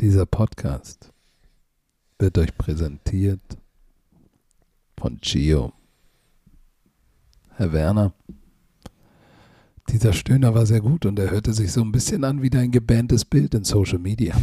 Dieser 0.00 0.24
Podcast 0.24 1.12
wird 2.18 2.38
euch 2.38 2.56
präsentiert 2.56 3.42
von 4.98 5.18
Gio. 5.20 5.74
Herr 7.56 7.70
Werner, 7.74 8.14
dieser 9.90 10.14
Stöhner 10.14 10.54
war 10.54 10.64
sehr 10.64 10.80
gut 10.80 11.04
und 11.04 11.18
er 11.18 11.30
hörte 11.30 11.52
sich 11.52 11.72
so 11.72 11.82
ein 11.82 11.92
bisschen 11.92 12.24
an 12.24 12.40
wie 12.40 12.48
dein 12.48 12.70
gebanntes 12.70 13.26
Bild 13.26 13.52
in 13.52 13.64
Social 13.64 13.98
Media. 13.98 14.34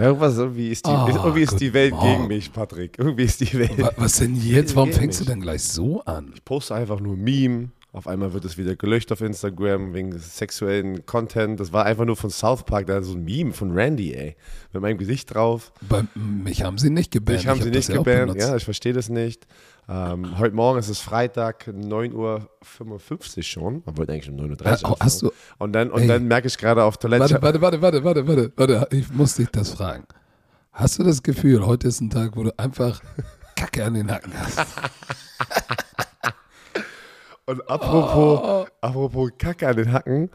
Irgendwas, 0.00 0.36
irgendwie 0.36 0.68
ist 0.68 0.86
die, 0.86 0.90
Ah, 0.90 1.08
irgendwie 1.08 1.42
ist 1.42 1.60
die 1.60 1.72
Welt 1.72 1.92
guten 1.92 2.02
gegen 2.04 2.14
Morgen. 2.18 2.28
mich, 2.28 2.52
Patrick. 2.52 2.98
Irgendwie 2.98 3.24
ist 3.24 3.40
die 3.40 3.52
Welt. 3.58 3.78
Wa- 3.78 3.92
Was 3.96 4.16
denn 4.18 4.34
jetzt? 4.36 4.74
Warum 4.76 4.92
fängst 4.92 5.20
du 5.20 5.24
nicht. 5.24 5.32
denn 5.32 5.40
gleich 5.40 5.62
so 5.62 6.00
an? 6.04 6.32
Ich 6.34 6.44
poste 6.44 6.74
einfach 6.74 7.00
nur 7.00 7.16
Meme. 7.16 7.68
Auf 7.92 8.06
einmal 8.06 8.32
wird 8.32 8.44
es 8.44 8.56
wieder 8.56 8.76
gelöscht 8.76 9.10
auf 9.10 9.20
Instagram 9.20 9.92
wegen 9.94 10.16
sexuellen 10.16 11.04
Content. 11.06 11.58
Das 11.58 11.72
war 11.72 11.86
einfach 11.86 12.04
nur 12.04 12.16
von 12.16 12.30
South 12.30 12.62
Park, 12.62 12.86
da 12.86 13.02
so 13.02 13.14
ein 13.14 13.24
Meme 13.24 13.52
von 13.52 13.72
Randy, 13.72 14.14
ey. 14.14 14.36
Mit 14.72 14.82
meinem 14.82 14.96
Gesicht 14.98 15.34
drauf. 15.34 15.72
Bei, 15.88 16.04
mich 16.14 16.62
haben 16.62 16.78
sie 16.78 16.90
nicht 16.90 17.10
gebannt. 17.10 17.38
Mich 17.38 17.48
haben 17.48 17.56
Ich 17.56 17.64
sie 17.64 17.68
hab 17.70 17.74
nicht 17.76 17.88
ja 17.88 17.96
gebannt. 17.96 18.40
Ja, 18.40 18.54
ich 18.54 18.64
verstehe 18.64 18.92
das 18.92 19.08
nicht. 19.08 19.48
Ähm, 19.88 20.38
heute 20.38 20.54
Morgen 20.54 20.78
ist 20.78 20.88
es 20.88 21.00
Freitag, 21.00 21.66
9.55 21.66 22.14
Uhr 22.14 23.42
schon. 23.42 23.82
Man 23.84 23.98
wollte 23.98 24.12
eigentlich 24.12 24.30
um 24.30 24.36
9.30 24.36 24.84
Uhr. 24.84 24.90
Oh, 24.92 24.96
hast 25.00 25.24
anfangen. 25.24 25.32
Und 25.58 25.72
dann, 25.72 25.90
und 25.90 26.02
Ey. 26.02 26.06
dann 26.06 26.28
merke 26.28 26.46
ich 26.46 26.56
gerade 26.58 26.84
auf 26.84 26.96
Toilette. 26.96 27.42
Warte, 27.42 27.60
warte, 27.60 27.60
warte, 27.60 27.82
warte, 27.82 28.04
warte, 28.04 28.28
warte, 28.28 28.52
warte. 28.56 28.96
Ich 28.96 29.10
muss 29.12 29.34
dich 29.34 29.48
das 29.48 29.70
fragen. 29.70 30.04
Hast 30.72 31.00
du 31.00 31.02
das 31.02 31.24
Gefühl, 31.24 31.66
heute 31.66 31.88
ist 31.88 32.00
ein 32.00 32.08
Tag, 32.10 32.36
wo 32.36 32.44
du 32.44 32.56
einfach 32.56 33.02
Kacke 33.56 33.84
an 33.84 33.94
den 33.94 34.12
Hacken 34.12 34.32
hast? 34.38 34.64
Und 37.50 37.68
apropos, 37.68 38.40
Oh. 38.42 38.66
apropos 38.80 39.30
Kacke 39.36 39.66
an 39.66 39.76
den 39.76 39.92
Hacken, 39.92 40.30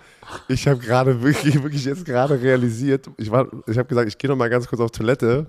ich 0.49 0.67
habe 0.67 0.79
gerade 0.79 1.21
wirklich, 1.23 1.61
wirklich 1.63 1.85
jetzt 1.85 2.03
gerade 2.03 2.41
realisiert, 2.41 3.09
ich, 3.17 3.31
war- 3.31 3.47
ich 3.67 3.77
habe 3.77 3.87
gesagt, 3.87 4.09
ich 4.09 4.17
gehe 4.17 4.29
noch 4.29 4.35
mal 4.35 4.49
ganz 4.49 4.67
kurz 4.67 4.81
auf 4.81 4.91
Toilette 4.91 5.45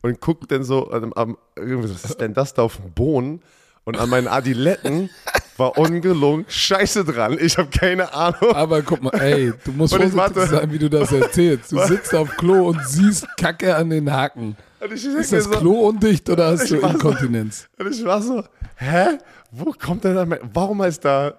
und 0.00 0.20
guck 0.20 0.48
dann 0.48 0.62
so, 0.62 0.88
am, 0.92 1.12
am, 1.14 1.36
was 1.56 2.04
ist 2.04 2.20
denn 2.20 2.34
das 2.34 2.54
da 2.54 2.62
auf 2.62 2.76
dem 2.76 2.92
Boden? 2.92 3.40
Und 3.84 3.98
an 3.98 4.10
meinen 4.10 4.28
Adiletten 4.28 5.08
war 5.56 5.76
ungelungen 5.78 6.44
Scheiße 6.46 7.04
dran. 7.04 7.38
Ich 7.40 7.56
habe 7.56 7.70
keine 7.70 8.12
Ahnung. 8.12 8.52
Aber 8.54 8.82
guck 8.82 9.02
mal, 9.02 9.14
ey, 9.18 9.52
du 9.64 9.72
musst 9.72 9.96
vorsichtig 9.96 10.42
sein, 10.50 10.70
wie 10.70 10.78
du 10.78 10.90
das 10.90 11.10
erzählst. 11.10 11.72
Du 11.72 11.78
sitzt 11.86 12.14
auf 12.14 12.28
Klo 12.36 12.68
und 12.68 12.78
siehst 12.86 13.26
Kacke 13.38 13.74
an 13.74 13.88
den 13.90 14.12
Haken. 14.12 14.56
Ist 14.92 15.32
das 15.32 15.44
so, 15.44 15.50
Klo 15.50 15.88
undicht 15.88 16.28
oder 16.30 16.48
hast 16.50 16.70
du 16.70 16.80
war 16.82 16.90
so- 16.90 16.94
Inkontinenz? 16.96 17.66
Und 17.78 17.90
ich 17.92 18.04
war 18.04 18.20
so, 18.22 18.44
hä? 18.76 19.18
Wo 19.50 19.72
kommt 19.72 20.04
denn 20.04 20.14
da? 20.14 20.26
mein- 20.26 20.40
Warum 20.52 20.82
ist 20.82 21.04
da 21.04 21.34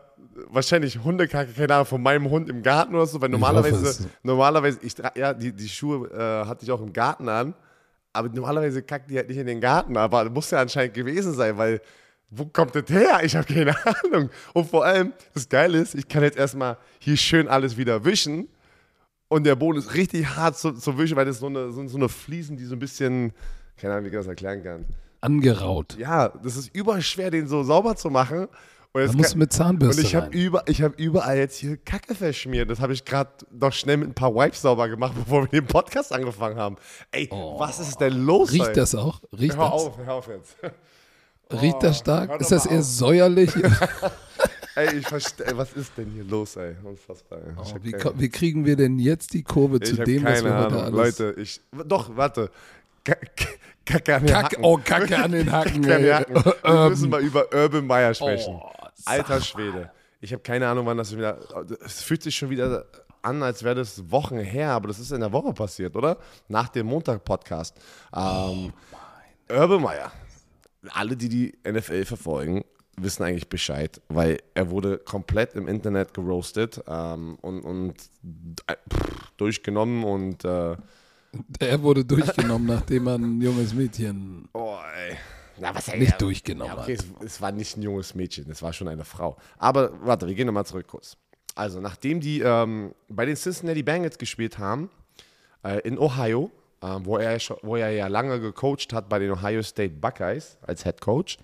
wahrscheinlich 0.50 0.98
Hundekacke, 1.04 1.52
keine 1.54 1.74
Ahnung, 1.76 1.86
von 1.86 2.02
meinem 2.02 2.30
Hund 2.30 2.50
im 2.50 2.64
Garten 2.64 2.96
oder 2.96 3.06
so? 3.06 3.22
Weil 3.22 3.30
normalerweise, 3.30 3.86
es- 3.88 4.08
normalerweise, 4.24 4.80
ich 4.82 4.96
ja, 5.16 5.34
die, 5.34 5.52
die 5.52 5.70
Schuhe 5.70 6.08
äh, 6.10 6.48
hatte 6.48 6.64
ich 6.66 6.72
auch 6.72 6.82
im 6.82 6.94
Garten 6.94 7.28
an, 7.30 7.54
aber 8.14 8.30
normalerweise 8.30 8.82
kackt 8.82 9.10
die 9.10 9.18
halt 9.18 9.28
nicht 9.30 9.38
in 9.38 9.48
den 9.48 9.62
Garten, 9.62 9.96
aber 9.98 10.30
muss 10.30 10.50
ja 10.52 10.60
anscheinend 10.62 10.94
gewesen 10.94 11.34
sein, 11.34 11.58
weil 11.58 11.82
wo 12.32 12.46
kommt 12.46 12.76
das 12.76 12.84
her? 12.90 13.20
Ich 13.24 13.36
habe 13.36 13.52
keine 13.52 13.74
Ahnung. 14.04 14.30
Und 14.54 14.70
vor 14.70 14.86
allem, 14.86 15.14
das 15.34 15.50
Geile 15.50 15.80
ist, 15.80 15.96
ich 15.96 16.08
kann 16.08 16.22
jetzt 16.24 16.38
erstmal 16.38 16.78
hier 17.00 17.18
schön 17.18 17.48
alles 17.48 17.76
wieder 17.76 18.06
wischen 18.06 18.48
und 19.28 19.46
der 19.46 19.56
Boden 19.56 19.80
ist 19.80 19.94
richtig 19.94 20.26
hart 20.36 20.58
zu, 20.58 20.72
zu 20.74 20.98
wischen, 20.98 21.16
weil 21.18 21.26
das 21.26 21.40
so 21.40 21.48
eine, 21.48 21.72
so, 21.72 21.88
so 21.88 21.98
eine 21.98 22.08
Fliesen, 22.10 22.56
die 22.56 22.66
so 22.66 22.76
ein 22.76 22.80
bisschen, 22.80 23.34
keine 23.78 23.94
Ahnung, 23.94 24.06
wie 24.06 24.10
ich 24.10 24.16
das 24.16 24.28
erklären 24.28 24.64
kann 24.64 24.86
Angeraut. 25.22 25.98
ja, 25.98 26.30
das 26.30 26.56
ist 26.56 26.74
überschwer, 26.76 27.32
den 27.32 27.48
so 27.48 27.64
sauber 27.64 27.96
zu 27.96 28.10
machen. 28.10 28.48
Und, 28.92 29.06
Da 29.06 29.14
musst 29.14 29.32
kann- 29.32 29.40
mit 29.40 29.54
Zahnbürste 29.54 30.02
und 30.02 30.08
ich 30.08 30.16
habe 30.16 30.36
über, 30.36 30.64
ich 30.68 30.82
hab 30.82 31.00
überall 31.00 31.38
jetzt 31.38 31.58
hier 31.58 31.78
Kacke 31.78 32.16
verschmiert. 32.16 32.72
Das 32.72 32.80
habe 32.80 32.92
ich 32.94 33.06
gerade 33.06 33.30
noch 33.52 33.72
schnell 33.72 33.98
mit 33.98 34.10
ein 34.10 34.14
paar 34.16 34.34
Wipes 34.34 34.64
sauber 34.64 34.90
gemacht, 34.90 35.14
bevor 35.24 35.44
wir 35.44 35.48
den 35.62 35.68
Podcast 35.68 36.12
angefangen 36.12 36.58
haben. 36.58 36.76
Ey, 37.12 37.30
was 37.32 37.80
ist 37.80 37.98
denn 38.02 38.14
los? 38.26 38.52
ey? 38.52 38.62
Riecht 38.62 38.78
das 38.78 38.96
auch? 38.96 39.22
Riecht 39.32 39.56
Hör 39.58 39.66
das? 39.66 39.74
auf, 39.74 39.98
hör 40.00 40.14
auf 40.16 40.28
jetzt. 40.28 40.56
Riecht 41.62 41.76
das 41.84 41.84
hör 41.84 41.94
stark? 41.94 42.42
Ist 42.42 42.52
das 42.52 42.66
eher 42.66 42.80
auf. 42.80 42.86
säuerlich? 42.86 43.52
ey, 44.76 44.96
ich 44.98 45.08
verstehe, 45.08 45.56
was 45.56 45.74
ist 45.74 45.92
denn 45.98 46.10
hier 46.12 46.24
los, 46.24 46.56
ey? 46.56 46.76
Unfassbar. 46.84 47.40
ey. 47.40 47.54
Oh, 47.58 47.76
wie, 47.84 47.92
keine- 47.92 48.20
wie 48.20 48.30
kriegen 48.30 48.66
wir 48.66 48.76
denn 48.76 48.98
jetzt 48.98 49.34
die 49.34 49.44
Kurve 49.44 49.80
zu 49.82 49.94
ich 49.94 50.00
hab 50.00 50.06
dem, 50.06 50.24
was 50.24 50.44
wir 50.44 50.58
heute 50.58 50.84
alles... 50.84 50.92
Leute, 51.20 51.36
ich, 51.40 51.62
doch, 51.86 52.16
warte. 52.18 52.50
Ka- 53.10 53.16
Ka- 53.36 54.00
Kacke 54.00 54.16
an 54.16 54.22
den 54.26 54.34
Kacke, 54.34 54.44
Hacken. 54.56 54.64
oh, 54.64 54.78
Kacke 54.84 55.18
an 55.18 55.32
den 55.32 55.52
Hacken. 55.52 55.92
An 55.92 56.02
den. 56.02 56.14
Hacken. 56.14 56.36
Wir 56.64 56.90
müssen 56.90 57.10
mal 57.10 57.22
über 57.22 57.46
Urban 57.54 57.88
Meyer 57.88 58.14
sprechen. 58.14 58.56
Oh, 58.56 58.70
Alter 59.06 59.42
Schwede. 59.42 59.92
Ich 60.22 60.32
habe 60.34 60.44
keine 60.44 60.68
Ahnung, 60.68 60.86
wann 60.86 60.98
das 60.98 61.16
wieder. 61.16 61.40
Es 61.84 62.02
fühlt 62.02 62.22
sich 62.22 62.36
schon 62.36 62.50
wieder 62.50 62.86
an, 63.22 63.42
als 63.42 63.64
wäre 63.64 63.76
das 63.76 64.12
Wochen 64.12 64.38
her, 64.38 64.72
aber 64.72 64.88
das 64.90 65.00
ist 65.00 65.12
in 65.12 65.22
der 65.22 65.32
Woche 65.32 65.54
passiert, 65.54 65.96
oder? 65.96 66.18
Nach 66.48 66.70
dem 66.70 66.88
Montag-Podcast. 66.88 67.76
Ähm, 68.16 68.74
Urban 69.50 69.82
Meyer. 69.82 70.12
Alle, 70.92 71.18
die 71.18 71.28
die 71.30 71.58
NFL 71.70 72.06
verfolgen, 72.06 72.64
wissen 72.98 73.24
eigentlich 73.24 73.50
Bescheid, 73.50 74.02
weil 74.10 74.38
er 74.54 74.70
wurde 74.70 74.98
komplett 75.00 75.56
im 75.56 75.68
Internet 75.68 76.14
geroastet 76.14 76.82
ähm, 76.88 77.38
und, 77.42 77.62
und 77.62 77.96
äh, 78.68 78.76
pff, 78.94 79.32
durchgenommen 79.38 80.04
und 80.04 80.46
äh, 80.46 80.76
Er 81.60 81.82
wurde 81.82 82.04
durchgenommen, 82.06 82.68
nachdem 82.68 83.08
er 83.08 83.16
ein 83.16 83.42
junges 83.42 83.74
Mädchen 83.74 84.48
oh, 84.54 84.78
ey. 84.96 85.16
Na, 85.60 85.76
was 85.76 85.88
nicht 85.94 86.20
durchgenommen 86.22 86.74
Ja, 86.74 86.82
okay, 86.82 86.98
hat. 86.98 87.06
es, 87.22 87.26
es 87.34 87.42
war 87.42 87.52
nicht 87.52 87.76
ein 87.78 87.82
junges 87.82 88.16
Mädchen, 88.16 88.50
es 88.50 88.62
war 88.62 88.72
schon 88.74 88.88
eine 88.88 89.04
Frau. 89.04 89.38
Aber 89.58 89.92
warte, 90.06 90.26
wir 90.28 90.34
gehen 90.34 90.48
nochmal 90.48 90.66
zurück 90.66 90.88
kurz. 90.88 91.18
Also, 91.56 91.82
nachdem 91.82 92.22
die 92.22 92.40
ähm, 92.40 92.94
bei 93.10 93.26
den 93.26 93.36
Cincinnati 93.36 93.84
Bengals 93.84 94.18
gespielt 94.18 94.58
haben, 94.58 94.90
äh, 95.64 95.80
in 95.82 96.00
Ohio, 96.00 96.50
äh, 96.82 96.88
wo, 97.02 97.18
er, 97.18 97.38
wo 97.64 97.76
er 97.76 97.92
ja 97.92 98.08
lange 98.08 98.40
gecoacht 98.40 98.94
hat 98.94 99.10
bei 99.10 99.20
den 99.20 99.32
Ohio 99.32 99.62
State 99.62 99.96
Buckeyes 99.96 100.58
als 100.62 100.84
Head 100.84 101.02
Coach, 101.02 101.38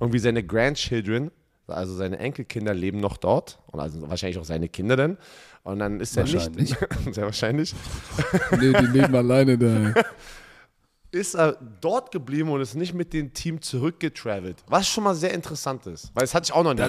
irgendwie 0.00 0.18
seine 0.18 0.42
Grandchildren, 0.42 1.30
also 1.66 1.94
seine 1.94 2.18
Enkelkinder 2.18 2.74
leben 2.74 3.00
noch 3.00 3.16
dort 3.16 3.58
und 3.68 3.80
also 3.80 4.08
wahrscheinlich 4.08 4.38
auch 4.38 4.44
seine 4.44 4.68
Kinder 4.68 4.96
dann. 4.96 5.18
Und 5.62 5.78
dann 5.78 6.00
ist 6.00 6.16
er 6.16 6.24
nicht, 6.24 6.76
sehr 7.12 7.24
wahrscheinlich, 7.24 7.74
Nee, 8.52 8.72
die 8.72 8.86
leben 8.86 9.14
alleine 9.14 9.56
da. 9.56 9.94
ist 11.10 11.34
er 11.34 11.56
dort 11.80 12.10
geblieben 12.10 12.50
und 12.50 12.60
ist 12.60 12.74
nicht 12.74 12.92
mit 12.92 13.12
dem 13.12 13.32
Team 13.32 13.62
zurückgetravelt. 13.62 14.62
Was 14.66 14.88
schon 14.88 15.04
mal 15.04 15.14
sehr 15.14 15.32
interessant 15.32 15.86
ist, 15.86 16.10
weil 16.14 16.22
das 16.22 16.34
hatte 16.34 16.46
ich 16.46 16.52
auch 16.52 16.64
noch 16.64 16.74
nie. 16.74 16.88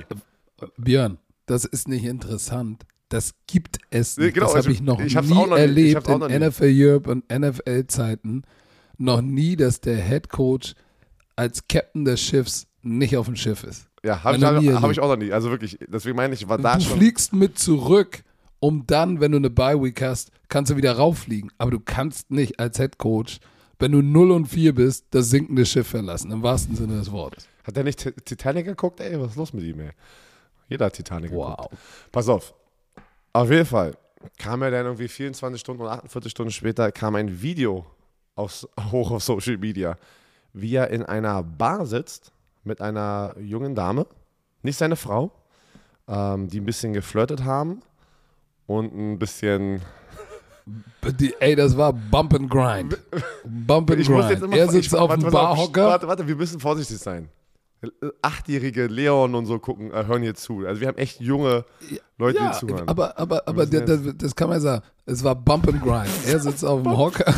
Björn, 0.78 1.20
das 1.46 1.64
ist 1.66 1.88
nicht 1.88 2.04
interessant. 2.06 2.84
Das 3.10 3.36
gibt 3.46 3.78
es 3.92 4.18
Nee, 4.18 4.26
nicht. 4.26 4.34
genau, 4.34 4.48
das 4.48 4.56
also 4.56 4.66
habe 4.66 4.74
ich 4.74 4.82
noch 4.82 5.00
ich 5.00 5.14
nie 5.14 5.20
auch 5.38 5.48
noch 5.48 5.56
nie- 5.56 5.62
erlebt 5.62 6.10
auch 6.10 6.22
in 6.28 6.40
nie. 6.42 6.48
NFL 6.50 6.72
Europe 6.74 7.12
und 7.12 7.24
NFL-Zeiten. 7.32 8.44
Noch 8.98 9.22
nie, 9.22 9.56
dass 9.56 9.80
der 9.80 9.98
Head 9.98 10.30
Coach 10.30 10.74
als 11.36 11.68
Captain 11.68 12.04
des 12.06 12.20
Schiffs 12.20 12.66
nicht 12.82 13.16
auf 13.18 13.28
dem 13.28 13.36
Schiff 13.36 13.64
ist. 13.64 13.88
Ja, 14.06 14.24
habe 14.24 14.38
ich, 14.38 14.44
hab, 14.44 14.82
hab 14.84 14.92
ich 14.92 15.00
auch 15.00 15.08
noch 15.10 15.18
nie. 15.18 15.32
Also 15.32 15.50
wirklich, 15.50 15.78
deswegen 15.88 16.16
meine 16.16 16.34
ich, 16.34 16.48
war 16.48 16.58
da 16.58 16.76
du 16.76 16.82
schon. 16.84 16.98
fliegst 16.98 17.34
mit 17.34 17.58
zurück, 17.58 18.24
um 18.60 18.86
dann, 18.86 19.20
wenn 19.20 19.32
du 19.32 19.38
eine 19.38 19.50
Bye-Week 19.50 20.02
hast, 20.02 20.32
kannst 20.48 20.72
du 20.72 20.78
wieder 20.78 20.94
rauffliegen. 20.98 21.52
Aber 21.58 21.72
du 21.72 21.80
kannst 21.80 22.30
nicht 22.32 22.60
als 22.60 22.78
Head 22.78 22.98
Coach, 23.00 23.40
wenn 23.80 23.92
du 23.92 24.02
0 24.02 24.32
und 24.32 24.46
4 24.46 24.76
bist, 24.76 25.06
das 25.12 25.30
sinkende 25.30 25.66
Schiff 25.66 25.88
verlassen, 25.88 26.32
im 26.32 26.44
wahrsten 26.44 26.76
Sinne 26.76 26.98
des 26.98 27.12
Wortes. 27.12 27.48
Hat 27.64 27.76
der 27.76 27.84
nicht 27.84 28.00
Ti- 28.00 28.12
Titanic 28.24 28.66
geguckt? 28.66 29.00
Ey, 29.00 29.20
was 29.20 29.32
ist 29.32 29.38
los 29.38 29.54
mit 29.54 29.64
ihm, 29.64 29.80
ey? 29.80 29.90
Jeder 30.70 30.86
hat 30.86 30.94
Titanic 30.94 31.32
Wow. 31.32 31.56
geguckt. 31.58 31.76
Pass 32.12 32.30
auf. 32.30 32.54
Auf 33.34 33.50
jeden 33.52 33.66
Fall 33.66 33.98
kam 34.38 34.62
er 34.62 34.72
dann 34.72 34.86
irgendwie 34.86 35.08
24 35.08 35.60
Stunden 35.60 35.82
oder 35.82 35.92
48 35.94 36.32
Stunden 36.32 36.52
später 36.52 36.92
kam 36.92 37.16
ein 37.16 37.42
Video 37.42 37.86
aufs, 38.36 38.68
hoch 38.92 39.12
auf 39.12 39.24
Social 39.24 39.58
Media, 39.58 39.98
wie 40.54 40.76
er 40.76 40.90
in 40.92 41.04
einer 41.04 41.44
Bar 41.44 41.86
sitzt 41.86 42.32
mit 42.66 42.82
einer 42.82 43.36
jungen 43.40 43.76
Dame, 43.76 44.06
nicht 44.64 44.78
seine 44.78 44.96
Frau, 44.96 45.32
ähm, 46.08 46.48
die 46.50 46.60
ein 46.60 46.66
bisschen 46.66 46.94
geflirtet 46.94 47.44
haben 47.44 47.82
und 48.68 48.94
ein 48.96 49.20
bisschen 49.20 49.82
Die, 51.20 51.34
ey, 51.40 51.56
das 51.56 51.78
war 51.78 51.94
Bump 51.94 52.34
and 52.34 52.50
Grind. 52.50 52.98
Bump 53.44 53.92
and 53.92 54.00
Ich 54.02 54.08
Grind. 54.08 54.42
immer 54.42 54.56
er 54.58 54.66
ich- 54.66 54.72
sitzt 54.72 54.96
auf 54.96 55.10
warte, 55.10 55.22
dem 55.22 55.28
auf, 55.28 55.32
Barhocker. 55.34 55.86
Warte, 55.88 56.08
warte, 56.08 56.28
wir 56.28 56.36
müssen 56.36 56.60
vorsichtig 56.60 56.98
sein. 56.98 57.30
Achtjährige 58.24 58.88
Leon 58.88 59.36
und 59.36 59.46
so 59.46 59.60
gucken, 59.60 59.92
äh, 59.92 60.06
hören 60.08 60.24
hier 60.24 60.34
zu. 60.34 60.66
Also 60.66 60.82
wir 60.82 60.88
haben 60.88 60.98
echt 60.98 61.22
junge 61.22 61.66
Leute, 62.18 62.40
Ja, 62.40 62.52
die 62.52 62.58
zuhören. 62.58 62.88
aber, 62.88 63.16
aber, 63.20 63.48
aber 63.48 63.68
das, 63.68 64.02
das, 64.18 64.36
kann 64.36 64.50
man 64.50 64.60
sagen. 64.60 64.84
Es 65.06 65.24
war 65.24 65.36
Bump 65.36 65.68
and 65.68 65.84
Grind. 65.84 66.10
Er 66.28 66.40
sitzt 66.40 66.66
auf 66.66 66.82
dem 66.82 66.98
Hocker. 66.98 67.32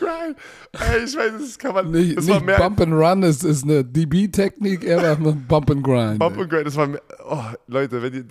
Grind. 0.00 0.36
Ey, 0.72 1.04
ich 1.04 1.16
weiß, 1.16 1.32
das 1.40 1.58
kann 1.58 1.74
man 1.74 1.90
Nicht, 1.92 2.16
Das 2.16 2.26
nicht 2.26 2.44
mehr. 2.44 2.56
Bump 2.58 2.80
and 2.80 2.92
Run 2.92 3.22
ist, 3.22 3.44
ist 3.44 3.62
eine 3.62 3.84
DB-Technik. 3.84 4.82
Er 4.84 5.02
war 5.02 5.16
Bump 5.16 5.70
and 5.70 5.84
Grind. 5.84 6.18
Bump 6.18 6.38
and 6.38 6.50
Grind, 6.50 6.66
das 6.66 6.74
war 6.76 6.86
mehr. 6.88 7.02
Oh, 7.28 7.42
Leute, 7.68 8.02
wenn 8.02 8.14
ihr. 8.14 8.24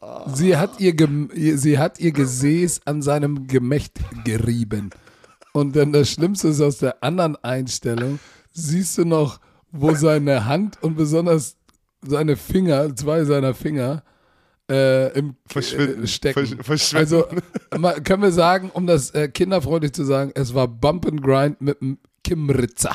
Oh, 0.00 0.22
Sie 0.32 0.56
hat, 0.56 0.78
ihr 0.80 0.94
Gem 0.94 1.30
ihr- 1.34 1.58
sie 1.58 1.78
hat 1.78 1.98
ihr 1.98 2.12
Gesäß 2.12 2.82
an 2.84 3.02
seinem 3.02 3.46
Gemächt 3.48 3.98
gerieben. 4.24 4.90
Und 5.52 5.74
dann 5.76 5.92
das 5.92 6.10
Schlimmste 6.10 6.48
ist 6.48 6.60
aus 6.60 6.78
der 6.78 7.02
anderen 7.02 7.36
Einstellung, 7.42 8.18
siehst 8.52 8.98
du 8.98 9.04
noch, 9.04 9.40
wo 9.72 9.92
seine 9.94 10.46
Hand 10.46 10.78
und 10.82 10.96
besonders 10.96 11.56
seine 12.06 12.36
Finger, 12.36 12.94
zwei 12.94 13.24
seiner 13.24 13.54
Finger, 13.54 14.02
äh, 14.70 15.18
im 15.18 15.36
Verschwinden. 15.46 16.04
Äh, 16.04 16.06
stecken. 16.06 16.46
Versch 16.46 16.56
verschwinden. 16.64 16.96
Also 16.96 17.26
mal, 17.78 18.00
können 18.02 18.22
wir 18.22 18.32
sagen, 18.32 18.70
um 18.72 18.86
das 18.86 19.10
äh, 19.10 19.28
kinderfreundlich 19.28 19.92
zu 19.92 20.04
sagen, 20.04 20.32
es 20.34 20.54
war 20.54 20.68
Bump 20.68 21.06
and 21.06 21.22
Grind 21.22 21.60
mit 21.60 21.80
dem 21.80 21.98
Kimritzer. 22.22 22.94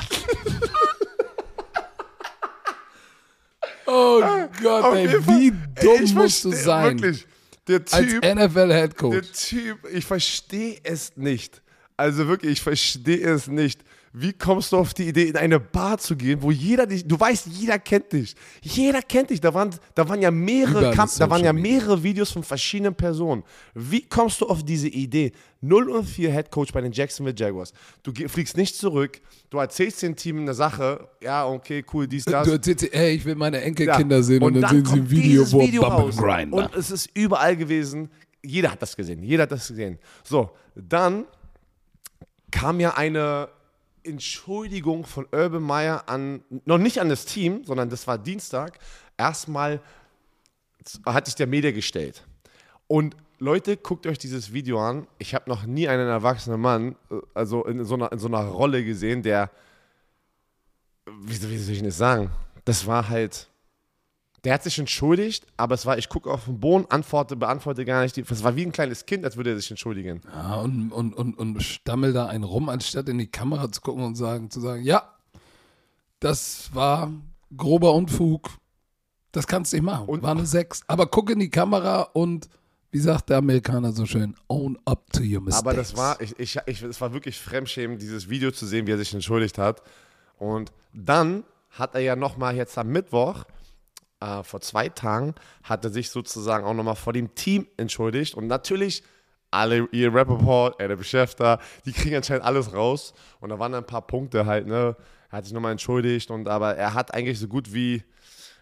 oh 3.86 4.20
Gott, 4.62 4.84
Auf 4.84 4.94
ey, 4.94 5.08
Fall, 5.08 5.26
wie 5.38 5.52
dumm 5.80 6.02
ich 6.02 6.14
musst 6.14 6.44
du 6.44 6.52
sein 6.52 7.00
Wirklich. 7.00 7.26
Der 7.68 7.82
als 7.90 8.06
Typ, 8.06 8.24
NFL-Headcoach. 8.24 9.12
der 9.12 9.22
Typ, 9.32 9.78
ich 9.92 10.04
verstehe 10.04 10.78
es 10.82 11.16
nicht. 11.16 11.62
Also 11.96 12.26
wirklich, 12.26 12.52
ich 12.52 12.62
verstehe 12.62 13.28
es 13.30 13.46
nicht. 13.46 13.84
Wie 14.12 14.32
kommst 14.32 14.72
du 14.72 14.76
auf 14.76 14.92
die 14.92 15.06
Idee, 15.06 15.28
in 15.28 15.36
eine 15.36 15.60
Bar 15.60 15.98
zu 15.98 16.16
gehen, 16.16 16.42
wo 16.42 16.50
jeder 16.50 16.84
dich, 16.84 17.06
du 17.06 17.18
weißt, 17.18 17.46
jeder 17.46 17.78
kennt 17.78 18.12
dich. 18.12 18.34
Jeder 18.60 19.02
kennt 19.02 19.30
dich. 19.30 19.40
Da 19.40 19.54
waren, 19.54 19.70
da 19.94 20.08
waren 20.08 20.20
ja 20.20 20.32
mehrere, 20.32 20.92
Kamp 20.92 21.12
da 21.16 21.30
waren 21.30 21.44
ja 21.44 21.52
mehrere 21.52 22.02
Videos 22.02 22.32
von 22.32 22.42
verschiedenen 22.42 22.94
Personen. 22.94 23.44
Wie 23.72 24.02
kommst 24.02 24.40
du 24.40 24.48
auf 24.48 24.64
diese 24.64 24.88
Idee? 24.88 25.30
0 25.60 25.90
und 25.90 26.06
4 26.06 26.32
Head 26.32 26.50
Coach 26.50 26.72
bei 26.72 26.80
den 26.80 26.90
Jacksonville 26.90 27.36
Jaguars. 27.38 27.72
Du 28.02 28.12
fliegst 28.12 28.56
nicht 28.56 28.74
zurück, 28.74 29.20
du 29.48 29.58
erzählst 29.58 30.02
dem 30.02 30.16
Team 30.16 30.40
eine 30.40 30.54
Sache, 30.54 31.08
ja, 31.22 31.46
okay, 31.46 31.84
cool, 31.92 32.08
dies, 32.08 32.24
das. 32.24 32.48
Du 32.48 32.52
erzählst, 32.54 32.88
hey, 32.90 33.14
ich 33.14 33.24
will 33.24 33.36
meine 33.36 33.58
Ja. 33.58 33.64
Enkelkinder 33.64 34.24
sehen 34.24 34.42
und, 34.42 34.60
dann, 34.60 34.70
sehen 34.70 34.86
sie 34.86 35.00
ein 35.00 35.10
Video, 35.10 35.52
wo 35.52 35.60
Video 35.60 35.82
raus. 35.84 36.16
Grind 36.16 36.52
Und 36.52 36.74
es 36.74 36.90
ist 36.90 37.10
überall 37.14 37.56
gewesen. 37.56 38.10
Jeder 38.42 38.72
hat 38.72 38.82
das 38.82 38.96
gesehen. 38.96 39.22
Jeder 39.22 39.44
hat 39.44 39.52
das 39.52 39.68
gesehen. 39.68 39.98
So, 40.24 40.50
dann 40.74 41.26
kam 42.50 42.80
ja 42.80 42.94
eine 42.94 43.48
Entschuldigung 44.04 45.04
von 45.04 45.26
Urban 45.32 45.62
Meyer 45.62 46.08
an, 46.08 46.42
noch 46.64 46.78
nicht 46.78 47.00
an 47.00 47.08
das 47.08 47.24
Team, 47.24 47.64
sondern 47.64 47.90
das 47.90 48.06
war 48.06 48.18
Dienstag, 48.18 48.78
erstmal 49.16 49.80
hat 51.04 51.26
sich 51.26 51.34
der 51.34 51.46
Media 51.46 51.72
gestellt. 51.72 52.24
Und 52.86 53.16
Leute, 53.38 53.76
guckt 53.76 54.06
euch 54.06 54.18
dieses 54.18 54.52
Video 54.52 54.80
an. 54.80 55.06
Ich 55.18 55.34
habe 55.34 55.48
noch 55.48 55.64
nie 55.64 55.88
einen 55.88 56.08
erwachsenen 56.08 56.60
Mann, 56.60 56.96
äh, 57.10 57.16
also 57.32 57.64
in 57.64 57.84
so 57.84 57.94
einer, 57.94 58.12
in 58.12 58.18
so 58.18 58.26
einer 58.28 58.42
Rolle 58.42 58.84
gesehen, 58.84 59.22
der, 59.22 59.50
wie, 61.06 61.40
wie 61.50 61.58
soll 61.58 61.74
ich 61.74 61.82
das 61.82 61.96
sagen? 61.96 62.30
Das 62.64 62.86
war 62.86 63.08
halt, 63.08 63.48
der 64.44 64.54
hat 64.54 64.62
sich 64.62 64.78
entschuldigt, 64.78 65.46
aber 65.56 65.74
es 65.74 65.84
war, 65.84 65.98
ich 65.98 66.08
gucke 66.08 66.30
auf 66.30 66.46
den 66.46 66.60
Boden, 66.60 66.86
antworte, 66.90 67.36
beantworte 67.36 67.84
gar 67.84 68.02
nicht. 68.02 68.16
Die, 68.16 68.22
es 68.22 68.42
war 68.42 68.56
wie 68.56 68.64
ein 68.64 68.72
kleines 68.72 69.04
Kind, 69.04 69.24
als 69.24 69.36
würde 69.36 69.50
er 69.50 69.56
sich 69.56 69.70
entschuldigen. 69.70 70.22
Ja, 70.32 70.54
und, 70.56 70.92
und, 70.92 71.12
und, 71.14 71.34
und 71.38 71.62
stammel 71.62 72.12
da 72.12 72.26
einen 72.26 72.44
rum, 72.44 72.68
anstatt 72.68 73.08
in 73.08 73.18
die 73.18 73.26
Kamera 73.26 73.70
zu 73.70 73.80
gucken 73.82 74.02
und 74.04 74.14
sagen, 74.14 74.50
zu 74.50 74.60
sagen, 74.60 74.82
ja, 74.82 75.14
das 76.20 76.70
war 76.74 77.12
grober 77.56 77.92
Unfug. 77.94 78.48
Das 79.32 79.46
kannst 79.46 79.72
du 79.72 79.76
nicht 79.76 79.84
machen. 79.84 80.06
Und- 80.06 80.22
war 80.22 80.32
eine 80.32 80.46
6. 80.46 80.82
Aber 80.86 81.06
guck 81.06 81.30
in 81.30 81.38
die 81.38 81.50
Kamera 81.50 82.02
und, 82.02 82.48
wie 82.90 82.98
sagt 82.98 83.30
der 83.30 83.38
Amerikaner 83.38 83.92
so 83.92 84.06
schön, 84.06 84.34
own 84.48 84.78
up 84.84 85.10
to 85.12 85.20
your 85.22 85.40
mistakes. 85.40 85.58
Aber 85.58 85.74
das 85.74 85.96
war, 85.96 86.20
ich, 86.20 86.38
ich, 86.38 86.58
ich, 86.66 86.82
es 86.82 87.00
war 87.00 87.12
wirklich 87.12 87.38
fremdschämend, 87.38 88.02
dieses 88.02 88.28
Video 88.28 88.50
zu 88.50 88.66
sehen, 88.66 88.86
wie 88.86 88.92
er 88.92 88.98
sich 88.98 89.14
entschuldigt 89.14 89.58
hat. 89.58 89.82
Und 90.38 90.72
dann 90.92 91.44
hat 91.70 91.94
er 91.94 92.00
ja 92.00 92.16
nochmal 92.16 92.56
jetzt 92.56 92.76
am 92.76 92.88
Mittwoch, 92.88 93.44
äh, 94.20 94.42
vor 94.42 94.60
zwei 94.60 94.88
Tagen, 94.88 95.34
hat 95.62 95.84
er 95.84 95.90
sich 95.90 96.10
sozusagen 96.10 96.64
auch 96.64 96.74
nochmal 96.74 96.96
vor 96.96 97.12
dem 97.12 97.34
Team 97.34 97.66
entschuldigt. 97.76 98.34
Und 98.34 98.46
natürlich, 98.46 99.02
alle, 99.50 99.88
ihr 99.92 100.14
Rappaport, 100.14 100.80
Adam 100.80 101.02
Schäfter, 101.02 101.58
die 101.84 101.92
kriegen 101.92 102.16
anscheinend 102.16 102.44
alles 102.44 102.72
raus. 102.72 103.14
Und 103.40 103.50
da 103.50 103.58
waren 103.58 103.74
ein 103.74 103.86
paar 103.86 104.06
Punkte 104.06 104.46
halt, 104.46 104.66
ne? 104.66 104.96
Er 105.30 105.38
hat 105.38 105.44
sich 105.44 105.54
nochmal 105.54 105.72
entschuldigt. 105.72 106.30
Und 106.30 106.48
aber 106.48 106.76
er 106.76 106.94
hat 106.94 107.14
eigentlich 107.14 107.38
so 107.38 107.48
gut 107.48 107.72
wie. 107.72 108.02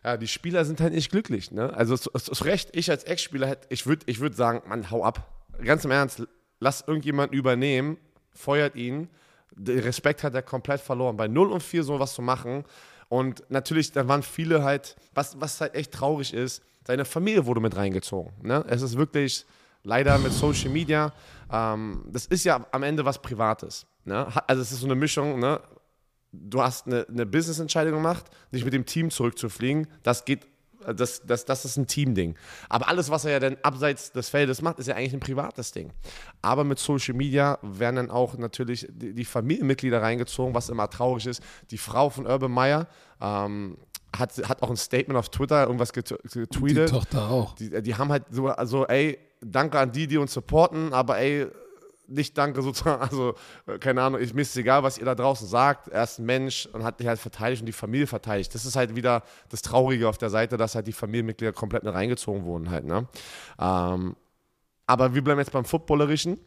Ja, 0.05 0.17
die 0.17 0.29
Spieler 0.29 0.65
sind 0.65 0.81
halt 0.81 0.95
nicht 0.95 1.11
glücklich. 1.11 1.51
Ne? 1.51 1.75
Also 1.75 1.95
es 1.95 2.29
ist 2.29 2.45
recht, 2.45 2.71
ich 2.73 2.89
als 2.89 3.03
Ex-Spieler, 3.03 3.57
ich 3.69 3.85
würde 3.85 4.05
ich 4.07 4.21
würd 4.21 4.37
sagen, 4.37 4.63
Mann, 4.69 4.91
hau 4.91 5.05
ab. 5.05 5.29
Ganz 5.63 5.85
im 5.85 5.91
Ernst, 5.91 6.23
lass 6.61 6.87
irgendjemanden 6.87 7.37
übernehmen, 7.37 7.99
feuert 8.31 8.77
ihn. 8.77 9.09
Den 9.57 9.81
Respekt 9.81 10.23
hat 10.23 10.35
er 10.35 10.43
komplett 10.43 10.81
verloren. 10.81 11.17
Bei 11.17 11.27
0 11.27 11.51
und 11.51 11.63
4 11.65 11.83
sowas 11.83 12.15
zu 12.15 12.23
machen. 12.23 12.65
Und 13.09 13.43
natürlich, 13.49 13.93
da 13.93 14.07
waren 14.07 14.23
viele 14.23 14.63
halt, 14.63 14.97
was, 15.15 15.41
was 15.41 15.61
halt 15.61 15.75
echt 15.75 15.93
traurig 15.93 16.35
ist, 16.35 16.63
seine 16.87 17.05
Familie 17.05 17.47
wurde 17.47 17.61
mit 17.61 17.77
reingezogen. 17.77 18.33
Ne? 18.43 18.65
Es 18.69 18.83
ist 18.83 18.97
wirklich 18.97 19.47
leider 19.83 20.19
mit 20.19 20.33
Social 20.33 20.71
Media, 20.71 21.13
ähm, 21.51 22.05
das 22.11 22.27
ist 22.27 22.45
ja 22.45 22.67
am 22.73 22.83
Ende 22.83 23.05
was 23.05 23.21
Privates. 23.21 23.87
Ne? 24.05 24.27
Also 24.47 24.63
es 24.63 24.73
ist 24.73 24.81
so 24.81 24.87
eine 24.87 24.95
Mischung, 24.95 25.39
ne? 25.39 25.61
du 26.33 26.63
hast 26.63 26.87
eine, 26.87 27.07
eine 27.09 27.27
Business-Entscheidung 27.27 27.95
gemacht, 27.95 28.27
nicht 28.51 28.65
mit 28.65 28.75
dem 28.75 28.85
Team 28.85 29.11
zurückzufliegen, 29.11 29.87
das 30.03 30.25
geht, 30.25 30.47
das, 30.95 31.23
das, 31.25 31.45
das 31.45 31.65
ist 31.65 31.77
ein 31.77 31.87
Teamding. 31.87 32.35
Aber 32.69 32.89
alles, 32.89 33.11
was 33.11 33.25
er 33.25 33.33
ja 33.33 33.41
dann 33.41 33.57
abseits 33.63 34.13
des 34.13 34.29
Feldes 34.29 34.63
macht, 34.63 34.79
ist 34.79 34.87
ja 34.87 34.95
eigentlich 34.95 35.15
ein 35.15 35.21
privates 35.21 35.73
Ding. 35.73 35.93
Aber 36.43 36.65
mit 36.65 36.79
Social 36.79 37.15
Media 37.15 37.59
werden 37.63 37.97
dann 37.97 38.11
auch 38.11 38.37
natürlich 38.37 38.87
die, 38.91 39.13
die 39.15 39.25
Familienmitglieder 39.25 40.01
reingezogen, 40.01 40.55
was 40.55 40.69
immer 40.69 40.89
traurig 40.89 41.27
ist. 41.27 41.43
Die 41.71 41.79
Frau 41.79 42.11
von 42.11 42.27
Urban 42.27 42.53
Meyer 42.53 42.87
ähm, 43.21 43.77
hat, 44.17 44.37
hat 44.49 44.63
auch 44.63 44.71
ein 44.71 44.77
Statement 44.77 45.19
auf 45.19 45.29
Twitter 45.29 45.65
irgendwas 45.65 45.93
get 45.93 46.11
die 46.11 46.41
getweetet. 46.41 46.91
Tochter 46.91 47.29
auch. 47.29 47.55
Die, 47.55 47.83
die 47.83 47.95
haben 47.95 48.11
halt 48.11 48.25
so, 48.31 48.49
also 48.49 48.87
ey, 48.87 49.19
danke 49.41 49.79
an 49.79 49.93
die, 49.93 50.07
die 50.07 50.17
uns 50.17 50.33
supporten, 50.33 50.93
aber 50.93 51.19
ey, 51.19 51.47
nicht 52.09 52.37
danke 52.37 52.63
sozusagen, 52.63 53.03
also 53.03 53.35
äh, 53.67 53.79
keine 53.79 54.03
Ahnung, 54.03 54.21
ich, 54.21 54.35
mir 54.35 54.43
ist 54.43 54.57
egal, 54.57 54.83
was 54.83 54.99
ihr 54.99 55.05
da 55.05 55.15
draußen 55.15 55.47
sagt. 55.47 55.89
Er 55.89 56.05
ist 56.05 56.19
ein 56.19 56.27
Mensch 56.27 56.67
und 56.73 56.85
hat 56.85 57.01
dich 57.01 57.07
halt 57.07 57.21
verteidigt 57.21 57.63
und 57.63 57.67
die 57.67 57.73
Familie 57.73 58.07
verteidigt. 58.07 58.55
Das 58.55 58.65
ist 58.65 58.77
halt 58.77 58.97
wieder 58.97 59.23
das 59.51 59.63
Traurige 59.63 60.09
auf 60.09 60.19
der 60.19 60.31
Seite, 60.31 60.57
dass 60.57 60.75
halt 60.75 60.87
die 60.87 60.93
Familienmitglieder 60.93 61.53
komplett 61.53 61.85
mit 61.85 61.95
reingezogen 61.95 62.45
wurden 62.45 62.71
halt, 62.71 62.85
ne? 62.85 63.07
Ähm, 63.59 64.17
aber 64.87 65.15
wir 65.15 65.23
bleiben 65.23 65.39
jetzt 65.39 65.53
beim 65.53 65.67
Footballerischen 65.67 66.41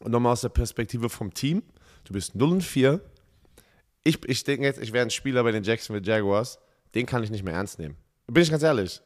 und 0.00 0.12
nochmal 0.12 0.32
aus 0.32 0.42
der 0.42 0.48
Perspektive 0.48 1.10
vom 1.10 1.34
Team. 1.34 1.62
Du 2.04 2.12
bist 2.12 2.36
0 2.36 2.52
und 2.52 2.62
4. 2.62 3.00
Ich, 4.04 4.24
ich 4.28 4.44
denke 4.44 4.64
jetzt, 4.64 4.80
ich 4.80 4.92
wäre 4.92 5.04
ein 5.04 5.10
Spieler 5.10 5.42
bei 5.42 5.50
den 5.50 5.64
Jacksonville 5.64 6.06
Jaguars. 6.06 6.58
Den 6.94 7.06
kann 7.06 7.24
ich 7.24 7.30
nicht 7.30 7.44
mehr 7.44 7.54
ernst 7.54 7.78
nehmen. 7.78 7.96
Bin 8.26 8.42
ich 8.42 8.50
ganz 8.50 8.62
ehrlich. 8.62 9.02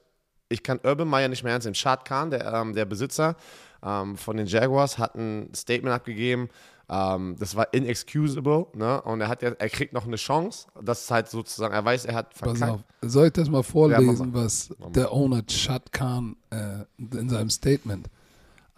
Ich 0.48 0.62
kann 0.62 0.80
Urban 0.84 1.08
Meyer 1.08 1.28
nicht 1.28 1.42
mehr 1.42 1.52
ernst 1.52 1.66
nehmen. 1.66 1.74
Shad 1.74 2.04
Khan, 2.04 2.30
der, 2.30 2.52
ähm, 2.52 2.74
der 2.74 2.84
Besitzer 2.84 3.36
ähm, 3.82 4.16
von 4.16 4.36
den 4.36 4.46
Jaguars, 4.46 4.98
hat 4.98 5.14
ein 5.16 5.52
Statement 5.54 5.94
abgegeben. 5.94 6.48
Ähm, 6.88 7.36
das 7.38 7.56
war 7.56 7.72
inexcusable. 7.74 8.66
Ne? 8.74 9.00
Und 9.02 9.20
er, 9.20 9.28
hat 9.28 9.42
ja, 9.42 9.50
er 9.50 9.68
kriegt 9.68 9.92
noch 9.92 10.06
eine 10.06 10.16
Chance. 10.16 10.68
Das 10.80 11.02
ist 11.02 11.10
halt 11.10 11.28
sozusagen, 11.28 11.74
er 11.74 11.84
weiß, 11.84 12.04
er 12.04 12.14
hat 12.14 12.30
Pass 12.30 12.58
verkackt. 12.58 12.72
auf. 12.72 12.80
Soll 13.02 13.26
ich 13.26 13.32
das 13.32 13.50
mal 13.50 13.62
vorlesen, 13.62 14.30
mach 14.32 14.42
was 14.44 14.74
der 14.90 15.12
Owner 15.12 15.44
Chad 15.46 15.92
Khan 15.92 16.36
äh, 16.50 16.84
in 16.98 17.28
seinem 17.28 17.50
Statement? 17.50 18.08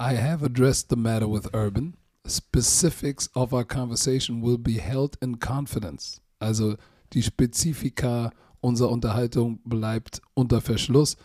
I 0.00 0.16
have 0.16 0.44
addressed 0.44 0.88
the 0.90 0.96
matter 0.96 1.30
with 1.30 1.52
Urban. 1.52 1.96
Specifics 2.26 3.30
of 3.34 3.52
our 3.52 3.64
conversation 3.64 4.42
will 4.42 4.58
be 4.58 4.80
held 4.80 5.16
in 5.16 5.38
confidence. 5.38 6.20
Also 6.38 6.76
die 7.12 7.22
Spezifika 7.22 8.30
unserer 8.60 8.90
Unterhaltung 8.90 9.60
bleibt 9.64 10.20
unter 10.34 10.60
Verschluss. 10.60 11.16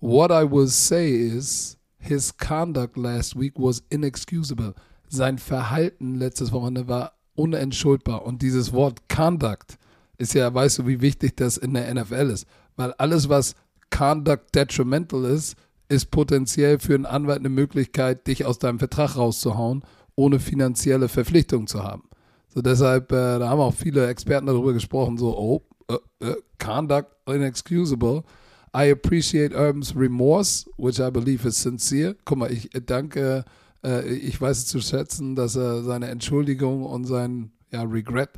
What 0.00 0.30
I 0.30 0.44
will 0.44 0.68
say 0.68 1.10
is, 1.10 1.76
his 1.98 2.36
conduct 2.36 2.96
last 2.96 3.34
week 3.36 3.54
was 3.56 3.82
inexcusable. 3.90 4.74
Sein 5.08 5.38
Verhalten 5.38 6.14
letztes 6.16 6.52
Wochenende 6.52 6.86
war 6.86 7.14
unentschuldbar. 7.34 8.24
Und 8.24 8.42
dieses 8.42 8.72
Wort 8.72 9.08
Conduct 9.08 9.78
ist 10.18 10.34
ja, 10.34 10.52
weißt 10.52 10.78
du, 10.78 10.86
wie 10.86 11.00
wichtig 11.00 11.36
das 11.36 11.56
in 11.56 11.74
der 11.74 11.92
NFL 11.92 12.30
ist. 12.30 12.46
Weil 12.76 12.92
alles, 12.94 13.28
was 13.28 13.54
Conduct 13.90 14.54
detrimental 14.54 15.24
ist, 15.24 15.56
ist 15.88 16.10
potenziell 16.10 16.78
für 16.78 16.94
einen 16.94 17.06
Anwalt 17.06 17.38
eine 17.38 17.48
Möglichkeit, 17.48 18.26
dich 18.26 18.44
aus 18.44 18.58
deinem 18.58 18.78
Vertrag 18.78 19.16
rauszuhauen, 19.16 19.82
ohne 20.14 20.38
finanzielle 20.38 21.08
Verpflichtung 21.08 21.66
zu 21.66 21.82
haben. 21.82 22.08
So 22.48 22.60
deshalb, 22.60 23.10
äh, 23.12 23.38
da 23.38 23.48
haben 23.48 23.60
auch 23.60 23.74
viele 23.74 24.06
Experten 24.08 24.46
darüber 24.46 24.72
gesprochen, 24.72 25.16
so, 25.16 25.36
oh, 25.36 25.62
äh, 25.88 26.26
äh, 26.26 26.36
Conduct 26.58 27.08
inexcusable. 27.26 28.22
I 28.78 28.92
appreciate 28.92 29.52
Urban's 29.52 29.96
remorse, 29.96 30.68
which 30.76 31.00
I 31.00 31.10
believe 31.10 31.44
is 31.44 31.60
sincere. 31.60 32.14
Guck 32.24 32.38
mal, 32.38 32.52
ich 32.52 32.70
danke, 32.86 33.44
äh, 33.84 34.08
ich 34.14 34.40
weiß 34.40 34.58
es 34.58 34.66
zu 34.66 34.80
schätzen, 34.80 35.34
dass 35.34 35.56
er 35.56 35.82
seine 35.82 36.08
Entschuldigung 36.08 36.84
und 36.84 37.04
sein 37.04 37.50
ja, 37.72 37.82
Regret 37.82 38.30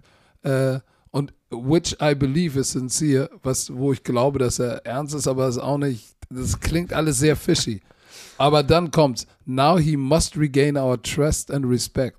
äh, 0.42 0.78
und 1.10 1.34
which 1.50 1.96
I 2.00 2.14
believe 2.14 2.58
is 2.58 2.72
sincere, 2.72 3.28
was, 3.42 3.70
wo 3.74 3.92
ich 3.92 4.02
glaube, 4.02 4.38
dass 4.38 4.58
er 4.58 4.86
ernst 4.86 5.14
ist, 5.14 5.28
aber 5.28 5.46
es 5.46 5.58
auch 5.58 5.76
nicht, 5.76 6.16
das 6.30 6.58
klingt 6.58 6.94
alles 6.94 7.18
sehr 7.18 7.36
fishy. 7.36 7.82
Aber 8.38 8.62
dann 8.62 8.90
kommt's, 8.90 9.26
now 9.44 9.78
he 9.78 9.96
must 9.96 10.38
regain 10.38 10.76
our 10.76 11.00
trust 11.02 11.50
and 11.50 11.66
respect. 11.66 12.16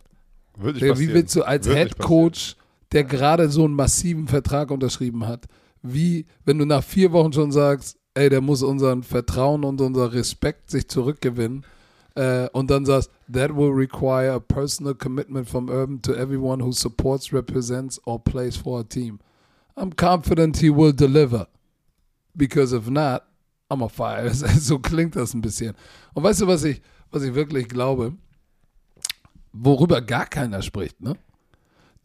Wird 0.58 0.75
nicht 0.75 1.00
Wie 1.00 1.12
willst 1.12 1.36
du 1.36 1.44
als 1.44 1.68
Head 1.68 1.98
Coach, 1.98 2.56
der 2.92 3.04
gerade 3.04 3.50
so 3.50 3.66
einen 3.66 3.74
massiven 3.74 4.28
Vertrag 4.28 4.70
unterschrieben 4.70 5.28
hat, 5.28 5.48
wie, 5.82 6.28
wenn 6.46 6.60
du 6.60 6.66
nach 6.66 6.84
vier 6.84 7.12
Wochen 7.12 7.34
schon 7.34 7.51
sagst, 7.51 7.98
ey, 8.13 8.30
der 8.30 8.41
muss 8.41 8.63
unseren 8.63 9.03
Vertrauen 9.03 9.63
und 9.63 9.82
unser 9.82 10.13
Respekt 10.13 10.70
sich 10.70 10.88
zurückgewinnen, 10.88 11.65
äh, 12.15 12.50
und 12.50 12.70
dann 12.70 12.86
sagst, 12.86 13.10
that 13.32 13.56
will 13.56 13.72
require 13.72 14.34
a 14.34 14.39
personal 14.39 14.94
commitment 14.94 15.48
from 15.48 15.70
Urban 15.70 16.01
to 16.01 16.13
everyone 16.13 16.62
who 16.62 16.72
supports, 16.72 17.32
represents 17.32 18.01
or 18.06 18.22
plays 18.22 18.58
for 18.58 18.82
a 18.82 18.84
team. 18.84 19.20
I'm 19.75 19.96
confident 19.96 20.58
he 20.58 20.70
will 20.70 20.94
deliver. 20.94 21.48
Because 22.36 22.75
if 22.75 22.89
not, 22.89 23.24
I'm 23.70 23.84
a 23.84 23.89
fire. 23.89 24.30
So 24.60 24.80
klingt 24.80 25.15
das 25.15 25.34
ein 25.34 25.41
bisschen. 25.41 25.74
Und 26.13 26.24
weißt 26.24 26.41
du, 26.41 26.48
was 26.48 26.63
ich, 26.65 26.82
was 27.12 27.24
ich 27.24 27.34
wirklich 27.34 27.70
glaube? 27.70 28.13
Worüber 29.53 30.01
gar 30.01 30.25
keiner 30.25 30.62
spricht, 30.62 31.01
ne? 31.01 31.15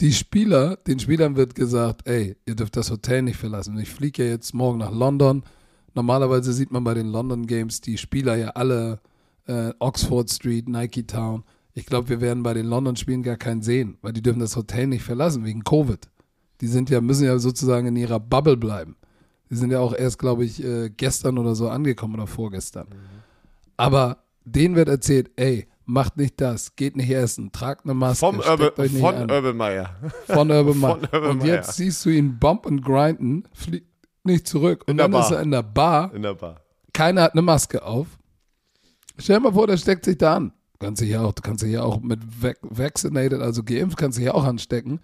Die 0.01 0.13
Spieler, 0.13 0.77
den 0.77 1.01
Spielern 1.01 1.37
wird 1.37 1.55
gesagt, 1.55 2.07
ey, 2.07 2.37
ihr 2.45 2.55
dürft 2.55 2.77
das 2.77 2.91
Hotel 2.91 3.23
nicht 3.23 3.39
verlassen. 3.39 3.79
Ich 3.79 3.89
fliege 3.89 4.25
ja 4.25 4.31
jetzt 4.31 4.53
morgen 4.53 4.79
nach 4.79 4.93
London. 4.93 5.43
Normalerweise 5.97 6.53
sieht 6.53 6.71
man 6.71 6.85
bei 6.85 6.93
den 6.93 7.07
London 7.07 7.47
Games 7.47 7.81
die 7.81 7.97
Spieler 7.97 8.37
ja 8.37 8.50
alle 8.50 9.00
äh, 9.47 9.73
Oxford 9.79 10.31
Street, 10.31 10.69
Nike 10.69 11.07
Town. 11.07 11.43
Ich 11.73 11.87
glaube, 11.87 12.11
wir 12.11 12.21
werden 12.21 12.43
bei 12.43 12.53
den 12.53 12.67
London-Spielen 12.67 13.23
gar 13.23 13.37
keinen 13.37 13.62
sehen, 13.62 13.97
weil 14.03 14.12
die 14.12 14.21
dürfen 14.21 14.41
das 14.41 14.57
Hotel 14.57 14.87
nicht 14.88 15.03
verlassen 15.03 15.47
wegen 15.47 15.65
Covid. 15.65 16.07
Die 16.61 16.67
sind 16.67 16.91
ja, 16.91 17.00
müssen 17.00 17.25
ja 17.25 17.38
sozusagen 17.38 17.87
in 17.87 17.97
ihrer 17.97 18.21
Bubble 18.21 18.59
bleiben. 18.59 18.97
Die 19.50 19.57
sind 19.57 19.71
ja 19.71 19.81
auch 19.81 19.95
erst, 19.95 20.19
glaube 20.19 20.45
ich, 20.45 20.62
äh, 20.62 20.91
gestern 20.91 21.38
oder 21.38 21.55
so 21.55 21.71
angekommen 21.71 22.15
oder 22.17 22.26
vorgestern. 22.26 22.88
Aber 23.79 24.19
denen 24.45 24.76
wird 24.76 24.88
erzählt, 24.88 25.31
ey, 25.37 25.67
macht 25.87 26.19
nicht 26.19 26.38
das, 26.43 26.76
geht 26.76 26.97
nicht 26.97 27.11
essen, 27.11 27.53
tragt 27.53 27.87
eine 27.87 27.95
Maske. 27.95 28.21
Vom 28.26 28.43
steckt 28.43 28.61
Urban, 28.61 28.85
euch 28.85 28.93
nicht 28.93 29.00
von 29.00 29.15
an. 29.15 29.31
Urban 29.31 29.57
Meyer. 29.57 29.97
Von 30.26 30.50
Urban 30.50 30.79
Meyer. 31.12 31.31
Und 31.31 31.43
jetzt 31.43 31.75
siehst 31.75 32.05
du 32.05 32.11
ihn 32.11 32.38
bump 32.38 32.67
und 32.67 32.83
grinden, 32.83 33.45
fliegt 33.55 33.87
nicht 34.26 34.47
zurück. 34.47 34.85
Und 34.87 34.99
dann 34.99 35.12
ist 35.12 35.30
Bar. 35.30 35.33
er 35.38 35.42
in 35.42 35.50
der 35.50 35.62
Bar, 35.62 36.14
In 36.14 36.23
der 36.23 36.35
Bar. 36.35 36.61
keiner 36.92 37.23
hat 37.23 37.33
eine 37.33 37.42
Maske 37.42 37.83
auf. 37.85 38.06
Stell 39.18 39.37
dir 39.37 39.42
mal 39.45 39.52
vor, 39.52 39.66
der 39.66 39.76
steckt 39.76 40.04
sich 40.04 40.18
da 40.18 40.37
an. 40.37 40.52
Du 40.78 40.87
kannst 40.87 41.00
dich 41.00 41.09
ja 41.11 41.23
auch, 41.23 41.33
du 41.33 41.42
kannst 41.42 41.62
dich 41.62 41.73
ja 41.73 41.83
auch 41.83 42.00
mit 42.00 42.21
vac 42.42 42.59
vaccinated, 42.62 43.40
also 43.40 43.62
geimpft, 43.62 43.97
kannst 43.97 44.18
dich 44.18 44.26
ja 44.26 44.35
auch 44.35 44.45
anstecken. 44.45 45.00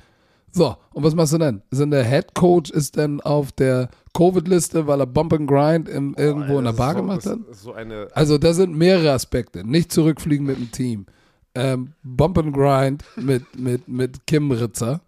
So, 0.51 0.77
und 0.93 1.03
was 1.03 1.15
machst 1.15 1.33
du 1.33 1.39
denn? 1.39 1.63
Ist 1.71 1.81
denn 1.81 1.91
der 1.91 2.05
Head 2.05 2.35
Coach 2.35 2.71
ist 2.71 2.99
dann 2.99 3.23
auf 3.23 3.53
der 3.53 3.89
Covid-Liste, 4.13 4.87
weil 4.87 5.01
er 5.01 5.07
Bump 5.07 5.33
and 5.33 5.49
Grind 5.49 5.89
im, 5.89 6.15
irgendwo 6.19 6.59
in 6.59 6.67
der 6.67 6.75
Bar 6.75 6.91
ist 6.91 6.97
so, 6.97 7.01
gemacht 7.01 7.27
hat? 7.27 7.39
Ist 7.51 7.63
so. 7.63 7.75
Also 8.13 8.37
da 8.37 8.53
sind 8.53 8.77
mehrere 8.77 9.13
Aspekte. 9.13 9.67
Nicht 9.67 9.91
zurückfliegen 9.93 10.45
mit 10.45 10.59
dem 10.59 10.71
Team. 10.71 11.07
Ähm, 11.55 11.95
Bump 12.03 12.37
and 12.37 12.53
Grind 12.55 13.03
mit, 13.17 13.59
mit, 13.59 13.89
mit 13.89 14.27
Kim 14.27 14.51
Ritzer, 14.51 15.01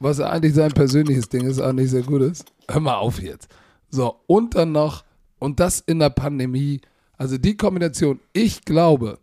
was 0.00 0.20
eigentlich 0.20 0.54
sein 0.54 0.72
persönliches 0.72 1.28
Ding 1.28 1.46
ist, 1.46 1.60
auch 1.60 1.72
nicht 1.72 1.90
sehr 1.90 2.02
gut 2.02 2.22
ist. 2.22 2.44
Hör 2.68 2.80
mal 2.80 2.96
auf 2.96 3.20
jetzt. 3.20 3.48
So, 3.90 4.20
und 4.26 4.54
dann 4.54 4.72
noch, 4.72 5.04
und 5.38 5.60
das 5.60 5.80
in 5.80 5.98
der 5.98 6.10
Pandemie, 6.10 6.80
also 7.16 7.38
die 7.38 7.56
Kombination, 7.56 8.20
ich 8.32 8.64
glaube, 8.64 9.18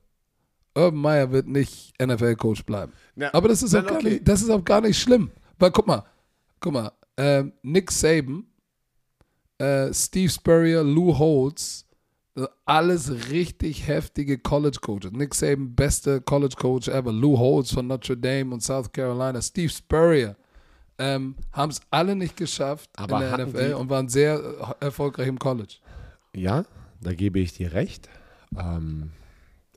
Urban 0.75 0.99
Meyer 0.99 1.31
wird 1.31 1.47
nicht 1.47 1.93
NFL-Coach 2.01 2.65
bleiben. 2.65 2.91
Ja, 3.15 3.33
Aber 3.33 3.47
das 3.47 3.63
ist, 3.63 3.73
auch 3.75 3.85
gar 3.85 3.97
okay. 3.97 4.09
nicht, 4.09 4.27
das 4.27 4.41
ist 4.41 4.49
auch 4.49 4.63
gar 4.63 4.81
nicht 4.81 4.99
schlimm. 4.99 5.31
Weil 5.57 5.71
guck 5.71 5.87
mal, 5.87 6.03
guck 6.59 6.73
mal, 6.73 6.91
ähm, 7.17 7.53
Nick 7.61 7.91
Saban, 7.91 8.45
äh, 9.57 9.93
Steve 9.93 10.29
Spurrier, 10.29 10.83
Lou 10.83 11.17
Holtz, 11.17 11.85
äh, 12.35 12.45
alles 12.65 13.29
richtig 13.29 13.87
heftige 13.87 14.37
College 14.37 14.79
Coaches. 14.81 15.11
Nick 15.13 15.33
Saban, 15.33 15.73
beste 15.73 16.19
College 16.19 16.55
Coach 16.57 16.89
ever. 16.89 17.13
Lou 17.13 17.37
Holtz 17.37 17.71
von 17.71 17.87
Notre 17.87 18.17
Dame 18.17 18.53
und 18.53 18.61
South 18.61 18.91
Carolina. 18.91 19.41
Steve 19.41 19.69
Spurrier. 19.69 20.35
Ähm, 20.97 21.35
Haben 21.51 21.71
es 21.71 21.81
alle 21.91 22.15
nicht 22.15 22.37
geschafft 22.37 22.89
Aber 22.95 23.21
in 23.21 23.37
der 23.37 23.47
NFL 23.47 23.73
und 23.73 23.89
waren 23.89 24.07
sehr 24.07 24.39
äh, 24.79 24.85
erfolgreich 24.85 25.27
im 25.27 25.39
College. 25.39 25.75
Ja, 26.33 26.65
da 27.01 27.13
gebe 27.13 27.39
ich 27.39 27.53
dir 27.53 27.73
recht. 27.73 28.09
Ähm, 28.57 29.11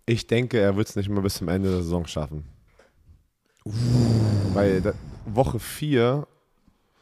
ich 0.07 0.27
denke, 0.27 0.59
er 0.59 0.77
wird 0.77 0.89
es 0.89 0.97
nicht 0.97 1.09
mal 1.09 1.21
bis 1.21 1.35
zum 1.35 1.49
Ende 1.49 1.71
der 1.71 1.83
Saison 1.83 2.07
schaffen. 2.07 2.45
Weil 4.55 4.81
da, 4.81 4.95
Woche 5.27 5.59
4 5.59 6.27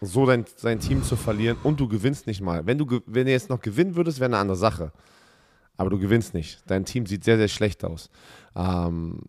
so 0.00 0.26
dein, 0.26 0.44
sein 0.56 0.80
Team 0.80 1.02
zu 1.02 1.16
verlieren 1.16 1.56
und 1.62 1.80
du 1.80 1.88
gewinnst 1.88 2.26
nicht 2.26 2.40
mal. 2.40 2.66
Wenn 2.66 2.78
du, 2.78 3.00
wenn 3.06 3.26
du 3.26 3.32
jetzt 3.32 3.49
noch 3.49 3.61
gewinnen 3.61 3.96
würdest, 3.96 4.18
wäre 4.18 4.26
eine 4.26 4.38
andere 4.38 4.56
Sache. 4.56 4.92
Aber 5.76 5.90
du 5.90 5.99
gewinnst 5.99 6.35
nicht. 6.35 6.62
Dein 6.66 6.85
Team 6.85 7.06
sieht 7.06 7.25
sehr, 7.25 7.37
sehr 7.37 7.49
schlecht 7.49 7.85
aus. 7.85 8.11
Ähm, 8.54 9.20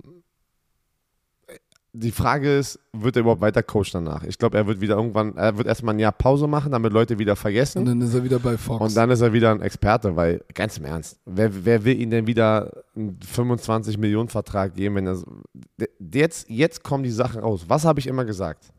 die 2.00 2.12
Frage 2.12 2.58
ist, 2.58 2.80
wird 2.94 3.16
er 3.16 3.22
überhaupt 3.22 3.42
weiter 3.42 3.64
Coach 3.64 3.92
danach? 3.92 4.24
Ich 4.24 4.38
glaube, 4.38 4.58
er 4.58 4.68
wird 4.68 4.80
wieder 4.82 4.96
irgendwann, 4.96 5.36
er 5.36 5.58
wird 5.58 5.68
erstmal 5.68 5.96
ein 5.96 6.00
Jahr 6.00 6.12
Pause 6.12 6.48
machen, 6.48 6.72
damit 6.72 6.94
Leute 6.94 7.18
wieder 7.18 7.36
vergessen. 7.36 7.80
Und 7.80 7.86
dann 7.86 8.02
ist 8.02 8.14
er 8.14 8.24
wieder 8.24 8.40
bei 8.40 8.58
Fox. 8.58 8.82
Und 8.82 8.96
dann 8.96 9.10
ist 9.10 9.22
er 9.22 9.34
wieder 9.34 9.52
ein 9.52 9.62
Experte, 9.62 10.16
weil, 10.16 10.44
ganz 10.54 10.78
im 10.78 10.86
Ernst, 10.86 11.20
wer, 11.26 11.66
wer 11.66 11.84
will 11.84 12.00
ihm 12.00 12.12
denn 12.12 12.28
wieder 12.28 12.84
einen 12.96 13.20
25-Millionen-Vertrag 13.20 14.76
geben, 14.76 14.96
wenn 14.96 15.08
er. 15.08 15.18
Jetzt, 16.14 16.50
jetzt 16.50 16.84
kommen 16.84 17.04
die 17.04 17.12
Sachen 17.12 17.42
raus. 17.42 17.66
Was 17.68 17.86
habe 17.86 18.00
ich 18.00 18.08
immer 18.08 18.26
gesagt? 18.26 18.72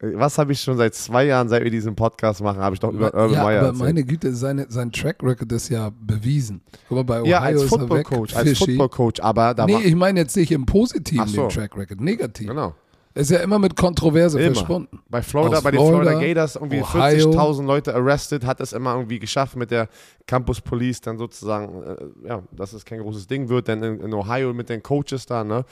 Was 0.00 0.38
habe 0.38 0.52
ich 0.52 0.60
schon 0.60 0.76
seit 0.76 0.94
zwei 0.94 1.24
Jahren, 1.24 1.48
seit 1.48 1.64
wir 1.64 1.72
diesen 1.72 1.96
Podcast 1.96 2.40
machen, 2.40 2.60
habe 2.60 2.74
ich 2.74 2.80
doch 2.80 2.92
über 2.92 3.12
Urban 3.12 3.32
ja, 3.32 3.42
Meyer 3.42 3.62
aber 3.64 3.72
meine 3.72 4.04
Güte, 4.04 4.32
seine, 4.32 4.66
sein 4.68 4.92
Track 4.92 5.24
Record 5.24 5.50
ist 5.50 5.70
ja 5.70 5.90
bewiesen. 5.90 6.60
Guck 6.88 6.98
mal, 6.98 7.02
bei 7.02 7.20
Ohio 7.22 7.30
ja, 7.30 7.40
als 7.40 7.64
ist 7.64 7.72
er 7.72 7.80
weg. 7.80 7.88
Football-Coach, 7.88 8.36
als 8.36 8.48
fishy. 8.48 8.76
Football-Coach, 8.76 9.20
aber 9.20 9.54
da 9.54 9.66
Nee, 9.66 9.80
ich 9.82 9.96
meine 9.96 10.20
jetzt 10.20 10.36
nicht 10.36 10.52
im 10.52 10.66
Positiven 10.66 11.26
so. 11.26 11.42
den 11.42 11.50
Track 11.50 11.76
Record, 11.76 12.00
negativ. 12.00 12.46
Genau. 12.46 12.74
Ist 13.18 13.32
ja 13.32 13.40
immer 13.40 13.58
mit 13.58 13.74
Kontroverse 13.74 14.38
Immer. 14.38 14.54
verschwunden. 14.54 15.00
Bei 15.08 15.22
Florida, 15.22 15.56
Aus 15.56 15.64
bei 15.64 15.72
den 15.72 15.80
Florida, 15.80 16.10
Florida 16.12 16.20
Gators 16.20 16.54
irgendwie 16.54 16.80
Ohio. 16.80 17.30
40.000 17.32 17.66
Leute 17.66 17.92
arrested, 17.92 18.46
hat 18.46 18.60
es 18.60 18.72
immer 18.72 18.94
irgendwie 18.94 19.18
geschafft 19.18 19.56
mit 19.56 19.72
der 19.72 19.88
Campus 20.28 20.60
Police 20.60 21.00
dann 21.00 21.18
sozusagen, 21.18 21.82
äh, 21.82 22.28
ja, 22.28 22.44
dass 22.52 22.72
es 22.72 22.84
kein 22.84 23.00
großes 23.00 23.26
Ding 23.26 23.48
wird, 23.48 23.66
denn 23.66 23.82
in, 23.82 24.00
in 24.00 24.14
Ohio 24.14 24.54
mit 24.54 24.68
den 24.68 24.84
Coaches 24.84 25.26
da, 25.26 25.42
ne? 25.42 25.64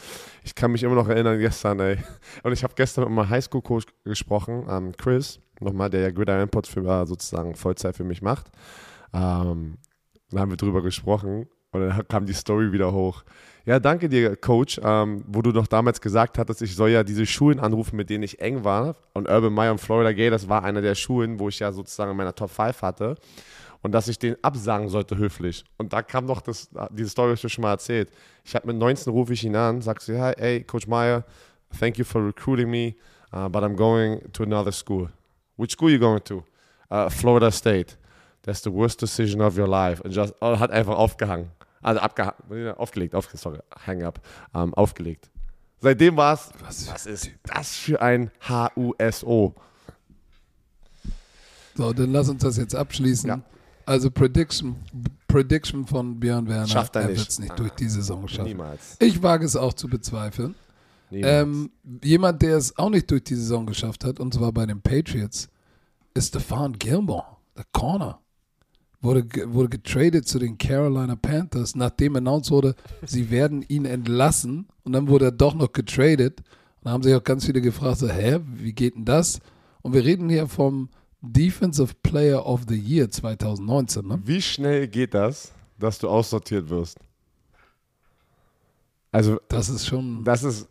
Ich 0.43 0.57
kann 0.57 0.73
mich 0.73 0.83
immer 0.83 0.97
noch 0.97 1.09
erinnern 1.09 1.39
gestern, 1.39 1.79
ey. 1.79 1.99
Und 2.43 2.53
ich 2.53 2.65
habe 2.65 2.75
gestern 2.75 3.05
mit 3.05 3.13
meinem 3.13 3.31
Highschool-Coach 3.31 3.87
gesprochen, 4.03 4.67
ähm, 4.69 4.93
Chris, 4.97 5.39
nochmal, 5.61 5.89
der 5.89 6.01
ja 6.01 6.11
Gridiron 6.11 6.43
Imports 6.43 6.69
für, 6.69 6.85
äh, 6.85 7.07
sozusagen 7.07 7.55
Vollzeit 7.55 7.95
für 7.95 8.03
mich 8.03 8.23
macht. 8.23 8.49
Ähm, 9.15 9.79
da 10.33 10.41
haben 10.41 10.51
wir 10.51 10.57
drüber 10.57 10.83
gesprochen 10.83 11.47
und 11.71 11.81
dann 11.81 12.09
kam 12.09 12.27
die 12.27 12.33
Story 12.33 12.73
wieder 12.73 12.93
hoch. 12.93 13.23
Ja, 13.67 13.81
danke 13.81 14.09
dir, 14.09 14.37
Coach, 14.37 14.81
ähm, 14.81 15.25
wo 15.27 15.43
du 15.43 15.51
noch 15.51 15.67
damals 15.67 16.01
gesagt 16.01 16.39
hattest, 16.39 16.63
ich 16.63 16.77
soll 16.77 16.91
ja 16.91 17.03
diese 17.03 17.27
Schulen 17.27 17.59
anrufen, 17.59 17.97
mit 17.97 18.11
denen 18.11 18.23
ich 18.23 18.41
eng 18.41 18.63
war. 18.63 18.95
Und 19.13 19.29
Urban 19.29 19.53
Meyer 19.53 19.73
und 19.73 19.81
Florida 19.81 20.13
Gay, 20.13 20.31
das 20.31 20.49
war 20.49 20.63
einer 20.63 20.81
der 20.83 20.95
Schulen, 20.95 21.41
wo 21.41 21.49
ich 21.49 21.59
ja 21.59 21.73
sozusagen 21.73 22.13
in 22.13 22.17
meiner 22.17 22.33
Top 22.33 22.51
5 22.51 22.81
hatte. 22.83 23.17
Und 23.83 23.91
dass 23.91 24.07
ich 24.07 24.21
den 24.21 24.37
absagen 24.41 24.89
sollte, 24.89 25.17
höflich. 25.17 25.65
Und 25.79 25.93
da 25.93 26.03
kam 26.03 26.27
noch 26.27 26.43
das, 26.43 26.71
diese 26.93 27.09
Story, 27.09 27.27
habe 27.27 27.35
ich 27.35 27.41
dir 27.41 27.49
schon 27.49 27.63
mal 27.63 27.73
erzählt. 27.73 28.09
Ich 28.45 28.55
habe 28.55 28.69
mit 28.69 28.77
19 28.77 29.13
rufe 29.13 29.33
ich 29.33 29.43
ihn 29.43 29.57
an, 29.57 29.83
sagst 29.83 30.07
du, 30.07 30.17
hey, 30.17 30.35
hey, 30.39 30.63
Coach 30.63 30.87
Meyer, 30.87 31.25
thank 31.77 31.99
you 31.99 32.05
for 32.05 32.25
recruiting 32.25 32.71
me, 32.71 32.95
uh, 33.35 33.49
but 33.49 33.65
I'm 33.65 33.75
going 33.75 34.21
to 34.33 34.45
another 34.45 34.71
school. 34.71 35.09
Which 35.57 35.73
school 35.73 35.91
you 35.91 35.99
going 35.99 36.23
to? 36.27 36.45
Uh, 36.89 37.11
Florida 37.11 37.51
State. 37.51 37.97
That's 38.43 38.63
the 38.63 38.71
worst 38.71 39.01
decision 39.01 39.41
of 39.41 39.59
your 39.59 39.67
life. 39.67 40.01
Und 40.03 40.17
oh, 40.41 40.57
hat 40.61 40.71
einfach 40.71 40.97
aufgehangen. 40.97 41.51
Also 41.87 42.01
abgehangen, 42.01 42.75
aufgelegt, 42.75 43.15
auf, 43.15 43.29
sorry, 43.35 43.61
hang 43.87 44.03
up, 44.03 44.21
ähm, 44.53 44.75
aufgelegt. 44.75 45.31
Seitdem 45.79 46.17
war 46.17 46.35
es, 46.35 46.51
Was, 46.59 46.93
was 46.93 47.07
ist 47.07 47.31
das 47.45 47.77
für 47.77 48.03
ein 48.03 48.33
HUSO? 48.49 49.55
So, 51.77 51.93
dann 51.93 52.11
lass 52.11 52.29
uns 52.29 52.43
das 52.43 52.57
jetzt 52.57 52.75
abschließen. 52.75 53.29
Ja. 53.29 53.41
Also 53.85 54.11
Prediction, 54.11 54.75
Prediction 55.29 55.87
von 55.87 56.19
Björn 56.19 56.49
Werner. 56.49 56.67
Schafft 56.67 56.97
er 56.97 57.03
er 57.03 57.09
nicht. 57.11 57.19
wird 57.19 57.29
es 57.29 57.39
nicht 57.39 57.57
durch 57.57 57.71
die 57.71 57.89
Saison 57.89 58.27
schaffen. 58.27 58.49
Niemals. 58.49 58.97
Ich 58.99 59.23
wage 59.23 59.45
es 59.45 59.55
auch 59.55 59.73
zu 59.73 59.87
bezweifeln. 59.87 60.57
Niemals. 61.11 61.43
Ähm, 61.43 61.71
jemand, 62.03 62.43
der 62.43 62.57
es 62.57 62.77
auch 62.77 62.91
nicht 62.91 63.09
durch 63.13 63.23
die 63.23 63.37
Saison 63.37 63.65
geschafft 63.65 64.05
hat, 64.05 64.19
und 64.19 64.35
zwar 64.35 64.51
bei 64.51 64.67
den 64.67 64.83
Patriots, 64.83 65.49
ist 66.15 66.29
Stefan 66.31 66.73
Gilmore, 66.73 67.27
der 67.57 67.65
Corner. 67.71 68.19
Wurde, 69.07 69.25
wurde 69.55 69.69
getradet 69.69 70.27
zu 70.27 70.39
den 70.39 70.59
Carolina 70.59 71.15
Panthers, 71.17 71.77
nachdem 71.77 72.17
announced 72.17 72.51
wurde, 72.51 72.75
sie 73.05 73.31
werden 73.31 73.63
ihn 73.69 73.85
entlassen. 73.85 74.67
Und 74.85 74.93
dann 74.93 75.07
wurde 75.09 75.27
er 75.27 75.33
doch 75.33 75.55
noch 75.55 75.73
getradet. 75.73 76.41
Und 76.41 76.85
da 76.85 76.91
haben 76.91 77.03
sich 77.03 77.15
auch 77.15 77.23
ganz 77.23 77.47
viele 77.47 77.61
gefragt, 77.61 77.99
so, 77.99 78.09
hä, 78.09 78.41
wie 78.55 78.73
geht 78.73 78.97
denn 78.97 79.05
das? 79.05 79.39
Und 79.83 79.93
wir 79.93 80.05
reden 80.05 80.29
hier 80.29 80.49
vom 80.49 80.89
Defensive 81.21 81.95
Player 82.03 82.45
of 82.45 82.63
the 82.69 82.75
Year 82.79 83.09
2019. 83.11 84.07
Ne? 84.07 84.21
Wie 84.25 84.43
schnell 84.43 84.89
geht 84.89 85.15
das, 85.15 85.53
dass 85.79 85.99
du 85.99 86.09
aussortiert 86.09 86.69
wirst? 86.69 86.99
Also, 89.13 89.39
Das 89.49 89.69
ist 89.69 89.87
schon. 89.87 90.25
das 90.25 90.43
ist 90.43 90.69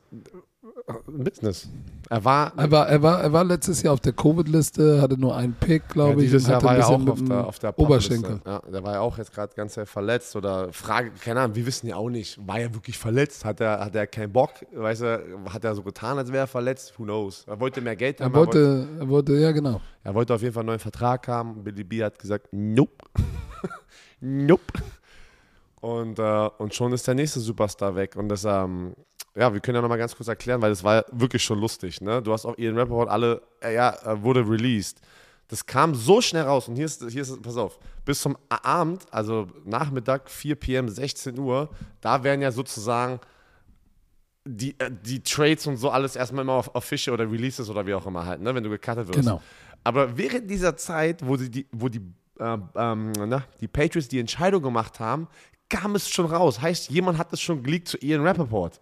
Business. 1.08 1.68
Er 2.10 2.24
war, 2.24 2.54
Er 2.58 2.70
war, 2.70 2.88
er, 2.88 3.02
war, 3.02 3.22
er 3.22 3.34
war 3.34 3.44
letztes 3.44 3.82
Jahr 3.82 3.94
auf 3.96 4.00
der 4.00 4.14
Covid-Liste, 4.14 5.02
hatte 5.02 5.18
nur 5.20 5.36
einen 5.36 5.56
Pick, 5.56 5.90
glaube 5.90 6.12
ja, 6.12 6.18
ich. 6.18 6.24
dieses 6.26 6.48
Jahr 6.48 6.62
war 6.62 6.78
er 6.78 6.88
auch 6.88 7.08
auf 7.08 7.24
der, 7.24 7.48
auf 7.48 7.60
der 7.60 7.80
Oberschenkel. 7.80 8.40
Ja, 8.46 8.60
der 8.72 8.84
war 8.84 8.94
ja 8.94 9.00
auch 9.00 9.18
jetzt 9.18 9.34
gerade 9.34 9.54
ganz 9.56 9.74
sehr 9.74 9.88
verletzt 9.88 10.36
oder 10.36 10.72
Frage, 10.72 11.12
keine 11.20 11.42
Ahnung, 11.42 11.56
wir 11.56 11.66
wissen 11.66 11.88
ja 11.88 11.96
auch 11.96 12.10
nicht, 12.10 12.38
war 12.48 12.60
er 12.60 12.74
wirklich 12.76 13.00
verletzt? 13.00 13.46
Hat 13.46 13.60
er, 13.62 13.80
hat 13.84 13.96
er 13.96 14.06
keinen 14.06 14.32
Bock? 14.32 14.52
Weißt 14.74 15.02
du, 15.02 15.40
hat 15.50 15.64
er 15.64 15.74
so 15.74 15.82
getan, 15.82 16.20
als 16.20 16.32
wäre 16.32 16.44
er 16.44 16.48
verletzt? 16.48 16.94
Who 17.00 17.04
knows? 17.04 17.46
Er 17.48 17.60
wollte 17.60 17.82
mehr 17.82 17.96
Geld 17.96 18.20
Er 18.20 18.28
haben. 18.28 18.36
wollte, 18.36 18.88
er 19.00 19.10
wollte, 19.10 19.34
ja 19.38 19.52
genau. 19.52 19.82
Er 20.04 20.14
wollte 20.14 20.36
auf 20.36 20.42
jeden 20.44 20.54
Fall 20.54 20.62
einen 20.62 20.68
neuen 20.68 20.80
Vertrag 20.80 21.28
haben. 21.28 21.64
Billy 21.64 21.84
B 21.84 22.04
hat 22.04 22.20
gesagt, 22.20 22.50
nope. 22.52 23.04
nope. 24.20 24.74
Und, 25.82 26.20
äh, 26.20 26.50
und 26.60 26.74
schon 26.76 26.94
ist 26.94 27.08
der 27.08 27.16
nächste 27.16 27.40
Superstar 27.40 27.96
weg. 27.96 28.16
Und 28.16 28.30
das, 28.30 28.46
ähm, 28.46 28.94
ja, 29.36 29.54
wir 29.54 29.60
können 29.60 29.76
ja 29.76 29.82
nochmal 29.82 29.98
ganz 29.98 30.16
kurz 30.16 30.28
erklären, 30.28 30.62
weil 30.62 30.70
das 30.70 30.84
war 30.84 31.06
wirklich 31.12 31.44
schon 31.44 31.60
lustig. 31.60 32.00
Ne? 32.02 32.22
Du 32.22 32.32
hast 32.32 32.46
auch 32.46 32.58
Ian 32.58 32.78
Rappaport, 32.78 33.10
alle, 33.10 33.42
äh, 33.62 33.76
ja, 33.76 33.94
äh, 34.06 34.22
wurde 34.22 34.48
released. 34.48 35.02
Das 35.48 35.66
kam 35.66 35.94
so 35.94 36.22
schnell 36.22 36.44
raus 36.44 36.68
und 36.68 36.76
hier 36.76 36.86
ist, 36.86 37.04
hier 37.10 37.22
ist, 37.22 37.42
pass 37.42 37.58
auf, 37.58 37.78
bis 38.04 38.22
zum 38.22 38.38
Abend, 38.50 39.06
also 39.12 39.48
Nachmittag, 39.64 40.30
4 40.30 40.56
p.m., 40.56 40.90
16 40.90 41.38
Uhr, 41.38 41.70
da 42.02 42.24
werden 42.24 42.42
ja 42.42 42.52
sozusagen 42.52 43.20
die, 44.46 44.80
äh, 44.80 44.90
die 44.90 45.22
Trades 45.22 45.68
und 45.68 45.78
so 45.78 45.90
alles 45.90 46.16
erstmal 46.16 46.44
immer 46.44 46.54
auf 46.54 46.74
Official 46.74 47.14
oder 47.14 47.30
Releases 47.30 47.70
oder 47.70 47.86
wie 47.86 47.94
auch 47.94 48.06
immer 48.06 48.26
halt, 48.26 48.42
ne, 48.42 48.56
wenn 48.56 48.64
du 48.64 48.70
gecuttet 48.70 49.08
wirst. 49.08 49.20
Genau. 49.20 49.42
Aber 49.84 50.18
während 50.18 50.50
dieser 50.50 50.78
Zeit, 50.78 51.28
wo 51.28 51.36
die, 51.36 51.68
wo 51.72 51.90
die, 51.90 52.02
äh, 52.40 52.58
ähm, 52.76 53.12
na, 53.12 53.44
die 53.60 53.68
Patriots 53.68 54.08
die 54.08 54.20
Entscheidung 54.20 54.64
gemacht 54.64 55.00
haben, 55.00 55.28
kam 55.70 55.96
es 55.96 56.10
schon 56.10 56.26
raus. 56.26 56.62
Heißt, 56.62 56.90
jemand 56.90 57.18
hat 57.18 57.34
es 57.34 57.42
schon 57.42 57.62
geleakt 57.64 57.90
zu 57.90 57.98
Ian 57.98 58.22
Rappaport. 58.22 58.80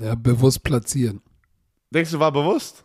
Ja, 0.00 0.14
bewusst 0.14 0.62
platzieren. 0.62 1.20
Denkst 1.90 2.12
du, 2.12 2.18
war 2.18 2.32
bewusst? 2.32 2.84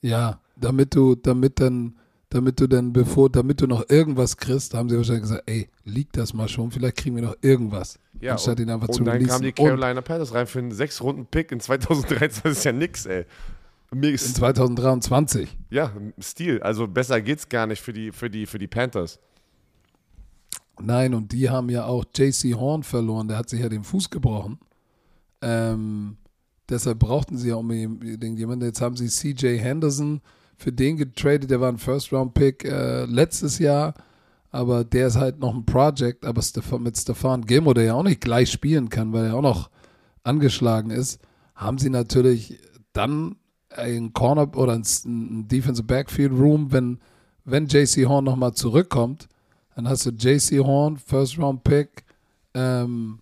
Ja, 0.00 0.40
damit 0.56 0.94
du, 0.94 1.14
damit 1.14 1.60
dann, 1.60 1.96
damit 2.28 2.58
du 2.58 2.66
dann, 2.66 2.92
bevor, 2.92 3.30
damit 3.30 3.60
du 3.60 3.66
noch 3.66 3.88
irgendwas 3.88 4.36
kriegst, 4.36 4.74
haben 4.74 4.88
sie 4.88 4.96
wahrscheinlich 4.96 5.22
gesagt, 5.22 5.44
ey, 5.46 5.68
liegt 5.84 6.16
das 6.16 6.34
mal 6.34 6.48
schon, 6.48 6.70
vielleicht 6.70 6.96
kriegen 6.96 7.16
wir 7.16 7.22
noch 7.22 7.36
irgendwas. 7.40 7.98
Ja, 8.20 8.32
anstatt 8.32 8.58
und, 8.58 8.66
ihn 8.66 8.70
einfach 8.70 8.88
und 8.88 8.94
zu 8.94 9.04
dann 9.04 9.14
releasen. 9.14 9.30
kamen 9.30 9.44
die 9.44 9.52
Carolina 9.52 10.00
Panthers 10.00 10.34
rein 10.34 10.46
für 10.46 10.58
einen 10.58 10.72
sechs 10.72 11.00
Runden 11.00 11.26
Pick 11.26 11.52
in 11.52 11.60
2013. 11.60 12.42
Das 12.42 12.58
ist 12.58 12.64
ja 12.64 12.72
nix, 12.72 13.06
ey. 13.06 13.26
In 13.92 14.02
ist, 14.02 14.36
2023. 14.36 15.56
ja, 15.70 15.92
Stil. 16.20 16.62
Also 16.62 16.86
besser 16.86 17.20
geht's 17.20 17.48
gar 17.48 17.66
nicht 17.66 17.80
für 17.82 17.92
die, 17.92 18.12
für 18.12 18.30
die, 18.30 18.46
für 18.46 18.58
die 18.58 18.68
Panthers. 18.68 19.18
Nein, 20.80 21.14
und 21.14 21.32
die 21.32 21.50
haben 21.50 21.68
ja 21.68 21.84
auch 21.84 22.04
JC 22.14 22.54
Horn 22.54 22.82
verloren, 22.82 23.28
der 23.28 23.36
hat 23.36 23.48
sich 23.48 23.60
ja 23.60 23.68
den 23.68 23.84
Fuß 23.84 24.10
gebrochen. 24.10 24.58
Ähm, 25.42 26.16
deshalb 26.70 26.98
brauchten 27.00 27.36
sie 27.36 27.48
ja 27.48 27.56
unbedingt 27.56 28.38
jemanden. 28.38 28.64
Jetzt 28.64 28.80
haben 28.80 28.96
sie 28.96 29.08
CJ 29.08 29.58
Henderson 29.58 30.20
für 30.56 30.72
den 30.72 30.96
getradet, 30.96 31.50
der 31.50 31.60
war 31.60 31.70
ein 31.70 31.78
First-Round-Pick 31.78 32.64
äh, 32.64 33.04
letztes 33.06 33.58
Jahr, 33.58 33.94
aber 34.50 34.84
der 34.84 35.06
ist 35.06 35.16
halt 35.16 35.38
noch 35.38 35.54
ein 35.54 35.64
Project, 35.64 36.26
aber 36.26 36.42
mit 36.78 36.98
Stefan 36.98 37.46
Gilmore, 37.46 37.74
der 37.74 37.84
ja 37.84 37.94
auch 37.94 38.02
nicht 38.02 38.20
gleich 38.20 38.50
spielen 38.50 38.88
kann, 38.88 39.12
weil 39.12 39.26
er 39.26 39.36
auch 39.36 39.42
noch 39.42 39.70
angeschlagen 40.22 40.90
ist, 40.90 41.20
haben 41.54 41.78
sie 41.78 41.90
natürlich 41.90 42.58
dann 42.92 43.36
ein 43.70 44.12
Corner 44.12 44.54
oder 44.56 44.74
ein, 44.74 44.84
ein 45.04 45.48
Defensive 45.48 45.86
Backfield 45.86 46.32
Room, 46.32 46.72
wenn, 46.72 46.98
wenn 47.44 47.66
JC 47.66 48.06
Horn 48.06 48.24
nochmal 48.24 48.52
zurückkommt, 48.52 49.28
dann 49.74 49.88
hast 49.88 50.04
du 50.04 50.10
JC 50.10 50.58
Horn, 50.64 50.96
First 50.96 51.38
Round 51.38 51.64
Pick, 51.64 52.04
ähm, 52.54 53.20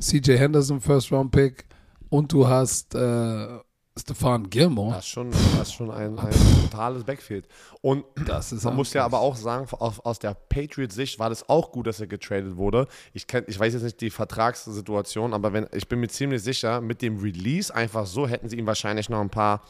CJ 0.00 0.36
Henderson, 0.36 0.80
First 0.80 1.10
Round 1.10 1.32
Pick 1.32 1.67
und 2.10 2.32
du 2.32 2.48
hast 2.48 2.94
äh, 2.94 3.58
Stefan 3.98 4.48
Gilmore. 4.48 4.94
Das 4.94 5.04
ist 5.04 5.10
schon, 5.10 5.30
das 5.30 5.68
ist 5.68 5.74
schon 5.74 5.90
ein, 5.90 6.18
ein 6.18 6.34
totales 6.62 7.04
Backfield. 7.04 7.48
Und 7.80 8.04
Das 8.26 8.52
ist 8.52 8.64
man 8.64 8.76
muss 8.76 8.92
ja 8.92 9.04
aber 9.04 9.20
auch 9.20 9.36
sagen, 9.36 9.66
aus, 9.72 10.00
aus 10.00 10.18
der 10.18 10.34
Patriots-Sicht 10.34 11.18
war 11.18 11.28
das 11.28 11.48
auch 11.48 11.72
gut, 11.72 11.86
dass 11.86 12.00
er 12.00 12.06
getradet 12.06 12.56
wurde. 12.56 12.86
Ich, 13.12 13.26
kenn, 13.26 13.44
ich 13.46 13.58
weiß 13.58 13.74
jetzt 13.74 13.82
nicht 13.82 14.00
die 14.00 14.10
Vertragssituation, 14.10 15.34
aber 15.34 15.52
wenn, 15.52 15.66
ich 15.72 15.88
bin 15.88 16.00
mir 16.00 16.08
ziemlich 16.08 16.42
sicher, 16.42 16.80
mit 16.80 17.02
dem 17.02 17.18
Release 17.18 17.74
einfach 17.74 18.06
so 18.06 18.26
hätten 18.28 18.48
sie 18.48 18.56
ihm 18.56 18.66
wahrscheinlich 18.66 19.08
noch 19.08 19.20
ein 19.20 19.30
paar 19.30 19.62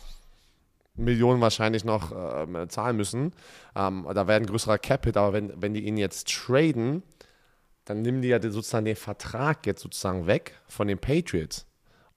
Millionen 0.95 1.40
wahrscheinlich 1.40 1.85
noch 1.85 2.12
ähm, 2.12 2.68
zahlen 2.68 2.97
müssen. 2.97 3.33
Ähm, 3.76 4.07
da 4.12 4.26
wäre 4.26 4.40
ein 4.40 4.47
größerer 4.47 4.78
Cap-Hit, 4.78 5.16
aber 5.16 5.33
wenn, 5.33 5.52
wenn 5.62 5.73
die 5.73 5.85
ihn 5.87 5.97
jetzt 5.97 6.28
traden, 6.28 7.02
dann 7.85 8.02
nehmen 8.02 8.21
die 8.21 8.28
ja 8.28 8.42
sozusagen 8.42 8.85
den 8.85 8.97
Vertrag 8.97 9.64
jetzt 9.64 9.80
sozusagen 9.80 10.26
weg 10.26 10.54
von 10.66 10.88
den 10.88 10.99
Patriots. 10.99 11.67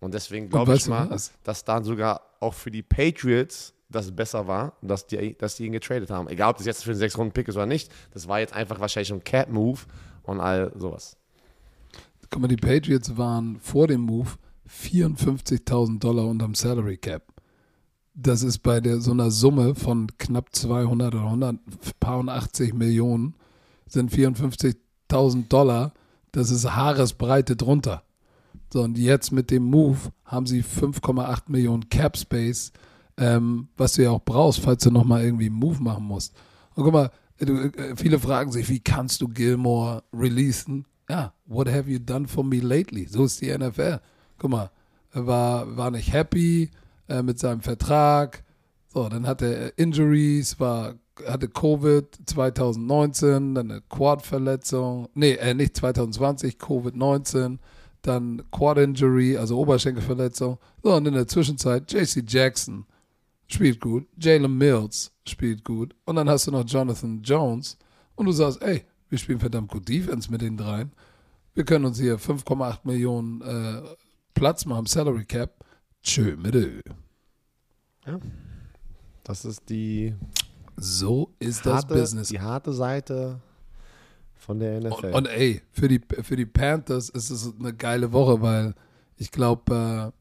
Und 0.02 0.14
deswegen 0.14 0.50
glaube 0.50 0.76
ich 0.76 0.88
mal, 0.88 1.10
was? 1.10 1.32
dass 1.44 1.64
dann 1.64 1.84
sogar 1.84 2.22
auch 2.40 2.56
für 2.56 2.72
die 2.72 2.82
Patriots 2.82 3.74
das 3.88 4.12
besser 4.12 4.48
war, 4.48 4.74
dass 4.82 5.06
die, 5.06 5.38
dass 5.38 5.56
die 5.56 5.66
ihn 5.68 5.72
getradet 5.72 6.10
haben. 6.10 6.28
Egal, 6.28 6.52
ob 6.52 6.58
das 6.58 6.66
jetzt 6.66 6.84
für 6.84 6.92
einen 6.92 7.00
sechs 7.00 7.18
runden 7.18 7.34
pick 7.34 7.48
ist 7.48 7.56
oder 7.56 7.66
nicht. 7.66 7.92
Das 8.14 8.28
war 8.28 8.40
jetzt 8.40 8.54
einfach 8.54 8.80
wahrscheinlich 8.80 9.14
ein 9.14 9.24
Cap-Move 9.24 9.80
und 10.24 10.40
all 10.40 10.72
sowas. 10.76 11.18
Guck 12.30 12.42
mal, 12.42 12.48
die 12.48 12.56
Patriots 12.56 13.16
waren 13.18 13.60
vor 13.60 13.88
dem 13.88 14.02
Move 14.02 14.30
54.000 14.70 16.00
Dollar 16.00 16.26
unterm 16.26 16.56
Salary 16.56 16.98
Cap. 16.98 17.24
Das 18.14 18.44
ist 18.44 18.60
bei 18.60 18.80
der, 18.80 19.02
so 19.02 19.12
einer 19.12 19.32
Summe 19.32 19.76
von 19.76 20.08
knapp 20.18 20.56
200 20.56 21.14
oder 21.14 21.26
180 21.26 22.74
Millionen 22.74 23.36
sind 23.88 24.12
54.000 24.12 25.48
Dollar. 25.48 25.94
Das 26.32 26.50
ist 26.50 26.76
Haaresbreite 26.76 27.56
drunter. 27.56 28.04
So, 28.72 28.84
und 28.84 28.98
jetzt 28.98 29.32
mit 29.32 29.52
dem 29.52 29.64
Move 29.64 29.98
haben 30.24 30.46
sie 30.46 30.64
5,8 30.64 31.44
Millionen 31.48 31.90
Cap 31.90 32.18
Space, 32.18 32.72
ähm, 33.18 33.68
was 33.76 33.94
du 33.94 34.04
ja 34.04 34.12
auch 34.12 34.24
brauchst, 34.24 34.62
falls 34.62 34.84
du 34.84 34.92
nochmal 34.92 35.24
irgendwie 35.24 35.48
einen 35.48 35.56
Move 35.56 35.84
machen 35.84 36.06
musst. 36.06 36.34
Und 36.76 36.86
guck 36.86 36.94
mal, 36.94 37.12
du, 37.38 37.54
äh, 37.54 37.96
viele 37.98 38.18
fragen 38.18 38.52
sich, 38.52 38.70
wie 38.70 38.80
kannst 38.80 39.22
du 39.22 39.28
Gilmore 39.28 40.04
releasen? 40.14 40.86
Ja, 41.10 41.34
what 41.46 41.68
have 41.70 41.90
you 41.90 42.00
done 42.00 42.28
for 42.28 42.46
me 42.46 42.60
lately? 42.60 43.06
So 43.08 43.26
ist 43.26 43.42
die 43.42 43.56
NFL. 43.56 44.00
Guck 44.38 44.50
mal, 44.50 44.72
er 45.12 45.28
war, 45.28 45.76
war 45.76 45.92
nicht 45.92 46.14
happy 46.14 46.72
äh, 47.10 47.22
mit 47.22 47.40
seinem 47.40 47.60
Vertrag. 47.60 48.46
So, 48.88 49.10
dann 49.10 49.28
hatte 49.28 49.54
er 49.54 49.78
Injuries, 49.78 50.62
war, 50.62 50.96
hatte 51.28 51.50
Covid 51.50 52.06
2019, 52.26 53.56
dann 53.56 53.72
eine 53.72 53.82
Quad-Verletzung. 53.82 55.10
Nee, 55.14 55.34
äh, 55.34 55.54
nicht 55.54 55.76
2020, 55.76 56.56
Covid-19 56.56 57.60
dann 58.02 58.44
Quad 58.52 58.78
Injury, 58.80 59.38
also 59.38 59.58
Oberschenkelverletzung. 59.60 60.58
So, 60.84 60.94
und 60.94 61.08
in 61.08 61.14
der 61.14 61.28
Zwischenzeit 61.28 61.92
JC 61.92 62.24
Jackson 62.28 62.86
spielt 63.48 63.80
gut, 63.82 64.08
Jalen 64.18 64.58
Mills 64.58 65.12
spielt 65.28 65.64
gut 65.64 65.94
und 66.06 66.16
dann 66.16 66.30
hast 66.30 66.48
du 66.48 66.52
noch 66.52 66.66
Jonathan 66.66 67.22
Jones 67.22 67.78
und 68.16 68.26
du 68.26 68.32
sagst, 68.32 68.62
ey, 68.62 68.86
wir 69.10 69.18
spielen 69.18 69.40
verdammt 69.40 69.70
gut 69.72 69.88
Defense 69.90 70.32
mit 70.32 70.42
den 70.42 70.58
dreien. 70.58 70.92
Wir 71.54 71.66
können 71.66 71.84
uns 71.86 72.00
hier 72.00 72.18
5,8 72.18 72.80
Millionen 72.86 73.42
äh, 73.42 73.82
Platz 74.34 74.66
machen, 74.66 74.86
Salary 74.86 75.26
Cap. 75.26 75.54
Tschö 76.02 76.36
mit 76.38 76.56
Ö. 76.56 76.80
Das 79.24 79.46
ist 79.46 79.70
die 79.70 80.16
So 80.78 81.34
ist 81.40 81.66
das 81.66 81.74
harte, 81.84 81.94
Business. 81.94 82.30
die 82.30 82.40
harte 82.40 82.74
Seite 82.74 83.42
von 84.42 84.60
der 84.60 84.80
NFL. 84.82 85.08
Und, 85.08 85.14
und 85.14 85.26
ey, 85.28 85.62
für 85.72 85.88
die, 85.88 86.02
für 86.22 86.36
die 86.36 86.46
Panthers 86.46 87.10
ist 87.10 87.30
es 87.30 87.54
eine 87.60 87.74
geile 87.74 88.12
Woche, 88.12 88.42
weil 88.42 88.74
ich 89.18 89.32
glaube, 89.32 90.12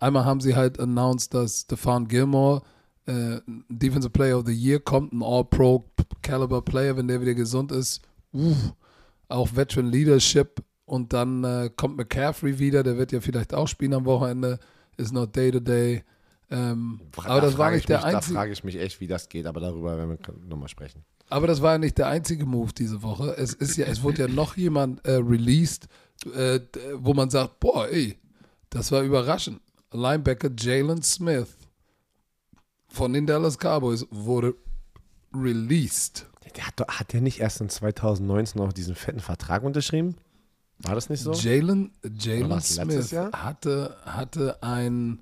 äh, 0.00 0.04
einmal 0.04 0.24
haben 0.24 0.40
sie 0.40 0.54
halt 0.54 0.78
announced, 0.78 1.32
dass 1.34 1.62
Stefan 1.62 2.06
Gilmore 2.06 2.62
äh, 3.06 3.40
Defensive 3.68 4.10
Player 4.10 4.38
of 4.38 4.46
the 4.46 4.52
Year 4.52 4.80
kommt, 4.80 5.12
ein 5.12 5.22
All-Pro-Caliber 5.22 6.62
Player, 6.62 6.96
wenn 6.96 7.08
der 7.08 7.20
wieder 7.20 7.34
gesund 7.34 7.72
ist. 7.72 8.02
Uff, 8.32 8.72
auch 9.28 9.48
Veteran 9.54 9.86
Leadership. 9.90 10.62
Und 10.86 11.12
dann 11.14 11.42
äh, 11.44 11.70
kommt 11.74 11.96
McCaffrey 11.96 12.58
wieder, 12.58 12.82
der 12.82 12.98
wird 12.98 13.12
ja 13.12 13.20
vielleicht 13.20 13.54
auch 13.54 13.66
spielen 13.68 13.94
am 13.94 14.04
Wochenende, 14.04 14.58
ist 14.98 15.12
noch 15.12 15.26
Day-to-Day. 15.26 16.04
Ähm, 16.50 17.00
Da 17.16 17.22
aber 17.24 17.40
das 17.40 17.56
war 17.56 17.70
nicht 17.70 17.80
ich 17.80 17.86
der 17.86 17.98
mich, 17.98 18.10
Da 18.10 18.16
einzige. 18.18 18.34
frage 18.34 18.52
ich 18.52 18.64
mich 18.64 18.76
echt, 18.78 19.00
wie 19.00 19.06
das 19.06 19.28
geht, 19.30 19.46
aber 19.46 19.60
darüber 19.60 19.96
werden 19.96 20.10
wir 20.10 20.34
nochmal 20.46 20.68
sprechen. 20.68 21.02
Aber 21.28 21.46
das 21.46 21.62
war 21.62 21.72
ja 21.72 21.78
nicht 21.78 21.98
der 21.98 22.08
einzige 22.08 22.46
Move 22.46 22.72
diese 22.72 23.02
Woche. 23.02 23.34
Es 23.36 23.54
ist 23.54 23.76
ja, 23.76 23.86
es 23.86 24.02
wurde 24.02 24.22
ja 24.22 24.28
noch 24.28 24.56
jemand 24.56 25.04
äh, 25.04 25.14
released, 25.14 25.88
äh, 26.34 26.60
wo 26.94 27.14
man 27.14 27.30
sagt, 27.30 27.60
boah, 27.60 27.88
ey, 27.88 28.18
das 28.70 28.92
war 28.92 29.02
überraschend. 29.02 29.60
Linebacker 29.92 30.50
Jalen 30.56 31.02
Smith 31.02 31.56
von 32.88 33.12
den 33.12 33.26
Dallas 33.26 33.58
Cowboys 33.58 34.06
wurde 34.10 34.54
released. 35.32 36.26
Der 36.56 36.66
hat, 36.66 36.80
hat 36.86 37.12
der 37.12 37.20
nicht 37.20 37.40
erst 37.40 37.60
in 37.60 37.68
2019 37.68 38.60
noch 38.60 38.72
diesen 38.72 38.94
fetten 38.94 39.20
Vertrag 39.20 39.64
unterschrieben? 39.64 40.16
War 40.78 40.94
das 40.94 41.08
nicht 41.08 41.20
so? 41.20 41.32
Jalen, 41.32 41.92
Jalen 42.18 42.60
Smith 42.60 43.12
hatte, 43.12 43.96
hatte 44.04 44.62
ein, 44.62 45.20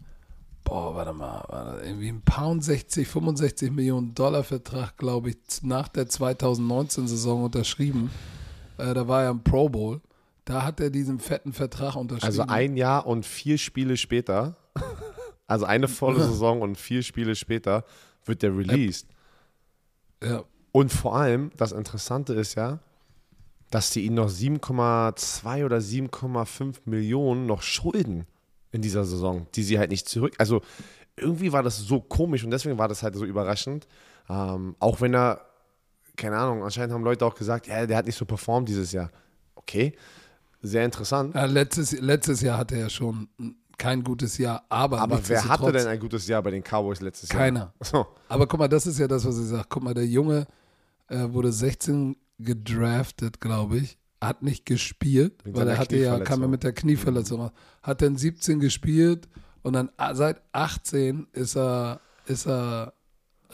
boah, 0.72 0.94
warte 0.94 1.12
mal, 1.12 1.44
war 1.48 1.64
das 1.66 1.86
irgendwie 1.86 2.08
ein 2.08 2.22
Pound 2.22 2.64
60, 2.64 3.06
65 3.06 3.70
Millionen 3.70 4.14
Dollar 4.14 4.42
Vertrag, 4.42 4.96
glaube 4.96 5.28
ich, 5.28 5.36
nach 5.60 5.88
der 5.88 6.06
2019-Saison 6.06 7.44
unterschrieben. 7.44 8.10
Äh, 8.78 8.94
da 8.94 9.06
war 9.06 9.24
er 9.24 9.30
im 9.30 9.44
Pro 9.44 9.68
Bowl. 9.68 10.00
Da 10.46 10.64
hat 10.64 10.80
er 10.80 10.88
diesen 10.88 11.20
fetten 11.20 11.52
Vertrag 11.52 11.94
unterschrieben. 11.94 12.26
Also 12.26 12.42
ein 12.44 12.78
Jahr 12.78 13.06
und 13.06 13.26
vier 13.26 13.58
Spiele 13.58 13.98
später, 13.98 14.56
also 15.46 15.66
eine 15.66 15.88
volle 15.88 16.20
Saison 16.24 16.62
und 16.62 16.78
vier 16.78 17.02
Spiele 17.02 17.36
später, 17.36 17.84
wird 18.24 18.40
der 18.40 18.56
released. 18.56 19.08
ja, 20.24 20.42
Und 20.72 20.90
vor 20.90 21.16
allem, 21.16 21.50
das 21.58 21.72
Interessante 21.72 22.32
ist 22.32 22.54
ja, 22.54 22.78
dass 23.70 23.90
die 23.90 24.06
ihn 24.06 24.14
noch 24.14 24.30
7,2 24.30 25.66
oder 25.66 25.78
7,5 25.78 26.76
Millionen 26.86 27.44
noch 27.44 27.60
schulden 27.60 28.26
in 28.72 28.82
dieser 28.82 29.04
Saison, 29.04 29.46
die 29.54 29.62
sie 29.62 29.78
halt 29.78 29.90
nicht 29.90 30.08
zurück. 30.08 30.34
Also 30.38 30.62
irgendwie 31.16 31.52
war 31.52 31.62
das 31.62 31.78
so 31.78 32.00
komisch 32.00 32.42
und 32.44 32.50
deswegen 32.50 32.78
war 32.78 32.88
das 32.88 33.02
halt 33.02 33.14
so 33.14 33.24
überraschend. 33.24 33.86
Ähm, 34.28 34.74
auch 34.78 35.00
wenn 35.00 35.14
er, 35.14 35.42
keine 36.16 36.36
Ahnung, 36.36 36.64
anscheinend 36.64 36.94
haben 36.94 37.04
Leute 37.04 37.24
auch 37.24 37.34
gesagt, 37.34 37.66
ja, 37.66 37.86
der 37.86 37.96
hat 37.96 38.06
nicht 38.06 38.16
so 38.16 38.24
performt 38.24 38.68
dieses 38.68 38.92
Jahr. 38.92 39.10
Okay, 39.54 39.94
sehr 40.62 40.84
interessant. 40.84 41.34
Ja, 41.34 41.44
letztes, 41.44 41.92
letztes 41.92 42.40
Jahr 42.40 42.58
hatte 42.58 42.76
er 42.76 42.88
schon 42.88 43.28
kein 43.78 44.02
gutes 44.04 44.38
Jahr, 44.38 44.64
aber 44.68 45.00
Aber 45.00 45.20
wer 45.28 45.48
hatte 45.48 45.72
denn 45.72 45.86
ein 45.86 45.98
gutes 45.98 46.26
Jahr 46.28 46.42
bei 46.42 46.50
den 46.50 46.62
Cowboys 46.62 47.00
letztes 47.00 47.30
Jahr? 47.30 47.38
Keiner. 47.38 47.74
So. 47.80 48.06
Aber 48.28 48.46
guck 48.46 48.60
mal, 48.60 48.68
das 48.68 48.86
ist 48.86 48.98
ja 48.98 49.08
das, 49.08 49.24
was 49.24 49.38
ich 49.38 49.46
sage. 49.46 49.64
Guck 49.68 49.82
mal, 49.82 49.94
der 49.94 50.06
Junge 50.06 50.46
äh, 51.08 51.24
wurde 51.28 51.52
16 51.52 52.16
gedraftet, 52.38 53.40
glaube 53.40 53.78
ich, 53.78 53.98
hat 54.22 54.42
nicht 54.42 54.64
gespielt, 54.66 55.42
weil 55.44 55.68
er 55.68 55.78
hatte 55.78 55.96
ja, 55.96 56.12
kam 56.12 56.24
Knieverletzung. 56.24 56.50
mit 56.50 56.62
der 56.62 56.72
Knieverletzung 56.72 57.40
raus. 57.40 57.50
Hat 57.82 58.02
dann 58.02 58.16
17 58.16 58.60
gespielt 58.60 59.28
und 59.62 59.74
dann 59.74 59.90
seit 60.14 60.42
18 60.52 61.26
ist 61.32 61.56
er, 61.56 62.00
ist 62.26 62.46
er 62.46 62.94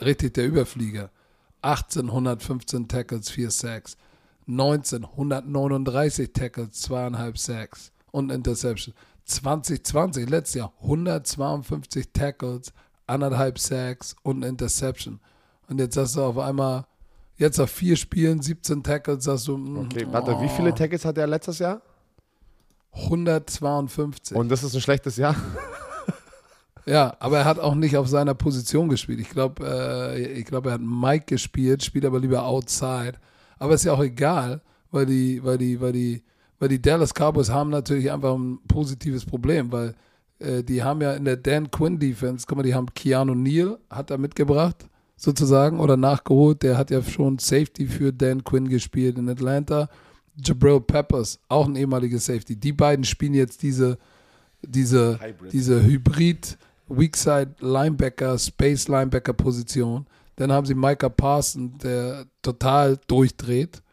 richtig 0.01 0.35
der 0.35 0.47
Überflieger. 0.47 1.11
18, 1.61 2.07
115 2.07 2.87
Tackles, 2.87 3.29
4 3.29 3.51
Sacks. 3.51 3.97
19, 4.45 5.05
139 5.05 6.33
Tackles, 6.33 6.89
2,5 6.89 7.37
Sacks 7.37 7.91
und 8.11 8.31
Interception. 8.31 8.95
2020, 9.25 10.27
letztes 10.27 10.55
Jahr, 10.55 10.73
152 10.81 12.11
Tackles, 12.13 12.73
1,5 13.07 13.59
Sacks 13.59 14.15
und 14.23 14.43
Interception. 14.43 15.19
Und 15.67 15.79
jetzt 15.79 15.97
hast 15.97 16.15
du 16.15 16.23
auf 16.23 16.37
einmal, 16.39 16.85
jetzt 17.39 17.59
auf 17.59 17.71
vier 17.71 17.95
Spielen, 17.95 18.41
17 18.41 18.83
Tackles, 18.83 19.23
sagst 19.23 19.47
du, 19.47 19.57
mm, 19.57 19.77
Okay, 19.85 20.05
warte, 20.11 20.39
wie 20.41 20.49
viele 20.49 20.73
Tackles 20.73 21.03
hatte 21.05 21.21
er 21.21 21.27
letztes 21.27 21.59
Jahr? 21.59 21.81
152. 22.93 24.35
Und 24.37 24.49
das 24.49 24.63
ist 24.63 24.75
ein 24.75 24.81
schlechtes 24.81 25.17
Jahr? 25.17 25.35
Ja, 26.85 27.15
aber 27.19 27.39
er 27.39 27.45
hat 27.45 27.59
auch 27.59 27.75
nicht 27.75 27.97
auf 27.97 28.07
seiner 28.07 28.33
Position 28.33 28.89
gespielt. 28.89 29.19
Ich 29.19 29.29
glaube, 29.29 29.63
äh, 29.63 30.39
ich 30.39 30.45
glaube, 30.45 30.69
er 30.69 30.73
hat 30.73 30.81
Mike 30.81 31.25
gespielt, 31.27 31.83
spielt 31.83 32.03
aber 32.03 32.19
lieber 32.19 32.43
outside. 32.43 33.13
Aber 33.59 33.75
ist 33.75 33.83
ja 33.83 33.93
auch 33.93 34.01
egal, 34.01 34.61
weil 34.89 35.05
die, 35.05 35.43
weil 35.43 35.59
die, 35.59 35.79
weil 35.79 35.91
die, 35.91 36.23
weil 36.57 36.69
die 36.69 36.81
Dallas 36.81 37.13
Cowboys 37.13 37.51
haben 37.51 37.69
natürlich 37.69 38.11
einfach 38.11 38.33
ein 38.33 38.57
positives 38.67 39.23
Problem, 39.23 39.71
weil 39.71 39.93
äh, 40.39 40.63
die 40.63 40.81
haben 40.81 41.01
ja 41.01 41.13
in 41.13 41.25
der 41.25 41.37
Dan 41.37 41.69
Quinn 41.69 41.99
Defense, 41.99 42.45
guck 42.47 42.57
mal, 42.57 42.63
die 42.63 42.73
haben 42.73 42.91
Keanu 42.95 43.35
Neal, 43.35 43.77
hat 43.91 44.09
er 44.09 44.17
mitgebracht, 44.17 44.87
sozusagen, 45.19 45.79
oder 45.79 45.97
nachgeholt. 45.97 46.63
Der 46.63 46.77
hat 46.77 46.89
ja 46.89 47.01
schon 47.03 47.37
Safety 47.37 47.85
für 47.85 48.13
Dan 48.13 48.43
Quinn 48.43 48.69
gespielt 48.69 49.17
in 49.17 49.29
Atlanta. 49.29 49.89
Jabril 50.43 50.79
Peppers, 50.79 51.39
auch 51.49 51.67
ein 51.67 51.75
ehemaliger 51.75 52.19
Safety. 52.19 52.55
Die 52.55 52.71
beiden 52.71 53.03
spielen 53.03 53.33
jetzt 53.33 53.61
diese, 53.61 53.97
diese, 54.61 55.19
Hybrid. 55.21 55.53
diese 55.53 55.83
Hybrid 55.83 56.57
Weakside 56.87 57.55
Linebacker, 57.59 58.37
Space 58.37 58.87
Linebacker 58.87 59.33
Position. 59.33 60.07
Dann 60.37 60.51
haben 60.51 60.65
sie 60.65 60.73
Micah 60.73 61.09
Parson, 61.09 61.77
der 61.77 62.25
total 62.41 62.97
durchdreht. 63.07 63.83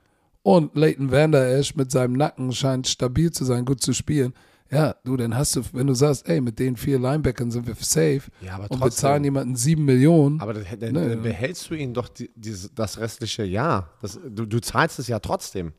Und 0.42 0.76
Leighton 0.76 1.10
Vander 1.10 1.58
Esch 1.58 1.74
mit 1.74 1.90
seinem 1.90 2.12
Nacken 2.12 2.52
scheint 2.52 2.86
stabil 2.86 3.32
zu 3.32 3.44
sein, 3.44 3.64
gut 3.64 3.82
zu 3.82 3.92
spielen. 3.92 4.32
Ja, 4.70 4.96
du, 5.04 5.16
dann 5.16 5.36
hast 5.36 5.54
du, 5.54 5.62
wenn 5.72 5.86
du 5.86 5.94
sagst, 5.94 6.28
ey, 6.28 6.40
mit 6.40 6.58
den 6.58 6.76
vier 6.76 6.98
Linebackern 6.98 7.50
sind 7.50 7.66
wir 7.66 7.74
safe 7.76 8.22
Ja, 8.40 8.54
aber 8.56 8.70
und 8.70 8.80
bezahlen 8.80 9.22
jemanden 9.22 9.54
sieben 9.54 9.84
Millionen. 9.84 10.40
Aber 10.40 10.54
dann, 10.54 10.64
dann, 10.80 10.92
Nee. 10.92 11.08
dann 11.10 11.22
behältst 11.22 11.70
du 11.70 11.74
ihn 11.74 11.94
doch 11.94 12.08
die, 12.08 12.30
dieses, 12.34 12.74
das 12.74 12.98
restliche 12.98 13.44
Jahr. 13.44 13.90
Das, 14.02 14.18
du, 14.28 14.44
du 14.44 14.60
zahlst 14.60 14.98
es 14.98 15.06
ja 15.06 15.20
trotzdem. 15.20 15.72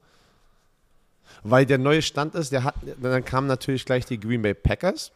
Weil 1.43 1.65
der 1.65 1.77
neue 1.77 2.01
Stand 2.01 2.35
ist, 2.35 2.51
der 2.51 2.63
hat, 2.63 2.75
dann 3.01 3.23
kamen 3.25 3.47
natürlich 3.47 3.85
gleich 3.85 4.05
die 4.05 4.19
Green 4.19 4.41
Bay 4.41 4.53
Packers. 4.53 5.11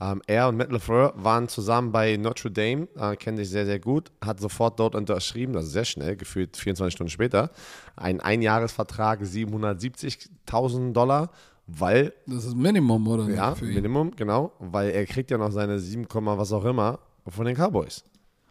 Ähm, 0.00 0.22
er 0.26 0.48
und 0.48 0.56
Matt 0.56 0.72
LaFleur 0.72 1.12
waren 1.16 1.46
zusammen 1.46 1.92
bei 1.92 2.16
Notre 2.16 2.50
Dame, 2.50 2.88
äh, 2.96 3.14
kenne 3.16 3.42
ich 3.42 3.50
sehr, 3.50 3.66
sehr 3.66 3.78
gut, 3.78 4.10
hat 4.24 4.40
sofort 4.40 4.80
dort 4.80 4.94
unterschrieben, 4.94 5.54
also 5.54 5.68
sehr 5.68 5.84
schnell, 5.84 6.16
gefühlt 6.16 6.56
24 6.56 6.94
Stunden 6.94 7.10
später, 7.10 7.50
ein 7.96 8.20
Einjahresvertrag, 8.20 9.20
770.000 9.20 10.92
Dollar, 10.92 11.30
weil 11.78 12.12
Das 12.26 12.44
ist 12.44 12.56
Minimum, 12.56 13.06
oder? 13.06 13.28
ja? 13.28 13.54
Minimum, 13.60 14.14
genau, 14.16 14.52
weil 14.58 14.90
er 14.90 15.06
kriegt 15.06 15.30
ja 15.30 15.38
noch 15.38 15.52
seine 15.52 15.78
7, 15.78 16.08
Komma 16.08 16.36
was 16.36 16.52
auch 16.52 16.64
immer 16.64 16.98
von 17.28 17.46
den 17.46 17.56
Cowboys. 17.56 18.04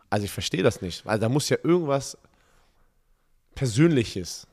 Also 0.09 0.25
ich 0.25 0.31
verstehe 0.31 0.63
das 0.63 0.81
nicht, 0.81 1.05
weil 1.05 1.19
da 1.19 1.29
muss 1.29 1.49
ja 1.49 1.57
irgendwas 1.63 2.17
Persönliches 3.55 4.47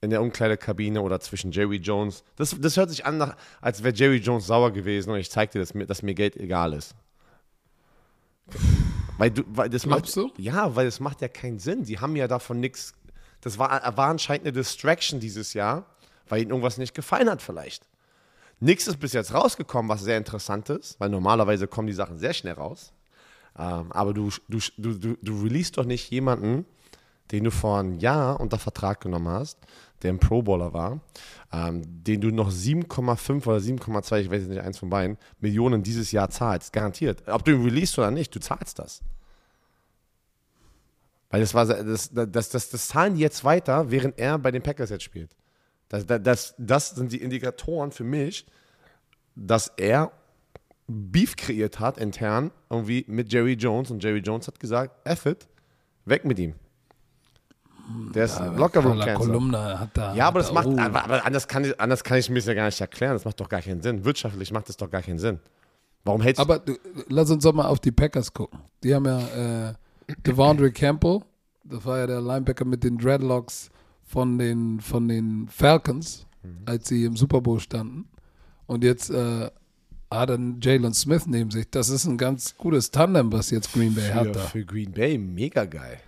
in 0.00 0.10
der 0.10 0.20
Umkleidekabine 0.20 1.00
oder 1.00 1.18
zwischen 1.18 1.50
Jerry 1.50 1.76
Jones. 1.76 2.24
Das, 2.36 2.54
das 2.60 2.76
hört 2.76 2.90
sich 2.90 3.06
an, 3.06 3.16
nach, 3.16 3.36
als 3.60 3.82
wäre 3.82 3.94
Jerry 3.94 4.18
Jones 4.18 4.46
sauer 4.46 4.70
gewesen 4.70 5.10
und 5.10 5.18
ich 5.18 5.30
zeig 5.30 5.50
dir, 5.52 5.60
dass 5.60 5.72
mir, 5.72 5.86
dass 5.86 6.02
mir 6.02 6.14
Geld 6.14 6.36
egal 6.36 6.74
ist. 6.74 6.94
Weil 9.16 9.30
du, 9.30 9.42
weil 9.48 9.70
das 9.70 9.84
Glaubst 9.84 10.16
macht, 10.16 10.38
du? 10.38 10.42
Ja, 10.42 10.76
weil 10.76 10.86
es 10.86 11.00
macht 11.00 11.22
ja 11.22 11.28
keinen 11.28 11.58
Sinn. 11.58 11.84
Die 11.84 11.98
haben 11.98 12.16
ja 12.16 12.28
davon 12.28 12.60
nichts. 12.60 12.92
Das 13.40 13.58
war, 13.58 13.70
war 13.96 14.08
anscheinend 14.08 14.46
eine 14.46 14.52
Distraction 14.52 15.20
dieses 15.20 15.54
Jahr, 15.54 15.86
weil 16.28 16.42
ihnen 16.42 16.50
irgendwas 16.50 16.78
nicht 16.78 16.94
gefallen 16.94 17.30
hat 17.30 17.40
vielleicht. 17.40 17.86
Nichts 18.64 18.86
ist 18.86 18.96
bis 18.96 19.12
jetzt 19.12 19.34
rausgekommen, 19.34 19.90
was 19.90 20.00
sehr 20.00 20.16
interessant 20.16 20.70
ist, 20.70 20.98
weil 20.98 21.10
normalerweise 21.10 21.66
kommen 21.66 21.86
die 21.86 21.92
Sachen 21.92 22.18
sehr 22.18 22.32
schnell 22.32 22.54
raus. 22.54 22.94
Ähm, 23.58 23.92
aber 23.92 24.14
du, 24.14 24.30
du, 24.48 24.58
du, 24.78 24.94
du, 24.94 25.16
du 25.20 25.42
releast 25.42 25.76
doch 25.76 25.84
nicht 25.84 26.10
jemanden, 26.10 26.64
den 27.30 27.44
du 27.44 27.50
vor 27.50 27.78
einem 27.78 27.98
Jahr 27.98 28.40
unter 28.40 28.58
Vertrag 28.58 29.02
genommen 29.02 29.28
hast, 29.28 29.58
der 30.02 30.14
ein 30.14 30.18
Pro-Bowler 30.18 30.72
war, 30.72 31.00
ähm, 31.52 31.82
den 32.04 32.22
du 32.22 32.30
noch 32.30 32.50
7,5 32.50 33.46
oder 33.46 33.58
7,2, 33.58 34.20
ich 34.20 34.30
weiß 34.30 34.44
nicht, 34.44 34.62
eins 34.62 34.78
von 34.78 34.88
beiden, 34.88 35.18
Millionen 35.40 35.82
dieses 35.82 36.10
Jahr 36.10 36.30
zahlst. 36.30 36.72
Garantiert. 36.72 37.22
Ob 37.28 37.44
du 37.44 37.52
ihn 37.52 37.64
releast 37.64 37.98
oder 37.98 38.10
nicht, 38.10 38.34
du 38.34 38.40
zahlst 38.40 38.78
das. 38.78 39.02
Weil 41.28 41.40
das 41.40 41.52
war 41.52 41.66
das, 41.66 42.14
das, 42.14 42.48
das, 42.48 42.70
das 42.70 42.88
zahlen 42.88 43.16
die 43.16 43.20
jetzt 43.20 43.44
weiter, 43.44 43.90
während 43.90 44.18
er 44.18 44.38
bei 44.38 44.50
den 44.50 44.62
Packers 44.62 44.88
jetzt 44.88 45.04
spielt. 45.04 45.36
Das, 46.02 46.22
das, 46.22 46.54
das, 46.58 46.90
sind 46.90 47.12
die 47.12 47.22
Indikatoren 47.22 47.92
für 47.92 48.04
mich, 48.04 48.46
dass 49.36 49.72
er 49.76 50.12
Beef 50.86 51.36
kreiert 51.36 51.80
hat 51.80 51.98
intern, 51.98 52.50
irgendwie 52.68 53.04
mit 53.08 53.32
Jerry 53.32 53.54
Jones 53.54 53.90
und 53.90 54.02
Jerry 54.02 54.18
Jones 54.18 54.48
hat 54.48 54.60
gesagt, 54.60 54.94
F 55.04 55.26
it, 55.26 55.48
weg 56.04 56.24
mit 56.24 56.38
ihm. 56.38 56.54
Der 58.14 58.24
ist 58.24 58.40
locker 58.56 58.80
room. 58.80 58.98
Kolumna 59.14 59.78
hat 59.78 59.90
da. 59.94 60.14
Ja, 60.14 60.28
aber 60.28 60.38
das 60.38 60.48
da, 60.48 60.54
macht, 60.54 60.66
aber, 60.66 61.04
aber 61.04 61.26
anders, 61.26 61.48
kann 61.48 61.64
ich, 61.64 61.78
anders 61.78 62.02
kann 62.02 62.18
ich 62.18 62.30
mir 62.30 62.36
das 62.36 62.46
ja 62.46 62.54
gar 62.54 62.66
nicht 62.66 62.80
erklären. 62.80 63.12
Das 63.12 63.24
macht 63.24 63.38
doch 63.40 63.48
gar 63.48 63.60
keinen 63.60 63.82
Sinn. 63.82 64.04
Wirtschaftlich 64.04 64.52
macht 64.52 64.68
das 64.68 64.76
doch 64.78 64.90
gar 64.90 65.02
keinen 65.02 65.18
Sinn. 65.18 65.38
Warum 66.04 66.20
hältst 66.20 66.40
Aber 66.40 66.58
du, 66.58 66.76
lass 67.08 67.30
uns 67.30 67.44
doch 67.44 67.52
mal 67.52 67.66
auf 67.66 67.80
die 67.80 67.92
Packers 67.92 68.32
gucken. 68.32 68.60
Die 68.82 68.94
haben 68.94 69.04
ja 69.04 69.68
äh, 69.68 69.74
Devondre 70.26 70.70
Campbell, 70.70 71.20
das 71.64 71.84
war 71.84 71.98
ja 71.98 72.06
der 72.06 72.20
Linebacker 72.20 72.64
mit 72.64 72.84
den 72.84 72.98
Dreadlocks 72.98 73.70
von 74.04 74.38
den, 74.38 74.80
von 74.80 75.08
den 75.08 75.48
Falcons, 75.48 76.26
Mhm. 76.42 76.58
als 76.66 76.88
sie 76.88 77.04
im 77.04 77.16
Super 77.16 77.40
Bowl 77.40 77.58
standen. 77.58 78.06
Und 78.66 78.84
jetzt 78.84 79.08
äh, 79.10 79.50
hat 80.10 80.28
er 80.30 80.38
Jalen 80.60 80.92
Smith 80.92 81.26
neben 81.26 81.50
sich. 81.50 81.70
Das 81.70 81.88
ist 81.88 82.04
ein 82.04 82.18
ganz 82.18 82.54
gutes 82.56 82.90
Tandem, 82.90 83.32
was 83.32 83.50
jetzt 83.50 83.72
Green 83.72 83.94
Bay 83.94 84.04
für, 84.04 84.14
hat 84.14 84.36
da. 84.36 84.40
für 84.40 84.64
Green 84.64 84.92
Bay 84.92 85.16
mega 85.18 85.64
geil. 85.64 85.98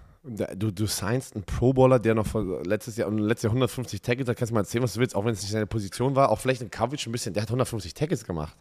Du, 0.57 0.73
du 0.73 0.87
signst 0.87 1.35
einen 1.37 1.45
Pro-Bowler, 1.45 1.99
der 2.01 2.15
noch 2.17 2.27
vor 2.27 2.63
letztes 2.67 2.97
Jahr, 2.97 3.11
letztes 3.11 3.45
Jahr 3.45 3.53
150 3.53 4.03
Tackles, 4.03 4.27
da 4.27 4.35
kannst 4.35 4.51
du 4.51 4.55
mal 4.55 4.61
erzählen, 4.61 4.83
was 4.83 4.95
du 4.95 5.01
willst, 5.01 5.15
auch 5.15 5.25
wenn 5.25 5.33
es 5.33 5.41
nicht 5.41 5.53
seine 5.53 5.67
Position 5.67 6.17
war, 6.17 6.31
auch 6.31 6.39
vielleicht 6.41 6.63
in 6.63 6.71
Coverage 6.71 7.09
ein 7.09 7.13
bisschen, 7.13 7.33
der 7.33 7.43
hat 7.45 7.49
150 7.49 7.95
Tackles 7.95 8.25
gemacht. 8.25 8.57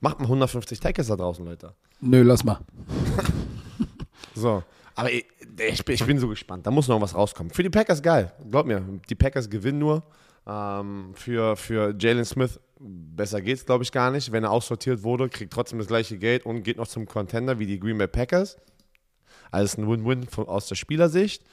Macht 0.00 0.20
mal 0.20 0.26
150 0.26 0.78
Tackles 0.80 1.08
da 1.08 1.16
draußen, 1.16 1.44
Leute. 1.44 1.74
Nö, 2.00 2.22
lass 2.22 2.44
mal. 2.44 2.60
So. 4.34 4.62
Aber 4.98 5.12
ich, 5.12 5.24
ich, 5.60 5.84
bin- 5.84 5.94
ich 5.94 6.04
bin 6.04 6.18
so 6.18 6.26
gespannt. 6.28 6.66
Da 6.66 6.72
muss 6.72 6.88
noch 6.88 7.00
was 7.00 7.14
rauskommen. 7.14 7.52
Für 7.52 7.62
die 7.62 7.70
Packers 7.70 8.02
geil. 8.02 8.32
Glaub 8.50 8.66
mir, 8.66 8.82
die 9.08 9.14
Packers 9.14 9.48
gewinnen 9.48 9.78
nur. 9.78 10.02
Ähm, 10.44 11.12
für 11.14 11.54
für 11.56 11.94
Jalen 11.96 12.24
Smith 12.24 12.58
besser 12.80 13.40
geht's, 13.40 13.64
glaube 13.64 13.84
ich, 13.84 13.92
gar 13.92 14.10
nicht. 14.10 14.32
Wenn 14.32 14.42
er 14.42 14.50
aussortiert 14.50 15.04
wurde, 15.04 15.28
kriegt 15.28 15.52
trotzdem 15.52 15.78
das 15.78 15.86
gleiche 15.86 16.18
Geld 16.18 16.44
und 16.44 16.64
geht 16.64 16.78
noch 16.78 16.88
zum 16.88 17.06
Contender 17.06 17.58
wie 17.60 17.66
die 17.66 17.78
Green 17.78 17.96
Bay 17.96 18.08
Packers. 18.08 18.56
Also 19.52 19.64
es 19.66 19.72
ist 19.74 19.78
ein 19.78 19.88
Win-Win 19.88 20.26
aus 20.46 20.66
der 20.66 20.74
Spielersicht, 20.74 21.44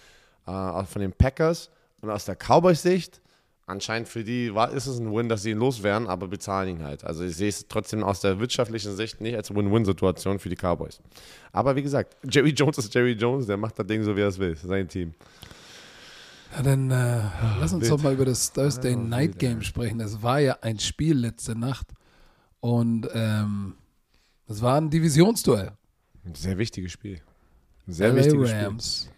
äh, 0.47 0.83
von 0.85 1.01
den 1.01 1.13
Packers 1.13 1.69
und 2.01 2.09
aus 2.09 2.25
der 2.25 2.35
Cowboys-Sicht. 2.35 3.21
Anscheinend 3.67 4.07
für 4.07 4.23
die 4.23 4.53
war, 4.53 4.71
ist 4.71 4.85
es 4.85 4.99
ein 4.99 5.11
Win, 5.11 5.27
dass 5.27 5.41
sie 5.41 5.49
ihn 5.49 5.57
loswerden, 5.57 6.07
aber 6.07 6.27
bezahlen 6.27 6.77
ihn 6.77 6.83
halt. 6.83 7.03
Also 7.03 7.23
ich 7.23 7.35
sehe 7.35 7.49
es 7.49 7.67
trotzdem 7.67 8.03
aus 8.03 8.19
der 8.19 8.39
wirtschaftlichen 8.39 8.95
Sicht 8.95 9.21
nicht 9.21 9.35
als 9.35 9.53
Win-Win-Situation 9.53 10.37
für 10.37 10.49
die 10.49 10.55
Cowboys. 10.55 11.01
Aber 11.51 11.75
wie 11.75 11.81
gesagt, 11.81 12.15
Jerry 12.29 12.51
Jones 12.51 12.77
ist 12.77 12.93
Jerry 12.93 13.13
Jones, 13.13 13.47
der 13.47 13.57
macht 13.57 13.79
das 13.79 13.87
Ding 13.87 14.03
so, 14.03 14.15
wie 14.15 14.21
er 14.21 14.27
es 14.27 14.37
will. 14.37 14.55
Sein 14.55 14.87
Team. 14.87 15.15
Ja, 16.55 16.61
dann 16.61 16.91
äh, 16.91 17.21
lass 17.59 17.73
uns 17.73 17.89
doch 17.89 17.99
mal 18.03 18.13
über 18.13 18.25
das 18.25 18.53
Thursday 18.53 18.91
Ja, 18.91 18.97
Night 18.97 19.39
Game 19.39 19.63
sprechen. 19.63 19.97
Das 19.97 20.21
war 20.21 20.39
ja 20.39 20.59
ein 20.61 20.77
Spiel 20.77 21.17
letzte 21.17 21.57
Nacht 21.57 21.87
und 22.59 23.09
ähm, 23.15 23.73
das 24.47 24.61
war 24.61 24.79
ein 24.79 24.91
Divisionsduell. 24.91 25.71
Ein 26.23 26.35
sehr 26.35 26.59
wichtiges 26.59 26.91
Spiel. 26.91 27.19
Ein 27.87 27.93
sehr 27.93 28.09
LA 28.09 28.15
wichtiges 28.17 28.49
Spiel. 28.49 28.61
Rams 28.63 29.09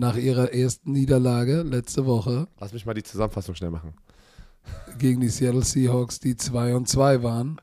nach 0.00 0.16
ihrer 0.16 0.52
ersten 0.52 0.92
Niederlage 0.92 1.62
letzte 1.62 2.06
Woche 2.06 2.48
Lass 2.58 2.72
mich 2.72 2.86
mal 2.86 2.94
die 2.94 3.02
Zusammenfassung 3.02 3.54
schnell 3.54 3.70
machen. 3.70 3.94
gegen 4.98 5.20
die 5.20 5.28
Seattle 5.28 5.62
Seahawks, 5.62 6.18
die 6.18 6.36
2 6.36 6.74
und 6.74 6.88
2 6.88 7.22
waren. 7.22 7.60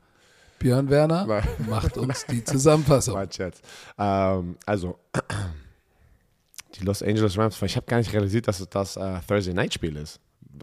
Björn 0.59 0.89
Werner 0.89 1.25
Nein. 1.25 1.43
macht 1.69 1.97
uns 1.97 2.25
die 2.25 2.43
Zusammenfassung. 2.43 3.15
Mein 3.15 3.31
Scherz. 3.31 3.61
Ähm, 3.97 4.55
also, 4.65 4.97
die 6.75 6.83
Los 6.83 7.03
Angeles 7.03 7.37
Rams, 7.37 7.61
ich 7.61 7.75
habe 7.75 7.85
gar 7.85 7.97
nicht 7.97 8.13
realisiert, 8.13 8.47
dass 8.47 8.59
es 8.59 8.69
das 8.69 8.97
äh, 8.97 9.19
Thursday 9.27 9.53
Night 9.53 9.73
Spiel 9.73 9.95
ist. 9.97 10.19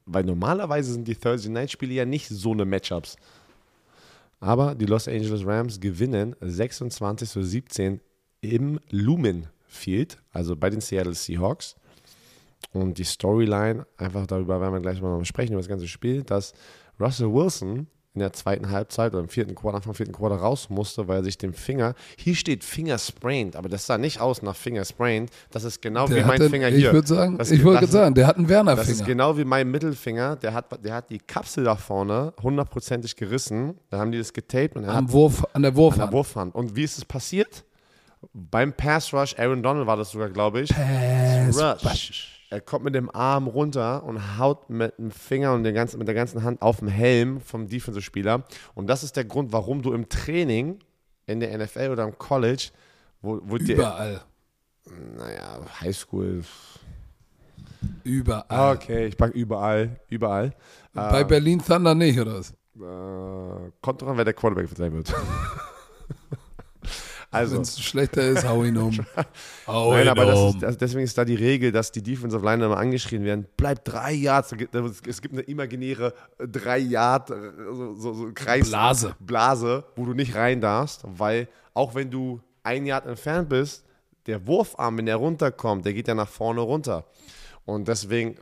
Weil 0.06 0.24
normalerweise 0.24 0.92
sind 0.92 1.06
die 1.06 1.14
Thursday 1.14 1.50
Night 1.50 1.70
Spiele 1.70 1.94
ja 1.94 2.04
nicht 2.04 2.28
so 2.28 2.52
eine 2.52 2.64
Matchups. 2.64 3.16
Aber 4.40 4.74
die 4.74 4.86
Los 4.86 5.08
Angeles 5.08 5.46
Rams 5.46 5.80
gewinnen 5.80 6.34
26 6.40 7.30
zu 7.30 7.42
17 7.42 8.00
im 8.40 8.80
Lumen 8.90 9.46
Field, 9.74 10.18
also 10.32 10.56
bei 10.56 10.70
den 10.70 10.80
Seattle 10.80 11.14
Seahawks. 11.14 11.76
Und 12.72 12.98
die 12.98 13.04
Storyline, 13.04 13.86
einfach 13.98 14.26
darüber 14.26 14.60
werden 14.60 14.72
wir 14.74 14.80
gleich 14.80 15.00
mal 15.00 15.24
sprechen, 15.24 15.52
über 15.52 15.60
das 15.60 15.68
ganze 15.68 15.86
Spiel, 15.86 16.22
dass 16.22 16.54
Russell 16.98 17.32
Wilson 17.32 17.86
in 18.14 18.20
der 18.20 18.32
zweiten 18.32 18.70
Halbzeit 18.70 19.12
oder 19.12 19.22
im 19.24 19.28
vierten 19.28 19.56
Quarter, 19.56 19.76
Anfang 19.78 19.92
vierten 19.94 20.12
Quarter 20.12 20.36
raus 20.36 20.70
musste, 20.70 21.08
weil 21.08 21.18
er 21.18 21.24
sich 21.24 21.36
den 21.36 21.52
Finger, 21.52 21.94
hier 22.16 22.36
steht 22.36 22.62
Finger 22.62 22.96
sprained, 22.98 23.56
aber 23.56 23.68
das 23.68 23.86
sah 23.86 23.98
nicht 23.98 24.20
aus 24.20 24.40
nach 24.40 24.54
Finger 24.54 24.84
sprained. 24.84 25.30
Das 25.50 25.64
ist 25.64 25.82
genau 25.82 26.06
Der 26.06 26.18
wie 26.18 26.20
mein 26.20 26.30
hatte- 26.40 26.48
Finger 26.50 26.68
ich 26.68 26.76
hier. 26.76 26.92
würd 26.92 27.08
sagen, 27.08 27.38
Das- 27.38 27.50
ich 27.50 27.60
gerade 27.60 27.88
sagen, 27.88 28.14
der 28.14 28.28
hat 28.28 28.36
einen 28.36 28.46
Das 28.46 28.52
ist 28.52 28.66
Werner-Finger. 28.66 29.04
genau 29.04 29.36
wie 29.36 29.44
mein 29.44 29.68
Mittelfinger. 29.68 30.36
Der 30.36 30.54
hat, 30.54 30.84
der 30.84 30.94
hat 30.94 31.10
die 31.10 31.18
Kapsel 31.18 31.64
da 31.64 31.74
vorne 31.74 32.32
hundertprozentig 32.40 33.16
gerissen. 33.16 33.78
Da 33.90 33.98
haben 33.98 34.12
die 34.12 34.18
das 34.18 34.32
getaped 34.32 34.76
und 34.76 34.84
er 34.84 34.90
hat 34.90 34.96
Am 34.96 35.12
Wurf, 35.12 35.38
an 35.38 35.44
der 35.44 35.54
an 35.56 35.62
der 35.62 35.76
Wurfhand. 35.76 36.12
Wurfhand. 36.12 36.54
Und 36.54 36.76
wie 36.76 36.84
ist 36.84 36.96
es 36.98 37.04
passiert? 37.04 37.64
Beim 38.32 38.72
Pass 38.72 39.12
Rush, 39.12 39.34
Aaron 39.38 39.62
Donald 39.62 39.86
war 39.86 39.96
das 39.96 40.10
sogar, 40.10 40.30
glaube 40.30 40.62
ich. 40.62 40.70
Pass 40.70 41.84
Rush. 41.84 42.30
Er 42.50 42.60
kommt 42.60 42.84
mit 42.84 42.94
dem 42.94 43.10
Arm 43.12 43.48
runter 43.48 44.04
und 44.04 44.38
haut 44.38 44.70
mit 44.70 44.96
dem 44.98 45.10
Finger 45.10 45.54
und 45.54 45.64
ganzen, 45.64 45.98
mit 45.98 46.06
der 46.06 46.14
ganzen 46.14 46.44
Hand 46.44 46.62
auf 46.62 46.78
den 46.78 46.88
Helm 46.88 47.40
vom 47.40 47.66
Defensive-Spieler. 47.66 48.44
Und 48.74 48.86
das 48.86 49.02
ist 49.02 49.16
der 49.16 49.24
Grund, 49.24 49.52
warum 49.52 49.82
du 49.82 49.92
im 49.92 50.08
Training 50.08 50.78
in 51.26 51.40
der 51.40 51.56
NFL 51.58 51.90
oder 51.90 52.04
im 52.04 52.16
College, 52.16 52.68
wo, 53.22 53.40
wo 53.42 53.58
dir, 53.58 53.76
Überall. 53.76 54.20
naja, 55.16 55.60
Highschool, 55.80 56.44
Überall. 58.04 58.76
okay, 58.76 59.06
ich 59.06 59.16
pack 59.16 59.32
überall, 59.32 59.98
überall. 60.08 60.52
Bei 60.92 61.24
Berlin 61.24 61.60
Thunder 61.60 61.94
nicht, 61.94 62.18
oder 62.20 62.34
was? 62.38 62.50
Äh, 62.76 63.70
kommt 63.80 64.02
drauf 64.02 64.10
an, 64.10 64.16
wer 64.16 64.24
der 64.24 64.34
Quarterback 64.34 64.68
sein 64.76 64.92
wird. 64.92 65.12
also, 67.34 67.56
Wenn 67.56 67.62
es 67.62 67.80
schlechter 67.82 68.22
ist, 68.22 68.46
hau 68.48 68.62
ihn 68.64 68.76
um. 68.76 68.90
Hau 69.66 69.92
Nein, 69.92 70.02
ihn 70.04 70.08
aber 70.08 70.34
um. 70.34 70.50
ist, 70.54 70.62
das, 70.62 70.78
deswegen 70.78 71.04
ist 71.04 71.16
da 71.18 71.24
die 71.24 71.34
Regel, 71.34 71.72
dass 71.72 71.90
die 71.92 72.02
Defensive 72.02 72.44
Line 72.44 72.64
immer 72.64 72.76
angeschrien 72.76 73.24
werden. 73.24 73.46
Bleibt 73.56 73.88
drei 73.92 74.12
Yards. 74.12 74.52
Es 74.52 74.58
gibt- 74.58 74.74
Es 75.06 75.20
gibt 75.22 75.34
eine 75.34 75.42
imaginäre 75.42 76.14
äh, 76.38 76.46
drei 76.48 76.78
Yard 76.78 77.30
äh, 77.30 77.34
so, 77.72 77.94
so, 77.94 78.12
so 78.14 78.30
Kreis 78.34 78.68
Blase. 78.68 79.14
Blase, 79.20 79.84
wo 79.96 80.04
du 80.06 80.14
nicht 80.14 80.34
rein 80.34 80.60
darfst, 80.60 81.02
weil 81.04 81.48
auch 81.74 81.94
wenn 81.94 82.10
du 82.10 82.40
ein 82.62 82.86
Yard 82.86 83.06
entfernt 83.06 83.48
bist, 83.48 83.84
der 84.26 84.46
Wurfarm, 84.46 84.96
wenn 84.98 85.06
der 85.06 85.16
runterkommt, 85.16 85.84
der 85.84 85.92
geht 85.92 86.08
ja 86.08 86.14
nach 86.14 86.28
vorne 86.28 86.60
runter. 86.62 87.04
Und 87.66 87.88
deswegen, 87.88 88.36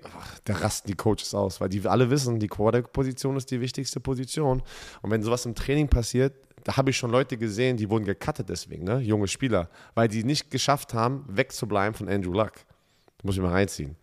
da 0.45 0.55
rasten 0.55 0.89
die 0.89 0.97
Coaches 0.97 1.35
aus, 1.35 1.61
weil 1.61 1.69
die 1.69 1.87
alle 1.87 2.11
wissen, 2.11 2.41
die 2.41 2.49
Quarterback-Position 2.49 3.37
ist 3.37 3.51
die 3.51 3.61
wichtigste 3.61 4.01
Position. 4.01 4.63
Und 5.01 5.11
wenn 5.11 5.23
sowas 5.23 5.47
im 5.47 5.55
Training 5.55 5.89
passiert, 5.89 6.35
da 6.65 6.77
habe 6.77 6.91
ich 6.91 6.97
schon 6.97 7.11
Leute 7.11 7.37
gesehen, 7.37 7.77
die 7.77 7.89
wurden 7.89 8.05
gecuttet 8.05 8.49
deswegen, 8.49 8.85
ne? 8.85 8.99
junge 8.99 9.29
Spieler, 9.29 9.69
weil 9.95 10.09
die 10.09 10.25
nicht 10.25 10.51
geschafft 10.51 10.95
haben, 10.95 11.25
wegzubleiben 11.29 11.95
von 11.95 12.09
Andrew 12.09 12.33
Luck. 12.33 12.53
Das 13.19 13.25
muss 13.25 13.37
ich 13.37 13.43
mal 13.43 13.53
reinziehen. 13.53 13.97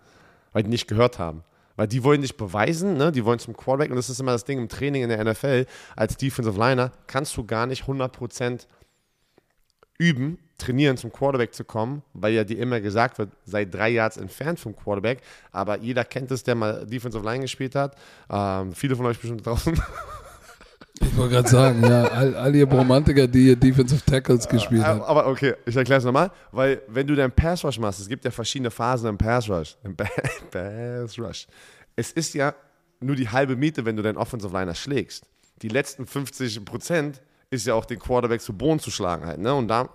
Weil 0.53 0.63
die 0.63 0.69
nicht 0.69 0.87
gehört 0.87 1.19
haben. 1.19 1.43
Weil 1.75 1.87
die 1.87 2.03
wollen 2.03 2.21
nicht 2.21 2.35
beweisen, 2.35 2.97
ne? 2.97 3.11
die 3.11 3.23
wollen 3.23 3.39
zum 3.39 3.55
Quarterback. 3.55 3.89
Und 3.89 3.97
das 3.97 4.09
ist 4.09 4.19
immer 4.19 4.33
das 4.33 4.43
Ding 4.43 4.59
im 4.59 4.67
Training 4.67 5.03
in 5.03 5.09
der 5.09 5.23
NFL. 5.23 5.65
Als 5.95 6.17
Defensive 6.17 6.59
Liner 6.59 6.91
kannst 7.07 7.37
du 7.37 7.45
gar 7.45 7.65
nicht 7.65 7.83
100% 7.83 8.67
üben, 9.99 10.39
trainieren, 10.57 10.97
zum 10.97 11.11
Quarterback 11.11 11.53
zu 11.53 11.63
kommen, 11.63 12.01
weil 12.13 12.33
ja 12.33 12.43
dir 12.43 12.57
immer 12.57 12.81
gesagt 12.81 13.17
wird, 13.19 13.29
sei 13.45 13.65
drei 13.65 13.89
Yards 13.89 14.17
entfernt 14.17 14.59
vom 14.59 14.75
Quarterback. 14.75 15.19
Aber 15.51 15.77
jeder 15.77 16.03
kennt 16.03 16.31
es, 16.31 16.41
der 16.43 16.55
mal 16.55 16.85
Defensive 16.87 17.23
Line 17.23 17.41
gespielt 17.41 17.75
hat. 17.75 17.95
Ähm, 18.29 18.73
viele 18.73 18.95
von 18.95 19.05
euch 19.05 19.19
bestimmt 19.19 19.45
draußen. 19.45 19.79
Ich 21.01 21.15
wollte 21.15 21.35
gerade 21.35 21.47
sagen, 21.49 21.81
ja, 21.81 22.03
all, 22.07 22.35
all 22.35 22.53
ihr 22.53 22.67
Romantiker, 22.69 23.25
die 23.25 23.43
hier 23.45 23.55
Defensive 23.55 24.03
Tackles 24.03 24.45
gespielt 24.49 24.83
haben. 24.83 25.01
Aber 25.01 25.27
okay, 25.27 25.53
ich 25.65 25.73
erkläre 25.75 25.99
es 25.99 26.03
nochmal, 26.03 26.29
weil 26.51 26.81
wenn 26.87 27.07
du 27.07 27.15
deinen 27.15 27.31
Pass 27.31 27.63
Rush 27.63 27.79
machst, 27.79 28.01
es 28.01 28.09
gibt 28.09 28.25
ja 28.25 28.31
verschiedene 28.31 28.69
Phasen 28.69 29.07
im 29.07 29.17
Pass 29.17 29.49
Rush. 29.49 29.77
Im 29.85 29.95
Pa- 29.95 30.09
Pass 30.51 31.17
Rush. 31.17 31.47
Es 31.95 32.11
ist 32.11 32.33
ja 32.33 32.53
nur 32.99 33.15
die 33.15 33.29
halbe 33.29 33.55
Miete, 33.55 33.85
wenn 33.85 33.95
du 33.95 34.03
deinen 34.03 34.17
Offensive 34.17 34.51
Liner 34.51 34.75
schlägst. 34.75 35.23
Die 35.61 35.69
letzten 35.69 36.05
50 36.05 36.65
Prozent 36.65 37.21
ist 37.49 37.65
ja 37.65 37.73
auch 37.73 37.85
den 37.85 37.99
Quarterback 37.99 38.41
zu 38.41 38.53
Boden 38.53 38.79
zu 38.79 38.91
schlagen 38.91 39.25
halt. 39.25 39.39
Ne? 39.39 39.53
Und 39.53 39.67
da 39.67 39.89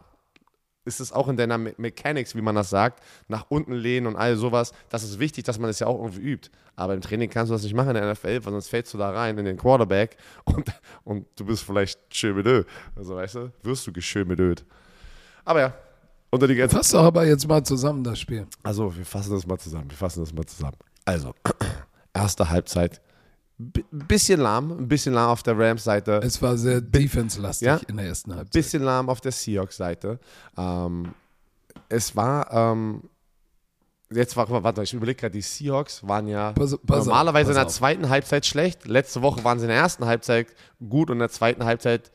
ist 0.85 1.01
es 1.01 1.13
auch 1.13 1.29
in 1.29 1.37
deiner 1.37 1.59
Me 1.59 1.75
Mechanics, 1.79 2.35
wie 2.35 2.43
man 2.43 2.55
das 2.55 2.71
sagt, 2.71 3.03
nach 3.29 3.47
unten 3.49 3.73
lehnen 3.73 4.07
und 4.07 4.17
all 4.17 4.37
sowas. 4.37 4.73
Das 4.91 5.03
ist 5.03 5.19
wichtig, 5.19 5.45
dass 5.45 5.59
man 5.59 5.69
das 5.69 5.79
ja 5.79 5.87
auch 5.87 5.99
irgendwie 5.99 6.23
übt. 6.23 6.51
Aber 6.77 6.95
im 6.95 7.01
Training 7.01 7.31
kannst 7.31 7.51
du 7.51 7.55
das 7.55 7.63
nicht 7.63 7.75
machen 7.75 7.91
in 7.91 7.95
der 7.95 8.13
NFL, 8.13 8.45
weil 8.45 8.53
sonst 8.53 8.69
fällst 8.69 8.93
du 8.93 8.99
da 8.99 9.11
rein 9.11 9.39
in 9.39 9.45
den 9.45 9.57
Quarterback 9.57 10.17
und, 10.45 10.73
und 11.05 11.27
du 11.37 11.47
bist 11.47 11.65
vielleicht 11.65 12.01
schön 12.15 12.65
Also 12.97 13.17
weißt 13.17 13.35
du, 13.37 13.53
wirst 13.63 13.87
du 13.87 13.93
geschön 13.93 14.57
Aber 15.45 15.61
ja, 15.61 15.75
unter 16.31 16.49
die 16.49 16.57
ganze 16.57 16.77
Fass 16.77 16.91
doch 16.91 17.05
aber 17.05 17.25
jetzt 17.27 17.47
mal 17.47 17.63
zusammen 17.63 18.03
das 18.03 18.19
Spiel. 18.19 18.47
also, 18.63 18.95
wir 18.97 19.05
fassen 19.05 19.33
das 19.33 19.47
mal 19.47 19.59
zusammen. 19.59 19.89
Wir 19.89 19.97
fassen 19.97 20.21
das 20.21 20.33
mal 20.33 20.45
zusammen. 20.45 20.77
Also, 21.05 21.33
erste 22.13 22.51
Halbzeit. 22.51 23.01
B 23.57 23.83
bisschen 23.91 24.41
lahm, 24.41 24.73
ein 24.73 24.89
bisschen 24.89 25.15
lahm 25.15 25.31
auf 25.31 25.43
der 25.45 25.57
Rams-Seite. 25.59 26.21
Es 26.25 26.43
war 26.43 26.57
sehr 26.59 26.81
defense-lastig 26.81 27.67
Ja? 27.67 27.81
in 27.87 27.97
der 27.97 28.07
ersten 28.07 28.35
Halbzeit. 28.35 28.53
bisschen 28.53 28.83
lahm 28.83 29.09
auf 29.09 29.21
der 29.21 29.31
Seahawks-Seite. 29.33 30.19
Ähm, 30.59 31.15
es 31.89 32.17
war, 32.17 32.51
ähm, 32.53 33.03
jetzt 34.13 34.37
war, 34.37 34.49
warte, 34.65 34.83
ich 34.83 34.93
überlege 34.93 35.21
gerade, 35.21 35.33
die 35.33 35.41
Seahawks 35.43 36.07
waren 36.07 36.27
ja 36.27 36.53
Pass- 36.53 36.77
pass 36.85 37.01
auf, 37.01 37.07
normalerweise 37.07 37.47
pass 37.47 37.57
in 37.57 37.61
der 37.61 37.67
auf. 37.67 37.73
zweiten 37.73 38.09
Halbzeit 38.09 38.45
schlecht. 38.47 38.87
Letzte 38.89 39.23
Woche 39.23 39.45
waren 39.45 39.59
sie 39.61 39.67
in 39.67 39.69
der 39.71 39.79
ersten 39.79 40.05
Halbzeit 40.05 40.49
gut 40.89 41.11
und 41.11 41.17
in 41.17 41.21
der 41.21 41.31
zweiten 41.31 41.65
Halbzeit 41.65 42.11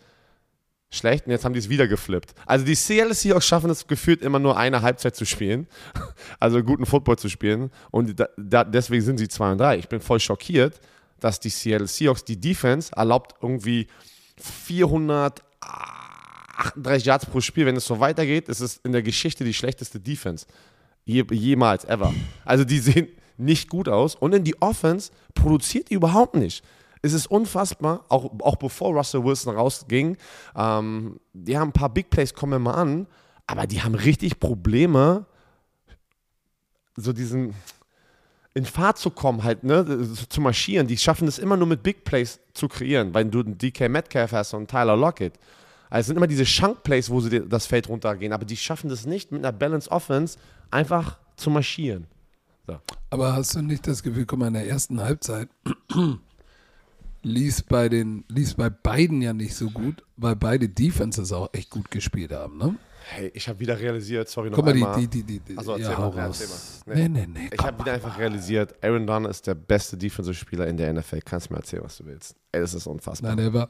schlecht 0.92 1.26
und 1.28 1.32
jetzt 1.32 1.46
haben 1.46 1.54
die 1.54 1.60
es 1.60 1.70
wieder 1.70 1.88
geflippt. 1.88 2.34
Also 2.48 2.66
die 2.66 2.74
Seattle 2.76 3.14
Seahawks 3.14 3.46
schaffen 3.46 3.70
es 3.70 3.86
gefühlt 3.88 4.22
immer 4.24 4.40
nur 4.40 4.58
eine 4.58 4.82
Halbzeit 4.82 5.16
zu 5.16 5.24
spielen, 5.26 5.68
also 6.40 6.64
guten 6.64 6.86
Football 6.86 7.18
zu 7.18 7.30
spielen 7.30 7.70
und 7.92 8.20
da, 8.20 8.28
da, 8.38 8.64
deswegen 8.64 9.04
sind 9.04 9.20
sie 9.20 9.28
2 9.28 9.52
und 9.54 9.58
3. 9.60 9.78
Ich 9.78 9.88
bin 9.88 10.02
voll 10.02 10.20
schockiert, 10.20 10.80
dass 11.24 11.40
die 11.40 11.50
Seattle 11.50 11.88
Seahawks, 11.88 12.24
die 12.24 12.40
Defense 12.40 12.92
erlaubt 12.96 13.36
irgendwie 13.42 13.88
438 14.38 17.06
Yards 17.06 17.26
pro 17.26 17.42
Spiel. 17.42 17.66
Wenn 17.66 17.76
es 17.76 17.86
so 17.86 18.00
weitergeht, 18.00 18.50
ist 18.50 18.62
es 18.62 18.78
in 18.78 18.92
der 18.92 19.04
Geschichte 19.04 19.44
die 19.44 19.54
schlechteste 19.54 20.00
Defense. 20.00 20.46
Je, 21.06 21.24
jemals, 21.32 21.86
ever. 21.86 22.14
Also 22.46 22.64
die 22.64 22.80
sehen 22.80 23.08
nicht 23.38 23.70
gut 23.70 23.90
aus. 23.90 24.16
Und 24.16 24.34
in 24.34 24.44
die 24.44 24.62
Offense 24.62 25.12
produziert 25.34 25.90
die 25.90 25.96
überhaupt 25.96 26.36
nicht. 26.36 26.64
Es 27.02 27.14
ist 27.14 27.28
unfassbar, 27.28 28.06
auch, 28.10 28.30
auch 28.42 28.58
bevor 28.58 28.94
Russell 28.94 29.24
Wilson 29.24 29.56
rausging. 29.56 30.18
Ähm, 30.56 31.20
die 31.34 31.58
haben 31.58 31.70
ein 31.70 31.74
paar 31.74 31.94
Big 31.94 32.10
Plays, 32.10 32.34
kommen 32.34 32.54
immer 32.54 32.76
an, 32.76 33.08
aber 33.48 33.68
die 33.68 33.82
haben 33.82 33.96
richtig 33.96 34.40
Probleme, 34.40 35.26
so 36.98 37.14
diesen 37.14 37.56
in 38.60 38.66
Fahrt 38.66 38.98
zu 38.98 39.10
kommen, 39.10 39.44
halt, 39.44 39.64
ne, 39.64 39.86
so 40.04 40.26
zu 40.26 40.42
marschieren. 40.42 40.86
Die 40.86 40.98
schaffen 40.98 41.28
es 41.28 41.40
immer 41.40 41.56
nur 41.56 41.68
mit 41.68 41.82
Big 41.82 42.04
Plays 42.04 42.40
zu 42.54 42.68
kreieren, 42.68 43.14
weil 43.14 43.26
du 43.26 43.40
einen 43.40 43.58
DK 43.58 43.90
Metcalf 43.90 44.34
hast 44.34 44.54
und 44.54 44.70
Tyler 44.70 44.98
Lockett. 44.98 45.34
Also 45.90 46.02
es 46.02 46.08
sind 46.08 46.18
immer 46.18 46.28
diese 46.28 46.44
Chunk-Plays, 46.44 47.10
wo 47.10 47.22
sie 47.22 47.48
das 47.48 47.66
Feld 47.66 47.88
runtergehen, 47.88 48.34
aber 48.34 48.46
die 48.46 48.58
schaffen 48.58 48.90
das 48.90 49.06
nicht, 49.06 49.32
mit 49.32 49.44
einer 49.44 49.58
Balance 49.58 49.90
Offense 49.90 50.38
einfach 50.70 51.18
zu 51.38 51.50
marschieren. 51.50 52.06
Aber 53.10 53.34
hast 53.34 53.56
du 53.56 53.62
nicht 53.62 53.88
das 53.88 54.04
Gefühl, 54.04 54.26
guck 54.26 54.40
mal, 54.40 54.48
in 54.48 54.54
der 54.54 54.68
ersten 54.68 55.02
Halbzeit 55.02 55.48
ließ 57.24 57.64
bei 57.64 57.88
den, 57.88 58.26
ließ 58.28 58.56
bei 58.56 58.70
beiden 58.70 59.22
ja 59.22 59.32
nicht 59.32 59.56
so 59.56 59.70
gut, 59.72 60.04
weil 60.18 60.36
beide 60.36 60.68
Defenses 60.68 61.32
auch 61.32 61.50
echt 61.54 61.70
gut 61.70 61.90
gespielt 61.90 62.34
haben, 62.34 62.58
ne? 62.58 62.76
Hey, 63.12 63.32
ich 63.34 63.50
habe 63.50 63.60
wieder 63.60 63.80
realisiert, 63.80 64.30
sorry 64.30 64.50
noch 64.50 64.58
Guck 64.58 64.66
mal, 64.66 64.74
die, 64.74 64.84
einmal. 64.84 65.00
die, 65.00 65.08
die, 65.08 65.24
die, 65.24 65.40
die 65.40 65.58
Achso, 65.58 65.72
erzähl 65.72 65.92
ja, 65.92 66.00
mal, 66.00 66.18
erzähl 66.18 66.48
mal. 66.48 66.96
Nee, 66.96 67.10
nee, 67.10 67.28
nee. 67.28 67.50
ich 67.52 67.58
komm, 67.58 67.68
habe 67.68 67.80
wieder 67.80 67.94
einfach 67.94 68.20
realisiert, 68.20 68.76
Aaron 68.84 69.08
Donald 69.08 69.32
ist 69.32 69.48
der 69.48 69.56
beste 69.56 69.98
Defensive-Spieler 69.98 70.68
in 70.68 70.78
der 70.78 70.94
NFL. 70.94 71.22
Kannst 71.26 71.50
mir 71.50 71.58
erzählen, 71.58 71.84
was 71.84 71.98
du 71.98 72.06
willst. 72.06 72.36
Ey, 72.52 72.62
das 72.62 72.76
ist 72.76 72.86
unfassbar. 72.86 73.36
Nein, 73.36 73.38
der 73.38 73.54
war, 73.54 73.70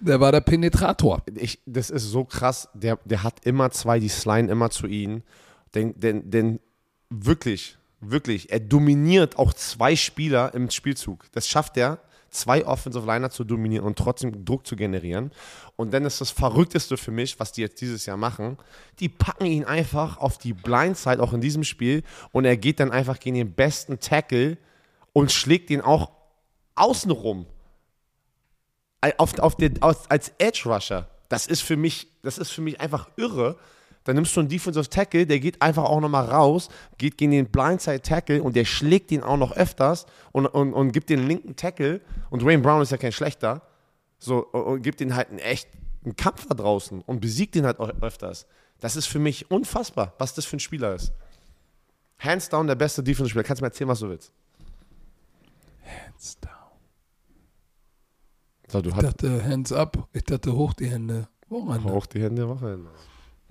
der 0.00 0.20
war 0.20 0.30
der 0.30 0.42
Penetrator. 0.42 1.22
ich, 1.34 1.60
das 1.64 1.88
ist 1.88 2.04
so 2.04 2.24
krass, 2.24 2.68
der, 2.74 2.98
der 3.04 3.22
hat 3.22 3.46
immer 3.46 3.70
zwei, 3.70 3.98
die 3.98 4.08
sliden 4.08 4.50
immer 4.50 4.68
zu 4.68 4.86
ihm. 4.86 5.22
Denn, 5.74 5.98
denn, 5.98 6.30
denn 6.30 6.60
wirklich, 7.08 7.78
wirklich, 8.00 8.52
er 8.52 8.60
dominiert 8.60 9.38
auch 9.38 9.54
zwei 9.54 9.96
Spieler 9.96 10.54
im 10.54 10.70
Spielzug. 10.70 11.24
Das 11.32 11.48
schafft 11.48 11.76
er, 11.78 11.98
zwei 12.36 12.66
Offensive 12.66 13.06
Liner 13.06 13.30
zu 13.30 13.44
dominieren 13.44 13.84
und 13.84 13.98
trotzdem 13.98 14.44
Druck 14.44 14.66
zu 14.66 14.76
generieren. 14.76 15.30
Und 15.76 15.92
dann 15.92 16.04
ist 16.04 16.20
das 16.20 16.30
Verrückteste 16.30 16.96
für 16.96 17.10
mich, 17.10 17.40
was 17.40 17.52
die 17.52 17.62
jetzt 17.62 17.80
dieses 17.80 18.06
Jahr 18.06 18.16
machen. 18.16 18.58
Die 19.00 19.08
packen 19.08 19.46
ihn 19.46 19.64
einfach 19.64 20.18
auf 20.18 20.38
die 20.38 20.52
Blindside, 20.52 21.22
auch 21.22 21.32
in 21.32 21.40
diesem 21.40 21.64
Spiel, 21.64 22.02
und 22.32 22.44
er 22.44 22.56
geht 22.56 22.80
dann 22.80 22.92
einfach 22.92 23.18
gegen 23.18 23.36
den 23.36 23.52
besten 23.52 23.98
Tackle 24.00 24.58
und 25.12 25.32
schlägt 25.32 25.70
ihn 25.70 25.80
auch 25.80 26.10
außenrum 26.74 27.46
auf, 29.18 29.38
auf 29.38 29.56
den, 29.56 29.80
als 29.82 30.32
Edge 30.38 30.62
Rusher. 30.66 31.08
Das 31.28 31.46
ist 31.46 31.62
für 31.62 31.76
mich, 31.76 32.08
das 32.22 32.38
ist 32.38 32.50
für 32.50 32.60
mich 32.60 32.80
einfach 32.80 33.08
irre. 33.16 33.58
Dann 34.06 34.14
nimmst 34.14 34.36
du 34.36 34.40
einen 34.40 34.48
Defensive 34.48 34.88
Tackle, 34.88 35.26
der 35.26 35.40
geht 35.40 35.60
einfach 35.60 35.82
auch 35.82 36.00
nochmal 36.00 36.26
raus, 36.26 36.68
geht 36.96 37.18
gegen 37.18 37.32
den 37.32 37.46
Blindside 37.46 38.00
Tackle 38.00 38.40
und 38.40 38.54
der 38.54 38.64
schlägt 38.64 39.10
ihn 39.10 39.22
auch 39.22 39.36
noch 39.36 39.52
öfters 39.52 40.06
und, 40.30 40.46
und, 40.46 40.72
und 40.74 40.92
gibt 40.92 41.10
den 41.10 41.26
linken 41.26 41.56
Tackle. 41.56 42.00
Und 42.30 42.42
Dwayne 42.42 42.62
Brown 42.62 42.82
ist 42.82 42.92
ja 42.92 42.98
kein 42.98 43.10
schlechter. 43.10 43.62
So, 44.20 44.46
und, 44.46 44.62
und 44.62 44.82
gibt 44.82 45.00
ihnen 45.00 45.16
halt 45.16 45.30
einen 45.30 45.40
echten 45.40 46.14
Kampf 46.16 46.46
da 46.46 46.54
draußen 46.54 47.02
und 47.02 47.20
besiegt 47.20 47.56
ihn 47.56 47.66
halt 47.66 47.80
öfters. 47.80 48.46
Das 48.78 48.94
ist 48.94 49.06
für 49.06 49.18
mich 49.18 49.50
unfassbar, 49.50 50.14
was 50.18 50.34
das 50.34 50.44
für 50.44 50.56
ein 50.56 50.60
Spieler 50.60 50.94
ist. 50.94 51.12
Hands 52.20 52.48
down 52.48 52.68
der 52.68 52.76
beste 52.76 53.02
Defense-Spieler. 53.02 53.42
Kannst 53.42 53.60
du 53.60 53.64
mir 53.64 53.70
erzählen, 53.70 53.88
was 53.88 53.98
du 53.98 54.08
willst? 54.08 54.32
Hands 55.84 56.40
down. 56.40 56.52
So, 58.68 58.78
Ich 58.78 58.94
dachte, 58.94 59.44
hands 59.44 59.72
up. 59.72 60.08
Ich 60.12 60.22
dachte, 60.22 60.52
hoch 60.54 60.74
die 60.74 60.86
Hände. 60.86 61.28
Wochenende. 61.48 61.92
hoch 61.92 62.06
die 62.06 62.22
Hände, 62.22 62.48
Wochenende. 62.48 62.90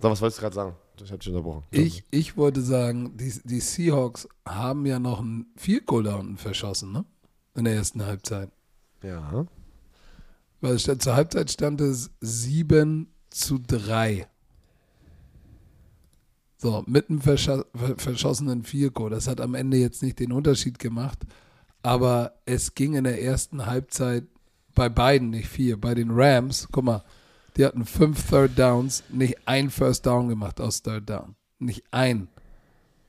So, 0.02 0.10
was 0.10 0.22
wolltest 0.22 0.40
du 0.40 0.42
gerade 0.44 0.56
sagen? 0.56 0.76
Ich 1.04 1.12
hab 1.12 1.20
dich 1.20 1.30
unterbrochen. 1.30 1.64
Ich, 1.72 2.04
ich 2.12 2.38
wollte 2.38 2.62
sagen, 2.62 3.18
die, 3.18 3.34
die 3.44 3.60
Seahawks 3.60 4.28
haben 4.48 4.86
ja 4.86 5.00
noch 5.00 5.20
einen 5.20 5.48
unten 6.18 6.38
verschossen, 6.38 6.92
ne? 6.92 7.06
In 7.56 7.66
der 7.66 7.76
ersten 7.76 8.06
Halbzeit. 8.06 8.50
Ja. 9.04 9.46
Weil 10.62 10.80
zur 10.80 11.16
Halbzeit 11.16 11.52
stand 11.52 11.82
es 11.82 12.12
7 12.22 13.08
zu 13.30 13.60
3. 13.60 14.28
So, 16.58 16.84
mit 16.88 17.10
einem 17.10 17.20
verscha- 17.20 17.66
ver- 17.76 17.98
verschossenen 17.98 18.64
Goal. 18.92 19.10
Das 19.12 19.28
hat 19.28 19.42
am 19.42 19.56
Ende 19.56 19.78
jetzt 19.78 20.02
nicht 20.02 20.20
den 20.20 20.32
Unterschied 20.32 20.80
gemacht. 20.80 21.20
Aber 21.84 22.34
es 22.46 22.74
ging 22.74 22.96
in 22.96 23.04
der 23.04 23.22
ersten 23.22 23.66
Halbzeit 23.66 24.26
bei 24.74 24.90
beiden, 24.90 25.30
nicht 25.30 25.48
vier. 25.48 25.80
Bei 25.80 25.94
den 25.94 26.10
Rams, 26.12 26.68
guck 26.72 26.84
mal, 26.86 27.04
die 27.58 27.66
hatten 27.66 27.86
fünf 27.86 28.30
Third 28.30 28.58
Downs, 28.58 29.04
nicht 29.10 29.48
ein 29.48 29.70
First 29.70 30.06
Down 30.06 30.28
gemacht 30.30 30.60
aus 30.60 30.82
Third 30.82 31.10
Down. 31.10 31.36
Nicht 31.60 31.84
ein. 31.92 32.28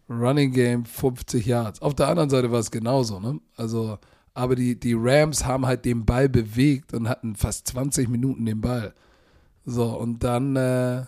Running 0.08 0.52
Game 0.52 0.84
50 0.84 1.44
Yards. 1.46 1.82
Auf 1.82 1.94
der 1.94 2.08
anderen 2.08 2.30
Seite 2.30 2.52
war 2.52 2.60
es 2.60 2.70
genauso, 2.70 3.18
ne? 3.18 3.40
Also, 3.56 3.98
aber 4.34 4.54
die, 4.54 4.78
die 4.78 4.94
Rams 4.96 5.44
haben 5.44 5.66
halt 5.66 5.84
den 5.84 6.04
Ball 6.04 6.28
bewegt 6.28 6.94
und 6.94 7.08
hatten 7.08 7.34
fast 7.34 7.66
20 7.68 8.08
Minuten 8.08 8.46
den 8.46 8.60
Ball. 8.60 8.94
So, 9.64 9.98
und 9.98 10.22
dann, 10.22 10.54
äh, 10.54 11.06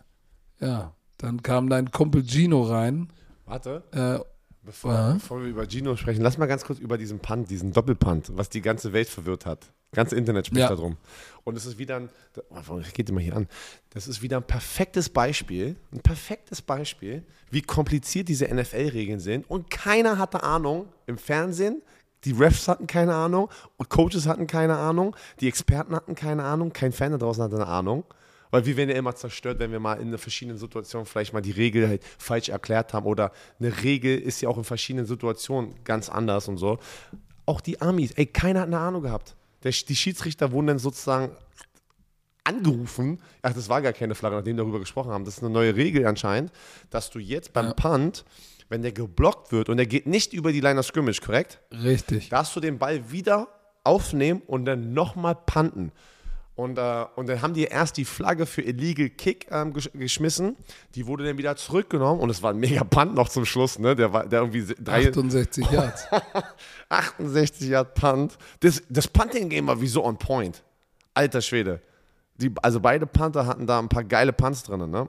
ja, 0.60 0.94
dann 1.18 1.42
kam 1.42 1.68
dein 1.68 1.92
Kumpel 1.92 2.24
Gino 2.26 2.62
rein. 2.62 3.12
Warte, 3.46 3.84
Äh, 3.92 4.18
bevor, 4.64 5.12
bevor 5.14 5.42
wir 5.42 5.48
über 5.48 5.68
Gino 5.68 5.94
sprechen, 5.94 6.22
lass 6.22 6.38
mal 6.38 6.46
ganz 6.46 6.64
kurz 6.64 6.80
über 6.80 6.98
diesen 6.98 7.20
Punt, 7.20 7.50
diesen 7.50 7.72
Doppelpunt, 7.72 8.36
was 8.36 8.48
die 8.48 8.62
ganze 8.62 8.92
Welt 8.92 9.08
verwirrt 9.08 9.46
hat. 9.46 9.72
Ganze 9.92 10.16
Internet 10.16 10.46
spricht 10.46 10.60
Ja. 10.60 10.68
darum. 10.68 10.96
Und 11.44 11.56
es 11.56 11.64
ist 11.64 11.78
wieder 11.78 11.96
ein, 11.96 12.10
geht 12.92 13.08
immer 13.08 13.20
hier 13.20 13.34
an? 13.36 13.48
Das 13.90 14.06
ist 14.06 14.20
wieder 14.20 14.36
ein 14.36 14.42
perfektes 14.42 15.08
Beispiel, 15.08 15.76
ein 15.92 16.00
perfektes 16.00 16.60
Beispiel, 16.60 17.24
wie 17.50 17.62
kompliziert 17.62 18.28
diese 18.28 18.46
NFL-Regeln 18.52 19.18
sind. 19.18 19.48
Und 19.48 19.70
keiner 19.70 20.18
hatte 20.18 20.42
Ahnung 20.42 20.92
im 21.06 21.16
Fernsehen. 21.16 21.80
Die 22.24 22.32
Refs 22.32 22.68
hatten 22.68 22.86
keine 22.86 23.14
Ahnung 23.14 23.48
Coaches 23.88 24.26
hatten 24.26 24.46
keine 24.46 24.76
Ahnung, 24.76 25.16
die 25.40 25.48
Experten 25.48 25.94
hatten 25.94 26.14
keine 26.14 26.42
Ahnung, 26.42 26.72
kein 26.72 26.92
Fan 26.92 27.12
da 27.12 27.18
draußen 27.18 27.42
hatte 27.42 27.54
eine 27.56 27.66
Ahnung. 27.66 28.04
Weil 28.50 28.66
wir 28.66 28.76
werden 28.76 28.90
ja 28.90 28.96
immer 28.96 29.14
zerstört, 29.14 29.58
wenn 29.58 29.72
wir 29.72 29.80
mal 29.80 29.94
in 30.00 30.08
einer 30.08 30.18
verschiedenen 30.18 30.58
Situation 30.58 31.06
vielleicht 31.06 31.32
mal 31.32 31.42
die 31.42 31.50
Regel 31.50 31.86
halt 31.86 32.02
falsch 32.18 32.48
erklärt 32.48 32.92
haben 32.94 33.06
oder 33.06 33.30
eine 33.60 33.82
Regel 33.82 34.18
ist 34.18 34.40
ja 34.40 34.48
auch 34.48 34.56
in 34.58 34.64
verschiedenen 34.64 35.06
Situationen 35.06 35.74
ganz 35.84 36.08
anders 36.08 36.48
und 36.48 36.56
so. 36.56 36.78
Auch 37.46 37.60
die 37.60 37.80
Amis, 37.80 38.12
ey, 38.12 38.26
keiner 38.26 38.60
hat 38.60 38.66
eine 38.68 38.78
Ahnung 38.78 39.02
gehabt. 39.02 39.36
Der, 39.64 39.72
die 39.72 39.96
Schiedsrichter 39.96 40.52
wurden 40.52 40.68
dann 40.68 40.78
sozusagen 40.78 41.30
angerufen. 42.44 43.20
Ach, 43.42 43.52
das 43.52 43.68
war 43.68 43.82
gar 43.82 43.92
keine 43.92 44.14
Flagge, 44.14 44.36
nachdem 44.36 44.56
wir 44.56 44.62
darüber 44.64 44.78
gesprochen 44.80 45.10
haben. 45.10 45.24
Das 45.24 45.36
ist 45.36 45.42
eine 45.42 45.50
neue 45.52 45.76
Regel 45.76 46.06
anscheinend, 46.06 46.50
dass 46.90 47.10
du 47.10 47.18
jetzt 47.18 47.52
beim 47.52 47.66
Ja. 47.66 47.72
Punt, 47.74 48.24
wenn 48.68 48.82
der 48.82 48.92
geblockt 48.92 49.52
wird 49.52 49.68
und 49.68 49.76
der 49.76 49.86
geht 49.86 50.06
nicht 50.06 50.32
über 50.32 50.52
die 50.52 50.60
Line 50.60 50.78
of 50.78 50.86
Scrimmage, 50.86 51.20
korrekt? 51.20 51.60
richtig. 51.72 52.28
darfst 52.30 52.54
du 52.56 52.60
den 52.60 52.78
Ball 52.78 53.10
wieder 53.10 53.48
aufnehmen 53.84 54.42
und 54.46 54.64
dann 54.64 54.92
nochmal 54.92 55.34
punten. 55.34 55.92
Und, 56.58 56.76
äh, 56.76 57.04
und 57.14 57.28
dann 57.28 57.40
haben 57.40 57.54
die 57.54 57.62
erst 57.66 57.96
die 57.98 58.04
Flagge 58.04 58.44
für 58.44 58.62
Illegal 58.62 59.08
Kick 59.10 59.46
ähm, 59.52 59.72
gesch 59.72 59.90
geschmissen. 59.94 60.56
Die 60.96 61.06
wurde 61.06 61.22
dann 61.24 61.38
wieder 61.38 61.54
zurückgenommen 61.54 62.20
und 62.20 62.30
es 62.30 62.42
war 62.42 62.50
ein 62.52 62.58
mega 62.58 62.82
Punt 62.82 63.14
noch 63.14 63.28
zum 63.28 63.44
Schluss, 63.44 63.78
ne? 63.78 63.94
Der 63.94 64.12
war 64.12 64.26
der 64.26 64.40
irgendwie 64.40 64.62
se- 64.62 64.74
drei, 64.74 65.06
68 65.08 65.64
Yards. 65.70 66.08
68 66.88 67.68
Yard 67.68 67.94
Punt. 67.94 68.38
Das, 68.60 68.82
das 68.88 69.06
Punting-Game 69.06 69.68
war 69.68 69.80
wie 69.80 69.86
so 69.86 70.04
on 70.04 70.18
point. 70.18 70.64
Alter 71.14 71.40
Schwede. 71.42 71.80
Die, 72.36 72.52
also 72.62 72.80
beide 72.80 73.06
Panther 73.06 73.46
hatten 73.46 73.66
da 73.68 73.78
ein 73.78 73.88
paar 73.88 74.02
geile 74.04 74.32
Punts 74.32 74.64
drin, 74.64 74.90
ne? 74.90 75.08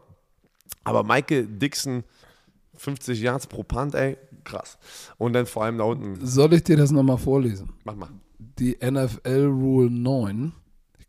Aber 0.84 1.04
Michael 1.04 1.48
Dixon, 1.48 2.04
50 2.76 3.20
Yards 3.22 3.48
pro 3.48 3.64
Punt, 3.64 3.96
ey, 3.96 4.18
krass. 4.44 4.78
Und 5.18 5.34
dann 5.34 5.46
vor 5.48 5.64
allem 5.64 5.80
da 5.80 5.84
unten, 5.86 6.24
Soll 6.26 6.54
ich 6.54 6.64
dir 6.64 6.78
das 6.78 6.92
nochmal 6.92 7.18
vorlesen? 7.18 7.74
mach 7.84 7.96
mal. 7.96 8.10
Die 8.38 8.78
NFL 8.82 9.46
Rule 9.48 9.90
9, 9.90 10.52
ich 10.52 10.59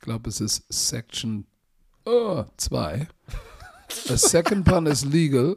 glaube, 0.01 0.31
es 0.31 0.41
ist 0.41 0.65
Section 0.69 1.47
2. 2.05 3.09
A 4.09 4.17
second 4.17 4.65
punt 4.65 4.89
is 4.89 5.05
legal 5.05 5.57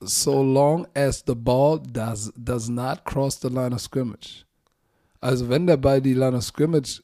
so 0.00 0.42
long 0.42 0.86
as 0.94 1.22
the 1.26 1.34
ball 1.34 1.78
does, 1.78 2.32
does 2.36 2.68
not 2.68 3.04
cross 3.04 3.40
the 3.40 3.48
line 3.48 3.72
of 3.72 3.80
scrimmage. 3.80 4.44
Also 5.20 5.48
wenn 5.48 5.66
der 5.66 5.76
Ball 5.76 6.00
die 6.00 6.14
Line 6.14 6.36
of 6.36 6.44
scrimmage 6.44 7.02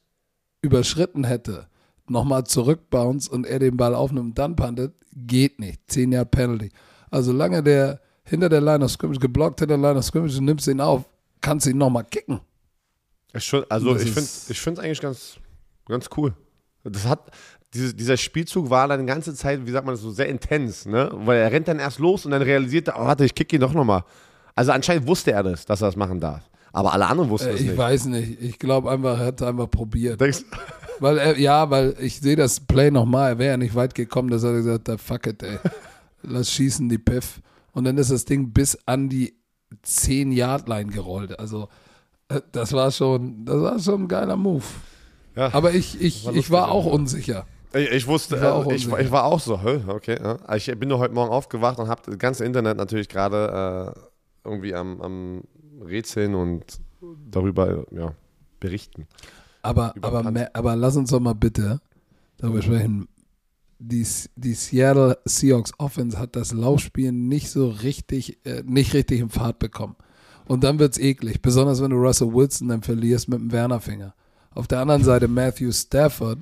überschritten 0.62 1.24
hätte, 1.24 1.68
nochmal 2.08 2.44
zurückbounce 2.44 3.28
und 3.28 3.46
er 3.46 3.58
den 3.58 3.76
Ball 3.76 3.94
aufnimmt 3.94 4.30
und 4.30 4.38
dann 4.38 4.56
puntet, 4.56 4.94
geht 5.12 5.58
nicht. 5.58 5.80
10 5.88 6.12
Jahre 6.12 6.26
Penalty. 6.26 6.70
Also 7.10 7.32
solange 7.32 7.62
der 7.62 8.00
hinter 8.24 8.48
der 8.48 8.60
Line 8.60 8.84
of 8.84 8.90
scrimmage 8.90 9.20
geblockt 9.20 9.60
hinter 9.60 9.78
der 9.78 9.88
Line 9.88 9.98
of 9.98 10.04
scrimmage 10.04 10.38
und 10.38 10.44
nimmst 10.44 10.66
ihn 10.66 10.80
auf, 10.80 11.04
kannst 11.40 11.66
du 11.66 11.70
ihn 11.70 11.78
nochmal 11.78 12.04
kicken. 12.04 12.40
Schon, 13.36 13.64
also 13.68 13.92
Das 13.92 14.02
ich 14.02 14.12
finde 14.12 14.54
finde 14.54 14.82
eigentlich 14.82 15.00
ganz, 15.00 15.36
ganz 15.86 16.08
cool. 16.16 16.34
Das 16.90 17.06
hat, 17.06 17.30
diese, 17.74 17.94
dieser 17.94 18.16
Spielzug 18.16 18.70
war 18.70 18.88
dann 18.88 19.00
die 19.00 19.06
ganze 19.06 19.34
Zeit, 19.34 19.66
wie 19.66 19.70
sagt 19.70 19.86
man 19.86 19.94
das 19.94 20.02
so, 20.02 20.10
sehr 20.10 20.28
intens, 20.28 20.86
ne? 20.86 21.10
Weil 21.12 21.38
er 21.38 21.52
rennt 21.52 21.68
dann 21.68 21.78
erst 21.78 21.98
los 21.98 22.24
und 22.24 22.30
dann 22.32 22.42
realisiert 22.42 22.88
er, 22.88 23.00
oh, 23.00 23.04
warte, 23.06 23.24
ich 23.24 23.34
kick 23.34 23.52
ihn 23.52 23.60
doch 23.60 23.72
nochmal. 23.72 24.04
Also 24.54 24.72
anscheinend 24.72 25.06
wusste 25.06 25.32
er 25.32 25.42
das, 25.42 25.66
dass 25.66 25.82
er 25.82 25.88
das 25.88 25.96
machen 25.96 26.20
darf. 26.20 26.42
Aber 26.72 26.92
alle 26.92 27.06
anderen 27.06 27.30
wussten 27.30 27.48
Äh, 27.50 27.52
es 27.54 27.60
ich 27.60 27.66
nicht. 27.68 27.78
weiß 27.78 28.06
nicht. 28.06 28.40
Ich 28.40 28.58
glaube 28.58 28.90
einfach, 28.90 29.18
er 29.18 29.26
hat 29.26 29.42
einfach 29.42 29.70
probiert. 29.70 30.20
Denkst, 30.20 30.44
Weil 31.00 31.18
er, 31.18 31.38
ja, 31.38 31.68
weil 31.68 31.94
ich 32.00 32.20
sehe 32.20 32.36
das 32.36 32.58
Play 32.58 32.90
nochmal, 32.90 33.32
er 33.32 33.38
wäre 33.38 33.50
ja 33.50 33.56
nicht 33.58 33.74
weit 33.74 33.94
gekommen, 33.94 34.30
dass 34.30 34.44
er 34.44 34.54
gesagt 34.54 34.88
hat, 34.88 34.98
fuck 34.98 35.26
it, 35.26 35.42
ey. 35.42 35.58
Lass 36.22 36.50
schießen 36.50 36.88
die 36.88 36.96
Piff. 36.96 37.42
Und 37.72 37.84
dann 37.84 37.98
ist 37.98 38.10
das 38.10 38.24
Ding 38.24 38.50
bis 38.54 38.78
an 38.86 39.10
die 39.10 39.34
10-Yard-Line 39.84 40.90
gerollt. 40.90 41.38
Also 41.38 41.68
äh, 42.28 42.40
das 42.52 42.72
war 42.72 42.90
schon, 42.90 43.44
das 43.44 43.60
war 43.60 43.78
schon 43.78 44.02
ein 44.04 44.08
geiler 44.08 44.36
Move. 44.36 44.64
Ja. 45.36 45.52
Aber 45.54 45.72
ich, 45.74 46.00
ich, 46.00 46.24
war 46.24 46.34
ich 46.34 46.50
war 46.50 46.70
auch 46.70 46.86
unsicher. 46.86 47.46
Ich, 47.74 47.90
ich 47.90 48.06
wusste, 48.06 48.36
Ich 48.36 48.42
war 48.42 48.48
äh, 48.48 48.52
auch 48.52 48.60
ich, 48.60 48.66
war- 48.66 48.94
unsicher. 48.94 49.00
ich 49.00 49.10
war 49.12 49.24
auch 49.24 49.40
so, 49.40 49.60
okay. 49.88 50.18
Ja. 50.22 50.54
Ich 50.54 50.66
bin 50.78 50.88
nur 50.88 50.98
heute 50.98 51.14
Morgen 51.14 51.30
aufgewacht 51.30 51.78
und 51.78 51.88
habe 51.88 52.02
das 52.06 52.18
ganze 52.18 52.44
Internet 52.44 52.76
natürlich 52.76 53.08
gerade 53.08 53.94
äh, 53.94 54.00
irgendwie 54.48 54.74
am, 54.74 55.00
am 55.02 55.42
Rätseln 55.84 56.34
und 56.34 56.80
darüber 57.30 57.84
ja, 57.90 58.14
berichten. 58.60 59.06
Aber, 59.62 59.94
aber, 60.00 60.48
aber 60.52 60.76
lass 60.76 60.96
uns 60.96 61.10
doch 61.10 61.20
mal 61.20 61.34
bitte 61.34 61.80
darüber 62.38 62.62
sprechen. 62.62 63.08
Die, 63.78 64.06
die 64.36 64.54
Seattle 64.54 65.18
Seahawks 65.26 65.72
Offense 65.78 66.18
hat 66.18 66.34
das 66.34 66.52
Laufspiel 66.52 67.12
nicht 67.12 67.50
so 67.50 67.68
richtig, 67.68 68.38
äh, 68.46 68.62
nicht 68.64 68.94
richtig 68.94 69.20
in 69.20 69.28
Fahrt 69.28 69.58
bekommen. 69.58 69.96
Und 70.46 70.64
dann 70.64 70.78
wird's 70.78 70.98
eklig, 70.98 71.42
besonders 71.42 71.82
wenn 71.82 71.90
du 71.90 71.96
Russell 71.96 72.32
Wilson 72.32 72.68
dann 72.68 72.82
verlierst 72.82 73.28
mit 73.28 73.38
dem 73.40 73.52
Wernerfinger. 73.52 74.14
Auf 74.56 74.66
der 74.66 74.80
anderen 74.80 75.04
Seite 75.04 75.28
Matthew 75.28 75.70
Stafford, 75.72 76.38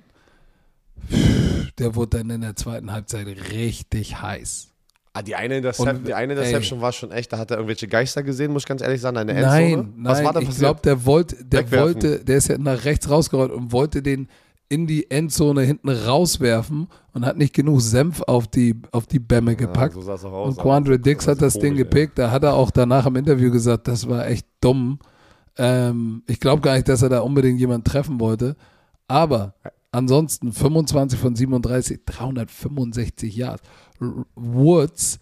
der 1.79 1.95
wurde 1.95 2.19
dann 2.19 2.31
in 2.31 2.41
der 2.41 2.57
zweiten 2.57 2.93
Halbzeit 2.93 3.27
richtig 3.53 4.21
heiß. 4.23 4.69
Ah, 5.13 5.23
die 5.23 5.37
eine, 5.37 5.59
Intercep 5.59 5.87
Und, 5.99 6.07
die 6.09 6.15
eine 6.15 6.33
ey. 6.35 6.39
Interception 6.41 6.81
war 6.81 6.93
schon 6.93 7.13
echt, 7.13 7.33
da 7.33 7.39
hat 7.39 7.51
er 7.51 7.59
irgendwelche 7.59 7.87
Geister 7.87 8.23
gesehen, 8.25 8.53
muss 8.53 8.63
ich 8.63 8.67
ganz 8.69 8.83
ehrlich 8.83 9.01
sagen, 9.01 9.17
in 9.17 9.29
der 9.29 9.37
Endzone. 9.37 9.77
Nein, 9.77 9.95
Was 10.05 10.19
nein, 10.19 10.27
war 10.27 10.33
da 10.33 10.41
ich 10.41 10.47
passiert? 10.47 10.61
glaube, 10.61 10.81
der 10.83 11.05
wollte, 11.07 11.45
der 11.45 11.61
Wegwerfen. 11.61 11.95
wollte, 11.95 12.25
der 12.25 12.37
ist 12.37 12.49
ja 12.49 12.59
nach 12.59 12.85
rechts 12.85 13.09
rausgerollt 13.09 13.53
und 13.53 13.71
wollte 13.71 14.03
den 14.03 14.29
in 14.69 14.87
die 14.89 15.09
Endzone 15.11 15.63
hinten 15.63 15.89
rauswerfen 15.89 16.89
und 17.13 17.25
hat 17.27 17.37
nicht 17.37 17.55
genug 17.55 17.81
Senf 17.81 18.23
auf 18.23 18.49
die, 18.49 18.81
auf 18.91 19.07
die 19.07 19.21
Bämme 19.21 19.55
gepackt. 19.55 19.95
so 19.95 20.01
es 20.01 20.25
auch 20.25 20.33
aus. 20.33 20.57
und 20.57 20.63
Quandre 20.63 20.99
Dix 20.99 21.29
hat 21.29 21.43
das 21.43 21.53
Ding 21.55 21.75
komisch, 21.75 21.79
ey. 21.79 21.85
gepickt. 21.85 22.19
Da 22.19 22.31
hat 22.33 22.43
er 22.43 22.55
auch 22.55 22.71
danach 22.73 23.07
im 23.07 23.15
Interview 23.15 23.53
gesagt, 23.53 23.87
das 23.87 24.09
war 24.09 24.27
echt 24.27 24.47
dumm. 24.61 24.99
Ähm, 25.57 26.23
ich 26.27 26.41
glaube 26.41 26.63
gar 26.63 26.75
nicht, 26.75 26.89
dass 26.89 27.03
er 27.03 27.09
da 27.09 27.21
unbedingt 27.21 27.61
jemanden 27.61 27.85
treffen 27.85 28.21
wollte. 28.21 28.57
Aber 29.09 29.55
ansonsten 29.93 30.53
25 30.53 31.19
von 31.19 31.37
37, 31.37 32.01
365 32.05 33.37
Yards. 33.37 33.63
Woods 34.35 35.19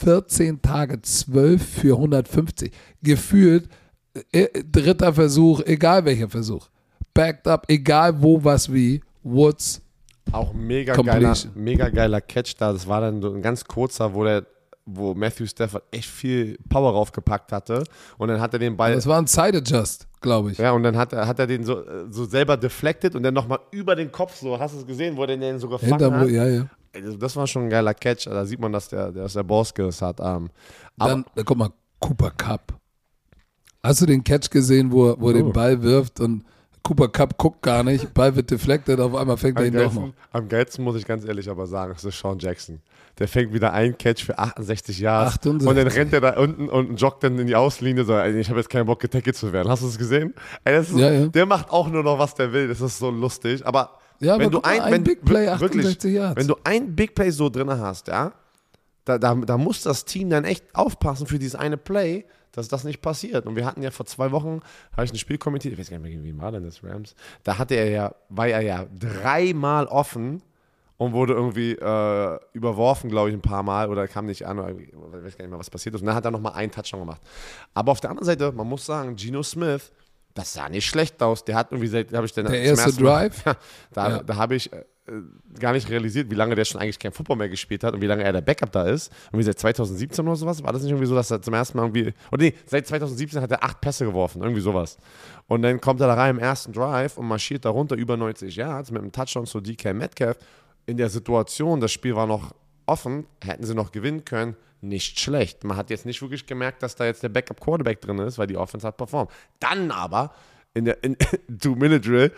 14 0.00 0.60
Tage, 0.62 1.00
12 1.00 1.62
für 1.62 1.96
150. 1.96 2.72
Gefühlt 3.02 3.68
äh, 4.32 4.48
dritter 4.64 5.14
Versuch, 5.14 5.62
egal 5.64 6.04
welcher 6.04 6.28
Versuch. 6.28 6.68
Backed 7.14 7.46
up, 7.46 7.66
egal 7.68 8.22
wo, 8.22 8.42
was, 8.42 8.72
wie. 8.72 9.02
Woods, 9.22 9.80
Auch 10.32 10.52
mega 10.52 10.94
geiler, 10.94 11.36
mega 11.54 11.88
geiler 11.88 12.20
Catch 12.20 12.56
da. 12.58 12.72
Das 12.72 12.86
war 12.88 13.00
dann 13.00 13.22
so 13.22 13.32
ein 13.32 13.42
ganz 13.42 13.64
kurzer, 13.64 14.14
wo 14.14 14.24
der 14.24 14.46
wo 14.84 15.14
Matthew 15.14 15.46
Stafford 15.46 15.84
echt 15.90 16.08
viel 16.08 16.58
Power 16.68 16.92
raufgepackt 16.92 17.52
hatte. 17.52 17.84
Und 18.18 18.28
dann 18.28 18.40
hat 18.40 18.52
er 18.52 18.58
den 18.58 18.76
Ball. 18.76 18.94
Das 18.94 19.06
war 19.06 19.18
ein 19.18 19.26
Side 19.26 19.58
Adjust, 19.58 20.08
glaube 20.20 20.52
ich. 20.52 20.58
Ja, 20.58 20.72
und 20.72 20.82
dann 20.82 20.96
hat 20.96 21.12
er, 21.12 21.26
hat 21.26 21.38
er 21.38 21.46
den 21.46 21.64
so, 21.64 21.84
äh, 21.84 22.06
so 22.10 22.24
selber 22.24 22.56
deflected 22.56 23.14
und 23.14 23.22
dann 23.22 23.34
nochmal 23.34 23.60
über 23.70 23.94
den 23.94 24.10
Kopf 24.10 24.36
so, 24.36 24.58
hast 24.58 24.74
du 24.74 24.78
es 24.80 24.86
gesehen, 24.86 25.16
wo 25.16 25.22
er 25.24 25.36
den 25.36 25.58
so 25.58 25.68
gefangen 25.68 25.90
Hinterm, 25.90 26.14
hat? 26.14 26.28
ja, 26.30 26.46
ja. 26.46 26.66
Das 27.18 27.36
war 27.36 27.46
schon 27.46 27.64
ein 27.64 27.70
geiler 27.70 27.94
Catch. 27.94 28.26
Da 28.26 28.44
sieht 28.44 28.60
man, 28.60 28.72
dass 28.72 28.88
der, 28.88 29.12
dass 29.12 29.32
der 29.32 29.44
Ballskills 29.44 30.02
hat. 30.02 30.20
Ähm, 30.20 30.50
aber 30.98 31.10
Dann, 31.10 31.24
äh, 31.36 31.42
guck 31.44 31.56
mal, 31.56 31.70
Cooper 32.00 32.30
Cup. 32.32 32.74
Hast 33.82 34.00
du 34.02 34.06
den 34.06 34.22
Catch 34.22 34.50
gesehen, 34.50 34.92
wo, 34.92 35.10
er- 35.10 35.20
wo 35.20 35.30
er 35.30 35.36
Oh. 35.36 35.38
den 35.38 35.52
Ball 35.52 35.82
wirft 35.82 36.20
und 36.20 36.44
Cooper 36.82 37.08
Cup 37.08 37.38
guckt 37.38 37.62
gar 37.62 37.82
nicht, 37.84 38.12
Ball 38.12 38.34
wird 38.34 38.50
deflected, 38.50 38.98
auf 39.00 39.14
einmal 39.14 39.36
fängt 39.36 39.56
er 39.58 39.62
am 39.62 39.68
ihn 39.68 39.72
doch 39.74 39.92
noch. 39.94 40.00
geilsten, 40.02 40.14
am 40.32 40.48
geilsten 40.48 40.84
muss 40.84 40.96
ich 40.96 41.06
ganz 41.06 41.24
ehrlich 41.24 41.48
aber 41.48 41.66
sagen, 41.66 41.92
das 41.94 42.04
ist 42.04 42.18
Sean 42.18 42.38
Jackson. 42.40 42.80
Der 43.18 43.28
fängt 43.28 43.52
wieder 43.52 43.72
einen 43.72 43.96
Catch 43.98 44.24
für 44.24 44.38
68 44.38 44.98
Jahre 44.98 45.26
68. 45.26 45.68
und 45.68 45.76
dann 45.76 45.86
rennt 45.86 46.12
er 46.14 46.20
da 46.22 46.30
unten 46.38 46.68
und 46.68 46.96
joggt 47.00 47.22
dann 47.24 47.38
in 47.38 47.46
die 47.46 47.54
Auslinie. 47.56 48.04
So, 48.04 48.14
ey, 48.16 48.38
ich 48.38 48.48
habe 48.48 48.58
jetzt 48.58 48.70
keinen 48.70 48.86
Bock, 48.86 49.00
getackelt 49.00 49.36
zu 49.36 49.52
werden. 49.52 49.68
Hast 49.68 49.82
du 49.82 49.86
es 49.88 49.98
gesehen? 49.98 50.34
Ey, 50.64 50.80
ist, 50.80 50.92
Ja, 50.96 51.10
ja. 51.10 51.26
Der 51.26 51.44
macht 51.46 51.70
auch 51.70 51.88
nur 51.88 52.02
noch, 52.02 52.18
was 52.18 52.34
der 52.34 52.52
will. 52.52 52.68
Das 52.68 52.80
ist 52.80 52.98
so 52.98 53.10
lustig. 53.10 53.66
Aber 53.66 53.98
Ja, 54.18 54.34
aber 54.34 54.44
wenn 54.44 54.50
du 54.50 54.62
ein, 54.62 54.80
ein 54.80 54.92
wenn, 54.94 55.04
Big 55.04 55.24
Play, 55.24 55.44
wir- 55.44 55.52
68 55.52 56.12
Yards. 56.14 56.36
wenn 56.36 56.46
du 56.46 56.56
ein 56.64 56.94
Big 56.96 57.14
Play 57.14 57.30
so 57.30 57.48
drin 57.50 57.68
hast, 57.70 58.08
ja, 58.08 58.32
da, 59.04 59.18
da, 59.18 59.34
da 59.34 59.58
muss 59.58 59.82
das 59.82 60.04
Team 60.04 60.30
dann 60.30 60.44
echt 60.44 60.64
aufpassen 60.74 61.26
für 61.26 61.38
dieses 61.38 61.54
eine 61.56 61.76
Play, 61.76 62.24
dass 62.52 62.68
das 62.68 62.84
nicht 62.84 63.02
passiert. 63.02 63.46
Und 63.46 63.56
wir 63.56 63.66
hatten 63.66 63.82
ja 63.82 63.90
vor 63.90 64.06
zwei 64.06 64.30
Wochen, 64.30 64.60
habe 64.92 65.04
ich 65.04 65.12
ein 65.12 65.18
Spiel 65.18 65.38
kommentiert, 65.38 65.72
ich 65.74 65.80
weiß 65.80 65.90
gar 65.90 65.98
nicht 65.98 66.14
mehr, 66.16 66.24
wen 66.24 66.40
war 66.40 66.52
denn 66.52 66.64
das 66.64 66.82
Rams? 66.84 67.14
Da 67.44 67.58
hatte 67.58 67.74
er 67.74 67.90
ja, 67.90 68.14
war 68.28 68.46
er 68.48 68.60
ja 68.62 68.86
dreimal 68.98 69.86
offen 69.86 70.42
und 71.02 71.12
wurde 71.12 71.32
irgendwie 71.34 71.72
äh, 71.72 72.38
überworfen, 72.52 73.10
glaube 73.10 73.28
ich, 73.30 73.34
ein 73.34 73.40
paar 73.42 73.62
Mal 73.62 73.88
oder 73.90 74.06
kam 74.08 74.26
nicht 74.26 74.46
an, 74.46 74.58
oder 74.58 74.70
ich 74.70 74.92
weiß 74.92 75.36
gar 75.36 75.44
nicht 75.44 75.50
mehr, 75.50 75.58
was 75.58 75.70
passiert 75.70 75.94
ist. 75.94 76.00
Und 76.02 76.06
dann 76.06 76.14
hat 76.16 76.24
er 76.24 76.30
nochmal 76.30 76.52
einen 76.54 76.70
Touchdown 76.70 77.00
gemacht. 77.00 77.20
Aber 77.74 77.92
auf 77.92 78.00
der 78.00 78.10
anderen 78.10 78.26
Seite, 78.26 78.52
man 78.52 78.66
muss 78.68 78.86
sagen, 78.86 79.16
Geno 79.16 79.42
Smith, 79.42 79.92
das 80.34 80.52
sah 80.54 80.68
nicht 80.68 80.86
schlecht 80.86 81.22
aus. 81.22 81.44
Der 81.44 81.56
hat 81.56 81.72
irgendwie, 81.72 81.88
seit- 81.88 82.12
habe 82.12 82.24
ich 82.26 82.32
dann 82.32 82.46
Der 82.46 82.62
erste 82.62 83.02
Mal- 83.02 83.28
Drive? 83.28 83.44
Ja, 83.46 83.56
da, 83.92 84.08
Ja. 84.10 84.22
da 84.22 84.36
habe 84.36 84.54
ich 84.54 84.72
äh, 84.72 84.80
gar 85.58 85.72
nicht 85.72 85.90
realisiert, 85.90 86.30
wie 86.30 86.34
lange 86.36 86.54
der 86.54 86.64
schon 86.64 86.80
eigentlich 86.80 86.98
kein 86.98 87.10
Football 87.12 87.36
mehr 87.36 87.48
gespielt 87.48 87.82
hat 87.84 87.92
und 87.92 88.00
wie 88.00 88.06
lange 88.06 88.22
er 88.22 88.32
der 88.32 88.40
Backup 88.40 88.70
da 88.72 88.84
ist. 88.84 89.12
Irgendwie 89.26 89.42
seit 89.42 89.58
2017 89.58 90.24
oder 90.26 90.36
sowas. 90.36 90.62
War 90.62 90.72
das 90.72 90.82
nicht 90.82 90.92
irgendwie 90.92 91.08
so, 91.08 91.14
dass 91.16 91.30
er 91.30 91.42
zum 91.42 91.52
ersten 91.54 91.76
Mal 91.76 91.84
irgendwie. 91.84 92.14
Oder 92.30 92.44
nee, 92.44 92.54
seit 92.66 92.86
2017 92.86 93.42
hat 93.42 93.50
er 93.50 93.62
acht 93.64 93.80
Pässe 93.80 94.04
geworfen, 94.06 94.40
irgendwie 94.42 94.60
sowas. 94.62 94.96
Und 95.48 95.62
dann 95.62 95.80
kommt 95.80 96.00
er 96.00 96.06
da 96.06 96.14
rein 96.14 96.36
im 96.36 96.38
ersten 96.38 96.72
Drive 96.72 97.18
und 97.18 97.26
marschiert 97.26 97.64
da 97.64 97.70
runter 97.70 97.96
über 97.96 98.16
90 98.16 98.54
Yards 98.56 98.90
mit 98.92 99.02
einem 99.02 99.10
Touchdown 99.12 99.44
zu 99.44 99.60
DK 99.60 99.92
Metcalf. 99.92 100.38
In 100.86 100.96
der 100.96 101.08
Situation, 101.08 101.80
das 101.80 101.92
Spiel 101.92 102.16
war 102.16 102.26
noch 102.26 102.54
offen, 102.86 103.26
hätten 103.42 103.64
sie 103.64 103.74
noch 103.74 103.92
gewinnen 103.92 104.24
können. 104.24 104.56
Nicht 104.80 105.20
schlecht. 105.20 105.62
Man 105.62 105.76
hat 105.76 105.90
jetzt 105.90 106.06
nicht 106.06 106.20
wirklich 106.22 106.46
gemerkt, 106.46 106.82
dass 106.82 106.96
da 106.96 107.04
jetzt 107.04 107.22
der 107.22 107.28
Backup 107.28 107.60
Quarterback 107.60 108.00
drin 108.00 108.18
ist, 108.18 108.38
weil 108.38 108.48
die 108.48 108.56
Offense 108.56 108.86
hat 108.86 108.96
performt. 108.96 109.30
Dann 109.60 109.92
aber 109.92 110.34
in 110.74 110.84
der 110.84 111.02
in 111.04 111.16
Two-Minute-Drill 111.60 112.32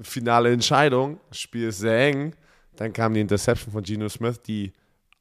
finale 0.00 0.52
Entscheidung, 0.52 1.20
Spiel 1.30 1.68
ist 1.68 1.78
sehr 1.78 2.08
eng. 2.08 2.34
Dann 2.74 2.92
kam 2.92 3.14
die 3.14 3.20
Interception 3.20 3.72
von 3.72 3.82
Geno 3.82 4.08
Smith, 4.08 4.42
die 4.42 4.72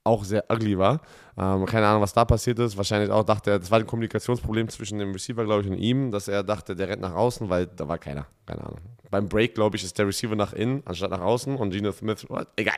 auch 0.05 0.23
sehr 0.23 0.45
ugly 0.49 0.77
war. 0.77 1.01
Ähm, 1.37 1.65
keine 1.65 1.87
Ahnung, 1.87 2.01
was 2.01 2.13
da 2.13 2.23
passiert 2.23 2.59
ist. 2.59 2.77
Wahrscheinlich 2.77 3.09
auch 3.11 3.23
dachte 3.23 3.51
er, 3.51 3.59
das 3.59 3.71
war 3.71 3.79
ein 3.79 3.87
Kommunikationsproblem 3.87 4.69
zwischen 4.69 4.99
dem 4.99 5.11
Receiver, 5.11 5.43
glaube 5.43 5.63
ich, 5.63 5.67
und 5.67 5.77
ihm, 5.77 6.11
dass 6.11 6.27
er 6.27 6.43
dachte, 6.43 6.75
der 6.75 6.87
rennt 6.89 7.01
nach 7.01 7.13
außen, 7.13 7.49
weil 7.49 7.67
da 7.67 7.87
war 7.87 7.97
keiner. 7.97 8.27
Keine 8.45 8.61
Ahnung. 8.61 8.79
Beim 9.09 9.27
Break, 9.27 9.55
glaube 9.55 9.75
ich, 9.75 9.83
ist 9.83 9.97
der 9.97 10.07
Receiver 10.07 10.35
nach 10.35 10.53
innen, 10.53 10.83
anstatt 10.85 11.11
nach 11.11 11.21
außen 11.21 11.55
und 11.55 11.71
Geno 11.71 11.91
Smith, 11.91 12.25
what? 12.29 12.47
egal. 12.55 12.75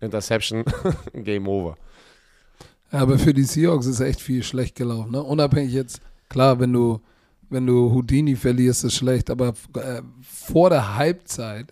Interception, 0.00 0.64
Game 1.12 1.48
over. 1.48 1.76
Aber 2.90 3.18
für 3.18 3.34
die 3.34 3.44
Seahawks 3.44 3.86
ist 3.86 4.00
echt 4.00 4.20
viel 4.20 4.42
schlecht 4.42 4.76
gelaufen. 4.76 5.12
Ne? 5.12 5.22
Unabhängig 5.22 5.72
jetzt, 5.72 6.00
klar, 6.28 6.58
wenn 6.60 6.72
du, 6.72 7.00
wenn 7.50 7.66
du 7.66 7.92
Houdini 7.92 8.36
verlierst, 8.36 8.84
ist 8.84 8.94
schlecht, 8.94 9.28
aber 9.28 9.54
äh, 9.74 10.02
vor 10.22 10.70
der 10.70 10.96
Halbzeit, 10.96 11.66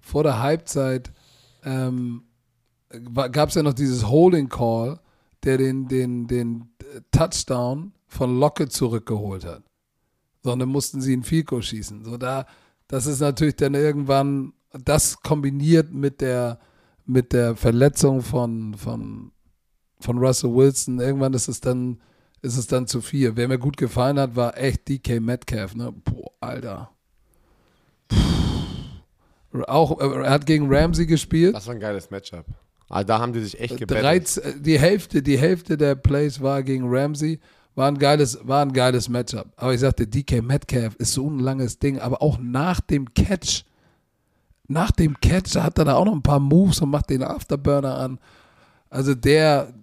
vor 0.00 0.22
der 0.22 0.40
Halbzeit 0.40 1.10
ähm, 1.64 2.22
gab 3.30 3.48
es 3.48 3.54
ja 3.54 3.62
noch 3.62 3.74
dieses 3.74 4.08
Holding 4.08 4.48
Call, 4.48 5.00
der 5.44 5.58
den, 5.58 5.88
den, 5.88 6.26
den 6.26 6.70
Touchdown 7.10 7.92
von 8.06 8.38
Locke 8.38 8.68
zurückgeholt 8.68 9.44
hat. 9.44 9.62
Sondern 10.42 10.68
mussten 10.68 11.00
sie 11.00 11.12
einen 11.12 11.22
Fico 11.22 11.60
schießen. 11.60 12.04
So 12.04 12.16
da, 12.16 12.46
das 12.88 13.06
ist 13.06 13.20
natürlich 13.20 13.56
dann 13.56 13.74
irgendwann, 13.74 14.52
das 14.72 15.20
kombiniert 15.20 15.92
mit 15.92 16.20
der, 16.20 16.58
mit 17.06 17.32
der 17.32 17.56
Verletzung 17.56 18.22
von, 18.22 18.74
von, 18.74 19.32
von 20.00 20.18
Russell 20.18 20.54
Wilson, 20.54 21.00
irgendwann 21.00 21.34
ist 21.34 21.48
es 21.48 21.60
dann, 21.60 22.00
ist 22.42 22.56
es 22.56 22.66
dann 22.66 22.86
zu 22.86 23.00
viel. 23.00 23.36
Wer 23.36 23.48
mir 23.48 23.58
gut 23.58 23.76
gefallen 23.76 24.18
hat, 24.18 24.36
war 24.36 24.56
echt 24.58 24.88
DK 24.88 25.20
Metcalf, 25.20 25.74
ne? 25.74 25.92
Boah, 25.92 26.30
Alter. 26.40 26.90
Puh. 28.08 29.64
Auch, 29.66 30.00
äh, 30.00 30.24
er 30.24 30.30
hat 30.30 30.46
gegen 30.46 30.66
Ramsey 30.68 31.06
gespielt. 31.06 31.54
Das 31.54 31.66
war 31.66 31.74
ein 31.74 31.80
geiles 31.80 32.10
Matchup. 32.10 32.44
Also 32.88 33.06
da 33.06 33.18
haben 33.20 33.32
die 33.32 33.40
sich 33.40 33.58
echt 33.60 33.76
gebettelt. 33.76 34.04
13, 34.04 34.62
die 34.62 34.78
Hälfte, 34.78 35.22
die 35.22 35.38
Hälfte 35.38 35.76
der 35.76 35.94
Plays 35.94 36.40
war 36.40 36.62
gegen 36.62 36.84
Ramsey. 36.86 37.40
War 37.74 37.88
ein 37.88 37.98
geiles, 37.98 38.38
war 38.42 38.62
ein 38.62 38.72
geiles 38.72 39.08
Matchup. 39.08 39.46
Aber 39.56 39.74
ich 39.74 39.80
sagte, 39.80 40.06
DK 40.06 40.42
Metcalf 40.42 40.94
ist 40.96 41.12
so 41.12 41.28
ein 41.28 41.40
langes 41.40 41.78
Ding. 41.78 41.98
Aber 41.98 42.22
auch 42.22 42.38
nach 42.38 42.80
dem 42.80 43.12
Catch, 43.14 43.64
nach 44.68 44.92
dem 44.92 45.18
Catch 45.20 45.56
hat 45.56 45.78
er 45.78 45.84
da 45.84 45.94
auch 45.94 46.04
noch 46.04 46.14
ein 46.14 46.22
paar 46.22 46.40
Moves 46.40 46.80
und 46.80 46.90
macht 46.90 47.10
den 47.10 47.24
Afterburner 47.24 47.96
an. 47.96 48.18
Also 48.90 49.14
der, 49.14 49.74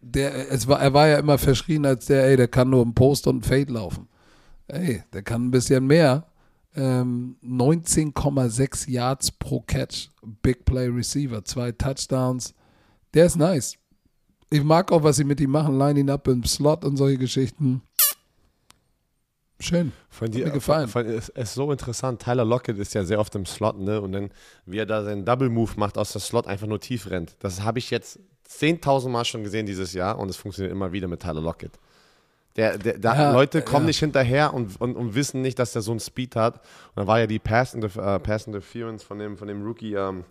der, 0.00 0.52
es 0.52 0.68
war, 0.68 0.80
er 0.80 0.94
war 0.94 1.08
ja 1.08 1.18
immer 1.18 1.38
verschrien 1.38 1.84
als 1.84 2.06
der, 2.06 2.24
ey, 2.24 2.36
der 2.36 2.46
kann 2.46 2.70
nur 2.70 2.82
im 2.82 2.94
Post 2.94 3.26
und 3.26 3.44
Fade 3.44 3.72
laufen. 3.72 4.08
Ey, 4.68 5.02
der 5.12 5.22
kann 5.22 5.46
ein 5.46 5.50
bisschen 5.50 5.86
mehr. 5.86 6.26
Ähm, 6.76 7.36
19,6 7.44 8.90
Yards 8.90 9.30
pro 9.30 9.60
Catch. 9.60 10.08
Big 10.42 10.64
Play 10.64 10.88
Receiver, 10.88 11.44
zwei 11.44 11.72
Touchdowns. 11.72 12.54
Der 13.12 13.26
ist 13.26 13.36
nice. 13.36 13.76
Ich 14.50 14.62
mag 14.62 14.90
auch, 14.92 15.02
was 15.02 15.16
sie 15.16 15.24
mit 15.24 15.40
ihm 15.40 15.50
machen. 15.50 15.78
Line 15.78 16.00
ihn 16.00 16.10
up 16.10 16.28
im 16.28 16.44
Slot 16.44 16.84
und 16.84 16.96
solche 16.96 17.18
Geschichten. 17.18 17.82
Schön. 19.60 19.92
Von 20.10 20.28
Hat 20.28 20.34
dir 20.34 20.46
mir 20.46 20.52
gefallen. 20.52 20.88
Von, 20.88 21.06
es 21.06 21.28
ist 21.28 21.54
so 21.54 21.70
interessant. 21.70 22.22
Tyler 22.22 22.44
Lockett 22.44 22.78
ist 22.78 22.92
ja 22.94 23.04
sehr 23.04 23.18
oft 23.18 23.34
im 23.34 23.46
Slot, 23.46 23.78
ne? 23.78 24.00
Und 24.00 24.12
dann, 24.12 24.30
wie 24.66 24.78
er 24.78 24.86
da 24.86 25.04
seinen 25.04 25.24
Double 25.24 25.48
Move 25.48 25.72
macht, 25.76 25.96
aus 25.96 26.12
der 26.12 26.20
Slot 26.20 26.46
einfach 26.46 26.66
nur 26.66 26.80
tief 26.80 27.08
rennt. 27.08 27.36
Das 27.38 27.62
habe 27.62 27.78
ich 27.78 27.90
jetzt 27.90 28.18
10.000 28.48 29.08
Mal 29.08 29.24
schon 29.24 29.42
gesehen 29.42 29.66
dieses 29.66 29.92
Jahr 29.92 30.18
und 30.18 30.28
es 30.28 30.36
funktioniert 30.36 30.72
immer 30.72 30.92
wieder 30.92 31.08
mit 31.08 31.20
Tyler 31.20 31.40
Lockett. 31.40 31.78
Der, 32.56 32.78
der, 32.78 32.98
da 32.98 33.14
Ja, 33.14 33.32
Leute 33.32 33.62
kommen 33.62 33.84
ja. 33.84 33.88
nicht 33.88 33.98
hinterher 33.98 34.54
und, 34.54 34.80
und, 34.80 34.94
und 34.96 35.14
wissen 35.14 35.42
nicht, 35.42 35.58
dass 35.58 35.72
der 35.72 35.82
so 35.82 35.90
einen 35.90 36.00
Speed 36.00 36.36
hat. 36.36 36.56
Und 36.56 36.96
dann 36.96 37.06
war 37.06 37.18
ja 37.18 37.26
die 37.26 37.38
Pass, 37.40 37.74
Interf 37.74 37.96
äh, 37.96 38.18
Pass 38.20 38.46
Interference 38.46 39.02
von 39.02 39.18
dem, 39.18 39.36
von 39.36 39.48
dem 39.48 39.64
Rookie, 39.64 39.94
ähm, 39.94 40.24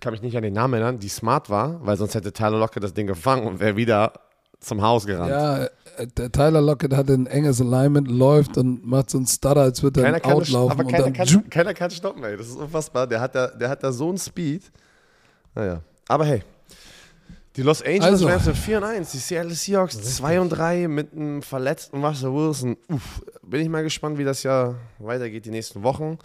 kann 0.00 0.12
mich 0.12 0.22
nicht 0.22 0.36
an 0.36 0.42
den 0.42 0.52
Namen 0.52 0.74
erinnern, 0.74 0.98
die 0.98 1.08
smart 1.08 1.50
war, 1.50 1.84
weil 1.84 1.96
sonst 1.96 2.14
hätte 2.14 2.32
Tyler 2.32 2.58
Lockett 2.58 2.82
das 2.82 2.94
Ding 2.94 3.06
gefangen 3.06 3.46
und 3.46 3.60
wäre 3.60 3.76
wieder 3.76 4.12
zum 4.60 4.82
Haus 4.82 5.06
gerannt. 5.06 5.30
Ja, 5.30 5.68
der 6.16 6.30
Tyler 6.30 6.60
Lockett 6.60 6.94
hat 6.94 7.08
ein 7.10 7.26
enges 7.26 7.60
Alignment, 7.60 8.08
läuft 8.08 8.58
und 8.58 8.86
macht 8.86 9.10
so 9.10 9.18
einen 9.18 9.26
Stutter, 9.26 9.60
als 9.60 9.82
würde 9.82 10.02
er 10.02 10.14
outlaufen. 10.26 10.72
aber 10.72 10.84
und 10.84 10.90
keiner, 10.90 11.04
dann 11.04 11.12
kann, 11.14 11.50
keiner 11.50 11.74
kann 11.74 11.90
stoppen, 11.90 12.22
ey. 12.24 12.36
Das 12.36 12.48
ist 12.48 12.56
unfassbar. 12.56 13.06
Der 13.06 13.20
hat 13.20 13.34
da, 13.34 13.48
der 13.48 13.68
hat 13.68 13.82
da 13.82 13.90
so 13.90 14.08
einen 14.08 14.18
Speed. 14.18 14.70
Naja. 15.54 15.80
Aber 16.08 16.24
hey. 16.24 16.42
Die 17.56 17.62
Los 17.62 17.82
Angeles 17.82 18.04
Also. 18.04 18.28
Rams 18.28 18.44
sind 18.44 18.56
4 18.56 18.78
und 18.78 18.84
1. 18.84 19.10
Die 19.12 19.18
Seattle 19.18 19.54
Seahawks 19.54 20.00
2 20.16 20.40
und 20.40 20.50
3 20.50 20.86
mit 20.88 21.12
einem 21.12 21.42
verletzten 21.42 22.02
Russell 22.04 22.32
Wilson. 22.32 22.76
Uff. 22.88 23.22
Bin 23.42 23.60
ich 23.60 23.68
mal 23.68 23.82
gespannt, 23.82 24.18
wie 24.18 24.24
das 24.24 24.42
Jahr 24.44 24.76
weitergeht 24.98 25.46
die 25.46 25.50
nächsten 25.50 25.82
Wochen. 25.82 26.18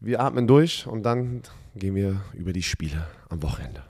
Wir 0.00 0.20
atmen 0.20 0.46
durch 0.46 0.86
und 0.86 1.02
dann 1.02 1.42
gehen 1.74 1.94
wir 1.96 2.20
über 2.34 2.52
die 2.52 2.62
Spiele 2.62 3.06
am 3.30 3.42
Wochenende. 3.42 3.82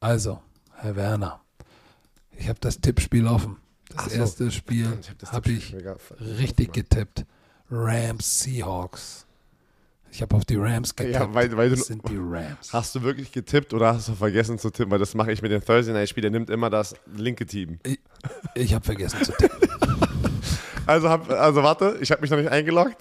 Also, 0.00 0.40
Herr 0.74 0.96
Werner, 0.96 1.40
ich 2.32 2.48
habe 2.48 2.58
das 2.60 2.80
Tippspiel 2.80 3.26
offen. 3.26 3.56
Das 3.94 4.06
so. 4.12 4.18
erste 4.18 4.50
Spiel 4.50 4.98
Ich 5.00 5.10
hab 5.10 5.18
das 5.18 5.32
habe 5.32 5.50
ich 5.50 5.76
gar 5.82 5.98
ver- 5.98 6.20
richtig 6.20 6.72
getippt. 6.72 7.24
Rams 7.70 8.40
Seahawks. 8.40 9.25
Ich 10.16 10.22
habe 10.22 10.34
auf 10.34 10.46
die 10.46 10.56
Rams 10.56 10.96
getippt. 10.96 11.14
Ja, 11.14 11.34
weil- 11.34 11.54
weil 11.58 11.68
du- 11.68 11.76
das 11.76 11.88
sind 11.88 12.08
die 12.08 12.16
Rams. 12.16 12.72
Hast 12.72 12.94
du 12.94 13.02
wirklich 13.02 13.32
getippt 13.32 13.74
oder 13.74 13.92
hast 13.94 14.08
du 14.08 14.14
vergessen 14.14 14.58
zu 14.58 14.70
tippen? 14.70 14.90
Weil 14.90 14.98
das 14.98 15.12
mache 15.14 15.30
ich 15.30 15.42
mit 15.42 15.52
dem 15.52 15.62
Thursday 15.62 15.92
Night 15.92 16.08
Spiel. 16.08 16.22
Der 16.22 16.30
nimmt 16.30 16.48
immer 16.48 16.70
das 16.70 16.94
linke 17.14 17.44
Team. 17.44 17.78
Ich, 17.84 17.98
ich 18.54 18.72
habe 18.74 18.82
vergessen 18.82 19.22
zu 19.22 19.32
tippen. 19.32 19.68
Also, 20.86 21.10
hab, 21.10 21.28
also 21.30 21.62
warte, 21.64 21.98
ich 22.00 22.10
habe 22.12 22.22
mich 22.22 22.30
noch 22.30 22.38
nicht 22.38 22.48
eingeloggt. 22.50 22.96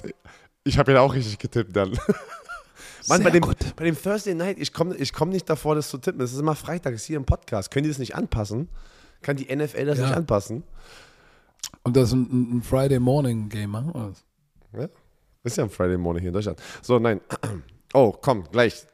Ich 0.63 0.77
habe 0.79 0.91
ja 0.91 1.01
auch 1.01 1.13
richtig 1.13 1.37
getippt 1.37 1.75
dann. 1.75 1.91
Mann, 3.07 3.21
bei 3.23 3.29
dem, 3.29 3.41
bei 3.75 3.83
dem 3.85 3.95
Thursday 4.01 4.33
Night, 4.33 4.57
ich 4.59 4.73
komme 4.73 4.95
ich 4.95 5.13
komm 5.13 5.29
nicht 5.29 5.47
davor, 5.49 5.75
das 5.75 5.89
zu 5.89 5.99
tippen. 5.99 6.19
Es 6.21 6.33
ist 6.33 6.39
immer 6.39 6.55
Freitag, 6.55 6.95
ist 6.95 7.05
hier 7.05 7.15
im 7.17 7.25
Podcast. 7.25 7.69
Können 7.69 7.83
die 7.83 7.89
das 7.89 7.99
nicht 7.99 8.15
anpassen? 8.15 8.67
Kann 9.21 9.37
die 9.37 9.55
NFL 9.55 9.85
das 9.85 9.99
Ja. 9.99 10.07
nicht 10.07 10.15
anpassen? 10.17 10.63
Und 11.83 11.95
das 11.95 12.11
ein, 12.11 12.57
ein 12.57 12.63
Friday 12.63 12.99
Morning 12.99 13.47
Game 13.49 13.69
machen? 13.69 14.15
Ja? 14.73 14.87
Ist 15.45 15.57
ja 15.57 15.63
ein 15.63 15.69
Friday 15.69 15.97
Morning 15.97 16.21
hier 16.21 16.29
in 16.29 16.33
Deutschland. 16.33 16.61
So, 16.81 16.99
nein. 16.99 17.21
Oh, 17.93 18.11
komm, 18.11 18.43
gleich. 18.51 18.85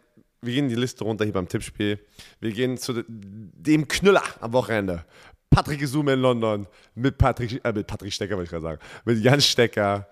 Wir 0.44 0.54
gehen 0.54 0.70
die 0.70 0.76
Liste 0.76 1.04
runter 1.04 1.24
hier 1.24 1.34
beim 1.34 1.48
Tippspiel. 1.48 1.98
Wir 2.40 2.52
gehen 2.52 2.78
zu 2.78 3.04
dem 3.08 3.88
Knüller 3.88 4.22
am 4.42 4.54
Wochenende. 4.54 5.06
Patrick 5.50 5.82
Isume 5.82 6.14
in 6.14 6.20
London 6.20 6.68
mit 6.94 7.18
Patrick, 7.18 7.66
äh, 7.66 7.74
mit 7.74 7.88
Patrick 7.88 8.14
Stecker, 8.14 8.36
wollte 8.36 8.44
ich 8.44 8.50
gerade 8.52 8.62
sagen. 8.62 8.82
Mit 9.06 9.18
Jan 9.24 9.42
Stecker. 9.42 10.08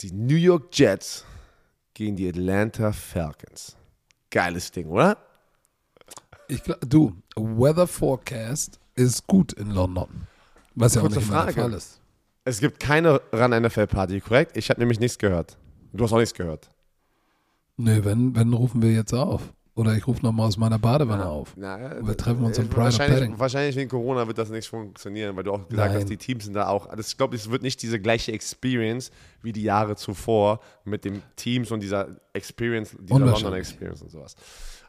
Die 0.00 0.10
New 0.10 0.36
York 0.36 0.68
Jets 0.72 1.26
gegen 1.92 2.16
die 2.16 2.26
Atlanta 2.26 2.92
Falcons. 2.92 3.76
Geiles 4.30 4.70
Ding, 4.70 4.86
oder? 4.86 5.18
Ich 6.48 6.62
glaub, 6.62 6.78
du, 6.80 7.14
Weather 7.36 7.86
Forecast 7.86 8.80
ist 8.94 9.26
gut 9.26 9.52
in 9.52 9.70
London. 9.70 10.26
Was 10.74 10.94
ja 10.94 11.02
auch 11.02 11.08
nicht 11.08 11.16
der 11.16 11.22
Frage. 11.22 11.52
Fall 11.52 11.74
ist. 11.74 12.00
Es 12.44 12.58
gibt 12.58 12.80
keine 12.80 13.20
Run-NFL-Party, 13.32 14.20
korrekt? 14.20 14.56
Ich 14.56 14.70
habe 14.70 14.80
nämlich 14.80 14.98
nichts 14.98 15.18
gehört. 15.18 15.58
Du 15.94 16.04
hast 16.04 16.12
auch 16.12 16.18
nichts 16.18 16.34
gehört. 16.34 16.68
Nö, 17.76 18.04
wenn, 18.04 18.34
wenn 18.34 18.52
rufen 18.52 18.82
wir 18.82 18.92
jetzt 18.92 19.12
auf. 19.12 19.52
Oder 19.76 19.96
ich 19.96 20.06
rufe 20.06 20.22
nochmal 20.22 20.46
aus 20.46 20.56
meiner 20.56 20.78
Badewanne 20.78 21.26
auf. 21.26 21.54
Na, 21.56 22.06
Wir 22.06 22.16
treffen 22.16 22.44
uns 22.44 22.58
im 22.58 22.66
äh, 22.66 22.68
Pride 22.68 22.84
wahrscheinlich, 22.84 23.18
Padding. 23.18 23.38
wahrscheinlich 23.40 23.74
wegen 23.74 23.90
Corona 23.90 24.24
wird 24.28 24.38
das 24.38 24.48
nicht 24.48 24.68
funktionieren, 24.68 25.34
weil 25.34 25.42
du 25.42 25.50
auch 25.52 25.68
gesagt 25.68 25.92
Nein. 25.92 26.00
hast, 26.02 26.08
die 26.08 26.16
Teams 26.16 26.44
sind 26.44 26.54
da 26.54 26.68
auch. 26.68 26.94
Das, 26.94 27.08
ich 27.08 27.16
glaube, 27.16 27.34
es 27.34 27.50
wird 27.50 27.62
nicht 27.62 27.82
diese 27.82 27.98
gleiche 27.98 28.30
Experience 28.30 29.10
wie 29.42 29.50
die 29.52 29.64
Jahre 29.64 29.96
zuvor 29.96 30.60
mit 30.84 31.04
den 31.04 31.22
Teams 31.34 31.72
und 31.72 31.80
dieser 31.80 32.06
Experience, 32.32 32.96
dieser. 33.00 33.18
London 33.18 33.54
Experience 33.54 34.00
und 34.02 34.12
sowas. 34.12 34.36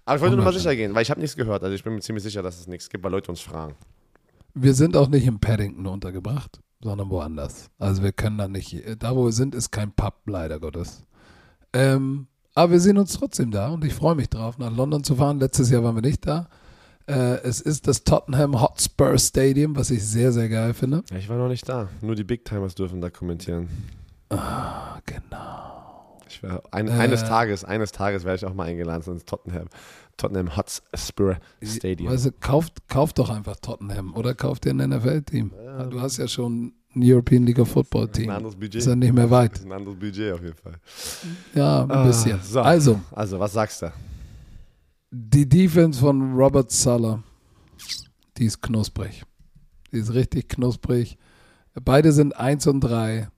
Aber 0.06 0.18
ich 0.18 0.22
wollte 0.22 0.36
nur 0.36 0.45
mal 0.45 0.53
sicher 0.53 0.76
gehen, 0.76 0.93
weil 0.93 1.01
ich 1.01 1.10
habe 1.10 1.20
nichts 1.20 1.36
gehört. 1.36 1.64
Also 1.64 1.74
ich 1.74 1.84
bin 1.84 1.95
mir 1.95 2.01
ziemlich 2.01 2.24
sicher, 2.24 2.43
dass 2.43 2.60
es 2.60 2.68
nichts 2.68 2.88
gibt, 2.88 3.03
weil 3.03 3.12
Leute 3.12 3.32
uns 3.32 3.41
fragen. 3.41 3.74
Wir 4.53 4.76
sind 4.76 4.95
auch 4.95 5.10
nicht 5.10 5.26
in 5.26 5.39
Paddington 5.39 5.88
untergebracht, 5.88 6.60
sondern 6.86 7.09
woanders. 7.09 7.69
Also 7.79 8.01
wir 8.03 8.11
können 8.13 8.38
da 8.38 8.47
nicht, 8.47 8.81
da 8.99 9.15
wo 9.15 9.25
wir 9.25 9.31
sind, 9.33 9.53
ist 9.55 9.71
kein 9.71 9.91
Pub, 9.91 10.13
leider 10.27 10.59
Gottes. 10.59 11.03
Ähm, 11.73 12.27
aber 12.53 12.71
wir 12.73 12.79
sehen 12.79 12.97
uns 12.97 13.11
trotzdem 13.13 13.51
da 13.51 13.67
und 13.69 13.83
ich 13.83 13.93
freue 13.93 14.15
mich 14.15 14.29
drauf, 14.29 14.57
nach 14.57 14.71
London 14.73 15.03
zu 15.03 15.15
fahren. 15.15 15.39
Letztes 15.39 15.69
Jahr 15.69 15.83
waren 15.83 15.95
wir 15.95 16.01
nicht 16.01 16.25
da. 16.25 16.47
Äh, 17.07 17.41
es 17.43 17.59
ist 17.59 17.88
das 17.88 18.03
Tottenham 18.03 18.61
Hotspur 18.61 19.17
Stadium, 19.17 19.75
was 19.75 19.91
ich 19.91 20.05
sehr, 20.05 20.31
sehr 20.31 20.47
geil 20.47 20.73
finde. 20.73 21.03
Ja, 21.11 21.17
ich 21.17 21.27
war 21.27 21.38
noch 21.38 21.49
nicht 21.49 21.67
da. 21.67 21.89
Nur 22.01 22.15
die 22.15 22.23
Big 22.23 22.45
Timers 22.45 22.73
dürfen 22.75 23.01
da 23.01 23.09
kommentieren. 23.09 23.67
Ah, 24.29 24.99
genau. 25.05 26.17
Ich 26.29 26.41
wär, 26.41 26.63
ein, 26.71 26.88
Äh. 26.88 26.91
eines 26.91 27.23
Tages, 27.23 27.63
eines 27.63 27.91
Tages 27.91 28.23
werde 28.23 28.38
ich 28.38 28.45
auch 28.45 28.53
mal 28.53 28.63
eingeladen 28.67 29.03
ins 29.13 29.25
Tottenham, 29.25 29.67
Tottenham 30.18 30.55
Hotspur 30.55 31.38
Stadium. 31.61 32.16
Du, 32.16 32.32
kauft, 32.39 32.88
kauft 32.88 33.20
doch 33.20 33.30
einfach 33.30 33.57
Tottenham 33.57 34.13
oder 34.13 34.34
kauft 34.34 34.66
dir 34.66 34.72
ein 34.72 34.78
NFL-Team. 34.89 35.51
Du 35.89 35.99
hast 36.01 36.18
ja 36.18 36.28
schon 36.28 36.74
ein 36.95 37.01
European 37.03 37.45
League 37.45 37.59
of 37.59 37.70
Football 37.70 38.07
Team. 38.09 38.30
Ein 38.30 38.38
anderes 38.38 38.55
Budget. 38.55 38.76
Ist 38.76 38.88
ja 38.88 38.95
nicht 38.95 39.13
mehr 39.13 39.30
weit. 39.30 39.61
Ein 39.63 39.72
anderes 39.74 39.99
Budget 39.99 40.34
auf 40.34 40.41
jeden 40.41 40.55
Fall. 40.55 40.76
Ja, 41.53 41.84
ein 41.84 41.91
Ah, 41.91 42.03
bisschen. 42.05 42.39
so. 42.41 42.61
Also, 42.61 43.01
Also, 43.11 43.39
was 43.39 43.51
sagst 43.53 43.82
du? 43.82 43.91
Die 45.11 45.47
Defense 45.47 45.99
von 45.99 46.34
Robert 46.34 46.72
Sala, 46.72 47.22
die 48.38 48.45
ist 48.45 48.61
knusprig. 48.61 49.24
Die 49.91 49.97
ist 49.97 50.13
richtig 50.13 50.49
knusprig. 50.49 51.18
Beide 51.84 52.11
sind 52.13 52.36
1 52.38 52.68
und 52.68 52.80
3. 52.82 53.30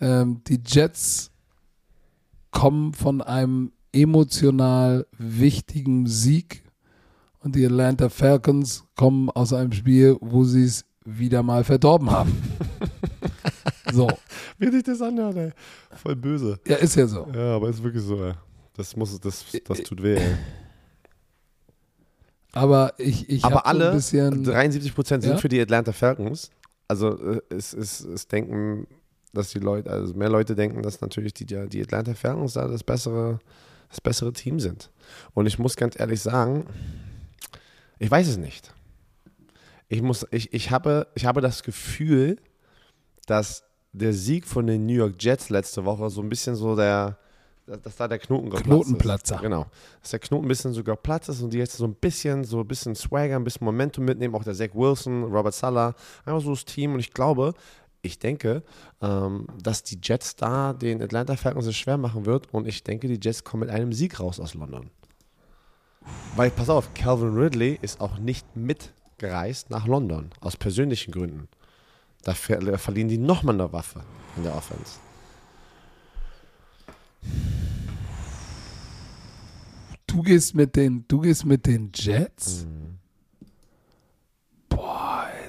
Ähm, 0.00 0.42
die 0.46 0.60
Jets 0.64 1.30
kommen 2.50 2.92
von 2.94 3.20
einem 3.22 3.72
emotional 4.00 5.06
wichtigen 5.18 6.06
Sieg 6.06 6.62
und 7.40 7.54
die 7.56 7.64
Atlanta 7.66 8.08
Falcons 8.08 8.84
kommen 8.96 9.30
aus 9.30 9.52
einem 9.52 9.72
Spiel, 9.72 10.16
wo 10.20 10.44
sie 10.44 10.64
es 10.64 10.84
wieder 11.04 11.42
mal 11.42 11.62
verdorben 11.64 12.10
haben. 12.10 12.32
so, 13.92 14.08
Wie 14.58 14.70
sich 14.70 14.82
das 14.82 15.00
anhört, 15.00 15.36
ey. 15.36 15.52
Voll 15.96 16.16
böse. 16.16 16.58
ja, 16.66 16.76
ist 16.76 16.96
ja 16.96 17.06
so. 17.06 17.28
Ja, 17.34 17.56
aber 17.56 17.68
ist 17.68 17.82
wirklich 17.82 18.02
so, 18.02 18.22
ey. 18.24 18.32
Das 18.76 18.94
muss, 18.96 19.18
das, 19.20 19.44
das 19.64 19.82
tut 19.82 20.02
weh, 20.02 20.16
ey. 20.16 20.36
Aber 22.52 22.94
ich, 22.96 23.28
ich 23.28 23.44
Aber 23.44 23.56
hab 23.56 23.64
so 23.66 23.68
alle, 23.70 23.90
ein 23.90 23.96
bisschen. 23.96 24.42
73 24.44 24.94
Prozent 24.94 25.22
sind 25.22 25.32
Ja? 25.32 25.38
für 25.38 25.48
die 25.48 25.60
Atlanta 25.60 25.92
Falcons. 25.92 26.50
Also 26.88 27.18
äh, 27.18 27.40
es, 27.50 27.74
es, 27.74 28.00
es 28.00 28.26
denken, 28.28 28.86
dass 29.34 29.50
die 29.50 29.58
Leute, 29.58 29.90
also 29.90 30.14
mehr 30.14 30.30
Leute 30.30 30.54
denken, 30.54 30.80
dass 30.82 31.00
natürlich 31.02 31.34
die, 31.34 31.44
die 31.44 31.82
Atlanta 31.82 32.14
Falcons 32.14 32.54
da 32.54 32.66
das 32.66 32.82
bessere, 32.82 33.40
das 33.88 34.00
bessere 34.00 34.32
Team 34.32 34.60
sind. 34.60 34.90
Und 35.34 35.46
ich 35.46 35.58
muss 35.58 35.76
ganz 35.76 35.98
ehrlich 35.98 36.20
sagen, 36.20 36.66
ich 37.98 38.10
weiß 38.10 38.28
es 38.28 38.36
nicht. 38.36 38.72
Ich, 39.88 40.02
muss, 40.02 40.26
ich, 40.30 40.52
ich, 40.52 40.70
habe, 40.70 41.06
ich 41.14 41.26
habe 41.26 41.40
das 41.40 41.62
Gefühl, 41.62 42.36
dass 43.26 43.64
der 43.92 44.12
Sieg 44.12 44.46
von 44.46 44.66
den 44.66 44.86
New 44.86 44.94
York 44.94 45.14
Jets 45.18 45.48
letzte 45.48 45.84
Woche 45.84 46.10
so 46.10 46.20
ein 46.20 46.28
bisschen 46.28 46.54
so 46.54 46.76
der, 46.76 47.18
dass 47.66 47.96
da 47.96 48.06
der 48.06 48.18
Knoten 48.18 48.50
geplatzt 48.50 48.66
Knotenplatzer. 48.66 49.36
ist. 49.36 49.42
Genau. 49.42 49.66
Dass 50.00 50.10
der 50.10 50.20
Knoten 50.20 50.44
ein 50.44 50.48
bisschen 50.48 50.72
sogar 50.72 50.96
Platz 50.96 51.28
ist 51.28 51.40
und 51.40 51.52
die 51.52 51.58
jetzt 51.58 51.76
so 51.76 51.84
ein 51.84 51.94
bisschen, 51.94 52.44
so 52.44 52.60
ein 52.60 52.68
bisschen 52.68 52.94
Swagger, 52.94 53.36
ein 53.36 53.44
bisschen 53.44 53.64
Momentum 53.64 54.04
mitnehmen. 54.04 54.34
Auch 54.34 54.44
der 54.44 54.54
Zach 54.54 54.74
Wilson, 54.74 55.24
Robert 55.24 55.54
Sala, 55.54 55.94
einfach 56.24 56.42
so 56.42 56.50
das 56.50 56.64
Team. 56.64 56.94
Und 56.94 57.00
ich 57.00 57.12
glaube, 57.12 57.54
ich 58.06 58.18
denke, 58.18 58.62
ähm, 59.02 59.46
dass 59.62 59.82
die 59.82 59.98
Jets 60.02 60.36
da 60.36 60.72
den 60.72 61.02
Atlanta 61.02 61.36
Falcons 61.36 61.66
es 61.66 61.76
schwer 61.76 61.98
machen 61.98 62.26
wird. 62.26 62.52
Und 62.52 62.66
ich 62.66 62.82
denke, 62.82 63.08
die 63.08 63.20
Jets 63.22 63.44
kommen 63.44 63.60
mit 63.60 63.70
einem 63.70 63.92
Sieg 63.92 64.18
raus 64.20 64.40
aus 64.40 64.54
London. 64.54 64.90
Weil, 66.36 66.50
pass 66.50 66.68
auf, 66.68 66.94
Calvin 66.94 67.36
Ridley 67.36 67.78
ist 67.82 68.00
auch 68.00 68.18
nicht 68.18 68.56
mitgereist 68.56 69.70
nach 69.70 69.86
London, 69.86 70.30
aus 70.40 70.56
persönlichen 70.56 71.12
Gründen. 71.12 71.48
Da 72.22 72.34
ver 72.34 72.78
verlieren 72.78 73.08
die 73.08 73.18
nochmal 73.18 73.54
eine 73.54 73.72
Waffe 73.72 74.02
in 74.36 74.44
der 74.44 74.54
Offense. 74.54 74.98
Du 80.06 80.22
gehst 80.22 80.54
mit 80.54 80.76
den, 80.76 81.04
du 81.08 81.20
gehst 81.20 81.44
mit 81.44 81.66
den 81.66 81.90
Jets? 81.94 82.64
Ey, 82.64 82.85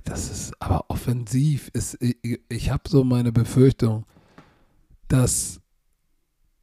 das 0.08 0.32
ist 0.32 0.54
aber 0.60 0.86
offensiv. 0.90 1.70
Ist, 1.74 1.98
ich 2.02 2.40
ich 2.50 2.70
habe 2.70 2.84
so 2.88 3.04
meine 3.04 3.32
Befürchtung, 3.32 4.06
dass 5.08 5.60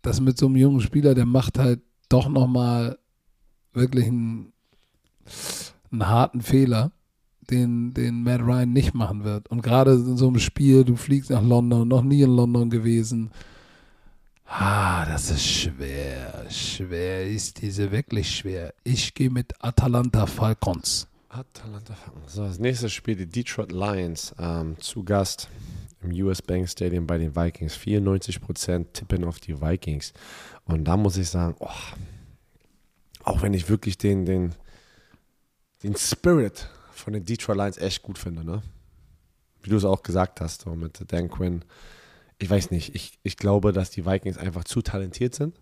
das 0.02 0.20
mit 0.20 0.38
so 0.38 0.46
einem 0.46 0.56
jungen 0.56 0.80
Spieler, 0.80 1.14
der 1.14 1.26
macht 1.26 1.58
halt 1.58 1.80
doch 2.08 2.28
nochmal 2.28 2.98
wirklich 3.72 4.06
einen, 4.06 4.52
einen 5.90 6.06
harten 6.06 6.42
Fehler, 6.42 6.92
den, 7.50 7.92
den 7.94 8.22
Matt 8.22 8.40
Ryan 8.40 8.72
nicht 8.72 8.94
machen 8.94 9.24
wird. 9.24 9.48
Und 9.50 9.62
gerade 9.62 9.92
in 9.94 10.16
so 10.16 10.28
einem 10.28 10.38
Spiel, 10.38 10.84
du 10.84 10.96
fliegst 10.96 11.30
nach 11.30 11.42
London, 11.42 11.88
noch 11.88 12.02
nie 12.02 12.22
in 12.22 12.34
London 12.34 12.70
gewesen. 12.70 13.30
Ah, 14.46 15.04
das 15.06 15.30
ist 15.30 15.46
schwer. 15.46 16.46
Schwer 16.50 17.26
ist 17.26 17.60
diese 17.62 17.90
wirklich 17.90 18.36
schwer. 18.36 18.74
Ich 18.84 19.14
gehe 19.14 19.30
mit 19.30 19.52
Atalanta 19.62 20.26
Falcons. 20.26 21.08
Atalanta 21.34 21.94
Falcons. 21.94 22.32
So, 22.32 22.44
das 22.44 22.58
nächste 22.58 22.88
Spiel, 22.88 23.16
die 23.16 23.26
Detroit 23.26 23.72
Lions, 23.72 24.34
ähm, 24.38 24.76
zu 24.78 25.02
Gast 25.02 25.48
im 26.00 26.12
US 26.24 26.40
Bank 26.40 26.68
Stadium 26.68 27.06
bei 27.06 27.18
den 27.18 27.34
Vikings. 27.34 27.76
94% 27.76 28.92
tippen 28.92 29.24
auf 29.24 29.40
die 29.40 29.60
Vikings. 29.60 30.12
Und 30.64 30.84
da 30.84 30.96
muss 30.96 31.16
ich 31.16 31.28
sagen, 31.28 31.56
oh, 31.58 31.68
auch 33.24 33.42
wenn 33.42 33.54
ich 33.54 33.68
wirklich 33.68 33.98
den, 33.98 34.24
den, 34.24 34.54
den 35.82 35.96
Spirit 35.96 36.68
von 36.92 37.12
den 37.12 37.24
Detroit 37.24 37.56
Lions 37.56 37.78
echt 37.78 38.02
gut 38.02 38.18
finde, 38.18 38.44
ne? 38.44 38.62
Wie 39.62 39.70
du 39.70 39.76
es 39.76 39.84
auch 39.84 40.02
gesagt 40.02 40.40
hast, 40.40 40.62
so 40.62 40.74
mit 40.74 41.10
Dan 41.10 41.30
Quinn. 41.30 41.64
Ich 42.38 42.50
weiß 42.50 42.70
nicht, 42.70 42.94
ich, 42.94 43.18
ich 43.22 43.36
glaube, 43.36 43.72
dass 43.72 43.90
die 43.90 44.04
Vikings 44.04 44.36
einfach 44.36 44.64
zu 44.64 44.82
talentiert 44.82 45.34
sind, 45.34 45.58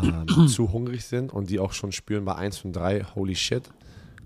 ähm, 0.00 0.26
zu 0.48 0.72
hungrig 0.72 1.04
sind 1.04 1.32
und 1.32 1.50
die 1.50 1.58
auch 1.58 1.72
schon 1.72 1.92
spüren 1.92 2.24
bei 2.24 2.36
1 2.36 2.58
von 2.58 2.72
3, 2.72 3.02
holy 3.14 3.34
shit, 3.34 3.68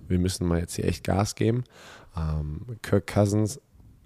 wir 0.09 0.19
müssen 0.19 0.47
mal 0.47 0.59
jetzt 0.61 0.75
hier 0.77 0.85
echt 0.87 1.05
Gas 1.05 1.35
geben. 1.35 1.65
Ähm, 2.17 2.63
Kirk 2.83 3.07
Cousins, 3.07 3.61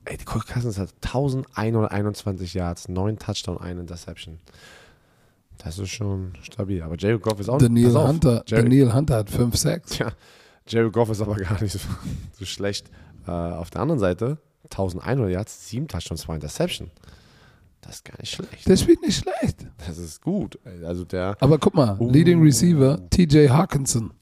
ey, 0.04 0.16
Kirk 0.18 0.46
Cousins 0.48 0.78
hat 0.78 0.90
1121 1.02 2.54
Yards, 2.54 2.88
9 2.88 3.18
Touchdown, 3.18 3.58
1 3.58 3.80
Interception. 3.80 4.38
Das 5.58 5.78
ist 5.78 5.90
schon 5.90 6.32
stabil. 6.42 6.82
Aber 6.82 6.96
Jared 6.96 7.20
Goff 7.20 7.40
ist 7.40 7.48
auch 7.48 7.58
Daniel 7.58 7.96
auf, 7.96 8.08
Hunter, 8.08 8.44
Jared, 8.46 8.66
Daniel 8.66 8.92
Hunter 8.94 9.16
hat 9.16 9.30
5-6. 9.30 9.80
Tja, 9.90 10.12
Jared 10.68 10.92
Goff 10.92 11.10
ist 11.10 11.20
aber 11.20 11.34
gar 11.36 11.60
nicht 11.60 11.72
so, 11.72 11.80
so 12.38 12.44
schlecht. 12.44 12.90
Äh, 13.26 13.30
auf 13.32 13.70
der 13.70 13.80
anderen 13.80 13.98
Seite, 13.98 14.38
1100 14.64 15.30
Yards, 15.30 15.68
7 15.68 15.88
Touchdowns, 15.88 16.20
2 16.22 16.34
Interception. 16.36 16.90
Das 17.80 17.96
ist 17.96 18.04
gar 18.04 18.18
nicht 18.20 18.30
schlecht. 18.34 18.68
Der 18.68 18.76
spielt 18.76 19.02
nicht 19.02 19.18
schlecht. 19.22 19.66
Das 19.86 19.98
ist 19.98 20.20
gut. 20.20 20.58
Also 20.84 21.04
der, 21.04 21.36
Aber 21.40 21.58
guck 21.58 21.74
mal, 21.74 21.96
Uh. 21.98 22.10
Leading 22.10 22.42
Receiver, 22.42 22.98
TJ 23.10 23.48
Hawkinson. 23.48 24.12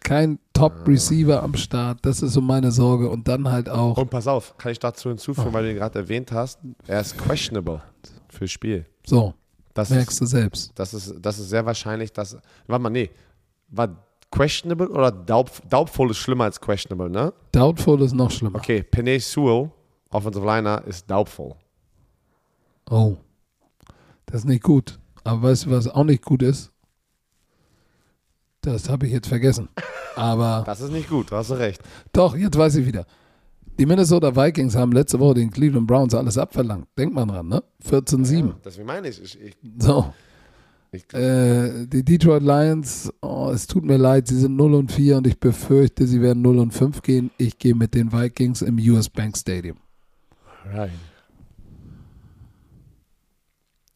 Kein 0.00 0.38
Top-Receiver 0.54 1.42
am 1.42 1.54
Start. 1.54 1.98
Das 2.02 2.22
ist 2.22 2.32
so 2.32 2.40
meine 2.40 2.70
Sorge. 2.72 3.08
Und 3.10 3.28
dann 3.28 3.50
halt 3.50 3.68
auch. 3.68 3.96
und 3.98 4.10
pass 4.10 4.26
auf, 4.26 4.56
kann 4.58 4.72
ich 4.72 4.78
dazu 4.78 5.08
hinzufügen, 5.10 5.52
weil 5.52 5.64
du 5.64 5.70
ihn 5.70 5.76
gerade 5.76 5.98
erwähnt 5.98 6.32
hast, 6.32 6.58
er 6.86 7.00
ist 7.00 7.16
questionable 7.18 7.82
fürs 8.28 8.50
Spiel. 8.50 8.86
So, 9.06 9.34
Das 9.74 9.90
merkst 9.90 10.12
ist, 10.12 10.20
du 10.20 10.26
selbst. 10.26 10.72
das 10.74 10.94
ist, 10.94 11.14
das 11.20 11.38
ist 11.38 11.50
sehr 11.50 11.64
wahrscheinlich, 11.66 12.12
dass. 12.12 12.36
Warte 12.66 12.82
mal, 12.82 12.90
nee. 12.90 13.10
War 13.68 13.88
questionable 14.32 14.88
oder 14.90 15.10
doubtful, 15.12 15.64
doubtful 15.68 16.10
ist 16.10 16.18
schlimmer 16.18 16.44
als 16.44 16.60
questionable, 16.60 17.10
ne? 17.10 17.32
Doubtful 17.52 18.00
ist 18.02 18.14
noch 18.14 18.30
schlimmer. 18.30 18.58
Okay, 18.58 18.82
Penny 18.82 19.18
Sewell, 19.20 19.70
Offensive 20.10 20.44
Liner, 20.44 20.82
ist 20.86 21.10
doubtful. 21.10 21.54
Oh. 22.90 23.16
Das 24.26 24.40
ist 24.42 24.44
nicht 24.46 24.62
gut. 24.62 24.98
Aber 25.24 25.42
weißt 25.42 25.66
du, 25.66 25.70
was 25.70 25.88
auch 25.88 26.04
nicht 26.04 26.24
gut 26.24 26.42
ist? 26.42 26.72
Das 28.62 28.88
habe 28.88 29.06
ich 29.06 29.12
jetzt 29.12 29.28
vergessen. 29.28 29.68
Aber 30.16 30.62
Das 30.66 30.80
ist 30.80 30.92
nicht 30.92 31.08
gut, 31.08 31.30
hast 31.32 31.50
du 31.50 31.54
recht. 31.54 31.80
doch, 32.12 32.36
jetzt 32.36 32.56
weiß 32.56 32.76
ich 32.76 32.86
wieder. 32.86 33.06
Die 33.78 33.86
Minnesota 33.86 34.34
Vikings 34.36 34.76
haben 34.76 34.92
letzte 34.92 35.18
Woche 35.18 35.34
den 35.34 35.50
Cleveland 35.50 35.86
Browns 35.86 36.14
alles 36.14 36.36
abverlangt. 36.36 36.86
Denkt 36.98 37.14
man 37.14 37.28
dran, 37.28 37.48
ne? 37.48 37.62
14-7. 37.88 38.52
Deswegen 38.62 38.86
meine 38.86 39.08
ich, 39.08 39.22
ich, 39.22 39.40
ich, 39.40 39.56
So. 39.78 40.12
ich 40.92 41.10
Äh, 41.14 41.86
die 41.86 42.04
Detroit 42.04 42.42
Lions, 42.42 43.10
oh, 43.22 43.50
es 43.54 43.66
tut 43.66 43.84
mir 43.84 43.96
leid, 43.96 44.28
sie 44.28 44.38
sind 44.38 44.56
0 44.56 44.74
und 44.74 44.92
4 44.92 45.16
und 45.16 45.26
ich 45.26 45.40
befürchte, 45.40 46.06
sie 46.06 46.20
werden 46.20 46.42
0 46.42 46.58
und 46.58 46.72
5 46.72 47.00
gehen. 47.00 47.30
Ich 47.38 47.56
gehe 47.58 47.74
mit 47.74 47.94
den 47.94 48.12
Vikings 48.12 48.60
im 48.60 48.76
US 48.90 49.08
Bank 49.08 49.34
Stadium. 49.38 49.78
Right. 50.70 50.90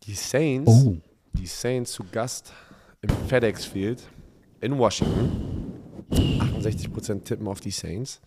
Die 0.05 0.15
Saints, 0.15 0.71
Oh. 0.71 0.97
die 1.35 1.47
Saints 1.47 1.93
zu 1.93 2.05
Gast 2.11 2.53
im 3.03 3.11
FedEx 3.29 3.65
Field 3.67 4.03
in 4.65 4.79
Washington. 4.79 5.73
68% 6.11 7.25
tippen 7.25 7.47
auf 7.49 7.61
die 7.61 7.71
Saints. 7.71 8.21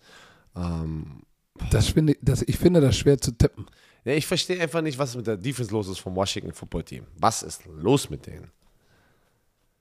Ähm, 0.56 1.22
Das 1.70 1.88
finde 1.88 2.12
ich, 2.12 2.18
das, 2.22 2.42
ich 2.42 2.56
finde 2.58 2.80
das 2.80 2.96
schwer 2.96 3.18
zu 3.18 3.32
tippen. 3.32 3.66
ja, 4.04 4.12
ich 4.12 4.26
verstehe 4.26 4.60
einfach 4.60 4.80
nicht, 4.82 4.98
was 4.98 5.16
mit 5.16 5.26
der 5.26 5.36
Defense 5.36 5.72
los 5.72 5.88
ist 5.88 5.98
vom 5.98 6.14
Washington 6.16 6.52
Football 6.52 6.84
Team. 6.84 7.04
Was 7.18 7.42
ist 7.42 7.62
los 7.66 8.10
mit 8.10 8.26
denen? 8.26 8.50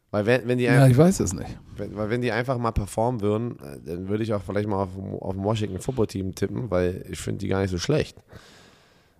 Weil 0.09 0.25
wenn, 0.25 0.47
wenn 0.47 0.57
die 0.57 0.63
Ja, 0.63 0.75
einfach, 0.83 0.87
ich 0.89 0.97
weiß 0.97 1.19
es 1.19 1.33
nicht. 1.33 1.57
wenn, 1.75 1.95
weil 1.95 2.09
wenn 2.09 2.21
die 2.21 2.31
einfach 2.31 2.57
mal 2.57 2.71
performen 2.71 3.19
würden, 3.21 3.59
äh, 3.59 3.79
dann 3.85 4.07
würde 4.07 4.23
ich 4.23 4.33
auch 4.33 4.41
vielleicht 4.41 4.67
mal 4.67 4.83
auf, 4.83 4.89
auf 5.19 5.33
dem 5.33 5.43
Washington 5.43 5.79
Football 5.79 6.07
Team 6.07 6.33
tippen, 6.33 6.71
weil 6.71 7.05
ich 7.09 7.19
finde 7.19 7.39
die 7.39 7.47
gar 7.49 7.61
nicht 7.61 7.71
so 7.71 7.77
schlecht. 7.77 8.17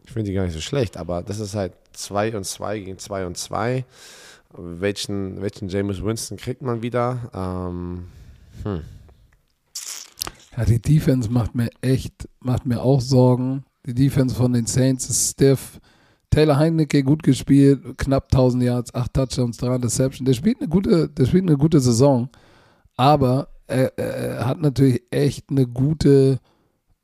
Ich 0.06 0.12
finde 0.14 0.30
die 0.30 0.34
gar 0.36 0.44
nicht 0.46 0.54
so 0.54 0.62
schlecht, 0.62 0.96
aber 0.96 1.22
das 1.22 1.40
ist 1.42 1.54
halt 1.56 1.74
2 1.92 2.38
und 2.38 2.46
2 2.46 2.80
gegen 2.80 2.98
2 2.98 3.26
und 3.26 3.38
2. 3.38 3.84
Welchen, 4.54 5.42
welchen 5.42 5.68
James 5.68 6.04
Winston 6.04 6.38
kriegt 6.38 6.62
man 6.62 6.82
wieder? 6.82 7.32
Ähm, 7.34 8.06
hm. 8.64 8.82
Ja, 10.56 10.66
die 10.66 10.82
Defense 10.82 11.30
macht 11.30 11.54
mir 11.54 11.70
echt, 11.82 12.28
macht 12.40 12.66
mir 12.66 12.82
auch 12.82 13.02
Sorgen. 13.02 13.64
Die 13.86 13.94
Defense 13.94 14.36
von 14.36 14.54
den 14.54 14.66
Saints 14.66 15.10
ist 15.10 15.32
stiff. 15.32 15.80
Taylor 16.30 16.58
Heinecke 16.58 17.04
gut 17.04 17.24
gespielt, 17.24 17.98
knapp 17.98 18.26
1000 18.32 18.64
Yards, 18.64 18.94
8 18.94 19.14
Touchdowns, 19.14 19.58
3 19.58 19.76
Interceptions. 19.76 20.26
Der 20.26 20.34
spielt 20.34 20.60
eine 20.60 20.68
gute, 20.68 21.08
der 21.10 21.26
spielt 21.26 21.44
eine 21.44 21.58
gute 21.58 21.80
Saison, 21.80 22.30
aber 22.98 23.48
er, 23.68 23.98
er 23.98 24.46
hat 24.46 24.60
natürlich 24.60 25.04
echt 25.10 25.50
eine 25.50 25.68
gute, 25.68 26.40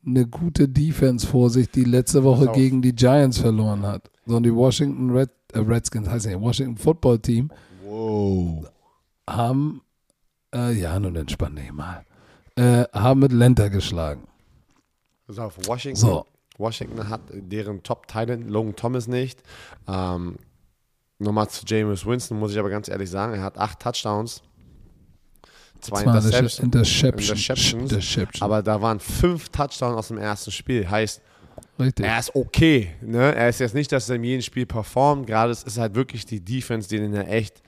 eine 0.06 0.28
gute 0.28 0.68
Defense 0.68 1.26
vor 1.26 1.50
sich, 1.50 1.70
die 1.70 1.86
letzte 1.86 2.24
Woche 2.24 2.52
gegen 2.54 2.82
die 2.82 2.94
Giants 2.94 3.38
verloren 3.38 3.84
hat. 3.84 4.10
So 4.26 4.38
und 4.38 4.44
die 4.44 4.54
Washington 4.54 5.12
Red, 5.12 5.30
Redskins 5.56 6.08
heißt 6.10 6.26
nicht, 6.28 6.40
Washington 6.40 6.78
Football 6.78 7.20
Team 7.20 7.52
Wow. 7.86 8.68
haben, 9.30 9.82
äh, 10.54 10.72
ja, 10.74 11.00
nun 11.00 11.16
entspann 11.16 11.56
dich 11.56 11.72
mal, 11.72 12.06
äh, 12.56 12.84
haben 12.94 13.20
mit 13.22 13.32
Lenter 13.32 13.70
geschlagen. 13.70 14.28
Pass 15.28 15.40
auf, 15.40 15.58
Washington, 15.68 16.00
So. 16.00 16.26
Washington 16.58 17.10
hat 17.10 17.22
deren 17.32 17.82
Top-Talent, 17.84 18.50
Logan 18.50 18.76
Thomas 18.76 19.08
nicht. 19.08 19.42
Ähm, 19.88 20.38
Nochmal 21.20 21.48
zu 21.50 21.64
James 21.66 22.06
Winston, 22.06 22.38
muss 22.38 22.52
ich 22.52 22.60
aber 22.60 22.70
ganz 22.70 22.90
ehrlich 22.90 23.10
sagen, 23.10 23.34
er 23.34 23.44
hat 23.44 23.58
acht 23.58 23.80
Touchdowns, 23.80 24.42
zwei 25.80 26.02
Interceptions, 26.04 26.60
Interception. 26.60 27.12
Interceptions, 27.30 27.92
Interception. 27.92 28.42
aber 28.46 28.62
da 28.62 28.82
waren 28.82 29.00
fünf 29.00 29.48
Touchdowns 29.50 29.96
aus 29.96 30.08
dem 30.10 30.18
ersten 30.18 30.52
Spiel. 30.52 30.90
Heißt, 30.90 31.22
Richtig. 31.80 32.06
er 32.06 32.20
ist 32.20 32.36
okay. 32.36 32.92
Ne? 33.02 33.34
Er 33.36 33.50
ist 33.50 33.60
jetzt 33.60 33.74
nicht, 33.74 33.92
dass 33.92 34.10
er 34.10 34.18
in 34.18 34.24
jedem 34.24 34.42
Spiel 34.42 34.66
performt. 34.66 35.28
Gerade 35.28 35.52
es 35.52 35.64
ist 35.64 35.78
halt 35.78 35.96
wirklich 35.96 36.26
die 36.26 36.40
Defense, 36.40 36.88
denen 36.88 37.14
er 37.14 37.28
echt, 37.30 37.62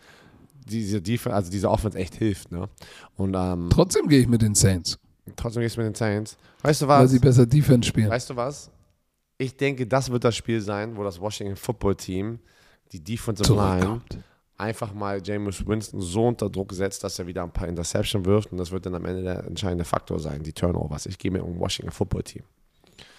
diese 0.66 1.02
Defense, 1.02 1.36
also 1.36 1.52
diese 1.52 1.70
Offense 1.70 1.98
echt 1.98 2.16
hilft. 2.16 2.52
Ne? 2.52 2.70
Und 3.18 3.36
ähm, 3.36 3.70
Trotzdem 3.72 4.08
gehe 4.08 4.22
ich 4.22 4.28
mit 4.28 4.42
den 4.42 4.56
Saints, 4.56 5.00
trotzdem 5.36 5.62
gehst 5.62 5.78
du 5.78 5.82
mit 5.82 5.90
den 5.90 5.96
Saints. 5.96 6.38
Weißt 6.62 6.82
du 6.82 6.88
weil 6.88 7.04
was? 7.04 7.12
sie 7.12 7.20
besser 7.20 7.46
Defense 7.46 7.90
spielen. 7.90 8.10
Weißt 8.10 8.30
du 8.30 8.36
was? 8.36 8.70
Ich 9.38 9.56
denke, 9.58 9.86
das 9.86 10.10
wird 10.10 10.24
das 10.24 10.36
Spiel 10.36 10.62
sein, 10.62 10.96
wo 10.96 11.04
das 11.04 11.20
Washington 11.20 11.56
Football 11.56 11.96
Team 11.96 12.40
die 12.92 13.04
Defensive 13.04 13.54
Line 13.54 14.02
einfach 14.58 14.94
mal 14.94 15.22
James 15.24 15.66
Winston 15.68 16.02
so 16.02 16.28
unter 16.28 16.50
Druck 16.50 16.72
setzt, 16.74 17.04
dass 17.04 17.20
er 17.20 17.28
wieder 17.28 17.44
ein 17.44 17.52
paar 17.52 17.68
Interception 17.68 18.26
wirft 18.26 18.52
und 18.52 18.58
das 18.58 18.72
wird 18.72 18.86
dann 18.86 18.96
am 18.96 19.06
Ende 19.06 19.22
der 19.24 19.44
entscheidende 19.46 19.84
Faktor 19.84 20.20
sein, 20.20 20.44
die 20.44 20.54
Turnovers. 20.54 21.06
Ich 21.08 21.18
gehe 21.18 21.32
mit 21.32 21.42
dem 21.42 21.60
Washington 21.60 21.92
Football 21.92 22.24
Team. 22.24 22.44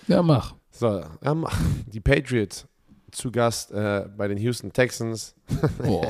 Ja, 0.09 0.23
mach. 0.23 0.55
So, 0.79 1.03
ähm, 1.23 1.47
die 1.87 2.01
Patriots 2.01 2.67
zu 3.11 3.31
Gast 3.31 3.71
äh, 3.73 4.05
bei 4.17 4.29
den 4.29 4.39
Houston 4.39 4.73
Texans. 4.73 5.35
Boah, 5.83 6.07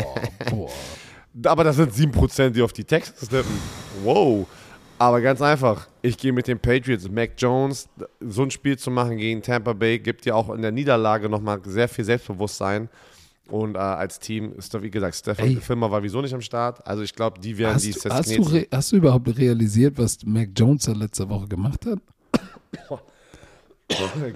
boah. 0.51 0.71
Aber 1.45 1.65
das 1.65 1.77
sind 1.77 1.93
7%, 1.93 2.51
die 2.51 2.63
auf 2.63 2.73
die 2.73 2.85
Texans 2.85 3.29
tippen. 3.29 3.53
Wow. 4.03 4.47
Aber 4.99 5.21
ganz 5.21 5.43
einfach, 5.43 5.87
ich 6.01 6.17
gehe 6.17 6.33
mit 6.33 6.49
den 6.49 6.59
Patriots. 6.59 7.09
Mac 7.11 7.33
Jones, 7.37 7.87
so 8.21 8.43
ein 8.43 8.51
Spiel 8.51 8.79
zu 8.79 8.91
machen 8.91 9.19
gegen 9.19 9.43
Tampa 9.43 9.75
Bay, 9.75 9.99
gibt 9.99 10.25
ja 10.25 10.35
auch 10.35 10.49
in 10.49 10.63
der 10.63 10.73
Niederlage 10.73 11.29
nochmal 11.29 11.61
sehr 11.67 11.89
viel 11.89 12.05
Selbstbewusstsein. 12.07 12.89
Und 13.49 13.77
äh, 13.77 13.79
als 13.79 14.19
Team 14.19 14.55
ist, 14.57 14.81
wie 14.83 14.91
gesagt, 14.91 15.15
Stefan 15.15 15.45
Ey. 15.47 15.57
Filmer 15.57 15.91
war 15.91 16.03
wieso 16.03 16.21
nicht 16.23 16.35
am 16.35 16.41
Start. 16.41 16.85
Also 16.87 17.03
ich 17.03 17.15
glaube, 17.15 17.39
die 17.39 17.57
werden 17.59 17.79
die 17.79 17.93
Hast, 17.93 18.05
du- 18.07 18.11
hast, 18.11 18.37
du 18.37 18.67
hast 18.73 18.93
du 18.93 18.97
überhaupt 18.97 19.29
realisiert, 19.39 19.99
was 19.99 20.19
Mac 20.25 20.49
Jones 20.57 20.85
da 20.85 20.93
letzte 20.93 21.29
Woche 21.29 21.47
gemacht 21.47 21.85
hat? 21.87 21.99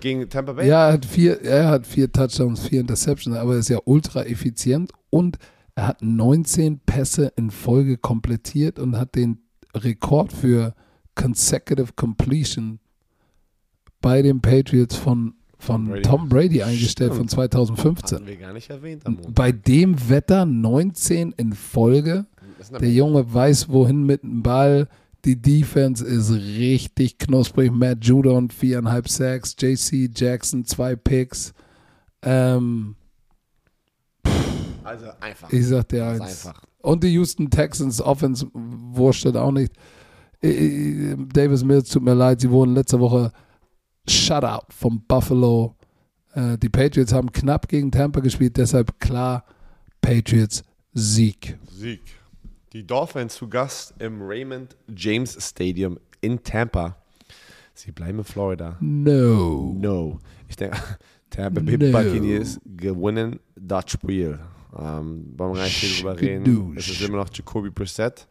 Gegen 0.01 0.28
Tampa 0.28 0.53
Bay. 0.53 0.68
Ja, 0.68 0.88
er 0.88 0.92
hat 0.94 1.05
vier, 1.05 1.40
er 1.42 1.68
hat 1.68 1.86
vier 1.86 2.11
Touchdowns, 2.11 2.66
vier 2.66 2.80
Interceptions, 2.80 3.36
aber 3.36 3.55
er 3.55 3.59
ist 3.59 3.68
ja 3.68 3.78
ultra 3.84 4.24
effizient 4.24 4.92
und 5.11 5.38
er 5.74 5.88
hat 5.88 6.03
19 6.03 6.80
Pässe 6.80 7.32
in 7.36 7.51
Folge 7.51 7.96
komplettiert 7.96 8.78
und 8.78 8.96
hat 8.96 9.14
den 9.14 9.38
Rekord 9.74 10.32
für 10.32 10.74
Consecutive 11.14 11.92
Completion 11.96 12.80
bei 14.01 14.22
den 14.22 14.40
Patriots 14.40 14.96
von, 14.96 15.34
von 15.59 15.86
Brady. 15.88 16.03
Tom 16.03 16.28
Brady 16.28 16.62
eingestellt 16.62 17.11
von 17.11 17.28
Stimmt. 17.28 17.51
2015. 17.53 18.16
Hatten 18.16 18.26
wir 18.26 18.36
gar 18.36 18.53
nicht 18.53 18.70
erwähnt 18.70 19.07
am 19.07 19.14
Montag. 19.14 19.34
Bei 19.34 19.53
dem 19.53 20.09
Wetter 20.09 20.46
19 20.46 21.32
in 21.32 21.53
Folge. 21.53 22.26
Der. 22.78 22.90
Junge 22.90 23.32
weiß, 23.32 23.70
wohin 23.70 24.05
mit 24.05 24.22
dem 24.22 24.42
Ball. 24.42 24.88
Die 25.25 25.41
Defense 25.41 26.05
ist 26.05 26.31
richtig 26.33 27.18
knusprig. 27.18 27.71
Matt 27.73 28.05
Judon, 28.05 28.51
viereinhalb 28.51 29.09
Sacks. 29.09 29.55
JC 29.59 30.09
Jackson, 30.14 30.64
zwei 30.64 30.97
Picks. 30.97 31.53
Ähm, 32.23 32.97
Also 34.85 35.07
einfach. 35.21 35.51
ich 35.53 35.66
sag 35.66 35.89
dir 35.89 36.07
eins. 36.07 36.21
einfach. 36.47 36.64
Und 36.83 37.05
die 37.05 37.12
Houston 37.12 37.51
Texans 37.51 38.01
Offense 38.01 38.47
wurstet 38.55 39.37
auch 39.37 39.53
nicht. 39.53 39.73
Davis 40.43 41.62
Mills, 41.62 41.91
tut 41.91 42.03
mir 42.03 42.14
leid, 42.14 42.41
sie 42.41 42.51
wurden 42.51 42.75
letzte 42.75 42.99
Woche 42.99 43.31
Shutout 44.09 44.66
vom 44.71 45.05
Buffalo. 45.07 45.77
Äh, 46.33 46.57
Die 46.57 46.71
Patriots 46.71 47.12
haben 47.12 47.31
knapp 47.31 47.68
gegen 47.68 47.91
Tampa 47.91 48.21
gespielt, 48.21 48.57
deshalb 48.57 48.99
klar 48.99 49.45
Patriots 50.01 50.62
Sieg. 50.95 51.59
Sieg. 51.71 52.01
Die 52.73 52.87
Dolphins 52.87 53.35
zu 53.35 53.49
Gast 53.49 53.95
im 53.99 54.23
Raymond 54.23 54.77
James 54.95 55.37
Stadium 55.41 55.99
in 56.21 56.41
Tampa. 56.43 56.97
Sie 57.75 57.91
bleiben 57.91 58.18
in 58.18 58.25
Florida. 58.25 58.77
No. 58.81 59.75
No. 59.77 60.21
Ich 60.49 60.55
denke, 60.55 60.79
Tampa 61.31 61.61
Bay 61.61 61.77
No. 61.79 61.91
Buccaneers 61.91 62.61
gewinnen 62.64 63.41
das 63.57 63.91
Spiel. 63.91 64.39
Ähm, 64.79 65.35
wollen 65.37 65.53
wir 65.53 65.57
gar 65.57 65.64
nicht 65.64 65.79
viel 65.79 65.97
drüber 65.99 66.21
reden. 66.21 66.77
Es 66.77 66.89
ist 66.89 67.03
immer 67.03 67.16
noch 67.18 67.31
Jacoby 67.33 67.71
Brissett. 67.71 68.29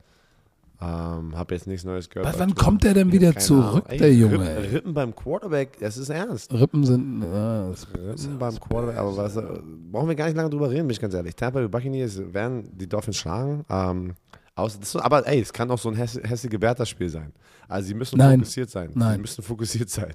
Ähm, 0.81 1.37
hab 1.37 1.51
jetzt 1.51 1.67
nichts 1.67 1.83
Neues 1.83 2.09
gehört. 2.09 2.29
Aber 2.29 2.39
wann 2.39 2.55
kommt 2.55 2.85
er 2.85 2.93
denn 2.93 3.11
wieder 3.11 3.35
zurück, 3.35 3.83
Ahnung. 3.87 3.99
Der 3.99 4.13
Junge? 4.13 4.39
Rippen, 4.39 4.47
ey? 4.47 4.67
Rippen 4.69 4.93
beim 4.93 5.13
Quarterback, 5.13 5.77
das 5.79 5.97
ist 5.97 6.07
ernst. 6.07 6.53
Rippen 6.53 6.85
sind. 6.85 7.21
ah, 7.25 7.73
Rippen 7.97 8.39
beim 8.39 8.57
Quarterback, 8.57 8.97
aber 8.97 9.17
was, 9.17 9.35
äh, 9.35 9.43
brauchen 9.91 10.07
wir 10.07 10.15
gar 10.15 10.27
nicht 10.27 10.37
lange 10.37 10.49
drüber 10.49 10.69
reden, 10.69 10.87
bin 10.87 10.91
ich 10.91 11.01
ganz 11.01 11.13
ehrlich. 11.13 11.35
Tampa 11.35 11.59
Bay 11.59 11.67
Buccaneers 11.67 12.21
werden 12.33 12.69
die 12.77 12.87
Dolphins 12.87 13.17
schlagen. 13.17 13.65
Ähm, 13.69 14.15
das, 14.55 14.95
aber 14.95 15.27
ey, 15.27 15.41
es 15.41 15.51
kann 15.51 15.69
auch 15.69 15.79
so 15.79 15.89
ein 15.89 15.95
häss, 15.95 16.19
hässige 16.23 16.61
Werther-Spiel 16.61 17.09
sein. 17.09 17.33
Also 17.67 17.87
sie 17.89 17.93
müssen 17.93 18.17
Nein. 18.17 18.39
fokussiert 18.39 18.69
sein. 18.69 18.91
Sie 18.93 18.99
Nein. 18.99 19.21
müssen 19.21 19.43
fokussiert 19.43 19.89
sein. 19.89 20.13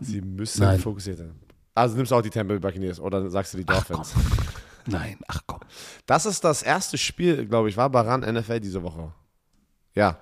Sie 0.00 0.20
müssen 0.20 0.60
Nein. 0.62 0.80
fokussiert 0.80 1.18
sein. 1.18 1.32
Also 1.74 1.96
nimmst 1.96 2.10
du 2.10 2.16
auch 2.16 2.22
die 2.22 2.30
Tampa 2.30 2.54
Bay 2.54 2.58
Buccaneers 2.58 2.98
oder 2.98 3.30
sagst 3.30 3.54
du 3.54 3.58
die 3.58 3.64
Dolphins? 3.64 4.12
Nein, 4.86 5.18
ach 5.28 5.40
komm. 5.46 5.60
Das 6.06 6.26
ist 6.26 6.42
das 6.42 6.64
erste 6.64 6.98
Spiel, 6.98 7.46
glaube 7.46 7.68
ich, 7.68 7.76
war 7.76 7.88
bei 7.90 8.00
RAN 8.00 8.20
NFL 8.22 8.58
diese 8.58 8.82
Woche. 8.82 9.12
Ja. 9.94 10.18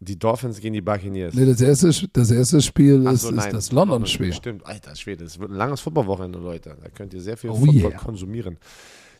Die 0.00 0.16
Dolphins 0.16 0.60
gegen 0.60 0.74
die 0.74 0.80
Buccaneers. 0.80 1.34
Nee, 1.34 1.44
das 1.44 1.60
erste, 1.60 2.08
das 2.12 2.30
erste 2.30 2.62
Spiel 2.62 3.04
ist, 3.08 3.22
so, 3.22 3.30
ist 3.30 3.52
das 3.52 3.72
London-Spiel. 3.72 4.32
Stimmt, 4.32 4.64
alter 4.64 4.94
Schwede, 4.94 5.24
es 5.24 5.38
wird 5.40 5.50
ein 5.50 5.56
langes 5.56 5.80
Footballwochenende, 5.80 6.38
Leute. 6.38 6.76
Da 6.80 6.88
könnt 6.90 7.12
ihr 7.14 7.20
sehr 7.20 7.36
viel 7.36 7.50
Oh 7.50 7.56
Football 7.56 7.90
yeah. 7.90 7.98
konsumieren. 7.98 8.58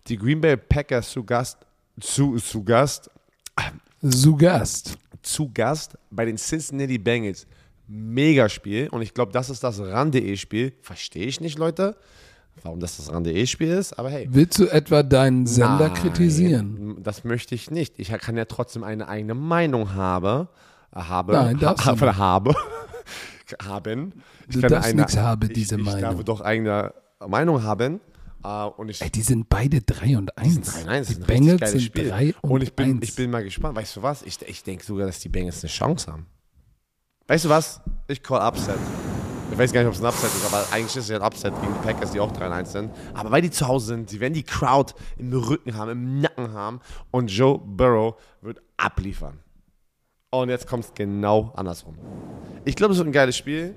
Die 0.07 0.17
Green 0.17 0.41
Bay 0.41 0.57
Packers 0.57 1.11
zu 1.11 1.25
Gast, 1.25 1.59
zu, 2.01 2.37
zu 2.37 2.63
Gast, 2.63 3.11
Sugast. 4.01 4.97
zu 5.21 5.51
Gast 5.53 5.99
bei 6.11 6.25
den 6.25 6.37
Cincinnati 6.37 6.99
Bengals. 6.99 7.47
Mega 7.89 8.49
Spiel 8.49 8.89
und 8.91 9.03
ich 9.03 9.15
glaube, 9.15 9.33
das 9.33 9.51
ist 9.51 9.65
das 9.65 9.81
RAN.de 9.81 10.37
Spiel. 10.37 10.75
Verstehe 10.83 11.27
ich 11.27 11.41
nicht, 11.41 11.59
Leute. 11.59 11.97
Warum 12.63 12.81
das 12.81 12.97
das 12.97 13.13
RAN.de-Spiel 13.13 13.69
ist, 13.69 13.99
aber 13.99 14.11
hey. 14.11 14.29
Willst 14.31 14.59
du 14.59 14.67
etwa 14.67 15.03
deinen 15.03 15.47
Sender 15.47 15.89
Nein, 15.89 15.95
kritisieren? 15.95 16.97
Das 17.03 17.25
möchte 17.25 17.55
ich 17.55 17.71
nicht. 17.71 17.99
Ich 17.99 18.09
kann 18.09 18.37
ja 18.37 18.45
trotzdem 18.45 18.85
eine 18.85 19.09
eigene 19.09 19.35
Meinung 19.35 19.95
habe, 19.95 20.49
habe, 20.95 21.33
Nein, 21.33 21.59
du 21.59 21.67
habe, 21.67 22.17
habe, 22.17 22.55
haben. 23.65 24.13
Ich 24.49 24.55
Du 24.55 24.61
kann 24.61 24.71
darfst 24.71 24.89
eine- 24.91 24.97
nichts 25.03 25.17
haben, 25.17 25.47
ich, 25.49 25.55
diese 25.55 25.77
ich 25.77 25.85
Meinung. 25.85 26.01
darf 26.01 26.25
doch 26.25 26.41
eigene 26.41 26.93
Meinung 27.27 27.63
haben. 27.63 28.01
und 28.77 28.89
ich 28.89 29.01
Ey, 29.03 29.11
die 29.11 29.23
sind 29.23 29.49
beide 29.49 29.81
3 29.83 30.19
und 30.19 30.37
1. 30.39 30.85
Nein, 30.87 31.01
das 31.01 31.09
die 31.09 31.13
ist 31.15 31.19
ein 31.21 31.25
richtig 31.25 31.27
Bengals 31.27 31.71
sind 31.73 31.81
Spiel. 31.83 32.09
3 32.11 32.35
und, 32.43 32.51
Und 32.51 32.63
ich 32.63 32.73
bin, 32.75 32.97
1. 32.99 33.09
ich 33.09 33.15
bin 33.15 33.31
mal 33.31 33.43
gespannt. 33.45 33.77
Weißt 33.77 33.97
du 33.97 34.03
was? 34.03 34.23
Ich, 34.23 34.39
ich 34.47 34.63
denke 34.63 34.85
sogar, 34.85 35.07
dass 35.07 35.19
die 35.21 35.29
Bengals 35.29 35.63
eine 35.63 35.71
Chance 35.71 36.13
haben. 36.13 36.27
Weißt 37.27 37.45
du 37.45 37.49
was? 37.49 37.81
Ich 38.07 38.23
call 38.23 38.41
Upset. 38.41 38.77
Ich 39.51 39.57
weiß 39.59 39.73
gar 39.73 39.81
nicht, 39.81 39.89
ob 39.89 39.95
es 39.95 40.01
ein 40.01 40.07
Upset 40.07 40.31
ist, 40.31 40.45
aber 40.47 40.67
eigentlich 40.71 40.97
ist 40.97 41.05
es 41.05 41.09
ja 41.09 41.17
ein 41.17 41.23
Upset 41.23 41.55
gegen 41.61 41.73
die 41.73 41.79
Packers, 41.81 42.13
die 42.13 42.21
auch 42.21 42.31
3 42.31 42.47
und 42.47 42.53
1 42.53 42.73
sind. 42.73 42.91
Aber 43.15 43.31
weil 43.31 43.43
die 43.43 43.51
zu 43.51 43.67
Hause 43.67 43.87
sind, 43.87 44.11
sie 44.11 44.21
werden 44.21 44.35
die 44.35 44.43
Crowd 44.43 44.93
im 45.17 45.33
Rücken 45.33 45.75
haben, 45.75 45.91
im 45.91 46.21
Nacken 46.21 46.53
haben 46.53 46.81
und 47.11 47.29
Joe 47.29 47.59
Burrow 47.59 48.15
wird 48.43 48.61
abliefern. 48.77 49.39
Und 50.31 50.51
jetzt 50.51 50.67
kommt 50.67 50.85
es 50.85 50.95
genau 50.95 51.53
andersrum. 51.57 51.97
Ich 52.65 52.77
glaube, 52.77 52.93
es 52.93 52.99
wird 52.99 53.09
ein 53.09 53.13
geiles 53.13 53.37
Spiel. 53.37 53.75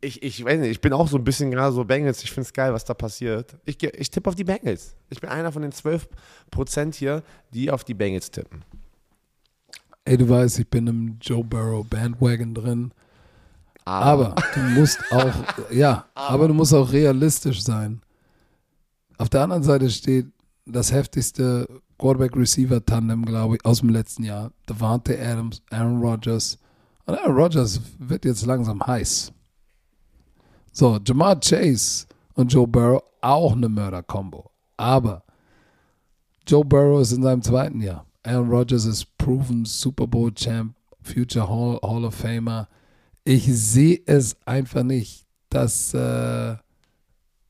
Ich, 0.00 0.22
ich 0.22 0.44
weiß 0.44 0.58
nicht, 0.60 0.70
ich 0.70 0.80
bin 0.80 0.92
auch 0.92 1.08
so 1.08 1.16
ein 1.16 1.24
bisschen 1.24 1.50
gerade 1.50 1.72
so 1.72 1.84
Bengals. 1.84 2.22
Ich 2.22 2.30
finde 2.30 2.46
es 2.46 2.52
geil, 2.52 2.72
was 2.72 2.84
da 2.84 2.92
passiert. 2.92 3.56
Ich, 3.64 3.82
ich 3.82 4.10
tippe 4.10 4.28
auf 4.28 4.34
die 4.34 4.44
Bengals. 4.44 4.96
Ich 5.08 5.20
bin 5.20 5.30
einer 5.30 5.52
von 5.52 5.62
den 5.62 5.72
12% 5.72 6.94
hier, 6.94 7.22
die 7.54 7.70
auf 7.70 7.84
die 7.84 7.94
Bengals 7.94 8.30
tippen. 8.30 8.64
Ey, 10.04 10.16
du 10.16 10.28
weißt, 10.28 10.58
ich 10.58 10.68
bin 10.68 10.86
im 10.86 11.18
Joe 11.20 11.42
Burrow 11.42 11.86
Bandwagon 11.86 12.54
drin. 12.54 12.92
Aber 13.86 14.34
du 14.52 14.60
musst 14.60 14.98
auch, 15.12 15.32
ja, 15.70 16.04
aber. 16.14 16.48
du 16.48 16.54
musst 16.54 16.74
auch 16.74 16.92
realistisch 16.92 17.62
sein. 17.62 18.02
Auf 19.16 19.28
der 19.28 19.42
anderen 19.42 19.62
Seite 19.62 19.88
steht 19.88 20.26
das 20.66 20.92
heftigste 20.92 21.66
Quarterback-Receiver-Tandem, 21.98 23.24
glaube 23.24 23.56
ich, 23.56 23.64
aus 23.64 23.80
dem 23.80 23.90
letzten 23.90 24.24
Jahr. 24.24 24.50
Devante 24.68 25.18
Adams, 25.18 25.62
Aaron 25.70 26.00
Rodgers. 26.00 26.58
Und 27.06 27.14
Aaron 27.14 27.36
Rodgers 27.36 27.80
wird 27.98 28.24
jetzt 28.24 28.44
langsam 28.44 28.84
heiß. 28.84 29.32
So, 30.72 30.98
Jamar 31.06 31.38
Chase 31.40 32.06
und 32.34 32.52
Joe 32.52 32.66
Burrow 32.66 33.02
auch 33.20 33.52
eine 33.52 33.68
Mörder-Kombo. 33.68 34.50
Aber 34.76 35.22
Joe 36.46 36.64
Burrow 36.64 37.00
ist 37.00 37.12
in 37.12 37.22
seinem 37.22 37.42
zweiten 37.42 37.80
Jahr. 37.80 38.04
Aaron 38.24 38.50
Rodgers 38.50 38.84
ist 38.84 39.16
proven 39.16 39.64
Super 39.64 40.08
Bowl 40.08 40.34
Champ, 40.34 40.74
Future 41.02 41.48
Hall, 41.48 41.78
Hall 41.82 42.04
of 42.04 42.14
Famer. 42.16 42.68
Ich 43.28 43.44
sehe 43.46 44.00
es 44.06 44.36
einfach 44.46 44.84
nicht, 44.84 45.26
dass 45.50 45.92
äh, 45.92 46.56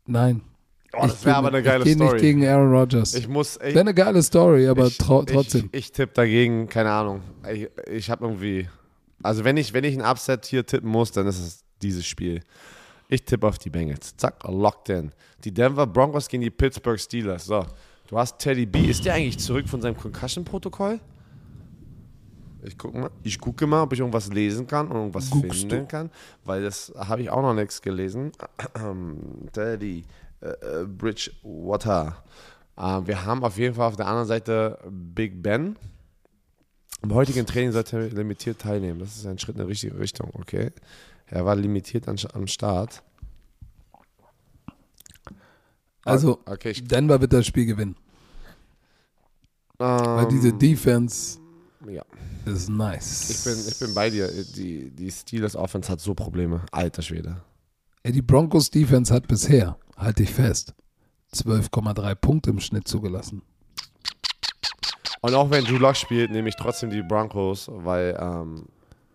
nein. 0.07 0.41
Oh, 0.95 1.03
das 1.03 1.17
Ich 1.21 1.25
wäre 1.27 1.37
aber 1.37 1.49
eine 1.49 1.59
nicht- 1.59 1.67
geile 1.67 1.79
Ich 1.81 1.85
gehe 1.85 1.97
nicht 1.97 2.07
Story. 2.09 2.21
gegen 2.21 2.47
Aaron 2.47 2.73
Rodgers. 2.75 3.15
Ich 3.15 3.29
muss. 3.29 3.57
Ich, 3.57 3.63
Wäre 3.75 3.81
eine 3.81 3.93
geile 3.93 4.23
Story, 4.23 4.67
aber 4.69 4.87
ich, 4.87 4.97
tro 4.97 5.23
trotzdem. 5.25 5.69
Ich, 5.73 5.79
ich 5.81 5.93
tippe 5.93 6.15
dagegen, 6.15 6.67
keine 6.69 6.91
Ahnung. 6.91 7.21
Ich, 7.53 7.69
ich 7.91 8.11
habe 8.11 8.25
irgendwie. 8.25 8.69
Also, 9.23 9.45
wenn 9.45 9.59
ich, 9.59 9.75
wenn 9.75 9.85
ich 9.85 9.95
ein 9.99 10.03
Upset 10.05 10.47
hier 10.47 10.65
tippen 10.65 10.89
muss, 10.91 11.13
dann 11.13 11.27
ist 11.27 11.39
es 11.39 11.65
dieses 11.83 12.07
Spiel. 12.07 12.41
Ich 13.09 13.25
tippe 13.25 13.47
auf 13.47 13.59
die 13.59 13.69
Bengals. 13.71 14.17
Zack, 14.17 14.43
locked 14.49 14.89
in. 14.89 15.13
Die 15.45 15.53
Denver 15.53 15.87
Broncos 15.87 16.27
gegen 16.29 16.43
die 16.43 16.51
Pittsburgh 16.51 16.99
Steelers. 16.99 17.45
So, 17.45 17.65
du 18.09 18.19
hast 18.19 18.39
Teddy 18.39 18.65
B. 18.67 18.81
Ist 18.87 19.05
der 19.05 19.15
eigentlich 19.15 19.39
zurück 19.39 19.69
von 19.69 19.83
seinem 19.83 19.97
Concussion-Protokoll? 19.97 20.99
Ich 22.67 22.77
gucke 22.77 22.99
mal, 22.99 23.11
ich 23.23 23.39
gucke 23.39 23.67
mal, 23.67 23.83
ob 23.83 23.93
ich 23.93 24.01
irgendwas 24.01 24.29
lesen 24.29 24.67
kann 24.67 24.89
und 24.89 24.97
irgendwas 24.97 25.31
Guckst 25.31 25.61
finden 25.61 25.81
du? 25.81 25.87
kann, 25.87 26.11
weil 26.45 26.63
das 26.63 26.93
habe 26.97 27.23
ich 27.23 27.31
auch 27.31 27.43
noch 27.43 27.55
nichts 27.55 27.81
gelesen. 27.81 28.33
Teddy 29.53 30.05
äh, 30.41 30.49
äh, 30.49 30.85
Bridgewater. 30.85 32.25
Äh, 32.77 33.01
wir 33.05 33.25
haben 33.25 33.45
auf 33.45 33.57
jeden 33.57 33.75
Fall 33.75 33.87
auf 33.87 33.97
der 33.97 34.07
anderen 34.07 34.27
Seite 34.27 34.79
Big 34.91 35.43
Ben. 35.43 35.77
Im 37.03 37.15
heutigen 37.15 37.47
Training 37.47 37.71
sollte 37.71 37.99
er 37.99 38.09
limitiert 38.09 38.61
teilnehmen. 38.61 38.99
Das 38.99 39.17
ist 39.17 39.27
ein 39.27 39.39
Schritt 39.39 39.57
in 39.57 39.63
die 39.63 39.69
richtige 39.69 39.99
Richtung, 39.99 40.31
okay? 40.35 40.73
Er 41.27 41.45
war 41.45 41.55
limitiert 41.55 42.09
an, 42.09 42.17
am 42.33 42.49
Start. 42.49 43.03
Also, 46.05 46.41
okay, 46.47 46.71
ich, 46.71 46.85
Denver 46.85 47.21
wird 47.21 47.33
das 47.33 47.47
Spiel 47.47 47.67
gewinnen. 47.67 47.97
Weil 49.79 50.25
ähm, 50.25 50.29
diese 50.31 50.53
Defense 50.53 51.39
ja. 51.95 52.05
ist 52.45 52.69
nice. 52.69 53.31
Ich 53.31 53.45
bin, 53.45 53.69
ich 53.69 53.79
bin 53.79 53.95
bei 53.95 54.11
dir. 54.11 54.31
Die, 54.57 54.91
die 54.91 55.11
Steelers 55.11 55.57
Offense 55.57 55.91
hat 55.91 56.01
so 56.01 56.15
Probleme. 56.15 56.65
Alter 56.73 57.03
Schwede. 57.03 57.43
Ey, 58.03 58.13
die 58.13 58.23
Broncos 58.23 58.71
Defense 58.71 59.13
hat 59.13 59.27
bisher, 59.27 59.77
halte 59.97 60.23
ich 60.23 60.33
fest, 60.33 60.75
12,3 61.35 62.15
Punkte 62.15 62.51
im 62.51 62.61
Schnitt 62.61 62.87
zugelassen. 62.87 63.43
Und 65.23 65.35
auch 65.35 65.51
wenn 65.51 65.65
Drew 65.65 65.79
Lock 65.79 65.97
spielt, 65.97 66.31
nehme 66.31 66.49
ich 66.49 66.57
trotzdem 66.57 66.91
die 66.91 67.03
Broncos, 67.03 67.69
weil 67.69 68.17
ähm, 68.21 68.67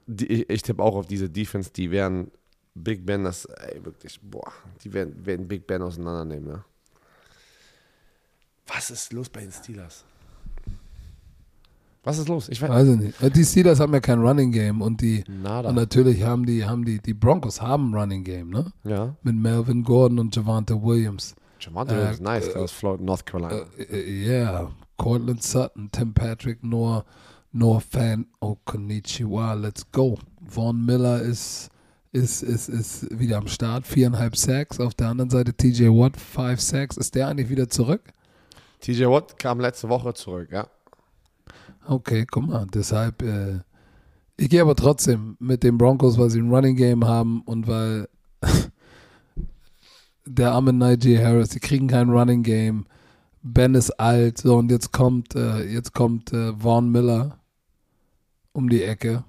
die, 0.07 0.25
ich, 0.27 0.49
ich 0.49 0.61
tippe 0.61 0.83
auch 0.83 0.95
auf 0.95 1.05
diese 1.07 1.29
Defense, 1.29 1.71
die 1.71 1.89
werden 1.89 2.31
Big 2.73 3.05
Ben, 3.05 3.23
das, 3.23 3.45
ey, 3.45 3.83
wirklich, 3.85 4.19
boah, 4.21 4.51
die 4.83 4.91
werden, 4.91 5.25
werden 5.25 5.47
Big 5.47 5.67
Ben 5.67 5.81
auseinandernehmen, 5.81 6.47
ne? 6.49 6.65
Was 8.67 8.89
ist 8.89 9.11
los 9.11 9.29
bei 9.29 9.41
den 9.41 9.51
Steelers? 9.51 10.05
Was 12.03 12.17
ist 12.17 12.29
los? 12.29 12.49
Ich 12.49 12.61
weiß. 12.61 12.87
Ich 12.87 12.97
nicht. 12.99 13.21
Äh, 13.21 13.29
Die 13.29 13.43
Steelers 13.43 13.79
haben 13.79 13.93
ja 13.93 13.99
kein 13.99 14.19
Running 14.19 14.51
Game 14.51 14.81
und 14.81 15.01
die 15.01 15.23
Nada. 15.27 15.69
und 15.69 15.75
natürlich 15.75 16.23
haben 16.23 16.45
die 16.45 16.65
haben 16.65 16.83
die 16.83 16.99
die 16.99 17.13
Broncos 17.13 17.61
haben 17.61 17.91
ein 17.91 17.95
Running 17.99 18.23
Game, 18.23 18.49
ne? 18.49 18.71
ja. 18.83 19.15
Mit 19.21 19.35
Melvin 19.35 19.83
Gordon 19.83 20.17
und 20.19 20.35
Javante 20.35 20.81
Williams. 20.81 21.35
Javante 21.59 21.93
Äh, 21.93 22.11
ist 22.11 22.21
nice, 22.21 22.51
der 22.51 22.61
aus 22.63 22.71
Florida, 22.71 23.03
North 23.03 23.25
Carolina. 23.25 23.65
Äh, 23.77 24.25
Yeah, 24.25 24.71
Cortland 24.97 25.43
Sutton, 25.43 25.89
Tim 25.91 26.13
Patrick, 26.13 26.63
Noah, 26.63 27.05
Noah 27.51 27.81
Fan, 27.81 28.25
oh 28.39 28.55
Konnichiwa, 28.65 29.53
let's 29.53 29.83
go. 29.91 30.17
Vaughn 30.43 30.83
Miller 30.83 31.21
ist, 31.21 31.69
ist, 32.11 32.41
ist, 32.41 32.67
ist 32.67 33.19
wieder 33.19 33.37
am 33.37 33.47
Start, 33.47 33.85
viereinhalb 33.85 34.35
Sacks. 34.35 34.79
Auf 34.79 34.95
der 34.95 35.09
anderen 35.09 35.29
Seite 35.29 35.53
TJ 35.53 35.85
Watt, 35.89 36.17
five 36.17 36.59
Sacks. 36.59 36.97
Ist 36.97 37.13
der 37.13 37.27
eigentlich 37.27 37.49
wieder 37.49 37.69
zurück? 37.69 38.01
TJ 38.79 39.05
Watt 39.05 39.37
kam 39.37 39.59
letzte 39.59 39.87
Woche 39.89 40.13
zurück, 40.15 40.49
ja. 40.51 40.65
Okay, 41.87 42.25
guck 42.29 42.47
mal, 42.47 42.67
deshalb, 42.73 43.21
äh, 43.21 43.59
ich 44.37 44.49
gehe 44.49 44.61
aber 44.61 44.75
trotzdem 44.75 45.35
mit 45.39 45.63
den 45.63 45.77
Broncos, 45.77 46.17
weil 46.17 46.29
sie 46.29 46.39
ein 46.39 46.49
Running 46.49 46.75
Game 46.75 47.05
haben 47.05 47.41
und 47.41 47.67
weil 47.67 48.07
der 50.25 50.51
arme 50.51 50.73
Najee 50.73 51.23
Harris, 51.23 51.49
die 51.49 51.59
kriegen 51.59 51.87
kein 51.87 52.09
Running 52.09 52.43
Game. 52.43 52.85
Ben 53.43 53.73
ist 53.73 53.91
alt, 53.99 54.37
so 54.37 54.57
und 54.57 54.69
jetzt 54.69 54.91
kommt, 54.91 55.35
äh, 55.35 55.63
jetzt 55.63 55.93
kommt 55.93 56.31
äh, 56.31 56.53
Vaughn 56.53 56.91
Miller 56.91 57.39
um 58.53 58.69
die 58.69 58.83
Ecke 58.83 59.23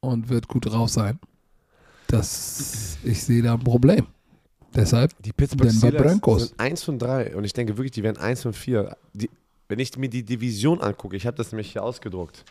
und 0.00 0.28
wird 0.28 0.48
gut 0.48 0.66
drauf 0.66 0.90
sein. 0.90 1.18
Das, 2.08 2.98
ich 3.02 3.22
sehe 3.22 3.42
da 3.42 3.54
ein 3.54 3.60
Problem. 3.60 4.06
Deshalb, 4.74 5.14
Die 5.22 5.32
Pittsburgh 5.32 5.68
Denver 5.70 5.88
Steelers 5.88 6.02
Broncos. 6.02 6.48
sind 6.48 6.60
1 6.60 6.88
und 6.88 6.98
3 7.00 7.36
und 7.36 7.44
ich 7.44 7.52
denke 7.52 7.76
wirklich, 7.76 7.92
die 7.92 8.02
werden 8.02 8.18
1 8.18 8.46
und 8.46 8.52
4. 8.54 8.96
Die, 9.14 9.30
wenn 9.70 9.78
ich 9.78 9.96
mir 9.96 10.08
die 10.10 10.24
Division 10.24 10.80
angucke, 10.80 11.16
ich 11.16 11.26
habe 11.26 11.36
das 11.36 11.52
nämlich 11.52 11.72
hier 11.72 11.82
ausgedruckt, 11.82 12.44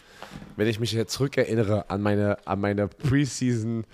wenn 0.56 0.68
ich 0.68 0.80
mich 0.80 0.92
jetzt 0.94 1.14
zurückerinnere 1.14 1.90
an 1.90 2.02
meine, 2.02 2.38
an 2.48 2.60
meine 2.62 2.88
Preseason, 2.88 3.86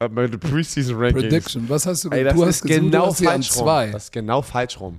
an 0.00 0.12
meine 0.12 0.36
Preseason 0.36 0.96
Rankings. 0.96 1.22
Prediction, 1.22 1.68
was 1.68 1.86
hast 1.86 2.04
du, 2.04 2.10
Ey, 2.10 2.24
das 2.24 2.34
du 2.34 2.42
ist 2.42 2.48
hast 2.48 2.62
gesagt, 2.62 2.80
genau 2.82 3.06
an 3.08 3.14
falsch 3.14 3.50
rum. 3.56 3.64
zwei. 3.64 3.90
Das 3.90 4.04
ist 4.04 4.12
genau 4.12 4.42
falsch 4.42 4.80
rum. 4.80 4.98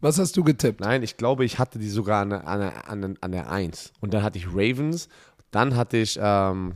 Was 0.00 0.18
hast 0.18 0.36
du 0.36 0.42
getippt? 0.42 0.80
Nein, 0.80 1.02
ich 1.02 1.16
glaube, 1.16 1.44
ich 1.44 1.58
hatte 1.58 1.78
die 1.78 1.88
sogar 1.90 2.22
an, 2.22 2.30
der- 2.30 2.46
an, 2.48 2.62
an, 3.04 3.18
an 3.20 3.32
der 3.32 3.50
1. 3.50 3.92
Und 4.00 4.12
dann 4.14 4.22
hatte 4.22 4.38
ich 4.38 4.46
Ravens, 4.48 5.08
dann 5.50 5.76
hatte 5.76 5.98
ich, 5.98 6.18
ähm, 6.20 6.74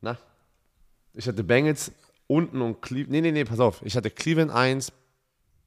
na, 0.00 0.16
ich 1.12 1.26
hatte 1.28 1.44
Bengals 1.44 1.92
unten 2.26 2.62
und 2.62 2.80
Cleveland. 2.80 3.10
Nee, 3.10 3.20
nee, 3.20 3.32
nee, 3.32 3.44
pass 3.44 3.60
auf. 3.60 3.82
Ich 3.84 3.96
hatte 3.96 4.10
Cleveland 4.10 4.50
1, 4.52 4.92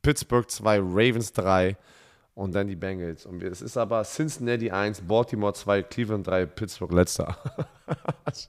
Pittsburgh 0.01 0.49
2, 0.49 0.79
Ravens 0.79 1.33
3 1.33 1.75
und 2.35 2.53
dann 2.53 2.67
die 2.67 2.75
Bengals. 2.75 3.25
Und 3.25 3.41
es 3.41 3.61
ist 3.61 3.77
aber 3.77 4.03
Cincinnati 4.03 4.69
1, 4.69 5.01
Baltimore 5.01 5.53
2, 5.53 5.83
Cleveland 5.83 6.27
3, 6.27 6.45
Pittsburgh 6.45 6.93
letzter. 6.93 7.37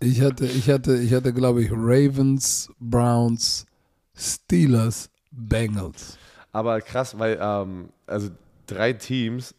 Ich 0.01 0.23
hatte, 0.23 0.47
ich 0.47 0.71
hatte, 0.71 0.97
ich 0.97 1.13
hatte, 1.13 1.35
glaube 1.35 1.63
ich, 1.63 1.71
Ravens, 1.71 2.71
Browns, 2.81 3.67
Steelers, 4.17 5.11
Bengals. 5.31 6.17
Aber 6.51 6.81
krass, 6.81 7.19
weil, 7.19 7.39
ähm, 7.39 7.91
also 8.07 8.31
drei 8.67 8.95
Teams 8.95 9.55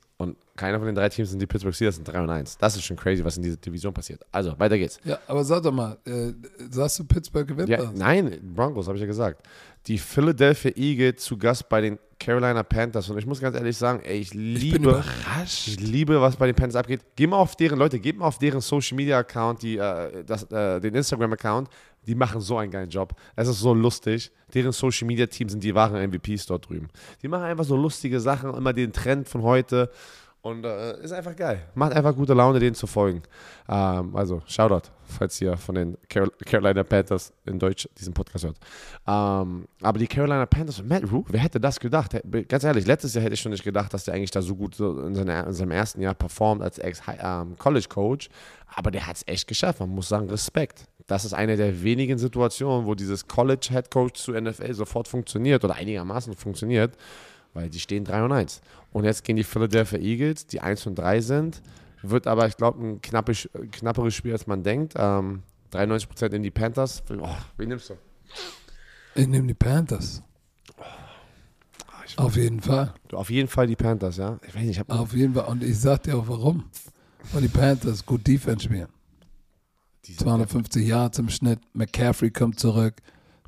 keiner 0.58 0.78
von 0.80 0.88
den 0.88 0.96
drei 0.96 1.08
Teams 1.08 1.30
sind 1.30 1.40
die 1.42 1.48
Pittsburgh 1.48 1.74
Steelers, 1.74 1.96
sind 1.96 2.08
3 2.08 2.22
und 2.22 2.30
1. 2.30 2.58
Das 2.58 2.76
ist 2.76 2.84
schon 2.84 2.98
crazy, 2.98 3.24
was 3.24 3.38
in 3.38 3.44
dieser 3.44 3.58
Division 3.58 3.94
passiert. 3.94 4.22
Also, 4.32 4.58
weiter 4.60 4.78
geht's. 4.78 5.00
Ja, 5.06 5.20
aber 5.28 5.44
sag 5.46 5.64
doch 5.64 5.72
mal, 5.72 5.98
äh, 6.06 6.34
sagst 6.70 7.00
du 7.00 7.06
Pittsburgh 7.06 7.48
gewinnt 7.48 7.70
Ja, 7.70 7.78
das? 7.78 7.94
nein, 7.94 8.38
Broncos, 8.56 8.88
habe 8.88 8.98
ich 8.98 9.02
ja 9.02 9.08
gesagt. 9.08 9.42
Die 9.86 9.98
Philadelphia 9.98 10.72
Eagles 10.76 11.24
zu 11.24 11.38
Gast 11.38 11.70
bei 11.70 11.80
den 11.80 11.98
Carolina 12.20 12.64
Panthers. 12.64 13.10
Und 13.10 13.18
ich 13.20 13.26
muss 13.26 13.40
ganz 13.40 13.56
ehrlich 13.56 13.78
sagen, 13.78 14.02
ey, 14.04 14.18
ich 14.18 14.30
Ich 14.30 14.34
liebe, 14.34 14.78
überrascht. 14.78 15.68
ich 15.68 15.80
liebe, 15.80 16.20
was 16.20 16.36
bei 16.36 16.48
den 16.48 16.56
Panthers 16.56 16.76
abgeht. 16.76 17.02
Geh 17.16 17.28
mal 17.28 17.38
auf 17.38 17.56
deren, 17.56 17.78
Leute, 17.80 18.00
geht 18.00 18.18
mal 18.18 18.26
auf 18.26 18.40
deren 18.40 18.60
Social 18.60 18.96
Media 18.98 19.20
Account, 19.20 19.62
die, 19.62 19.78
äh, 19.78 20.24
das, 20.26 20.44
äh, 20.52 20.80
den 20.82 20.96
Instagram 20.96 21.34
Account. 21.34 21.70
Die 22.08 22.16
machen 22.16 22.42
so 22.42 22.58
einen 22.58 22.72
geilen 22.72 22.90
Job. 22.90 23.14
Es 23.36 23.48
ist 23.48 23.60
so 23.60 23.74
lustig. 23.74 24.32
Deren 24.54 24.72
Social 24.72 25.06
Media 25.08 25.28
Team 25.28 25.48
sind 25.50 25.64
die 25.64 25.76
wahren 25.76 26.02
MVPs 26.10 26.46
dort 26.48 26.68
drüben. 26.68 26.88
Die 27.22 27.28
machen 27.28 27.44
einfach 27.44 27.66
so 27.66 27.76
lustige 27.76 28.20
Sachen, 28.20 28.54
immer 28.56 28.74
den 28.74 28.92
Trend 28.94 29.28
von 29.30 29.44
heute. 29.44 29.92
Und 30.42 30.64
äh, 30.66 31.02
ist 31.02 31.12
einfach 31.12 31.36
geil. 31.36 31.64
Macht 31.76 31.94
einfach 31.94 32.16
gute 32.16 32.34
Laune, 32.34 32.60
denen 32.60 32.76
zu 32.76 32.88
folgen. 32.88 33.24
Ähm, 33.68 34.16
also, 34.16 34.42
Shoutout, 34.46 34.90
falls 35.04 35.42
ihr 35.42 35.58
von 35.58 35.76
den 35.76 35.98
Carol 36.08 36.32
Carolina 36.46 36.84
Panthers 36.84 37.34
in 37.46 37.60
Deutsch 37.60 37.90
diesen 37.98 38.14
Podcast 38.14 38.46
hört. 38.46 38.58
Ähm, 39.08 39.68
aber 39.82 40.00
die 40.00 40.08
Carolina 40.08 40.46
Panthers 40.46 40.80
und 40.80 40.88
Matt 40.88 41.12
Rue, 41.12 41.26
wer 41.28 41.40
hätte 41.42 41.60
das 41.60 41.80
gedacht? 41.80 42.16
Ganz 42.48 42.64
ehrlich, 42.64 42.86
letztes 42.86 43.14
Jahr 43.14 43.24
hätte 43.24 43.34
ich 43.34 43.42
schon 43.42 43.52
nicht 43.52 43.64
gedacht, 43.64 43.94
dass 43.94 44.06
der 44.06 44.14
eigentlich 44.14 44.32
da 44.32 44.42
so 44.42 44.56
gut 44.56 44.80
in, 44.80 45.16
seiner, 45.16 45.48
in 45.48 45.54
seinem 45.54 45.72
ersten 45.72 46.02
Jahr 46.02 46.14
performt 46.14 46.62
als 46.62 46.78
Ex-College-Coach. 46.78 48.28
Ähm, 48.28 48.34
aber 48.76 48.92
der 48.92 49.08
hat 49.08 49.18
es 49.18 49.24
echt 49.28 49.48
geschafft. 49.48 49.80
Man 49.80 49.90
muss 49.90 50.08
sagen, 50.08 50.30
Respekt. 50.30 50.86
Das 51.08 51.26
ist 51.26 51.34
eine 51.34 51.58
der 51.58 51.84
wenigen 51.84 52.18
Situationen, 52.18 52.86
wo 52.86 52.96
dieses 52.96 53.28
College-Head-Coach 53.28 54.22
zu 54.22 54.34
NFL 54.34 54.74
sofort 54.74 55.08
funktioniert 55.08 55.64
oder 55.66 55.76
einigermaßen 55.76 56.36
funktioniert 56.36 56.96
weil 57.58 57.70
die 57.70 57.80
stehen 57.80 58.06
3 58.06 58.24
und 58.24 58.32
1. 58.32 58.62
Und 58.98 59.04
jetzt 59.04 59.24
gehen 59.24 59.36
die 59.36 59.44
Philadelphia 59.44 60.00
Eagles, 60.00 60.48
die 60.48 60.60
1 60.60 60.88
und 60.88 60.96
3 60.96 61.22
sind. 61.22 61.62
Wird 62.02 62.26
aber, 62.26 62.48
ich 62.48 62.58
glaube, 62.58 62.84
ein 62.84 63.00
knappes, 63.00 63.48
knapperes 63.72 64.16
Spiel, 64.16 64.32
als 64.32 64.48
man 64.48 64.64
denkt. 64.64 64.96
Ähm, 64.98 65.44
93% 65.72 66.34
in 66.34 66.42
die 66.42 66.50
Panthers. 66.50 67.04
Oh, 67.12 67.28
wen 67.58 67.70
nimmst 67.70 67.92
du? 67.92 67.94
Ich 69.14 69.28
nehme 69.28 69.46
die 69.46 69.54
Panthers. 69.54 70.24
auf 72.16 72.36
jeden 72.36 72.60
Fall. 72.60 72.92
Du, 73.08 73.18
auf 73.18 73.30
jeden 73.30 73.48
Fall 73.48 73.68
die 73.68 73.76
Panthers, 73.76 74.18
ja? 74.18 74.40
Ich 74.48 74.56
weiß 74.56 74.64
nicht, 74.64 74.82
ich 74.82 74.90
Auf 74.90 75.14
jeden 75.14 75.36
Fall. 75.36 75.46
Und 75.46 75.64
ich 75.64 75.80
sag 75.80 76.02
dir 76.02 76.18
auch 76.18 76.28
warum. 76.28 76.64
Weil 77.34 77.44
die 77.44 77.50
Panthers 77.50 78.04
gut 78.04 78.26
Defense 78.26 78.66
spielen. 78.66 78.88
250 80.02 80.88
Yards 80.88 81.20
im 81.20 81.30
Schnitt. 81.30 81.60
McCaffrey 81.74 82.32
kommt 82.32 82.60
zurück. 82.60 82.96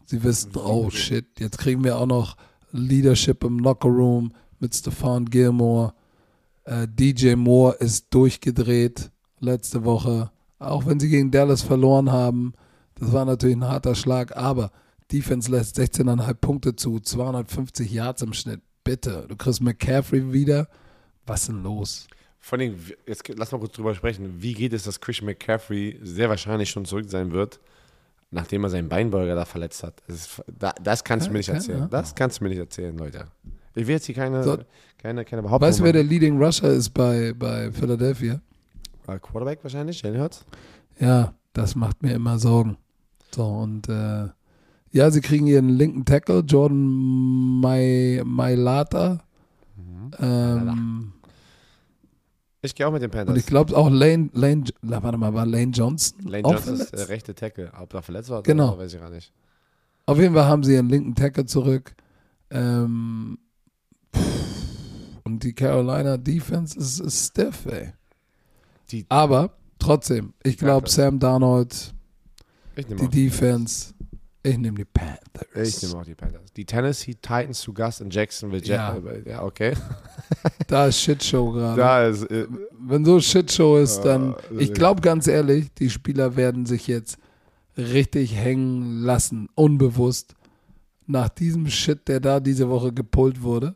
Sie 0.06 0.22
wissen, 0.22 0.52
oh 0.58 0.92
shit, 0.92 1.26
jetzt 1.40 1.58
kriegen 1.58 1.84
wir 1.84 1.98
auch 1.98 2.06
noch 2.06 2.38
Leadership 2.72 3.44
im 3.44 3.58
Lockerroom 3.58 4.32
mit 4.62 4.76
Stefan 4.76 5.26
Gilmore. 5.26 5.94
Äh, 6.66 6.88
DJ 6.88 7.36
Moore 7.36 7.76
ist 7.76 8.08
durchgedreht 8.14 9.12
letzte 9.40 9.86
Woche. 9.86 10.32
Auch 10.60 10.86
wenn 10.86 11.00
sie 11.00 11.10
gegen 11.10 11.32
Dallas 11.32 11.62
verloren 11.62 12.12
haben. 12.12 12.54
Das 12.96 13.14
war 13.14 13.26
natürlich 13.26 13.56
ein 13.56 13.68
harter 13.68 13.96
Schlag, 13.96 14.36
aber 14.36 14.72
Defense 15.12 15.50
lässt 15.50 15.80
16,5 15.80 16.34
Punkte 16.36 16.76
zu, 16.76 17.00
250 17.00 17.92
Yards 17.92 18.22
im 18.22 18.34
Schnitt. 18.34 18.62
Bitte, 18.84 19.26
du 19.28 19.36
kriegst 19.36 19.62
McCaffrey 19.62 20.34
wieder. 20.34 20.68
Was 21.26 21.42
ist 21.42 21.50
denn 21.50 21.64
los? 21.64 22.08
Vor 22.40 22.60
allem, 22.60 22.76
jetzt 23.08 23.28
lass 23.30 23.52
mal 23.52 23.60
kurz 23.60 23.74
drüber 23.74 23.96
sprechen. 23.96 24.42
Wie 24.42 24.54
geht 24.54 24.74
es, 24.74 24.84
dass 24.84 25.00
Christian 25.00 25.28
McCaffrey 25.28 26.00
sehr 26.02 26.30
wahrscheinlich 26.30 26.70
schon 26.70 26.86
zurück 26.86 27.10
sein 27.10 27.32
wird? 27.32 27.60
nachdem 28.32 28.64
er 28.64 28.70
seinen 28.70 28.90
Beinbeuger 28.90 29.36
da 29.36 29.46
verletzt 29.46 29.84
hat. 29.84 30.02
Das, 30.08 30.16
ist, 30.16 30.44
da, 30.48 30.74
das 30.82 31.04
kannst 31.04 31.28
du 31.28 31.32
mir 31.32 31.40
nicht 31.40 31.50
erzählen. 31.50 31.88
Das 31.90 32.16
kannst 32.16 32.40
du 32.40 32.44
mir 32.44 32.50
nicht 32.50 32.60
erzählen, 32.60 32.96
Leute. 32.98 33.28
Ich 33.80 33.88
will 33.88 33.96
jetzt 33.96 34.06
hier 34.06 34.16
keine, 34.16 34.44
so, 34.44 34.58
keine, 34.98 35.24
keine 35.24 35.42
Behauptung 35.42 35.68
Weißt 35.68 35.80
du, 35.80 35.84
wer 35.84 35.94
der 35.94 36.04
Leading 36.04 36.42
Rusher 36.42 36.70
ist 36.70 36.90
bei, 36.90 37.34
bei 37.34 37.72
Philadelphia? 37.72 38.42
Quarterback 39.06 39.60
wahrscheinlich, 39.64 40.02
Jalen 40.02 40.20
Hurts? 40.20 40.46
Ja, 41.00 41.34
das 41.54 41.76
macht 41.76 42.04
mir 42.04 42.14
immer 42.14 42.38
Sorgen. 42.38 42.78
So, 43.34 43.46
und 43.46 43.88
äh, 43.90 44.28
ja, 44.92 45.12
sie 45.12 45.22
kriegen 45.22 45.48
ihren 45.48 45.70
linken 45.70 46.06
Tackle, 46.06 46.40
Jordan 46.40 47.60
Mailata. 47.62 49.20
Mhm. 49.78 50.12
Ähm, 50.20 51.14
ich 52.62 52.76
gehe 52.76 52.86
auch 52.86 52.92
mit 52.92 53.02
den 53.02 53.10
Panthers. 53.10 53.34
Und 53.34 53.40
ich 53.40 53.46
glaube 53.46 53.76
auch 53.78 53.90
Lane, 53.90 54.30
Lane, 54.34 54.66
warte 54.82 55.18
mal, 55.18 55.34
war 55.34 55.46
Lane 55.46 55.72
Johnson? 55.72 56.20
Lane 56.26 56.44
Johnson 56.44 56.64
verletzt? 56.64 56.94
ist 56.94 57.00
der 57.00 57.10
rechte 57.10 57.34
Tackle. 57.34 57.72
Ob 57.80 57.94
er 57.94 58.02
verletzt 58.02 58.30
war, 58.30 58.44
genau. 58.44 58.78
weiß 58.78 58.94
ich 58.94 59.00
gar 59.00 59.10
nicht. 59.10 59.32
Auf 60.06 60.20
jeden 60.20 60.34
Fall 60.34 60.46
haben 60.46 60.64
sie 60.64 60.74
ihren 60.74 60.90
linken 60.90 61.16
Tackle 61.16 61.46
zurück. 61.46 61.96
Ähm, 62.50 63.38
und 65.24 65.44
die 65.44 65.54
Carolina 65.54 66.18
Defense 66.18 66.78
ist, 66.78 67.00
ist 67.00 67.28
stiff, 67.28 67.66
ey. 67.66 67.94
Die 68.92 69.06
Aber 69.10 69.52
trotzdem, 69.78 70.34
ich 70.44 70.58
glaube, 70.58 70.90
Sam 70.90 71.20
Darnold, 71.20 71.94
die 72.76 73.08
Defense, 73.08 73.94
ich 74.42 74.58
nehme 74.58 74.78
die 74.78 74.86
Panthers. 74.86 75.76
Ich 75.76 75.84
nehme 75.84 76.02
auch 76.02 76.06
die 76.06 76.16
Panthers. 76.16 76.42
Die 76.56 76.66
Tennessee 76.66 77.14
Titans 77.14 77.60
zu 77.60 77.74
Gast 77.74 78.02
in 78.02 78.10
Jacksonville. 78.10 78.64
Ja, 78.64 78.98
ja 79.26 79.44
okay. 79.44 79.74
Da 80.68 80.86
ist 80.86 81.02
Shitshow 81.02 81.52
gerade. 81.52 81.78
Da 81.78 82.08
ist. 82.08 82.24
Äh, 82.30 82.48
Wenn 82.80 83.04
so 83.04 83.20
Shitshow 83.20 83.78
ist, 83.78 84.02
dann. 84.02 84.36
ich 84.58 84.74
glaube 84.74 85.02
ganz 85.02 85.28
ehrlich, 85.28 85.74
die 85.74 85.90
Spieler 85.90 86.36
werden 86.36 86.66
sich 86.66 86.88
jetzt 86.88 87.18
richtig 87.76 88.36
hängen 88.36 89.02
lassen, 89.02 89.50
unbewusst, 89.56 90.36
nach 91.08 91.30
diesem 91.30 91.68
Shit, 91.68 92.08
der 92.08 92.20
da 92.20 92.40
diese 92.40 92.70
Woche 92.70 92.94
gepult 92.94 93.42
wurde. 93.42 93.76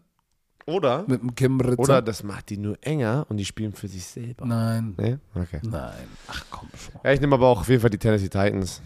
Oder? 0.66 1.05
Mit 1.07 1.22
dem 1.22 1.36
Kim 1.36 1.59
Ritzer. 1.59 1.80
Oder 1.80 2.01
das 2.01 2.24
macht 2.24 2.49
die 2.49 2.57
nur 2.57 2.78
enger 2.82 3.26
und 3.30 3.38
die 3.38 3.45
spielen 3.45 3.74
für 3.74 3.88
sich 3.88 4.05
selber. 4.05 4.45
Nein. 4.45 4.95
Nee? 4.97 5.18
Okay. 5.36 5.59
Nein. 5.64 6.07
Ach 6.28 6.45
komm 6.49 6.70
schon. 6.78 7.01
Ja, 7.03 7.11
ich 7.11 7.20
nehme 7.20 7.36
aber 7.36 7.47
auch 7.47 7.61
auf 7.61 7.70
jeden 7.70 7.82
Fall 7.82 7.89
die 7.89 7.97
Tennessee 7.97 8.30
Titans. 8.30 8.82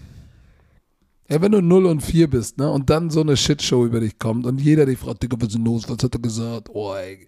Ja, 1.29 1.41
wenn 1.41 1.51
du 1.51 1.61
0 1.61 1.85
und 1.87 2.01
4 2.01 2.29
bist, 2.29 2.57
ne, 2.57 2.71
und 2.71 2.89
dann 2.89 3.09
so 3.09 3.19
eine 3.21 3.35
Shitshow 3.35 3.85
über 3.85 3.99
dich 3.99 4.17
kommt 4.17 4.45
und 4.45 4.61
jeder 4.61 4.85
dich 4.85 4.97
fragt, 4.97 5.23
Digga, 5.23 5.35
was 5.37 5.49
ist 5.49 5.55
denn 5.55 5.65
los, 5.65 5.89
was 5.89 6.01
hat 6.01 6.15
er 6.15 6.21
gesagt? 6.21 6.69
Oh, 6.71 6.93
ey, 6.95 7.27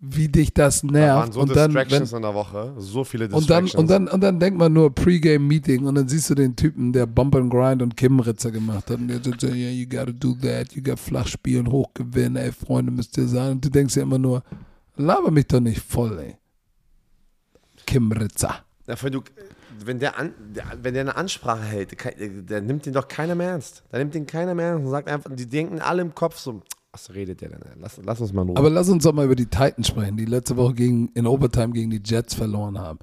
wie 0.00 0.28
dich 0.28 0.54
das 0.54 0.84
nervt. 0.84 0.96
Da 0.96 1.16
waren 1.16 1.32
so 1.32 1.40
und 1.40 1.48
Distractions 1.48 2.10
dann, 2.10 2.22
wenn, 2.22 2.28
in 2.28 2.34
der 2.34 2.34
Woche, 2.34 2.74
so 2.78 3.04
viele 3.04 3.28
Distractions. 3.28 3.74
Und 3.74 3.90
dann, 3.90 4.02
und 4.02 4.08
dann, 4.08 4.14
und 4.14 4.20
dann 4.20 4.40
denkt 4.40 4.58
man 4.58 4.72
nur 4.72 4.94
Pre-Game-Meeting 4.94 5.86
und 5.86 5.96
dann 5.96 6.08
siehst 6.08 6.30
du 6.30 6.34
den 6.34 6.54
Typen, 6.54 6.92
der 6.92 7.06
Bump 7.06 7.34
and 7.34 7.50
Grind 7.50 7.82
und 7.82 7.96
Kim-Ritzer 7.96 8.50
gemacht 8.50 8.90
hat 8.90 8.98
und 8.98 9.08
der 9.08 9.22
sagt, 9.22 9.42
yeah, 9.42 9.70
you 9.70 9.86
gotta 9.86 10.12
do 10.12 10.34
that, 10.40 10.72
you 10.72 10.82
gotta 10.82 10.96
flach 10.96 11.26
spielen, 11.26 11.70
hochgewinnen, 11.70 12.36
ey, 12.36 12.52
Freunde 12.52 12.92
müsst 12.92 13.16
ihr 13.18 13.26
sein. 13.26 13.52
Und 13.52 13.64
du 13.64 13.70
denkst 13.70 13.96
ja 13.96 14.02
immer 14.02 14.18
nur, 14.18 14.42
laber 14.96 15.30
mich 15.30 15.46
doch 15.48 15.60
nicht 15.60 15.80
voll, 15.80 16.18
ey. 16.18 16.36
Kim-Ritzer. 17.86 18.64
Ja, 18.86 19.02
wenn 19.02 19.12
du 19.12 19.22
wenn 19.84 19.98
der, 19.98 20.18
an, 20.18 20.34
der, 20.38 20.64
wenn 20.82 20.94
der 20.94 21.02
eine 21.02 21.16
Ansprache 21.16 21.62
hält, 21.62 21.96
der 22.50 22.60
nimmt 22.60 22.86
den 22.86 22.92
doch 22.92 23.06
keiner 23.06 23.34
mehr 23.34 23.50
ernst. 23.50 23.84
Da 23.90 23.98
nimmt 23.98 24.14
den 24.14 24.26
keiner 24.26 24.54
mehr 24.54 24.70
ernst 24.70 24.84
und 24.84 24.90
sagt 24.90 25.08
einfach, 25.08 25.30
die 25.34 25.46
denken 25.46 25.80
alle 25.80 26.02
im 26.02 26.14
Kopf 26.14 26.38
so, 26.38 26.62
was 26.92 27.14
redet 27.14 27.40
der 27.40 27.50
denn? 27.50 27.60
Lass, 27.80 28.00
lass 28.02 28.20
uns 28.20 28.32
mal 28.32 28.44
nur. 28.44 28.56
Aber 28.56 28.70
lass 28.70 28.88
uns 28.88 29.04
doch 29.04 29.12
mal 29.12 29.24
über 29.24 29.36
die 29.36 29.46
Titans 29.46 29.88
sprechen, 29.88 30.16
die 30.16 30.24
letzte 30.24 30.56
Woche 30.56 30.74
gegen, 30.74 31.08
in 31.14 31.26
Overtime 31.26 31.72
gegen 31.72 31.90
die 31.90 32.02
Jets 32.04 32.34
verloren 32.34 32.78
haben. 32.78 32.98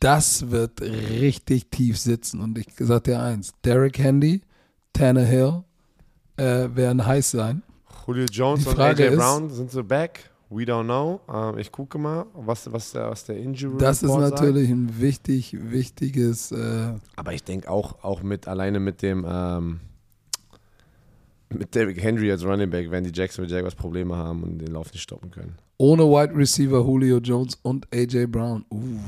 Das 0.00 0.50
wird 0.50 0.80
richtig 0.80 1.70
tief 1.70 1.98
sitzen. 1.98 2.40
Und 2.40 2.58
ich 2.58 2.66
sag 2.78 3.04
dir 3.04 3.20
eins: 3.20 3.52
Derek 3.64 3.98
Handy, 3.98 4.42
Tannehill 4.92 5.62
äh, 6.36 6.68
werden 6.74 7.06
heiß 7.06 7.30
sein. 7.30 7.62
Julio 8.06 8.26
Jones 8.30 8.66
und 8.66 8.78
AJ 8.78 9.14
Brown 9.14 9.48
sind 9.50 9.70
so 9.70 9.84
back. 9.84 10.28
We 10.50 10.64
don't 10.64 10.84
know. 10.84 11.20
Ähm, 11.32 11.58
ich 11.58 11.72
gucke 11.72 11.96
mal, 11.98 12.26
was, 12.34 12.70
was, 12.70 12.92
der, 12.92 13.10
was 13.10 13.24
der 13.24 13.38
Injury 13.38 13.78
Das 13.78 14.02
ist 14.02 14.14
natürlich 14.14 14.68
sagt. 14.68 14.78
ein 14.78 15.00
wichtig, 15.00 15.56
wichtiges. 15.58 16.52
Äh 16.52 16.94
Aber 17.16 17.32
ich 17.32 17.44
denke 17.44 17.70
auch, 17.70 18.02
auch 18.04 18.22
mit 18.22 18.48
alleine 18.48 18.78
mit 18.78 19.00
dem 19.00 19.24
ähm, 19.26 19.80
mit 21.58 21.74
David 21.74 22.02
Henry 22.02 22.30
als 22.30 22.44
Running 22.44 22.70
Back 22.70 22.90
werden 22.90 23.10
die 23.10 23.18
Jacksonville 23.18 23.54
Jaguars 23.54 23.74
Probleme 23.74 24.16
haben 24.16 24.42
und 24.42 24.58
den 24.58 24.72
Lauf 24.72 24.92
nicht 24.92 25.02
stoppen 25.02 25.30
können. 25.30 25.56
Ohne 25.78 26.04
Wide 26.04 26.36
Receiver 26.36 26.80
Julio 26.80 27.18
Jones 27.18 27.58
und 27.62 27.86
AJ 27.92 28.26
Brown. 28.26 28.64
Uh. 28.70 28.98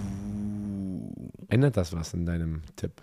Ändert 1.49 1.77
das 1.77 1.93
was 1.93 2.15
in 2.15 2.27
deinem 2.27 2.63
Tipp? 2.77 3.03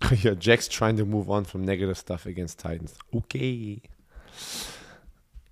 Ja, 0.22 0.32
Jack's 0.38 0.68
trying 0.68 0.96
to 0.96 1.04
move 1.04 1.28
on 1.28 1.44
from 1.44 1.62
negative 1.62 1.96
stuff 1.96 2.24
against 2.26 2.60
Titans. 2.60 2.94
Okay. 3.12 3.82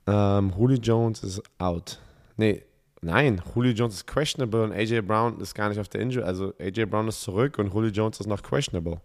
Um, 0.07 0.53
Julio 0.57 0.79
Jones 0.79 1.25
ist 1.25 1.43
out. 1.59 1.99
Nee, 2.37 2.63
nein, 3.03 3.43
Julio 3.55 3.73
Jones 3.73 3.97
ist 3.97 4.07
questionable 4.07 4.63
und 4.63 4.73
AJ 4.73 5.01
Brown 5.03 5.41
ist 5.41 5.55
gar 5.55 5.69
nicht 5.69 5.81
auf 5.81 5.89
der 5.89 6.01
Injury. 6.01 6.25
Also 6.25 6.55
AJ 6.61 6.87
Brown 6.87 7.09
ist 7.09 7.23
zurück 7.23 7.59
und 7.59 7.73
Julio 7.73 7.91
Jones 7.91 8.21
ist 8.21 8.29
noch 8.29 8.43
questionable. 8.43 9.01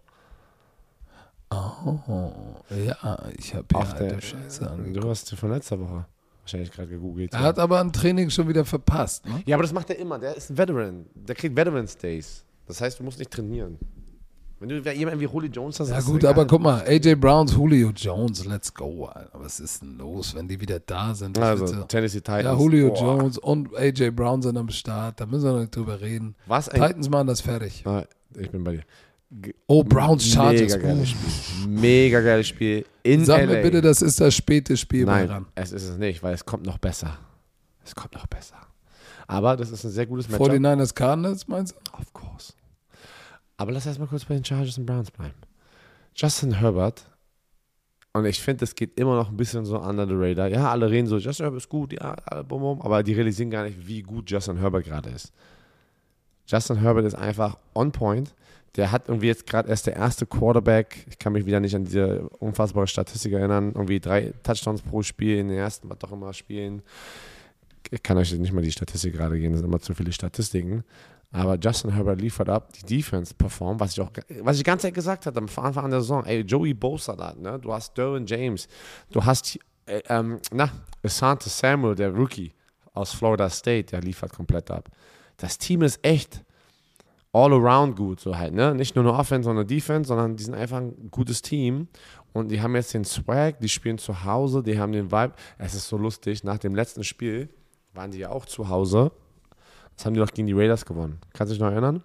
Oh, 1.52 2.54
ja, 2.70 3.18
ich 3.36 3.54
habe 3.54 3.66
ja 3.72 3.92
der 3.94 4.20
Scheiße 4.20 4.70
angeguckt. 4.70 5.04
Du 5.04 5.08
hast 5.08 5.34
von 5.34 5.50
letzter 5.50 5.78
Woche 5.78 6.06
wahrscheinlich 6.42 6.70
gerade 6.70 6.88
gegoogelt. 6.88 7.32
Er 7.32 7.40
ja. 7.40 7.46
hat 7.46 7.58
aber 7.58 7.80
ein 7.80 7.92
Training 7.92 8.30
schon 8.30 8.48
wieder 8.48 8.64
verpasst. 8.64 9.26
Ne? 9.26 9.42
Ja, 9.46 9.56
aber 9.56 9.62
das 9.62 9.72
macht 9.72 9.90
er 9.90 9.98
immer. 9.98 10.18
Der 10.18 10.36
ist 10.36 10.50
ein 10.50 10.58
Veteran. 10.58 11.06
Der 11.14 11.34
kriegt 11.34 11.56
Veterans 11.56 11.96
Days. 11.96 12.44
Das 12.66 12.80
heißt, 12.80 12.98
du 12.98 13.04
musst 13.04 13.18
nicht 13.18 13.30
trainieren. 13.30 13.78
Wenn 14.58 14.68
du 14.68 14.92
jemanden 14.92 15.18
wie 15.18 15.24
Julio 15.24 15.50
Jones 15.50 15.80
hast, 15.80 15.90
Ja 15.90 16.00
gut, 16.00 16.24
aber 16.24 16.46
guck 16.46 16.62
mal, 16.62 16.82
AJ 16.86 17.16
Browns, 17.16 17.52
Julio 17.52 17.90
Jones, 17.90 18.44
let's 18.44 18.72
go. 18.72 19.06
Alter. 19.06 19.30
Was 19.32 19.58
ist 19.58 19.82
denn 19.82 19.98
los, 19.98 20.36
wenn 20.36 20.46
die 20.46 20.60
wieder 20.60 20.78
da 20.78 21.12
sind? 21.14 21.36
Also, 21.36 21.64
bitte. 21.64 21.84
Tennessee 21.88 22.20
Titans. 22.20 22.44
Ja, 22.44 22.54
Julio 22.54 22.90
Boah. 22.90 23.18
Jones 23.18 23.38
und 23.38 23.76
AJ 23.76 24.10
Brown 24.10 24.40
sind 24.40 24.56
am 24.56 24.68
Start. 24.68 25.18
Da 25.18 25.26
müssen 25.26 25.46
wir 25.46 25.52
noch 25.52 25.60
nicht 25.60 25.74
drüber 25.74 26.00
reden. 26.00 26.36
Was 26.46 26.68
Titans 26.68 27.10
machen 27.10 27.26
das 27.26 27.40
fertig. 27.40 27.84
Ah, 27.84 28.04
ich 28.36 28.52
bin 28.52 28.62
bei 28.62 28.76
dir. 28.76 28.82
Oh, 29.66 29.82
Browns 29.82 30.24
Chargers. 30.26 30.76
Mega 30.76 30.86
geiles 30.86 31.08
Spiel. 31.10 31.68
Mega 31.68 32.20
geiles 32.20 32.48
Spiel. 32.48 32.84
In 33.02 33.24
Sag 33.24 33.40
LA. 33.40 33.46
mir 33.46 33.62
bitte, 33.62 33.80
das 33.80 34.02
ist 34.02 34.20
das 34.20 34.34
späte 34.34 34.76
Spiel. 34.76 35.06
Nein, 35.06 35.28
ran. 35.28 35.46
es 35.54 35.72
ist 35.72 35.84
es 35.84 35.96
nicht, 35.96 36.22
weil 36.22 36.34
es 36.34 36.44
kommt 36.44 36.66
noch 36.66 36.78
besser. 36.78 37.18
Es 37.84 37.94
kommt 37.94 38.14
noch 38.14 38.26
besser. 38.26 38.56
Aber 39.26 39.56
das 39.56 39.70
ist 39.70 39.84
ein 39.84 39.90
sehr 39.90 40.06
gutes 40.06 40.28
Matchup. 40.28 40.48
49ers 40.48 40.94
Cardinals, 40.94 41.48
meinst 41.48 41.74
du? 41.74 41.98
Of 41.98 42.12
course. 42.12 42.52
Aber 43.56 43.72
lass 43.72 43.86
erstmal 43.86 44.08
kurz 44.08 44.24
bei 44.24 44.34
den 44.34 44.44
Chargers 44.44 44.76
und 44.76 44.86
Browns 44.86 45.10
bleiben. 45.10 45.34
Justin 46.14 46.52
Herbert, 46.52 47.06
und 48.14 48.26
ich 48.26 48.40
finde, 48.42 48.64
es 48.64 48.74
geht 48.74 48.98
immer 48.98 49.16
noch 49.16 49.30
ein 49.30 49.36
bisschen 49.36 49.64
so 49.64 49.80
under 49.80 50.06
the 50.06 50.14
radar. 50.14 50.48
Ja, 50.48 50.70
alle 50.70 50.90
reden 50.90 51.06
so, 51.06 51.16
Justin 51.16 51.44
Herbert 51.44 51.62
ist 51.62 51.68
gut, 51.68 51.94
ja, 51.94 52.14
bum, 52.42 52.60
bum, 52.60 52.82
aber 52.82 53.02
die 53.02 53.14
realisieren 53.14 53.50
gar 53.50 53.64
nicht, 53.64 53.86
wie 53.86 54.02
gut 54.02 54.30
Justin 54.30 54.58
Herbert 54.58 54.84
gerade 54.84 55.10
ist. 55.10 55.32
Justin 56.46 56.76
Herbert 56.76 57.06
ist 57.06 57.14
einfach 57.14 57.56
on 57.74 57.90
point. 57.90 58.34
Der 58.76 58.90
hat 58.90 59.08
irgendwie 59.08 59.26
jetzt 59.26 59.46
gerade 59.46 59.68
erst 59.68 59.86
der 59.86 59.96
erste 59.96 60.24
Quarterback. 60.24 61.06
Ich 61.08 61.18
kann 61.18 61.34
mich 61.34 61.44
wieder 61.44 61.60
nicht 61.60 61.74
an 61.74 61.84
diese 61.84 62.28
unfassbare 62.38 62.86
Statistik 62.86 63.32
erinnern. 63.32 63.72
Irgendwie 63.74 64.00
drei 64.00 64.32
Touchdowns 64.42 64.80
pro 64.80 65.02
Spiel 65.02 65.38
in 65.38 65.48
den 65.48 65.58
ersten, 65.58 65.90
was 65.90 65.98
doch 65.98 66.12
immer 66.12 66.32
spielen. 66.32 66.82
Ich 67.90 68.02
kann 68.02 68.16
euch 68.16 68.32
nicht 68.32 68.52
mal 68.52 68.62
die 68.62 68.72
Statistik 68.72 69.12
gerade 69.12 69.38
geben, 69.38 69.52
das 69.52 69.60
sind 69.60 69.68
immer 69.68 69.80
zu 69.80 69.94
viele 69.94 70.12
Statistiken. 70.12 70.84
Aber 71.32 71.58
Justin 71.58 71.92
Herbert 71.92 72.20
liefert 72.20 72.48
ab, 72.50 72.72
die 72.74 72.96
Defense 72.96 73.34
performt, 73.34 73.80
was 73.80 73.92
ich 73.92 74.00
auch, 74.00 74.10
was 74.40 74.56
ich 74.56 74.62
die 74.62 74.70
ganze 74.70 74.86
Zeit 74.86 74.94
gesagt 74.94 75.26
hatte 75.26 75.38
am 75.38 75.48
Anfang 75.56 75.90
der 75.90 76.00
Saison. 76.00 76.24
Ey, 76.24 76.40
Joey 76.40 76.74
Bosa 76.74 77.16
da, 77.16 77.34
ne? 77.34 77.58
Du 77.58 77.72
hast 77.72 77.96
Derwin 77.96 78.26
James, 78.26 78.68
du 79.10 79.24
hast, 79.24 79.58
äh, 79.86 80.02
ähm, 80.08 80.40
na, 80.52 80.70
Asante 81.02 81.48
Samuel, 81.48 81.94
der 81.94 82.10
Rookie 82.10 82.52
aus 82.92 83.12
Florida 83.12 83.48
State, 83.48 83.90
der 83.92 84.02
liefert 84.02 84.34
komplett 84.34 84.70
ab. 84.70 84.90
Das 85.38 85.56
Team 85.56 85.82
ist 85.82 86.04
echt 86.04 86.44
all 87.32 87.52
around 87.52 87.96
gut, 87.96 88.20
so 88.20 88.36
halt, 88.36 88.54
ne? 88.54 88.74
Nicht 88.74 88.94
nur 88.94 89.04
eine 89.04 89.14
Offense, 89.14 89.46
sondern 89.46 89.66
Defense, 89.66 90.08
sondern 90.08 90.36
die 90.36 90.44
sind 90.44 90.54
einfach 90.54 90.78
ein 90.78 91.10
gutes 91.10 91.42
Team. 91.42 91.88
Und 92.32 92.50
die 92.50 92.60
haben 92.60 92.74
jetzt 92.74 92.94
den 92.94 93.04
Swag, 93.04 93.60
die 93.60 93.68
spielen 93.68 93.98
zu 93.98 94.24
Hause, 94.24 94.62
die 94.62 94.78
haben 94.78 94.92
den 94.92 95.10
Vibe. 95.10 95.32
Es 95.58 95.74
ist 95.74 95.88
so 95.88 95.96
lustig, 95.96 96.44
nach 96.44 96.58
dem 96.58 96.74
letzten 96.74 97.04
Spiel 97.04 97.48
waren 97.94 98.10
die 98.10 98.18
ja 98.18 98.30
auch 98.30 98.46
zu 98.46 98.68
Hause 98.68 99.12
das 99.96 100.06
haben 100.06 100.14
die 100.14 100.20
doch 100.20 100.32
gegen 100.32 100.46
die 100.46 100.52
Raiders 100.52 100.84
gewonnen. 100.84 101.18
Kannst 101.32 101.50
du 101.50 101.54
dich 101.54 101.60
noch 101.62 101.70
erinnern? 101.70 102.02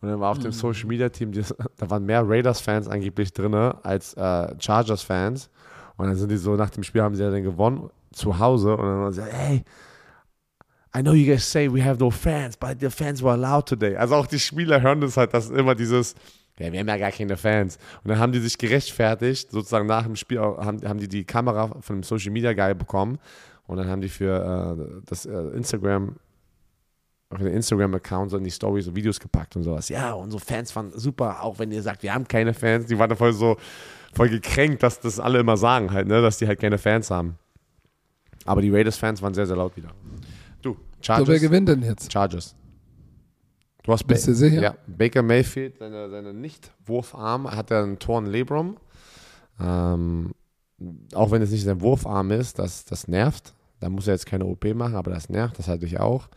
Und 0.00 0.08
dann 0.08 0.20
war 0.20 0.30
auf 0.30 0.38
dem 0.38 0.48
mhm. 0.48 0.52
Social 0.52 0.86
Media 0.86 1.08
Team, 1.08 1.32
da 1.32 1.90
waren 1.90 2.04
mehr 2.04 2.28
Raiders-Fans 2.28 2.88
angeblich 2.88 3.32
drin 3.32 3.54
als 3.54 4.14
äh, 4.14 4.54
Chargers-Fans. 4.58 5.50
Und 5.96 6.06
dann 6.06 6.16
sind 6.16 6.30
die 6.30 6.36
so, 6.36 6.54
nach 6.54 6.70
dem 6.70 6.84
Spiel 6.84 7.02
haben 7.02 7.14
sie 7.14 7.22
ja 7.22 7.30
dann 7.30 7.42
gewonnen 7.42 7.90
zu 8.12 8.38
Hause. 8.38 8.76
Und 8.76 8.84
dann 8.84 8.98
haben 8.98 9.12
sie 9.12 9.22
hey, 9.22 9.64
I 10.96 11.02
know 11.02 11.12
you 11.12 11.30
guys 11.30 11.44
say 11.44 11.68
we 11.68 11.84
have 11.84 12.00
no 12.00 12.10
fans, 12.10 12.56
but 12.56 12.80
the 12.80 12.90
fans 12.90 13.22
were 13.22 13.32
allowed 13.32 13.66
today. 13.66 13.96
Also 13.96 14.14
auch 14.14 14.26
die 14.26 14.38
Spieler 14.38 14.80
hören 14.80 15.00
das 15.00 15.16
halt, 15.16 15.34
dass 15.34 15.50
immer 15.50 15.74
dieses, 15.74 16.14
ja, 16.58 16.72
wir 16.72 16.80
haben 16.80 16.88
ja 16.88 16.96
gar 16.96 17.12
keine 17.12 17.36
Fans. 17.36 17.78
Und 18.02 18.10
dann 18.10 18.18
haben 18.18 18.32
die 18.32 18.40
sich 18.40 18.56
gerechtfertigt, 18.56 19.50
sozusagen 19.50 19.86
nach 19.86 20.04
dem 20.04 20.16
Spiel 20.16 20.40
haben, 20.40 20.82
haben 20.86 20.98
die 20.98 21.08
die 21.08 21.24
Kamera 21.24 21.68
von 21.80 21.96
dem 21.96 22.02
Social 22.02 22.32
Media 22.32 22.52
Guy 22.52 22.74
bekommen. 22.74 23.18
Und 23.66 23.76
dann 23.76 23.88
haben 23.88 24.00
die 24.00 24.08
für 24.08 24.78
äh, 24.78 25.02
das 25.06 25.26
äh, 25.26 25.32
Instagram 25.54 26.16
auf 27.30 27.38
den 27.38 27.48
Instagram-Account 27.48 28.30
so 28.30 28.38
in 28.38 28.44
die 28.44 28.50
Stories 28.50 28.86
so 28.86 28.96
Videos 28.96 29.20
gepackt 29.20 29.54
und 29.56 29.62
sowas. 29.62 29.90
Ja, 29.90 30.14
unsere 30.14 30.42
Fans 30.42 30.72
fanden 30.72 30.98
super, 30.98 31.42
auch 31.42 31.58
wenn 31.58 31.70
ihr 31.70 31.82
sagt, 31.82 32.02
wir 32.02 32.14
haben 32.14 32.26
keine 32.26 32.54
Fans. 32.54 32.86
Die 32.86 32.98
waren 32.98 33.10
da 33.10 33.16
voll 33.16 33.34
so 33.34 33.58
voll 34.14 34.30
gekränkt, 34.30 34.82
dass 34.82 35.00
das 35.00 35.20
alle 35.20 35.38
immer 35.38 35.58
sagen 35.58 35.92
halt, 35.92 36.08
ne, 36.08 36.22
dass 36.22 36.38
die 36.38 36.46
halt 36.46 36.58
keine 36.58 36.78
Fans 36.78 37.10
haben. 37.10 37.36
Aber 38.46 38.62
die 38.62 38.70
Raiders-Fans 38.70 39.20
waren 39.20 39.34
sehr, 39.34 39.46
sehr 39.46 39.56
laut 39.56 39.76
wieder. 39.76 39.90
Chargers. 41.00 41.26
So, 41.26 41.32
wer 41.32 41.40
gewinnt 41.40 41.68
denn 41.68 41.82
jetzt? 41.82 42.12
Chargers. 42.12 42.54
Du 43.82 43.92
hast 43.92 44.06
Bist 44.06 44.26
ba 44.26 44.32
du 44.32 44.36
sicher? 44.36 44.60
Ja, 44.60 44.76
Baker 44.86 45.22
Mayfield, 45.22 45.78
seine, 45.78 46.10
seine 46.10 46.34
Nicht-Wurfarm, 46.34 47.50
hat 47.50 47.70
er 47.70 47.82
einen 47.84 47.98
Torn 47.98 48.26
Labrum. 48.26 48.76
Ähm, 49.60 50.34
auch 51.14 51.30
wenn 51.30 51.42
es 51.42 51.50
nicht 51.50 51.64
sein 51.64 51.80
Wurfarm 51.80 52.30
ist, 52.30 52.58
das, 52.58 52.84
das 52.84 53.08
nervt. 53.08 53.54
Da 53.80 53.88
muss 53.88 54.06
er 54.06 54.14
jetzt 54.14 54.26
keine 54.26 54.44
OP 54.44 54.64
machen, 54.74 54.94
aber 54.94 55.10
das 55.10 55.28
nervt, 55.28 55.58
das 55.58 55.68
halte 55.68 55.86
ich 55.86 55.98
auch. 55.98 56.28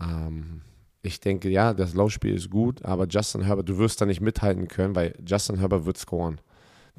Ähm, 0.00 0.62
ich 1.02 1.20
denke, 1.20 1.48
ja, 1.48 1.74
das 1.74 1.94
Laufspiel 1.94 2.34
ist 2.34 2.50
gut, 2.50 2.84
aber 2.84 3.06
Justin 3.08 3.42
Herbert, 3.42 3.68
du 3.68 3.78
wirst 3.78 4.00
da 4.00 4.06
nicht 4.06 4.20
mithalten 4.20 4.68
können, 4.68 4.94
weil 4.94 5.14
Justin 5.26 5.58
Herbert 5.58 5.84
wird 5.84 5.98
scoren. 5.98 6.40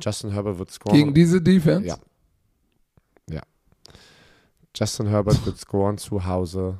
Justin 0.01 0.31
Herbert 0.31 0.59
wird 0.59 0.71
scoren. 0.71 0.97
Gegen 0.97 1.13
diese 1.13 1.41
Defense? 1.41 1.87
Ja. 1.87 1.97
Ja. 3.29 3.41
Justin 4.75 5.07
Herbert 5.07 5.45
wird 5.45 5.57
scoren 5.57 5.97
zu 5.97 6.25
Hause 6.25 6.79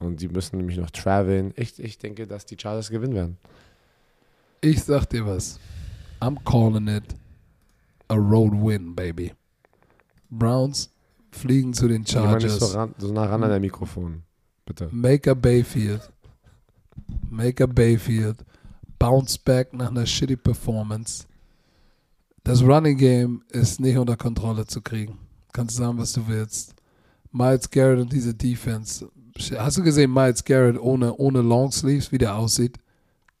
und 0.00 0.20
die 0.20 0.28
müssen 0.28 0.56
nämlich 0.56 0.78
noch 0.78 0.90
traveln. 0.90 1.52
Ich, 1.56 1.78
ich 1.78 1.98
denke, 1.98 2.26
dass 2.26 2.44
die 2.46 2.56
Chargers 2.58 2.90
gewinnen 2.90 3.14
werden. 3.14 3.36
Ich 4.60 4.82
sag 4.82 5.06
dir 5.06 5.24
was. 5.26 5.60
I'm 6.20 6.36
calling 6.44 6.88
it 6.88 7.14
a 8.08 8.14
road 8.14 8.52
win, 8.52 8.94
baby. 8.94 9.32
Browns 10.30 10.90
fliegen 11.30 11.72
zu 11.72 11.88
den 11.88 12.04
Chargers. 12.04 12.54
Ich 12.54 12.60
so, 12.60 12.76
ran, 12.76 12.94
so 12.98 13.12
nah 13.12 13.26
ran 13.26 13.42
an 13.44 13.50
der 13.50 13.60
Mikrofon. 13.60 14.22
Bitte. 14.66 14.88
Maker 14.90 15.34
Bayfield. 15.34 16.10
Maker 17.30 17.66
Bayfield. 17.66 18.44
Bounce 18.98 19.38
back 19.38 19.72
nach 19.72 19.90
einer 19.90 20.06
shitty 20.06 20.36
Performance. 20.36 21.24
Das 22.44 22.62
Running 22.62 22.96
Game 22.96 23.42
ist 23.50 23.80
nicht 23.80 23.96
unter 23.96 24.16
Kontrolle 24.16 24.66
zu 24.66 24.80
kriegen. 24.80 25.18
Kannst 25.52 25.76
sagen, 25.76 25.98
was 25.98 26.12
du 26.12 26.26
willst. 26.26 26.74
Miles 27.32 27.70
Garrett 27.70 28.00
und 28.00 28.12
diese 28.12 28.34
Defense. 28.34 29.08
Hast 29.56 29.78
du 29.78 29.82
gesehen, 29.82 30.12
Miles 30.12 30.44
Garrett 30.44 30.78
ohne, 30.78 31.14
ohne 31.16 31.40
Longsleeves, 31.40 32.12
wie 32.12 32.18
der 32.18 32.36
aussieht? 32.36 32.78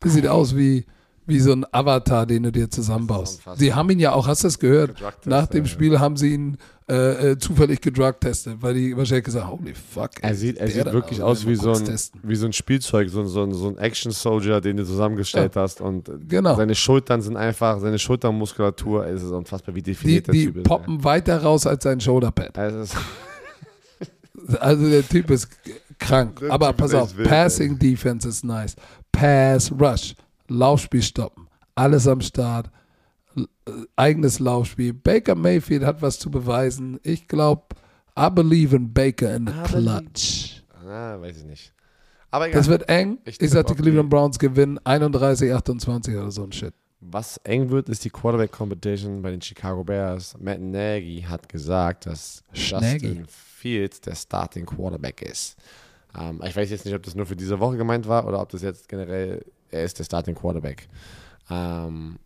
Der 0.02 0.10
sieht 0.10 0.26
aus 0.26 0.56
wie, 0.56 0.86
wie 1.26 1.40
so 1.40 1.52
ein 1.52 1.64
Avatar, 1.72 2.26
den 2.26 2.42
du 2.42 2.52
dir 2.52 2.70
zusammenbaust. 2.70 3.42
Sie 3.56 3.74
haben 3.74 3.90
ihn 3.90 3.98
ja 3.98 4.12
auch, 4.12 4.26
hast 4.26 4.42
du 4.42 4.48
das 4.48 4.58
gehört? 4.58 5.02
Nach 5.26 5.46
dem 5.46 5.66
Spiel 5.66 6.00
haben 6.00 6.16
sie 6.16 6.34
ihn 6.34 6.56
äh, 6.90 7.30
äh, 7.30 7.38
zufällig 7.38 7.80
gedrugtestet, 7.80 8.56
weil 8.60 8.74
die 8.74 8.96
wahrscheinlich 8.96 9.26
gesagt 9.26 9.46
holy 9.46 9.74
fuck. 9.74 10.10
Er 10.22 10.34
sieht, 10.34 10.58
er 10.58 10.66
sieht 10.66 10.92
wirklich 10.92 11.22
aus 11.22 11.46
wie 11.46 11.54
so, 11.54 11.72
ein, 11.72 11.98
wie 12.24 12.34
so 12.34 12.46
ein 12.46 12.52
Spielzeug, 12.52 13.08
so, 13.10 13.24
so, 13.26 13.48
so 13.52 13.68
ein 13.68 13.78
Action-Soldier, 13.78 14.60
den 14.60 14.76
du 14.76 14.84
zusammengestellt 14.84 15.54
ja. 15.54 15.62
hast. 15.62 15.80
Und 15.80 16.10
genau. 16.28 16.56
seine 16.56 16.74
Schultern 16.74 17.22
sind 17.22 17.36
einfach, 17.36 17.78
seine 17.78 17.98
Schultermuskulatur, 17.98 19.06
es 19.06 19.22
ist 19.22 19.30
unfassbar, 19.30 19.74
wie 19.76 19.82
definiert 19.82 20.26
die, 20.26 20.32
der 20.32 20.40
Typ 20.46 20.56
ist. 20.56 20.66
Die 20.66 20.68
poppen 20.68 20.98
ey. 20.98 21.04
weiter 21.04 21.40
raus 21.40 21.64
als 21.64 21.84
sein 21.84 22.00
Shoulderpad. 22.00 22.58
Also, 22.58 22.98
also 24.58 24.90
der 24.90 25.06
Typ 25.06 25.30
ist 25.30 25.48
krank. 26.00 26.40
Der 26.40 26.50
Aber 26.50 26.72
pass 26.72 26.94
auf, 26.94 27.16
wild, 27.16 27.28
Passing 27.28 27.72
ey. 27.72 27.78
Defense 27.78 28.28
ist 28.28 28.44
nice. 28.44 28.74
Pass, 29.12 29.70
Rush, 29.72 30.14
Laufspiel 30.48 31.02
stoppen, 31.02 31.46
alles 31.74 32.08
am 32.08 32.20
Start 32.20 32.70
eigenes 33.96 34.38
Laufspiel. 34.38 34.92
Baker 34.92 35.34
Mayfield 35.34 35.84
hat 35.84 36.02
was 36.02 36.18
zu 36.18 36.30
beweisen. 36.30 36.98
Ich 37.02 37.28
glaube, 37.28 37.62
I 38.18 38.28
believe 38.30 38.74
in 38.74 38.92
Baker 38.92 39.34
in 39.34 39.46
the 39.46 39.52
clutch. 39.64 40.62
Ah, 40.86 41.20
weiß 41.20 41.38
ich 41.38 41.44
nicht. 41.44 41.72
Aber 42.30 42.48
egal. 42.48 42.60
Das 42.60 42.68
wird 42.68 42.88
eng. 42.88 43.18
Ich, 43.24 43.40
ich 43.40 43.50
sage, 43.50 43.74
die 43.74 43.82
Cleveland 43.82 44.10
Browns 44.10 44.38
gewinnen 44.38 44.78
31, 44.84 45.52
28 45.52 46.16
oder 46.16 46.30
so 46.30 46.44
ein 46.44 46.52
Shit. 46.52 46.74
Was 47.00 47.38
eng 47.38 47.70
wird, 47.70 47.88
ist 47.88 48.04
die 48.04 48.10
Quarterback 48.10 48.52
Competition 48.52 49.22
bei 49.22 49.30
den 49.30 49.40
Chicago 49.40 49.82
Bears. 49.82 50.36
Matt 50.38 50.60
Nagy 50.60 51.24
hat 51.26 51.48
gesagt, 51.48 52.06
dass 52.06 52.44
Schnaggy. 52.52 53.06
Justin 53.06 53.26
Fields 53.26 54.00
der 54.02 54.14
Starting 54.14 54.66
Quarterback 54.66 55.22
ist. 55.22 55.56
Ähm, 56.18 56.40
ich 56.44 56.56
weiß 56.56 56.70
jetzt 56.70 56.84
nicht, 56.84 56.94
ob 56.94 57.02
das 57.02 57.14
nur 57.14 57.26
für 57.26 57.36
diese 57.36 57.60
Woche 57.60 57.76
gemeint 57.76 58.08
war 58.08 58.26
oder 58.26 58.40
ob 58.40 58.48
das 58.50 58.62
jetzt 58.62 58.88
generell, 58.88 59.44
er 59.70 59.84
ist 59.84 59.98
der 59.98 60.04
Starting 60.04 60.34
Quarterback. 60.34 60.88
Ähm, 61.50 62.18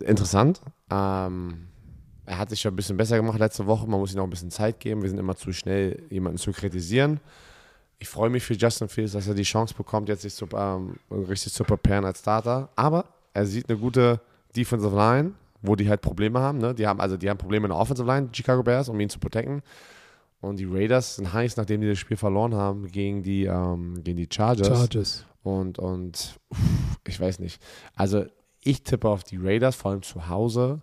interessant. 0.00 0.60
Ähm, 0.90 1.66
er 2.26 2.38
hat 2.38 2.50
sich 2.50 2.60
schon 2.60 2.72
ein 2.72 2.76
bisschen 2.76 2.96
besser 2.96 3.16
gemacht 3.16 3.38
letzte 3.38 3.66
Woche. 3.66 3.86
Man 3.86 3.98
muss 3.98 4.14
ihm 4.14 4.20
auch 4.20 4.24
ein 4.24 4.30
bisschen 4.30 4.50
Zeit 4.50 4.80
geben. 4.80 5.02
Wir 5.02 5.08
sind 5.08 5.18
immer 5.18 5.36
zu 5.36 5.52
schnell, 5.52 6.02
jemanden 6.10 6.38
zu 6.38 6.52
kritisieren. 6.52 7.20
Ich 7.98 8.08
freue 8.08 8.30
mich 8.30 8.44
für 8.44 8.54
Justin 8.54 8.88
Fields, 8.88 9.12
dass 9.12 9.28
er 9.28 9.34
die 9.34 9.42
Chance 9.42 9.74
bekommt, 9.74 10.08
jetzt 10.08 10.22
sich 10.22 10.34
zu, 10.34 10.46
ähm, 10.54 10.96
richtig 11.10 11.52
zu 11.52 11.64
preparen 11.64 12.04
als 12.04 12.20
Starter. 12.20 12.70
Aber 12.76 13.04
er 13.34 13.46
sieht 13.46 13.68
eine 13.68 13.78
gute 13.78 14.20
Defensive 14.56 14.94
Line, 14.94 15.32
wo 15.60 15.76
die 15.76 15.88
halt 15.88 16.00
Probleme 16.00 16.40
haben. 16.40 16.58
Ne? 16.58 16.74
Die 16.74 16.86
haben 16.86 17.00
also 17.00 17.16
die 17.16 17.28
haben 17.28 17.36
Probleme 17.36 17.66
in 17.66 17.70
der 17.70 17.78
Offensive 17.78 18.06
Line, 18.06 18.28
Chicago 18.32 18.62
Bears, 18.62 18.88
um 18.88 18.98
ihn 19.00 19.10
zu 19.10 19.18
protecten. 19.18 19.62
Und 20.40 20.58
die 20.58 20.64
Raiders 20.64 21.16
sind 21.16 21.32
heiß, 21.32 21.56
nachdem 21.56 21.82
die 21.82 21.88
das 21.88 21.98
Spiel 21.98 22.16
verloren 22.16 22.54
haben 22.54 22.86
gegen 22.90 23.22
die, 23.22 23.44
ähm, 23.44 24.02
gegen 24.02 24.16
die 24.16 24.28
Chargers. 24.30 24.68
Chargers. 24.68 25.24
Und, 25.42 25.78
und 25.78 26.38
ich 27.06 27.20
weiß 27.20 27.38
nicht. 27.40 27.60
Also 27.94 28.24
ich 28.62 28.82
tippe 28.82 29.08
auf 29.08 29.24
die 29.24 29.36
Raiders, 29.36 29.76
vor 29.76 29.90
allem 29.90 30.02
zu 30.02 30.28
Hause, 30.28 30.82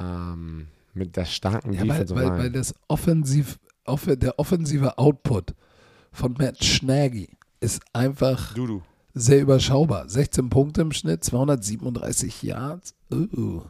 ähm, 0.00 0.68
mit 0.94 1.16
der 1.16 1.24
starken 1.24 1.72
ja, 1.72 1.82
Defensive 1.82 2.18
weil, 2.18 2.30
weil, 2.30 2.38
weil 2.38 2.50
das 2.50 2.74
offensiv, 2.88 3.58
off, 3.84 4.06
der 4.06 4.38
offensive 4.38 4.96
Output 4.98 5.54
von 6.12 6.34
Matt 6.38 6.62
Schnaggy 6.62 7.28
ist 7.60 7.82
einfach 7.92 8.54
Dudu. 8.54 8.82
sehr 9.12 9.40
überschaubar. 9.40 10.08
16 10.08 10.48
Punkte 10.48 10.82
im 10.82 10.92
Schnitt, 10.92 11.24
237 11.24 12.42
Yards. 12.42 12.94
Uh. 13.12 13.62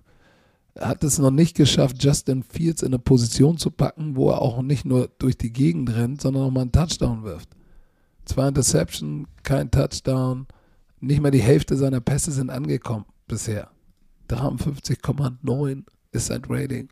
Hat 0.79 1.05
es 1.05 1.19
noch 1.19 1.31
nicht 1.31 1.57
geschafft, 1.57 2.03
Justin 2.03 2.43
Fields 2.43 2.83
in 2.83 2.89
eine 2.89 2.99
Position 2.99 3.59
zu 3.59 3.71
packen, 3.71 4.17
wo 4.17 4.31
er 4.31 4.43
auch 4.43 4.61
nicht 4.61 4.85
nur 4.85 5.09
durch 5.19 5.39
die 5.39 5.53
Gegend 5.53 5.95
rennt, 5.95 6.21
sondern 6.21 6.45
auch 6.45 6.51
mal 6.51 6.63
einen 6.63 6.73
Touchdown 6.73 7.23
wirft. 7.23 7.49
Zwei 8.25 8.49
Interception, 8.49 9.27
kein 9.43 9.71
Touchdown. 9.71 10.47
Nicht 11.01 11.21
mal 11.21 11.31
die 11.31 11.43
Hälfte 11.43 11.77
seiner 11.77 12.01
Pässe 12.01 12.33
sind 12.33 12.51
angekommen 12.51 13.05
bisher. 13.29 13.71
53,9 14.29 15.85
ist 16.13 16.27
sein 16.27 16.43
Rating. 16.49 16.89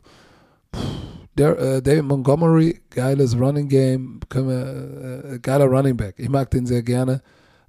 Der, 1.37 1.57
äh, 1.57 1.81
David 1.81 2.05
Montgomery, 2.05 2.81
geiles 2.91 3.37
Running 3.37 3.67
Game, 3.67 4.19
wir, 4.31 5.23
äh, 5.33 5.39
geiler 5.39 5.65
Running 5.65 5.97
Back. 5.97 6.15
Ich 6.17 6.29
mag 6.29 6.51
den 6.51 6.65
sehr 6.65 6.83
gerne. 6.83 7.21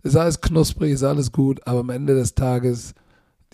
Ist 0.03 0.17
alles 0.17 0.41
knusprig, 0.41 0.93
ist 0.93 1.03
alles 1.03 1.33
gut, 1.33 1.67
aber 1.67 1.81
am 1.81 1.89
Ende 1.89 2.15
des 2.15 2.35
Tages 2.35 2.95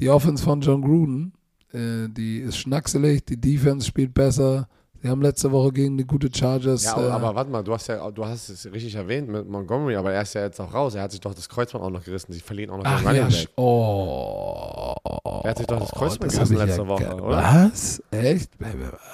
die 0.00 0.10
Offense 0.10 0.42
von 0.42 0.60
John 0.60 0.82
Gruden 0.82 1.32
Äh, 1.72 2.08
die 2.08 2.38
ist 2.38 2.56
schnackselig, 2.58 3.24
die 3.24 3.36
Defense 3.40 3.86
spielt 3.86 4.12
besser. 4.14 4.66
Sie 5.02 5.08
haben 5.08 5.22
letzte 5.22 5.50
Woche 5.50 5.72
gegen 5.72 5.96
die 5.96 6.04
gute 6.06 6.28
Chargers. 6.34 6.84
Ja, 6.84 6.92
äh, 6.92 7.08
aber, 7.08 7.12
aber 7.28 7.34
warte 7.36 7.50
mal, 7.50 7.64
du 7.64 7.72
hast 7.72 7.86
ja, 7.86 8.10
du 8.10 8.24
hast 8.24 8.50
es 8.50 8.66
richtig 8.66 8.94
erwähnt 8.96 9.28
mit 9.28 9.48
Montgomery, 9.48 9.96
aber 9.96 10.12
er 10.12 10.20
ist 10.22 10.34
ja 10.34 10.42
jetzt 10.42 10.60
auch 10.60 10.74
raus. 10.74 10.94
Er 10.94 11.02
hat 11.02 11.10
sich 11.12 11.20
doch 11.20 11.32
das 11.32 11.48
Kreuzband 11.48 11.82
auch 11.82 11.90
noch 11.90 12.04
gerissen. 12.04 12.32
Sie 12.32 12.40
verlieren 12.40 12.70
auch 12.70 12.78
noch 12.78 12.84
ach 12.84 12.98
den 13.02 13.14
ja, 13.16 13.22
Running 13.22 13.38
Back. 13.38 13.48
oh. 13.56 14.94
Er 15.42 15.50
hat 15.50 15.58
sich 15.58 15.66
doch 15.66 15.80
das 15.80 15.90
Kreuzband 15.92 16.32
hab 16.32 16.38
gerissen 16.48 16.56
letzte 16.66 16.86
Woche, 16.86 17.04
ge- 17.04 17.12
oder? 17.14 17.36
Was? 17.38 18.02
Echt? 18.10 18.50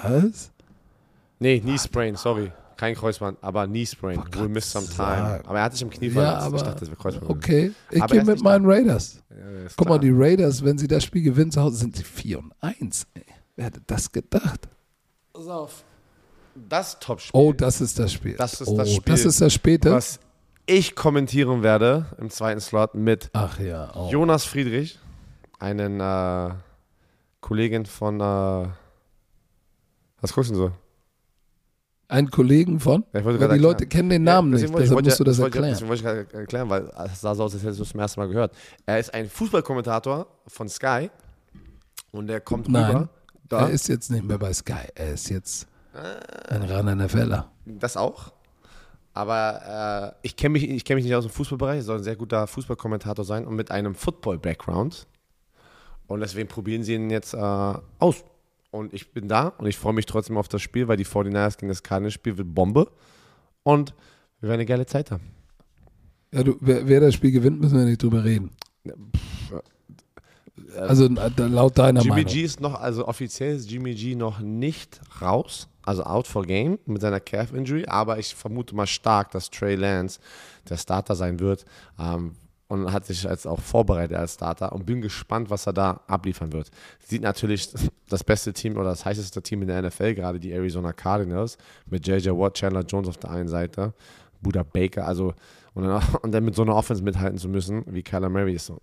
Was? 0.03 0.51
Nee, 1.39 1.61
Knee 1.61 1.79
Sprain, 1.79 2.17
sorry. 2.17 2.51
Kein 2.77 2.95
Kreuzband, 2.95 3.39
aber 3.43 3.67
Knee 3.67 3.87
Sprain. 3.87 4.19
Wollte 4.19 4.39
We'll 4.39 4.49
miss 4.49 4.71
some 4.71 4.87
time. 4.87 5.41
Aber 5.47 5.59
er 5.59 5.65
hat 5.65 5.73
sich 5.73 5.83
im 5.83 5.91
Knie 5.91 6.09
Ja, 6.09 6.13
verletzt. 6.13 6.43
aber 6.47 6.57
ich 6.57 6.63
dachte, 6.63 6.81
das 6.81 6.89
wäre 6.91 6.99
Kreuzband. 7.01 7.31
okay. 7.31 7.73
Ich 7.91 8.07
gehe 8.07 8.25
mit 8.25 8.43
meinen 8.43 8.67
Raiders. 8.67 9.23
Ja, 9.31 9.37
Guck 9.77 9.89
mal, 9.89 9.99
die 9.99 10.11
Raiders, 10.13 10.65
wenn 10.65 10.77
sie 10.79 10.87
das 10.89 11.05
Spiel 11.05 11.23
gewinnen 11.23 11.51
zu 11.51 11.61
Hause, 11.63 11.77
sind 11.77 11.97
sie 11.97 12.05
4 12.05 12.39
und 12.39 12.53
1. 12.61 13.07
Ey. 13.15 13.25
Wer 13.57 13.65
hätte 13.67 13.81
das 13.87 14.13
gedacht? 14.13 14.69
Pass 15.33 15.47
auf. 15.49 15.85
Das 16.69 16.99
Topspiel, 17.01 17.39
Oh, 17.41 17.53
das 17.53 17.81
ist 17.81 17.99
das 17.99 18.13
Spiel. 18.13 18.35
Das 18.37 18.61
ist 18.61 18.69
oh, 18.69 18.77
das 18.77 18.91
Spiel, 18.91 19.03
Das 19.15 19.25
ist 19.25 19.41
das 19.41 19.53
späte. 19.53 19.93
was 19.93 20.21
ich 20.67 20.95
kommentieren 20.97 21.63
werde 21.63 22.07
im 22.19 22.29
zweiten 22.31 22.61
Slot 22.61 22.95
mit 22.95 23.31
Ach 23.35 23.59
ja. 23.61 23.91
Oh. 23.95 24.09
Jonas 24.11 24.45
Friedrich, 24.45 24.99
einen 25.59 26.01
äh, 26.01 26.55
Kollegin 27.41 27.87
von. 27.87 28.21
Äh, 28.21 28.69
was 30.21 30.33
guckst 30.33 30.51
du 30.51 30.55
denn 30.55 30.63
so? 30.69 30.73
Ein 32.09 32.31
Kollegen 32.31 32.79
von? 32.79 33.05
Ja, 33.13 33.25
wollte 33.25 33.39
die 33.49 33.59
Leute 33.59 33.85
erklären. 33.85 33.89
kennen 33.89 34.11
den 34.11 34.23
Namen 34.25 34.49
Ja, 34.53 34.53
nicht, 34.55 34.63
deswegen 34.75 34.75
wollte- 34.75 34.85
deshalb 34.85 35.01
ich 35.01 35.05
musst 35.07 35.21
du 35.21 35.25
wollte- 35.25 35.31
das 35.31 35.39
wollte- 35.41 35.59
erklären. 35.59 35.73
Deswegen 35.75 35.89
wollte 35.89 36.21
ich 36.21 36.29
gerade 36.29 36.41
erklären, 36.41 36.71
weil 36.71 37.11
es 37.13 37.21
sah 37.21 37.35
so 37.35 37.45
aus, 37.45 37.55
als 37.55 37.63
hättest 37.63 37.79
du 37.81 37.83
es 37.83 37.89
zum 37.91 38.01
ersten 38.01 38.21
Mal 38.21 38.29
gehört. 38.29 38.55
Er 38.87 38.99
ist 39.01 39.13
ein 39.13 39.29
Fußballkommentator 39.29 40.27
von 40.47 40.69
Sky 40.69 41.11
und 42.13 42.29
der 42.29 42.41
kommt 42.41 42.69
Nein. 42.69 42.85
rüber. 42.97 43.09
Da, 43.49 43.61
Er 43.67 43.71
ist 43.71 43.89
jetzt 43.89 44.11
nicht 44.11 44.25
mehr 44.25 44.39
bei 44.39 44.53
Sky. 44.53 44.75
Er 44.95 45.15
ist 45.15 45.29
jetzt 45.31 45.67
ein 46.49 46.63
reiner 46.63 46.93
NFLer. 46.95 47.51
das 47.65 47.97
auch. 47.97 48.33
Aber 49.15 50.13
äh, 50.23 50.27
ich 50.27 50.37
kenne 50.37 50.53
mich, 50.53 50.69
ich 50.69 50.85
kenn 50.85 50.97
mich 50.97 51.05
nicht 51.05 51.15
aus 51.15 51.25
dem 51.25 51.31
Fußballbereich, 51.33 51.83
soll 51.83 51.99
ein 51.99 52.03
sehr 52.05 52.17
guter 52.17 52.47
Fußballkommentator 52.47 53.25
sein 53.25 53.47
und 53.47 53.55
mit 53.57 53.71
einem 53.71 53.95
Football-Background. 53.95 55.07
Und 56.07 56.21
deswegen 56.21 56.49
probieren 56.49 56.83
sie 56.83 56.95
ihn 56.95 57.09
jetzt 57.11 57.33
äh, 57.35 57.39
aus. 57.39 58.25
Und 58.77 58.93
ich 58.93 59.13
bin 59.13 59.29
da 59.29 59.49
und 59.49 59.67
ich 59.67 59.77
freue 59.77 59.95
mich 59.95 60.07
trotzdem 60.07 60.37
auf 60.37 60.49
das 60.49 60.63
Spiel, 60.63 60.87
weil 60.89 60.97
die 60.97 61.07
49ers 61.07 61.57
gegen 61.59 61.69
das 61.69 61.83
Cardinals-Spiel 61.83 62.37
wird 62.39 62.55
Bombe. 62.55 62.91
Und 63.63 63.95
wir 64.41 64.51
werden 64.51 64.61
eine 64.61 64.67
geile 64.67 64.87
Zeit 64.87 65.11
haben. 65.11 65.25
Ja, 66.33 66.43
du, 66.43 66.57
wer, 66.61 66.87
wer 66.87 67.01
das 67.01 67.15
Spiel 67.15 67.31
gewinnt, 67.31 67.61
müssen 67.61 67.79
wir 67.79 67.85
nicht 67.85 68.03
drüber 68.03 68.25
reden. 68.25 68.51
Also 70.77 71.07
äh, 71.07 71.31
laut 71.39 71.79
deiner 71.79 72.01
Jimmy 72.01 72.17
Meinung. 72.17 72.33
G 72.33 72.43
ist 72.43 72.61
noch, 72.61 72.75
also 72.75 73.09
offiziell 73.09 73.57
ist 73.57 73.71
Jimmy 73.71 73.95
G 73.95 74.15
noch 74.15 74.41
nicht 74.41 75.01
raus, 75.23 75.69
also 75.83 76.05
out 76.05 76.27
for 76.27 76.45
game 76.45 76.79
mit 76.87 77.01
seiner 77.01 77.21
Calf 77.21 77.53
Injury, 77.53 77.87
aber 77.87 78.19
ich 78.19 78.35
vermute 78.35 78.75
mal 78.75 78.87
stark, 78.87 79.31
dass 79.31 79.51
Trey 79.51 79.77
Lance 79.77 80.21
der 80.69 80.77
Starter 80.77 81.15
sein 81.15 81.41
wird 81.41 81.65
ähm, 81.99 82.33
und 82.69 82.93
hat 82.93 83.07
sich 83.07 83.23
jetzt 83.23 83.47
auch 83.47 83.61
vorbereitet 83.61 84.17
als 84.17 84.35
Starter 84.35 84.73
und 84.73 84.87
bin 84.87 85.01
gespannt, 85.01 85.51
was 85.51 85.67
er 85.67 85.73
da 85.73 86.01
abliefern 86.07 86.53
wird. 86.53 86.71
Sieht 86.99 87.23
natürlich 87.23 87.71
das 88.09 88.25
beste 88.25 88.53
Team 88.53 88.77
oder 88.77 88.91
das 88.91 89.05
heißeste 89.05 89.43
Team 89.43 89.63
in 89.63 89.69
der 89.69 89.83
NFL, 89.83 90.15
gerade 90.15 90.41
die 90.41 90.53
Arizona 90.53 90.93
Cardinals 90.93 91.59
mit 91.87 92.07
JJ 92.07 92.31
Watt, 92.31 92.55
Chandler 92.55 92.83
Jones 92.83 93.09
auf 93.09 93.19
der 93.19 93.31
einen 93.31 93.49
Seite, 93.49 93.95
Buda 94.41 94.63
Baker, 94.63 95.07
also 95.07 95.35
und 95.75 95.85
dann, 95.85 96.03
und 96.23 96.33
dann 96.33 96.45
mit 96.45 96.55
so 96.55 96.63
einer 96.63 96.75
Offense 96.75 97.03
mithalten 97.03 97.39
zu 97.39 97.49
müssen, 97.49 97.85
wie 97.87 98.03
Kyler 98.03 98.29
Murray 98.29 98.55
ist 98.55 98.67
so. 98.67 98.81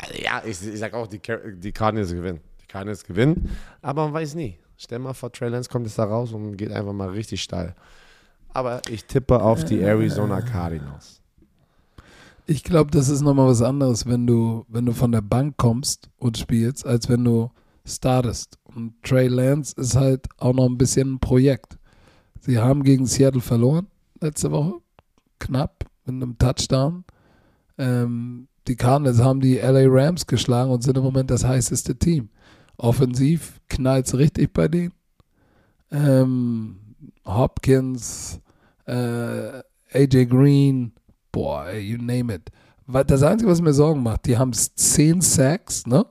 Also 0.00 0.14
ja, 0.22 0.42
ich, 0.44 0.66
ich 0.66 0.78
sag 0.78 0.94
auch, 0.94 1.06
die, 1.06 1.20
die 1.58 1.72
Cardinals 1.72 2.12
gewinnen. 2.12 2.40
Die 2.62 2.66
Cardinals 2.66 3.04
gewinnen, 3.04 3.56
aber 3.82 4.04
man 4.04 4.14
weiß 4.14 4.34
nie. 4.34 4.58
Stell 4.78 4.98
mal 4.98 5.14
vor, 5.14 5.32
Trey 5.32 5.48
Lance 5.48 5.70
kommt 5.70 5.86
jetzt 5.86 5.98
da 5.98 6.04
raus 6.04 6.32
und 6.32 6.56
geht 6.56 6.70
einfach 6.70 6.92
mal 6.92 7.08
richtig 7.08 7.42
steil. 7.42 7.74
Aber 8.52 8.82
ich 8.90 9.04
tippe 9.04 9.40
auf 9.40 9.64
die 9.64 9.80
Arizona 9.80 10.40
Cardinals. 10.42 11.15
Ich 12.48 12.62
glaube, 12.62 12.92
das 12.92 13.08
ist 13.08 13.22
nochmal 13.22 13.48
was 13.48 13.60
anderes, 13.60 14.06
wenn 14.06 14.26
du, 14.26 14.64
wenn 14.68 14.86
du 14.86 14.92
von 14.92 15.10
der 15.10 15.20
Bank 15.20 15.56
kommst 15.56 16.10
und 16.16 16.38
spielst, 16.38 16.86
als 16.86 17.08
wenn 17.08 17.24
du 17.24 17.50
startest. 17.84 18.58
Und 18.62 19.02
Trey 19.02 19.26
Lance 19.26 19.74
ist 19.76 19.96
halt 19.96 20.28
auch 20.38 20.54
noch 20.54 20.66
ein 20.66 20.78
bisschen 20.78 21.14
ein 21.14 21.18
Projekt. 21.18 21.76
Sie 22.40 22.58
haben 22.58 22.84
gegen 22.84 23.06
Seattle 23.06 23.40
verloren 23.40 23.88
letzte 24.20 24.52
Woche. 24.52 24.74
Knapp 25.40 25.86
mit 26.04 26.14
einem 26.14 26.38
Touchdown. 26.38 27.04
Ähm, 27.78 28.46
die 28.68 28.76
Cardinals 28.76 29.18
haben 29.18 29.40
die 29.40 29.56
LA 29.56 29.86
Rams 29.86 30.26
geschlagen 30.26 30.70
und 30.70 30.82
sind 30.82 30.96
im 30.96 31.02
Moment 31.02 31.30
das 31.30 31.44
heißeste 31.44 31.96
Team. 31.98 32.28
Offensiv 32.76 33.60
knallt 33.68 34.06
es 34.06 34.16
richtig 34.16 34.52
bei 34.52 34.68
denen. 34.68 34.92
Ähm, 35.90 36.76
Hopkins, 37.24 38.40
äh, 38.86 39.62
AJ 39.92 40.26
Green, 40.26 40.92
boah, 41.36 41.70
you 41.72 41.98
name 41.98 42.32
it. 42.34 42.50
Weil 42.86 43.04
Das 43.04 43.22
Einzige, 43.22 43.50
was 43.50 43.60
mir 43.60 43.74
Sorgen 43.74 44.02
macht, 44.02 44.26
die 44.26 44.38
haben 44.38 44.52
10 44.52 45.20
Sacks, 45.20 45.86
ne? 45.86 46.06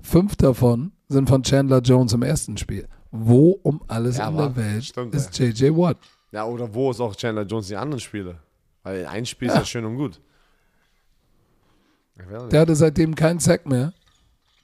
Fünf 0.00 0.36
davon 0.36 0.92
sind 1.08 1.28
von 1.28 1.42
Chandler 1.42 1.80
Jones 1.80 2.12
im 2.12 2.22
ersten 2.22 2.56
Spiel. 2.56 2.88
Wo 3.10 3.50
um 3.62 3.80
alles 3.86 4.16
Ja, 4.18 4.28
in 4.28 4.36
der 4.36 4.56
Welt 4.56 4.84
stimmt, 4.84 5.14
ist 5.14 5.38
JJ 5.38 5.70
Watt? 5.76 5.98
Ja, 6.32 6.44
oder 6.44 6.72
wo 6.74 6.90
ist 6.90 7.00
auch 7.00 7.14
Chandler 7.14 7.44
Jones 7.44 7.68
die 7.68 7.76
anderen 7.76 8.00
Spiele? 8.00 8.38
Weil 8.82 9.06
ein 9.06 9.24
Spiel 9.26 9.48
ist 9.48 9.54
ja 9.54 9.64
schön 9.64 9.84
und 9.84 9.96
gut. 9.96 10.20
Der 12.50 12.60
hatte 12.60 12.74
seitdem 12.74 13.14
keinen 13.14 13.38
Sack 13.38 13.66
mehr. 13.66 13.92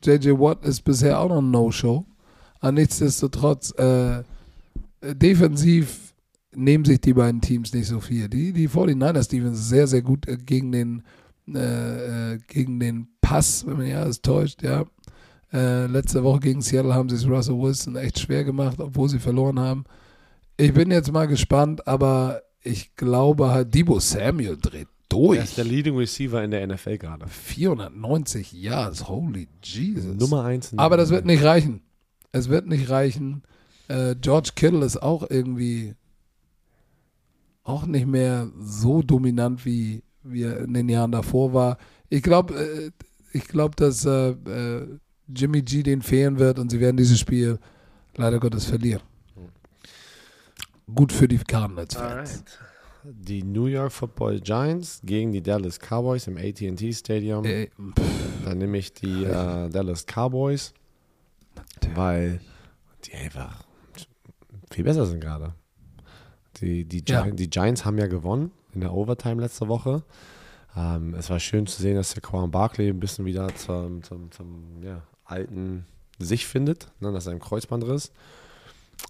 JJ 0.02 0.30
Watt 0.32 0.64
ist 0.64 0.82
bisher 0.82 1.20
auch 1.20 1.28
noch 1.28 1.38
ein 1.40 1.50
No-Show. 1.50 2.04
Aber 2.60 2.72
nichtsdestotrotz, 2.72 3.72
äh, 3.78 4.22
defensiv 5.02 6.11
nehmen 6.54 6.84
sich 6.84 7.00
die 7.00 7.14
beiden 7.14 7.40
Teams 7.40 7.72
nicht 7.72 7.86
so 7.86 8.00
viel. 8.00 8.28
Die, 8.28 8.52
die 8.52 8.68
49ers 8.68 9.28
Defense 9.28 9.60
ist 9.60 9.68
sehr, 9.68 9.86
sehr 9.86 10.02
gut 10.02 10.28
äh, 10.28 10.36
gegen 10.36 10.72
den, 10.72 11.02
äh, 11.48 12.34
äh, 12.34 12.38
gegen 12.46 12.78
den 12.80 13.08
Pass, 13.20 13.66
wenn 13.66 13.78
man 13.78 13.86
ja 13.86 14.02
alles 14.02 14.22
täuscht, 14.22 14.62
ja. 14.62 14.84
Äh, 15.52 15.86
letzte 15.86 16.24
Woche 16.24 16.40
gegen 16.40 16.62
Seattle 16.62 16.94
haben 16.94 17.10
sie 17.10 17.16
es 17.16 17.28
Russell 17.28 17.58
Wilson 17.58 17.96
echt 17.96 18.18
schwer 18.18 18.44
gemacht, 18.44 18.80
obwohl 18.80 19.08
sie 19.08 19.18
verloren 19.18 19.60
haben. 19.60 19.84
Ich 20.56 20.72
bin 20.72 20.90
jetzt 20.90 21.12
mal 21.12 21.26
gespannt, 21.26 21.86
aber 21.86 22.42
ich 22.62 22.94
glaube 22.94 23.50
halt, 23.50 23.74
Debo 23.74 24.00
Samuel 24.00 24.56
dreht 24.56 24.88
durch. 25.08 25.38
Er 25.38 25.44
ist 25.44 25.58
der 25.58 25.64
Leading 25.64 25.96
Receiver 25.96 26.42
in 26.42 26.52
der 26.52 26.66
NFL 26.66 26.98
gerade. 26.98 27.26
490 27.28 28.52
Yards, 28.52 29.08
holy 29.08 29.48
Jesus. 29.62 30.16
Nummer 30.18 30.44
1. 30.44 30.78
Aber 30.78 30.96
das 30.96 31.10
wird 31.10 31.26
nicht 31.26 31.42
reichen. 31.42 31.82
Es 32.32 32.48
wird 32.48 32.66
nicht 32.66 32.88
reichen. 32.88 33.42
Äh, 33.88 34.14
George 34.18 34.52
Kittle 34.54 34.84
ist 34.84 35.02
auch 35.02 35.28
irgendwie 35.28 35.94
auch 37.64 37.86
nicht 37.86 38.06
mehr 38.06 38.50
so 38.58 39.02
dominant, 39.02 39.64
wie, 39.64 40.02
er 40.24 40.60
in 40.60 40.74
den 40.74 40.88
Jahren 40.88 41.12
davor 41.12 41.52
war. 41.52 41.78
Ich 42.08 42.22
glaube, 42.22 42.54
äh, 42.54 42.90
ich 43.32 43.46
glaube, 43.46 43.74
dass 43.76 44.04
äh, 44.04 44.30
äh, 44.30 44.98
Jimmy 45.28 45.62
G 45.62 45.82
den 45.82 46.02
fehlen 46.02 46.38
wird 46.38 46.58
und 46.58 46.70
sie 46.70 46.80
werden 46.80 46.96
dieses 46.96 47.18
Spiel 47.18 47.58
leider 48.16 48.38
Gottes 48.38 48.66
verlieren. 48.66 49.02
Gut 50.92 51.12
für 51.12 51.28
die 51.28 51.38
Cardinals-Fans. 51.38 52.44
Die 53.04 53.42
New 53.42 53.66
York 53.66 53.90
Football 53.90 54.40
Giants 54.40 55.00
gegen 55.02 55.32
die 55.32 55.42
Dallas 55.42 55.78
Cowboys 55.78 56.26
im 56.26 56.36
AT&T 56.36 56.92
Stadium. 56.92 57.44
Äh, 57.44 57.68
Dann 58.44 58.58
nehme 58.58 58.78
ich 58.78 58.92
die 58.92 59.24
äh, 59.24 59.68
Dallas 59.70 60.04
Cowboys, 60.06 60.72
weil 61.94 62.40
die 63.04 63.14
einfach 63.14 63.64
viel 64.70 64.84
besser 64.84 65.06
sind 65.06 65.20
gerade. 65.20 65.54
Die, 66.62 66.84
die, 66.84 67.04
Gi 67.04 67.12
Ja. 67.12 67.26
die 67.30 67.50
Giants 67.50 67.84
haben 67.84 67.98
ja 67.98 68.06
gewonnen 68.06 68.50
in 68.72 68.80
der 68.80 68.94
Overtime 68.94 69.42
letzte 69.42 69.68
Woche. 69.68 70.02
Ähm, 70.76 71.14
es 71.14 71.28
war 71.28 71.38
schön 71.38 71.66
zu 71.66 71.82
sehen, 71.82 71.96
dass 71.96 72.14
der 72.14 72.22
Quan 72.22 72.50
Barkley 72.50 72.88
ein 72.88 73.00
bisschen 73.00 73.24
wieder 73.26 73.54
zum, 73.56 74.02
zum, 74.02 74.30
zum 74.30 74.82
ja, 74.82 75.02
alten 75.24 75.84
sich 76.18 76.46
findet, 76.46 76.88
ne, 77.00 77.12
dass 77.12 77.26
er 77.26 77.32
im 77.32 77.40
Kreuzbandriss. 77.40 78.12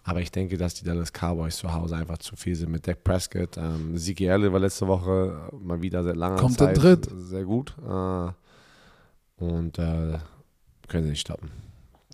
Aber 0.05 0.21
ich 0.21 0.31
denke, 0.33 0.57
dass 0.57 0.75
die 0.75 0.85
Dallas 0.85 1.13
Cowboys 1.13 1.59
zu 1.59 1.73
Hause 1.73 1.97
einfach 1.97 2.19
zu 2.19 2.35
viel 2.35 2.57
sind 2.57 2.73
mit 2.73 2.89
Dak 2.89 3.05
Prescott. 3.05 3.57
Ähm, 3.59 3.97
Zeke 3.97 4.27
Elliott 4.27 4.53
war 4.53 4.61
letzte 4.61 4.89
Woche 4.89 5.51
mal 5.61 5.83
wieder 5.83 6.03
seit 6.03 6.17
langer 6.17 6.37
Kommt 6.37 6.59
Zeit 6.59 6.83
Dritt. 6.83 7.09
sehr 7.15 7.45
gut. 7.45 7.77
Äh, 7.87 8.29
und 9.45 9.79
äh, 9.79 10.19
können 10.89 11.05
sie 11.05 11.11
nicht 11.11 11.21
stoppen. 11.21 11.51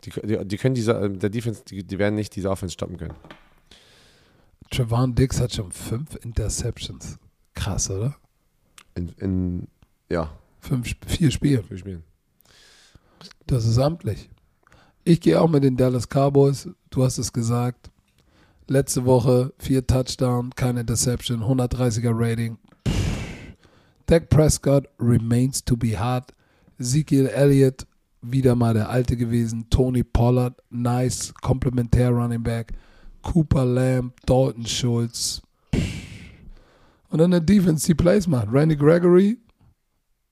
Die, 0.04 0.10
die, 0.10 0.44
die 0.46 0.56
können 0.56 0.74
diese, 0.74 0.92
äh, 0.92 1.10
der 1.10 1.30
Defense, 1.30 1.62
die, 1.66 1.84
die 1.84 1.98
werden 1.98 2.14
nicht 2.16 2.34
diese 2.36 2.50
Offense 2.50 2.72
stoppen 2.72 2.96
können. 2.96 3.14
Trevon 4.70 5.14
Dix 5.14 5.40
hat 5.40 5.52
schon 5.52 5.72
fünf 5.72 6.16
Interceptions. 6.22 7.18
Krass, 7.54 7.90
oder? 7.90 8.16
In, 8.94 9.08
in 9.18 9.68
ja, 10.08 10.30
Fünf, 10.60 10.94
vier 11.06 11.30
Spiele. 11.30 11.62
für 11.62 11.78
Spielen. 11.78 12.02
Das 13.46 13.64
ist 13.64 13.78
amtlich. 13.78 14.28
Ich 15.04 15.20
gehe 15.20 15.40
auch 15.40 15.48
mit 15.48 15.64
den 15.64 15.76
Dallas 15.76 16.08
Cowboys. 16.08 16.68
Du 16.90 17.02
hast 17.02 17.18
es 17.18 17.32
gesagt. 17.32 17.90
Letzte 18.66 19.06
Woche 19.06 19.54
vier 19.58 19.86
Touchdown, 19.86 20.50
keine 20.54 20.80
Interception, 20.80 21.42
130er 21.42 22.10
Rating. 22.12 22.58
Dak 24.04 24.28
Prescott 24.28 24.86
remains 25.00 25.64
to 25.64 25.76
be 25.76 25.98
hard. 25.98 26.34
Ezekiel 26.78 27.26
Elliott 27.26 27.86
wieder 28.20 28.54
mal 28.54 28.74
der 28.74 28.90
Alte 28.90 29.16
gewesen. 29.16 29.70
Tony 29.70 30.04
Pollard, 30.04 30.60
nice, 30.70 31.32
komplementär 31.40 32.10
Running 32.10 32.42
Back. 32.42 32.72
Cooper 33.32 33.66
Lamb, 33.66 34.14
Dalton 34.24 34.64
Schultz. 34.66 35.42
Und 37.10 37.18
dann 37.18 37.32
eine 37.32 37.42
Defense, 37.42 37.86
die 37.86 37.94
Plays 37.94 38.26
macht. 38.26 38.48
Randy 38.50 38.74
Gregory 38.74 39.36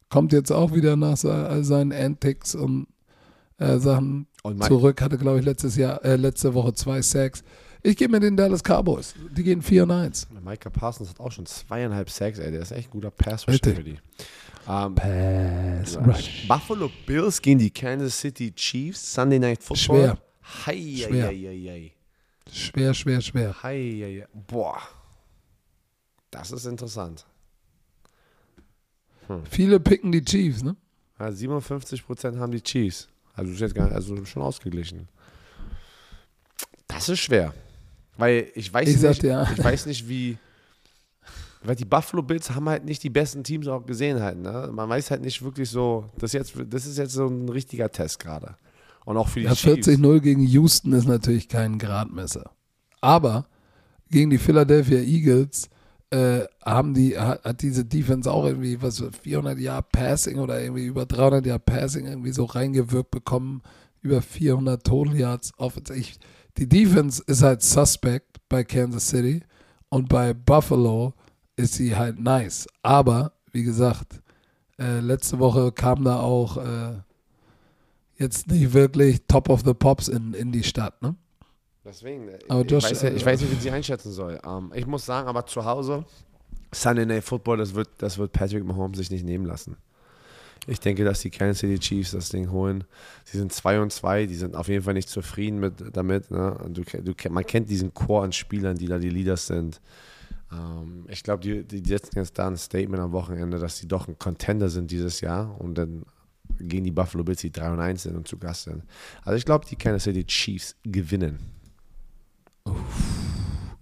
kommt 0.09 0.33
jetzt 0.33 0.51
auch 0.51 0.73
wieder 0.73 0.97
nach 0.97 1.19
seinen 1.19 1.93
Antics 1.93 2.55
und 2.55 2.87
äh, 3.59 3.77
Sachen 3.79 4.27
und 4.43 4.65
zurück. 4.65 5.03
Hatte, 5.03 5.19
glaube 5.19 5.41
ich, 5.41 5.45
letztes 5.45 5.77
Jahr, 5.77 6.03
äh, 6.05 6.17
letzte 6.17 6.55
Woche 6.55 6.73
zwei 6.73 7.03
Sacks. 7.03 7.43
Ich 7.83 7.97
gebe 7.99 8.13
mir 8.13 8.21
den 8.21 8.35
Dallas 8.35 8.63
Cowboys. 8.63 9.15
Die 9.37 9.43
gehen 9.43 9.61
4 9.61 9.83
und 9.83 9.91
1. 9.91 10.29
Micah 10.43 10.71
Parsons 10.71 11.11
hat 11.11 11.21
auch 11.21 11.33
schon 11.33 11.45
zweieinhalb 11.45 12.09
Sacks, 12.09 12.39
ey. 12.39 12.51
Der 12.51 12.63
ist 12.63 12.73
echt 12.73 12.89
ein 12.89 12.93
guter 12.93 13.11
pass 13.11 13.47
rusher 13.47 13.75
für 13.75 13.85
die. 13.85 13.99
Um, 14.67 14.95
Pass 14.95 15.99
Rush. 15.99 16.49
Buffalo 16.49 16.91
Bills 17.07 17.41
gegen 17.43 17.59
die 17.59 17.71
Kansas 17.71 18.19
City 18.19 18.53
Chiefs. 18.53 19.13
Sunday 19.13 19.39
Night 19.39 19.63
Football. 19.63 19.99
Schwer. 19.99 20.19
Hei, 20.67 21.07
schwer. 21.07 21.27
Hei, 21.27 21.69
hei. 21.69 21.96
Schwer, 22.51 22.95
schwer, 22.95 23.21
schwer. 23.21 23.63
Hei, 23.63 23.79
hei, 24.03 24.27
Boah. 24.47 24.81
Das 26.31 26.53
ist 26.53 26.67
interessant. 26.67 27.25
Hm. 29.27 29.45
Viele 29.51 29.81
picken 29.81 30.13
die 30.13 30.25
Chiefs, 30.25 30.63
ne? 30.63 30.77
Ja, 31.19 31.29
57% 31.29 32.39
haben 32.39 32.53
die 32.53 32.63
Chiefs. 32.63 33.09
Also, 33.35 33.53
ist 33.53 33.61
jetzt 33.61 33.75
gar, 33.75 33.91
also 33.91 34.25
schon 34.25 34.43
ausgeglichen. 34.43 35.09
Das 36.87 37.09
ist 37.09 37.21
schwer. 37.21 37.53
Weil 38.17 38.51
ich 38.55 38.73
weiß, 38.73 38.89
ich 38.89 39.01
nicht, 39.01 39.23
ja. 39.23 39.51
ich 39.51 39.63
weiß 39.63 39.87
nicht, 39.87 40.09
wie. 40.09 40.39
Weil 41.63 41.77
die 41.77 41.85
Buffalo 41.85 42.23
Bills 42.23 42.51
haben 42.51 42.69
halt 42.69 42.85
nicht 42.85 43.03
die 43.03 43.11
besten 43.11 43.43
Teams 43.43 43.67
auch 43.67 43.85
gesehen 43.85 44.21
halt. 44.21 44.39
Ne? 44.39 44.71
Man 44.73 44.89
weiß 44.89 45.11
halt 45.11 45.23
nicht 45.23 45.43
wirklich 45.43 45.69
so, 45.69 46.09
das, 46.17 46.33
jetzt, 46.33 46.55
das 46.69 46.87
ist 46.87 46.97
jetzt 46.97 47.13
so 47.13 47.27
ein 47.27 47.49
richtiger 47.49 47.91
Test 47.91 48.21
gerade. 48.21 48.57
Und 49.07 49.17
auch 49.17 49.29
für 49.29 49.39
die 49.39 49.47
ja, 49.47 49.53
40-0 49.53 50.21
gegen 50.21 50.43
Houston 50.43 50.93
ist 50.93 51.07
natürlich 51.07 51.49
kein 51.49 51.79
Gradmesser. 51.79 52.51
Aber 53.01 53.47
gegen 54.11 54.31
die 54.31 54.39
Philadelphia 54.39 54.99
Eagles 54.99 55.71
äh, 56.11 56.41
haben 56.65 56.93
die, 56.93 57.17
hat, 57.17 57.45
hat, 57.45 57.63
diese 57.63 57.85
Defense 57.85 58.31
auch 58.31 58.45
irgendwie 58.45 58.83
was 58.83 59.01
400 59.23 59.61
Jahre 59.61 59.85
Passing 59.85 60.41
oder 60.41 60.61
irgendwie 60.61 60.87
über 60.87 61.07
300 61.07 61.47
Jahre 61.47 61.61
Passing 61.61 62.07
irgendwie 62.07 62.33
so 62.33 62.47
reingewirkt 62.47 63.13
bekommen, 63.13 63.63
über 64.03 64.21
400 64.21 64.85
Total 64.85 65.17
Yards. 65.17 65.53
Ich, 65.95 66.19
die 66.59 66.69
Defense 66.69 67.23
ist 67.29 67.43
halt 67.43 67.63
suspect 67.63 68.41
bei 68.49 68.65
Kansas 68.65 69.09
City 69.09 69.41
und 69.89 70.09
bei 70.09 70.35
Buffalo 70.35 71.15
ist 71.55 71.75
sie 71.75 71.95
halt 71.95 72.19
nice. 72.19 72.67
Aber, 72.83 73.35
wie 73.53 73.63
gesagt, 73.63 74.21
äh, 74.81 74.99
letzte 74.99 75.39
Woche 75.39 75.71
kam 75.71 76.03
da 76.03 76.19
auch 76.19 76.57
äh, 76.57 76.95
jetzt 78.19 78.49
nicht 78.49 78.73
wirklich 78.73 79.23
Top 79.29 79.49
of 79.49 79.63
the 79.65 79.75
Pops 79.75 80.09
in, 80.09 80.35
in 80.35 80.53
die 80.53 80.63
Stadt, 80.63 81.01
ne? 81.03 81.15
Deswegen, 81.85 82.29
äh, 82.29 82.39
aber 82.49 82.63
Josh, 82.63 82.91
ich, 82.91 83.03
weiß, 83.03 83.15
ich 83.15 83.25
weiß 83.25 83.41
nicht, 83.41 83.51
wie 83.51 83.55
ich 83.55 83.63
sie 83.63 83.71
einschätzen 83.71 84.11
soll. 84.11 84.41
Um, 84.45 84.73
ähm, 84.73 84.73
ich 84.75 84.87
muss 84.87 85.07
sagen, 85.07 85.29
aber 85.29 85.47
zu 85.47 85.65
Hause, 85.65 86.05
Sunday 86.73 87.07
Night 87.07 87.25
Football, 87.25 87.59
das 87.59 87.75
wird, 87.75 87.89
das 87.99 88.19
wird 88.19 88.33
Patrick 88.33 88.65
Mahomes 88.65 88.99
sich 88.99 89.11
nicht 89.11 89.25
nehmen 89.25 89.47
lassen. 89.47 89.77
Ich 90.67 90.81
denke, 90.81 91.05
dass 91.05 91.21
die 91.21 91.31
Kansas 91.31 91.61
City 91.61 91.79
Chiefs 91.79 92.11
das 92.11 92.29
Ding 92.31 92.51
holen. 92.51 92.85
Sie 93.25 93.39
sind 93.39 93.53
2 93.53 93.81
und 93.81 93.93
2, 93.93 94.27
die 94.27 94.35
sind 94.35 94.57
auf 94.57 94.67
jeden 94.67 94.83
Fall 94.83 94.95
nicht 94.95 95.09
zufrieden 95.09 95.61
mit, 95.61 95.75
damit. 95.93 96.31
Ne? 96.33 96.57
Du, 96.71 96.83
du, 96.83 97.15
man 97.31 97.47
kennt 97.47 97.71
diesen 97.71 97.95
Chor 97.95 98.25
an 98.25 98.33
Spielern, 98.33 98.77
die 98.77 98.87
da 98.87 98.99
die 98.99 99.11
Leaders 99.11 99.47
sind. 99.47 99.81
Ähm, 100.53 101.05
ich 101.09 101.23
glaube, 101.23 101.43
die, 101.43 101.63
die 101.63 101.89
setzen 101.89 102.19
jetzt 102.19 102.37
da 102.39 102.49
ein 102.49 102.57
Statement 102.57 103.01
am 103.01 103.13
Wochenende, 103.13 103.59
dass 103.59 103.79
sie 103.79 103.87
doch 103.87 104.09
ein 104.09 104.19
Contender 104.19 104.69
sind 104.69 104.91
dieses 104.91 105.21
Jahr 105.21 105.61
und 105.61 105.77
dann 105.79 106.05
gegen 106.59 106.85
die 106.85 106.91
Buffalo 106.91 107.25
Bills, 107.25 107.41
die 107.41 107.51
3 107.51 107.73
und 107.73 107.81
1 107.81 108.03
sind 108.03 108.17
und 108.17 108.29
zu 108.29 108.39
Gast 108.39 108.65
sind. 108.65 108.83
Also 109.23 109.37
ich 109.37 109.45
glaube, 109.45 109.67
die 109.67 109.77
Kansas 109.77 110.05
City 110.05 110.25
Chiefs 110.25 110.77
gewinnen. 110.83 111.39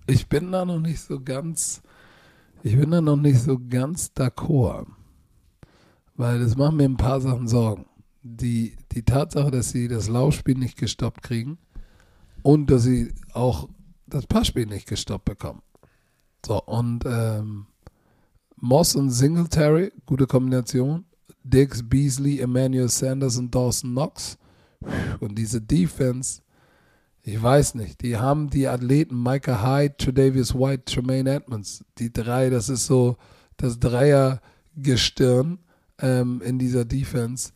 Ich 0.07 0.29
bin 0.29 0.53
da 0.53 0.65
noch 0.65 0.81
nicht 0.81 1.01
so 1.01 1.21
ganz, 1.21 1.83
ich 2.63 2.77
bin 2.77 2.91
da 2.91 3.01
noch 3.01 3.17
nicht 3.17 3.41
so 3.41 3.59
ganz 3.59 4.13
d'accord. 4.15 4.87
Weil 6.17 6.39
das 6.41 6.57
macht 6.57 6.75
mir 6.75 6.85
ein 6.85 6.97
paar 6.97 7.21
Sachen 7.21 7.49
Sorgen. 7.49 7.87
Die, 8.23 8.77
die 8.93 9.03
Tatsache, 9.03 9.51
dass 9.51 9.71
sie 9.71 9.89
das 9.89 10.09
Laufspiel 10.09 10.57
nicht 10.57 10.79
gestoppt 10.79 11.23
kriegen 11.23 11.59
und 12.43 12.71
dass 12.71 12.85
sie 12.85 13.13
auch 13.33 13.69
das 14.07 14.27
Passspiel 14.27 14.67
nicht 14.67 14.89
gestoppt 14.89 15.25
bekommen. 15.25 15.63
So, 16.47 16.63
und 16.63 17.05
ähm, 17.07 17.67
Moss 18.57 18.95
und 18.95 19.11
Singletary, 19.11 19.93
gute 20.07 20.27
Kombination. 20.27 21.05
Diggs, 21.45 21.83
Beasley, 21.87 22.41
Emmanuel 22.41 22.89
Sanders 22.89 23.37
und 23.37 23.55
Dawson 23.55 23.91
Knox. 23.91 24.39
Und 25.21 25.37
diese 25.37 25.61
Defense, 25.61 26.43
ich 27.23 27.41
weiß 27.43 27.75
nicht, 27.77 28.03
die 28.03 28.17
haben 28.17 28.51
die 28.51 28.67
Athleten 28.67 29.23
Micah 29.23 29.63
Hyde, 29.63 29.97
Tredavious 29.97 30.55
White, 30.55 30.85
Tremaine 30.85 31.31
Edmonds. 31.31 31.85
Die 31.99 32.13
drei, 32.13 32.51
das 32.51 32.69
ist 32.69 32.87
so 32.87 33.17
das 33.57 33.79
Dreiergestirn 33.79 35.59
ähm, 36.01 36.43
in 36.45 36.59
dieser 36.59 36.85
Defense, 36.85 37.53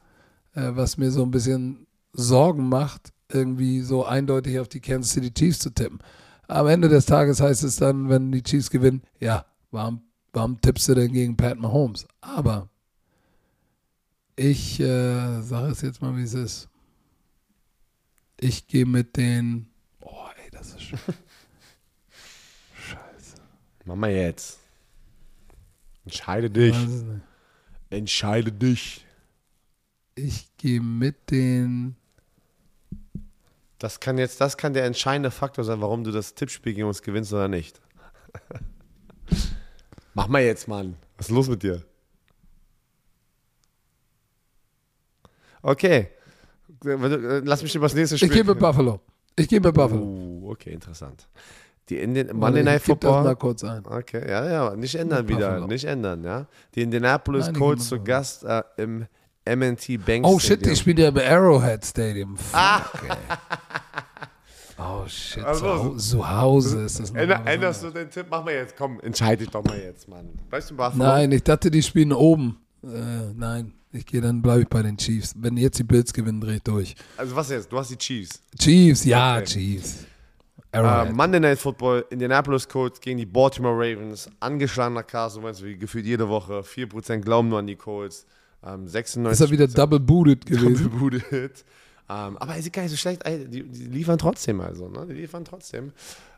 äh, 0.55 0.71
was 0.73 0.97
mir 0.97 1.11
so 1.11 1.23
ein 1.23 1.31
bisschen 1.31 1.87
Sorgen 2.13 2.69
macht, 2.69 3.13
irgendwie 3.31 3.81
so 3.81 4.05
eindeutig 4.05 4.59
auf 4.59 4.69
die 4.69 4.81
Kansas 4.81 5.13
City 5.13 5.33
Chiefs 5.33 5.59
zu 5.59 5.71
tippen. 5.71 5.99
Am 6.47 6.67
Ende 6.67 6.89
des 6.89 7.05
Tages 7.05 7.41
heißt 7.41 7.63
es 7.65 7.77
dann, 7.77 8.09
wenn 8.09 8.33
die 8.33 8.43
Chiefs 8.43 8.71
gewinnen, 8.71 9.03
ja, 9.21 9.45
warum, 9.71 10.01
warum 10.33 10.61
tippst 10.61 10.89
du 10.89 10.95
denn 10.95 11.13
gegen 11.13 11.37
Pat 11.37 11.59
Mahomes? 11.59 12.07
Aber 12.23 12.71
ich 14.39 14.79
äh, 14.79 15.43
sage 15.43 15.73
es 15.73 15.83
jetzt 15.83 16.01
mal, 16.01 16.17
wie 16.17 16.23
es 16.23 16.35
ist. 16.35 16.69
Ich 18.39 18.69
gehe 18.69 18.87
mit 18.87 19.17
den. 19.17 19.69
Oh, 20.01 20.29
ey, 20.45 20.51
das 20.51 20.75
ist 20.75 20.83
schon. 20.83 20.99
Scheiße. 22.89 23.37
Mach 23.85 23.97
mal 23.97 24.13
jetzt. 24.13 24.61
Entscheide 26.05 26.51
dich. 26.51 26.77
Entscheide 27.91 28.53
dich. 28.53 29.05
Ich 30.15 30.57
gehe 30.57 30.81
mit 30.81 31.31
den. 31.31 31.97
Das 33.79 33.99
kann 33.99 34.19
jetzt, 34.19 34.41
das 34.41 34.57
kann 34.57 34.73
der 34.73 34.85
entscheidende 34.85 35.31
Faktor 35.33 35.65
sein, 35.65 35.81
warum 35.81 36.05
du 36.05 36.13
das 36.13 36.35
Tippspiel 36.35 36.75
gegen 36.75 36.87
uns 36.87 37.03
gewinnst 37.03 37.33
oder 37.33 37.49
nicht. 37.49 37.81
Mach 40.15 40.29
mal 40.29 40.43
jetzt, 40.43 40.69
Mann. 40.69 40.97
Was 41.17 41.27
ist 41.27 41.33
los 41.33 41.49
mit 41.49 41.63
dir? 41.63 41.85
Okay. 45.69 46.09
Lass 46.83 47.63
mich 47.63 47.75
über 47.75 47.87
das 47.87 47.95
nächste 47.95 48.17
Spiel. 48.17 48.29
Ich 48.29 48.35
gehe 48.35 48.45
mit 48.45 48.59
Buffalo. 48.59 49.01
Ich 49.37 49.49
gehe 49.49 49.61
mit 49.61 49.75
Buffalo. 49.75 50.03
Uh, 50.03 50.51
okay, 50.51 50.71
interessant. 50.71 51.29
Die 51.91 51.99
Indian, 51.99 52.35
Monday 52.35 52.63
Night 52.63 52.83
Football. 52.83 53.13
Das 53.13 53.25
mal 53.25 53.37
kurz 53.37 53.65
ein. 53.65 53.85
Okay, 53.87 54.29
ja, 54.29 54.51
ja, 54.51 54.77
nicht 54.77 54.95
ändern 54.95 55.29
wieder, 55.29 55.51
Buffalo. 55.51 55.67
nicht 55.67 55.85
ändern, 55.85 56.25
ja. 56.25 56.47
Die 56.75 56.83
Indianapolis 56.83 57.47
Nein, 57.47 57.55
Colts 57.55 57.89
zu 57.89 58.03
Gast 58.03 58.45
äh, 58.45 58.63
im 58.79 59.07
MNT 59.47 60.05
Bank 60.05 60.27
Oh 60.27 60.39
shit, 60.39 60.65
die 60.65 60.75
spielen 60.77 60.99
ja 60.99 61.09
im 61.09 61.19
Arrowhead 61.19 61.85
Stadium. 61.85 62.37
Fuck, 62.37 62.59
ah. 62.59 62.83
Oh 64.81 65.07
shit, 65.09 65.45
also, 65.45 65.97
zu 65.97 66.31
Hause 66.31 66.83
ist 66.85 67.01
das 67.01 67.11
Änder, 67.11 67.43
Änderst 67.45 67.83
du 67.83 67.91
den 67.91 68.11
Tipp? 68.11 68.27
Mach 68.31 68.45
mal 68.45 68.55
jetzt, 68.55 68.77
komm, 68.77 69.01
entscheide 69.01 69.45
dich 69.45 69.51
doch 69.51 69.65
mal 69.65 69.79
jetzt, 69.79 70.09
Mann. 70.09 70.29
Weißt 70.51 70.71
du, 70.71 70.77
Buffalo? 70.77 71.05
Nein, 71.05 71.33
ich 71.33 71.43
dachte, 71.43 71.71
die 71.71 71.83
spielen 71.83 72.13
oben. 72.13 72.61
Äh, 72.85 73.33
nein, 73.35 73.73
ich 73.93 74.07
gehe, 74.07 74.21
dann 74.21 74.43
bleibe 74.43 74.63
ich 74.63 74.69
bei 74.69 74.83
den 74.83 74.97
Chiefs. 74.97 75.35
Wenn 75.37 75.57
jetzt 75.57 75.79
die 75.79 75.85
Bills 75.85 76.13
gewinnen, 76.13 76.41
drehe 76.41 76.57
ich 76.57 76.63
durch. 76.63 76.95
Also 77.17 77.35
was 77.35 77.51
jetzt? 77.51 77.73
Du 77.73 77.79
hast 77.79 77.91
die 77.91 77.97
Chiefs. 77.97 78.43
Chiefs, 78.59 79.05
ja, 79.05 79.37
okay. 79.37 79.45
Chiefs. 79.47 80.07
Uh, 80.77 81.07
Monday 81.13 81.41
Night 81.41 81.59
Football, 81.59 82.05
Indianapolis 82.11 82.69
Colts 82.69 83.01
gegen 83.01 83.17
die 83.17 83.25
Baltimore 83.25 83.75
Ravens. 83.75 84.29
Angeschlagener 84.41 85.03
Carson 85.03 85.43
Wentz, 85.43 85.63
wie 85.63 85.77
gefühlt 85.77 86.05
jede 86.05 86.29
Woche. 86.29 86.61
4% 86.61 87.21
glauben 87.21 87.49
nur 87.49 87.59
an 87.59 87.67
die 87.67 87.77
Colts. 87.77 88.27
Um, 88.61 88.87
96 88.87 89.33
ist 89.33 89.41
er 89.41 89.51
wieder 89.53 89.69
double 89.69 90.01
booted 90.01 90.45
gewesen. 90.45 90.91
Double 90.91 90.99
booted. 90.99 91.65
Um, 92.09 92.37
aber 92.37 92.57
ist 92.57 92.71
gar 92.73 92.83
nicht 92.83 92.91
so 92.91 92.97
schlecht. 92.97 93.23
Die, 93.27 93.63
die, 93.63 93.85
liefern 93.85 94.19
trotzdem 94.19 94.61
also. 94.61 94.89
Ne? 94.89 95.07
Die 95.07 95.15
liefern 95.15 95.45
trotzdem. 95.45 95.93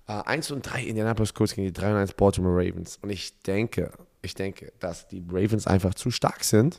Äh, 0.06 0.12
1 0.12 0.52
und 0.52 0.62
3 0.62 0.84
Indianapolis 0.84 1.34
Colts 1.34 1.54
gegen 1.54 1.66
die 1.66 1.72
3 1.72 1.90
und 1.92 1.96
1 1.96 2.12
Baltimore 2.12 2.54
Ravens. 2.54 2.98
Und 3.02 3.10
ich 3.10 3.40
denke, 3.40 3.90
ich 4.22 4.34
denke, 4.34 4.72
dass 4.78 5.08
die 5.08 5.24
Ravens 5.28 5.66
einfach 5.66 5.94
zu 5.94 6.10
stark 6.10 6.44
sind 6.44 6.78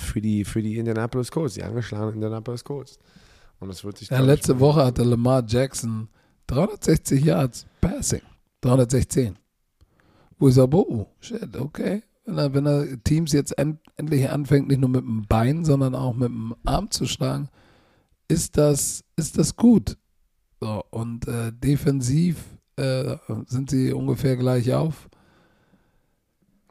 für 0.00 0.20
die, 0.20 0.44
für 0.44 0.62
die 0.62 0.78
Indianapolis 0.78 1.30
Colts, 1.30 1.54
die 1.54 1.62
angeschlagenen 1.62 2.14
Indianapolis 2.14 2.64
Colts. 2.64 2.98
Und 3.58 3.68
das 3.68 3.84
wird 3.84 3.98
sich. 3.98 4.10
Ja, 4.10 4.20
letzte 4.20 4.60
Woche 4.60 4.84
hatte 4.84 5.02
Lamar 5.02 5.44
Jackson 5.46 6.08
360 6.46 7.24
Yards 7.24 7.66
Passing. 7.80 8.22
316. 8.60 9.36
Wo 10.38 10.50
sage, 10.50 10.76
oh, 10.76 11.06
shit, 11.20 11.56
okay. 11.56 12.02
Wenn 12.24 12.38
er, 12.38 12.54
wenn 12.54 12.66
er 12.66 13.02
Teams 13.04 13.32
jetzt 13.32 13.56
end, 13.58 13.78
endlich 13.96 14.28
anfängt, 14.28 14.68
nicht 14.68 14.80
nur 14.80 14.90
mit 14.90 15.02
dem 15.02 15.26
Bein, 15.26 15.64
sondern 15.64 15.94
auch 15.94 16.14
mit 16.14 16.28
dem 16.28 16.54
Arm 16.64 16.90
zu 16.90 17.06
schlagen, 17.06 17.48
ist 18.28 18.58
das, 18.58 19.04
ist 19.16 19.38
das 19.38 19.56
gut. 19.56 19.96
So, 20.60 20.82
und 20.90 21.28
äh, 21.28 21.52
defensiv 21.52 22.44
äh, 22.76 23.16
sind 23.46 23.70
sie 23.70 23.92
ungefähr 23.92 24.36
gleich 24.36 24.72
auf. 24.72 25.08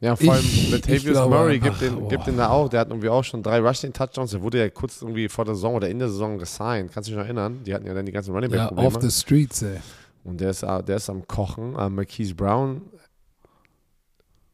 Ja, 0.06 0.16
vor 0.16 0.34
allem 0.34 0.44
Ich- 0.46 0.66
ich 0.66 0.72
Latavius 0.72 1.04
glaube 1.04 1.36
Murray 1.36 1.60
gibt 1.60 1.82
den, 1.82 2.00
boah. 2.00 2.10
gibt 2.10 2.28
den 2.28 2.38
da 2.38 2.50
auch. 2.50 2.70
Der 2.70 2.82
hat 2.82 2.90
irgendwie 2.90 3.10
auch 3.10 3.24
schon 3.24 3.42
drei 3.42 3.60
Rushing-Touchdowns. 3.60 4.32
Der 4.32 4.42
wurde 4.42 4.60
ja 4.60 4.70
kurz 4.70 5.02
irgendwie 5.02 5.28
vor 5.28 5.46
der 5.46 5.56
Saison 5.56 5.76
oder 5.76 5.90
in 5.90 6.00
der 6.00 6.10
Saison 6.10 6.38
gesigned. 6.38 6.92
Kannst 6.94 7.08
du 7.08 7.12
dich 7.12 7.18
noch 7.18 7.26
erinnern? 7.26 7.64
Die 7.66 7.74
hatten 7.74 7.86
ja 7.88 7.94
dann 7.94 8.06
die 8.06 8.12
ganzen 8.12 8.34
Running 8.34 8.52
Ja, 8.52 8.68
Back-Probleme. 8.68 8.88
off 8.96 9.02
the 9.02 9.10
streets, 9.12 9.62
ey. 9.64 9.80
Und 10.24 10.40
der 10.42 10.52
ist, 10.52 10.64
äh, 10.64 10.84
der 10.84 10.98
ist 10.98 11.10
am 11.10 11.28
Kochen. 11.28 11.76
Äh, 11.76 11.90
Marquise 11.90 12.36
Brown 12.36 12.82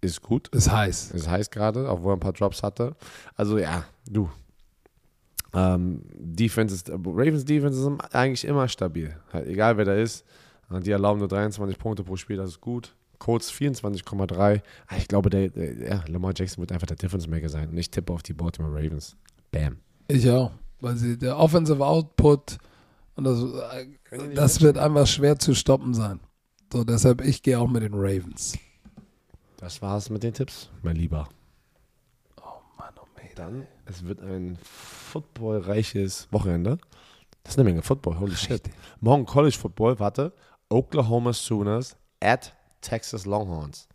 ist 0.02 0.22
gut. 0.22 0.48
Ist 0.50 0.72
heiß. 0.72 1.12
Ist 1.12 1.30
heiß 1.30 1.50
gerade, 1.52 1.88
obwohl 1.90 2.14
er 2.14 2.18
ein 2.18 2.20
paar 2.20 2.34
Drops 2.34 2.64
hatte. 2.64 2.96
Also 3.36 3.58
ja, 3.58 3.84
du. 4.10 4.30
Ähm, 5.54 6.02
Defense 6.14 6.74
ist, 6.76 6.90
Ravens 6.90 7.44
Defense 7.46 7.80
ist 7.80 8.16
eigentlich 8.16 8.46
immer 8.46 8.68
stabil. 8.68 9.16
Halt, 9.34 9.48
egal 9.48 9.78
wer 9.78 9.86
da 9.86 9.94
ist. 9.96 10.26
Die 10.70 10.92
erlauben 10.92 11.20
nur 11.20 11.28
23 11.28 11.78
Punkte 11.78 12.04
pro 12.04 12.16
Spiel, 12.16 12.38
das 12.38 12.52
ist 12.52 12.62
gut. 12.62 12.96
Colts 13.22 13.52
24,3. 13.54 14.62
Ah, 14.88 14.96
Ich 14.98 15.08
glaube, 15.08 15.30
der, 15.30 15.50
der, 15.50 15.78
ja, 15.78 16.04
Lamar 16.08 16.34
Jackson 16.36 16.62
wird 16.64 16.72
einfach 16.72 16.88
der 16.88 16.98
Difference 16.98 17.28
Maker 17.28 17.50
sein. 17.50 17.70
Und 17.70 17.78
ich 17.78 17.92
tippe 17.92 18.12
auf 18.12 18.24
die 18.24 18.34
Baltimore 18.34 18.74
Ravens. 18.74 19.16
Bam. 19.52 19.78
Ich 20.08 20.28
auch. 20.28 20.52
Weil 20.80 20.96
sie, 20.98 21.20
der 21.20 21.38
Offensive 21.38 21.86
Output 21.86 22.58
und 23.16 23.26
das, 23.26 23.40
das 24.34 24.62
wird 24.62 24.80
einfach 24.80 25.06
schwer 25.06 25.38
zu 25.38 25.54
stoppen 25.54 25.94
sein. 25.94 26.20
So, 26.74 26.84
deshalb, 26.84 27.22
ich 27.22 27.44
gehe 27.44 27.60
auch 27.60 27.68
mit 27.68 27.84
den 27.84 27.94
Ravens. 27.94 28.58
Das 29.58 29.84
war's 29.84 30.10
mit 30.10 30.24
den 30.24 30.34
Tipps, 30.34 30.72
mein 30.82 30.96
Lieber. 30.96 31.30
Oh 32.38 32.62
Mann, 32.80 32.94
oh 33.00 33.06
Mann. 33.16 33.26
Dann, 33.36 33.68
es 33.86 34.04
wird 34.04 34.20
ein 34.22 34.58
footballreiches 34.64 36.28
Wochenende. 36.32 36.80
Das 37.44 37.54
ist 37.54 37.60
eine 37.60 37.70
Menge 37.70 37.84
Football, 37.84 38.20
holy 38.20 38.36
shit. 38.36 38.64
Morgen 39.00 39.26
College 39.28 39.58
Football, 39.60 40.00
warte. 40.00 40.34
Oklahoma 40.70 41.34
Sooners 41.34 41.96
at 42.20 42.56
Texas 42.82 43.26
Longhorns. 43.26 43.88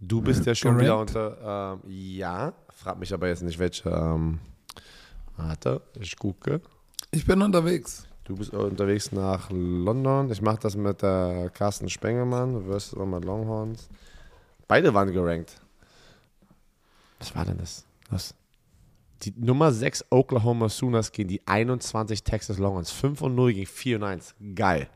Du 0.00 0.20
bist 0.22 0.46
ja 0.46 0.54
schon 0.54 0.78
wieder 0.78 1.04
Gerankt? 1.04 1.10
unter, 1.16 1.78
ähm, 1.84 1.90
ja, 1.90 2.52
frag 2.70 2.98
mich 2.98 3.12
aber 3.12 3.28
jetzt 3.28 3.42
nicht, 3.42 3.58
welche, 3.58 3.90
ähm, 3.90 4.38
warte, 5.36 5.82
ich 5.98 6.16
gucke. 6.16 6.60
Ich 7.10 7.26
bin 7.26 7.42
unterwegs. 7.42 8.06
Du 8.24 8.36
bist 8.36 8.52
unterwegs 8.54 9.12
nach 9.12 9.50
London. 9.50 10.30
Ich 10.30 10.40
mache 10.40 10.58
das 10.60 10.76
mit 10.76 11.02
der 11.02 11.50
Carsten 11.52 11.88
Spengemann 11.88 12.64
versus 12.64 12.96
nochmal 12.96 13.22
Longhorns. 13.22 13.88
Beide 14.68 14.94
waren 14.94 15.12
gerankt. 15.12 15.60
Was 17.18 17.34
war 17.34 17.44
denn 17.44 17.58
das? 17.58 17.84
Was? 18.08 18.34
Die 19.22 19.34
Nummer 19.36 19.72
6 19.72 20.06
Oklahoma 20.10 20.68
Sooners 20.68 21.12
gegen 21.12 21.28
die 21.28 21.46
21 21.46 22.22
Texas 22.22 22.56
Longhorns. 22.58 22.90
5 22.90 23.20
und 23.20 23.34
0 23.34 23.52
gegen 23.52 23.66
4 23.66 23.96
und 23.96 24.04
1. 24.04 24.34
Geil. 24.54 24.88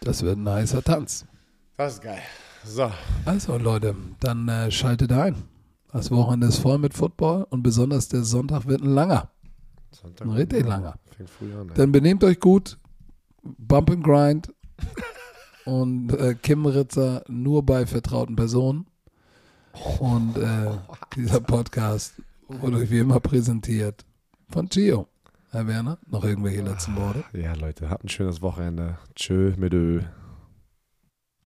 Das 0.00 0.22
wird 0.22 0.38
ein 0.38 0.48
heißer 0.48 0.82
Tanz. 0.82 1.26
Das 1.78 1.94
ist 1.94 2.02
geil. 2.02 2.18
So. 2.64 2.90
Also 3.24 3.56
Leute, 3.56 3.94
dann 4.18 4.48
äh, 4.48 4.68
schaltet 4.68 5.12
ein. 5.12 5.36
Das 5.92 6.10
Wochenende 6.10 6.48
ist 6.48 6.58
voll 6.58 6.76
mit 6.76 6.92
Football 6.92 7.46
und 7.50 7.62
besonders 7.62 8.08
der 8.08 8.24
Sonntag 8.24 8.66
wird 8.66 8.82
ein 8.82 8.90
langer. 8.90 9.30
Sonntag. 9.92 10.26
Ein 10.26 10.32
richtig 10.32 10.66
langer. 10.66 10.98
Fängt 11.16 11.30
früh 11.30 11.54
an. 11.54 11.68
ey. 11.68 11.74
Dann 11.76 11.92
benehmt 11.92 12.24
euch 12.24 12.40
gut, 12.40 12.78
Bump 13.44 13.92
and 13.92 14.02
Grind 14.02 14.52
und 15.66 16.12
äh, 16.14 16.34
Kim 16.34 16.66
Ritzer 16.66 17.22
nur 17.28 17.64
bei 17.64 17.86
vertrauten 17.86 18.34
Personen. 18.34 18.88
Und 20.00 20.36
äh, 20.36 20.72
dieser 21.14 21.40
Podcast 21.40 22.14
wurde 22.48 22.78
euch 22.78 22.90
wie 22.90 22.98
immer 22.98 23.20
präsentiert 23.20 24.04
von 24.48 24.68
Gio. 24.68 25.06
Herr 25.52 25.68
Werner, 25.68 25.98
noch 26.08 26.24
irgendwelche 26.24 26.62
letzten 26.62 26.96
Worte? 26.96 27.22
Ja, 27.34 27.54
Leute, 27.54 27.88
habt 27.88 28.02
ein 28.02 28.08
schönes 28.08 28.42
Wochenende. 28.42 28.98
Tschö 29.14 29.54
mit 29.56 29.72
Ö. 29.72 30.02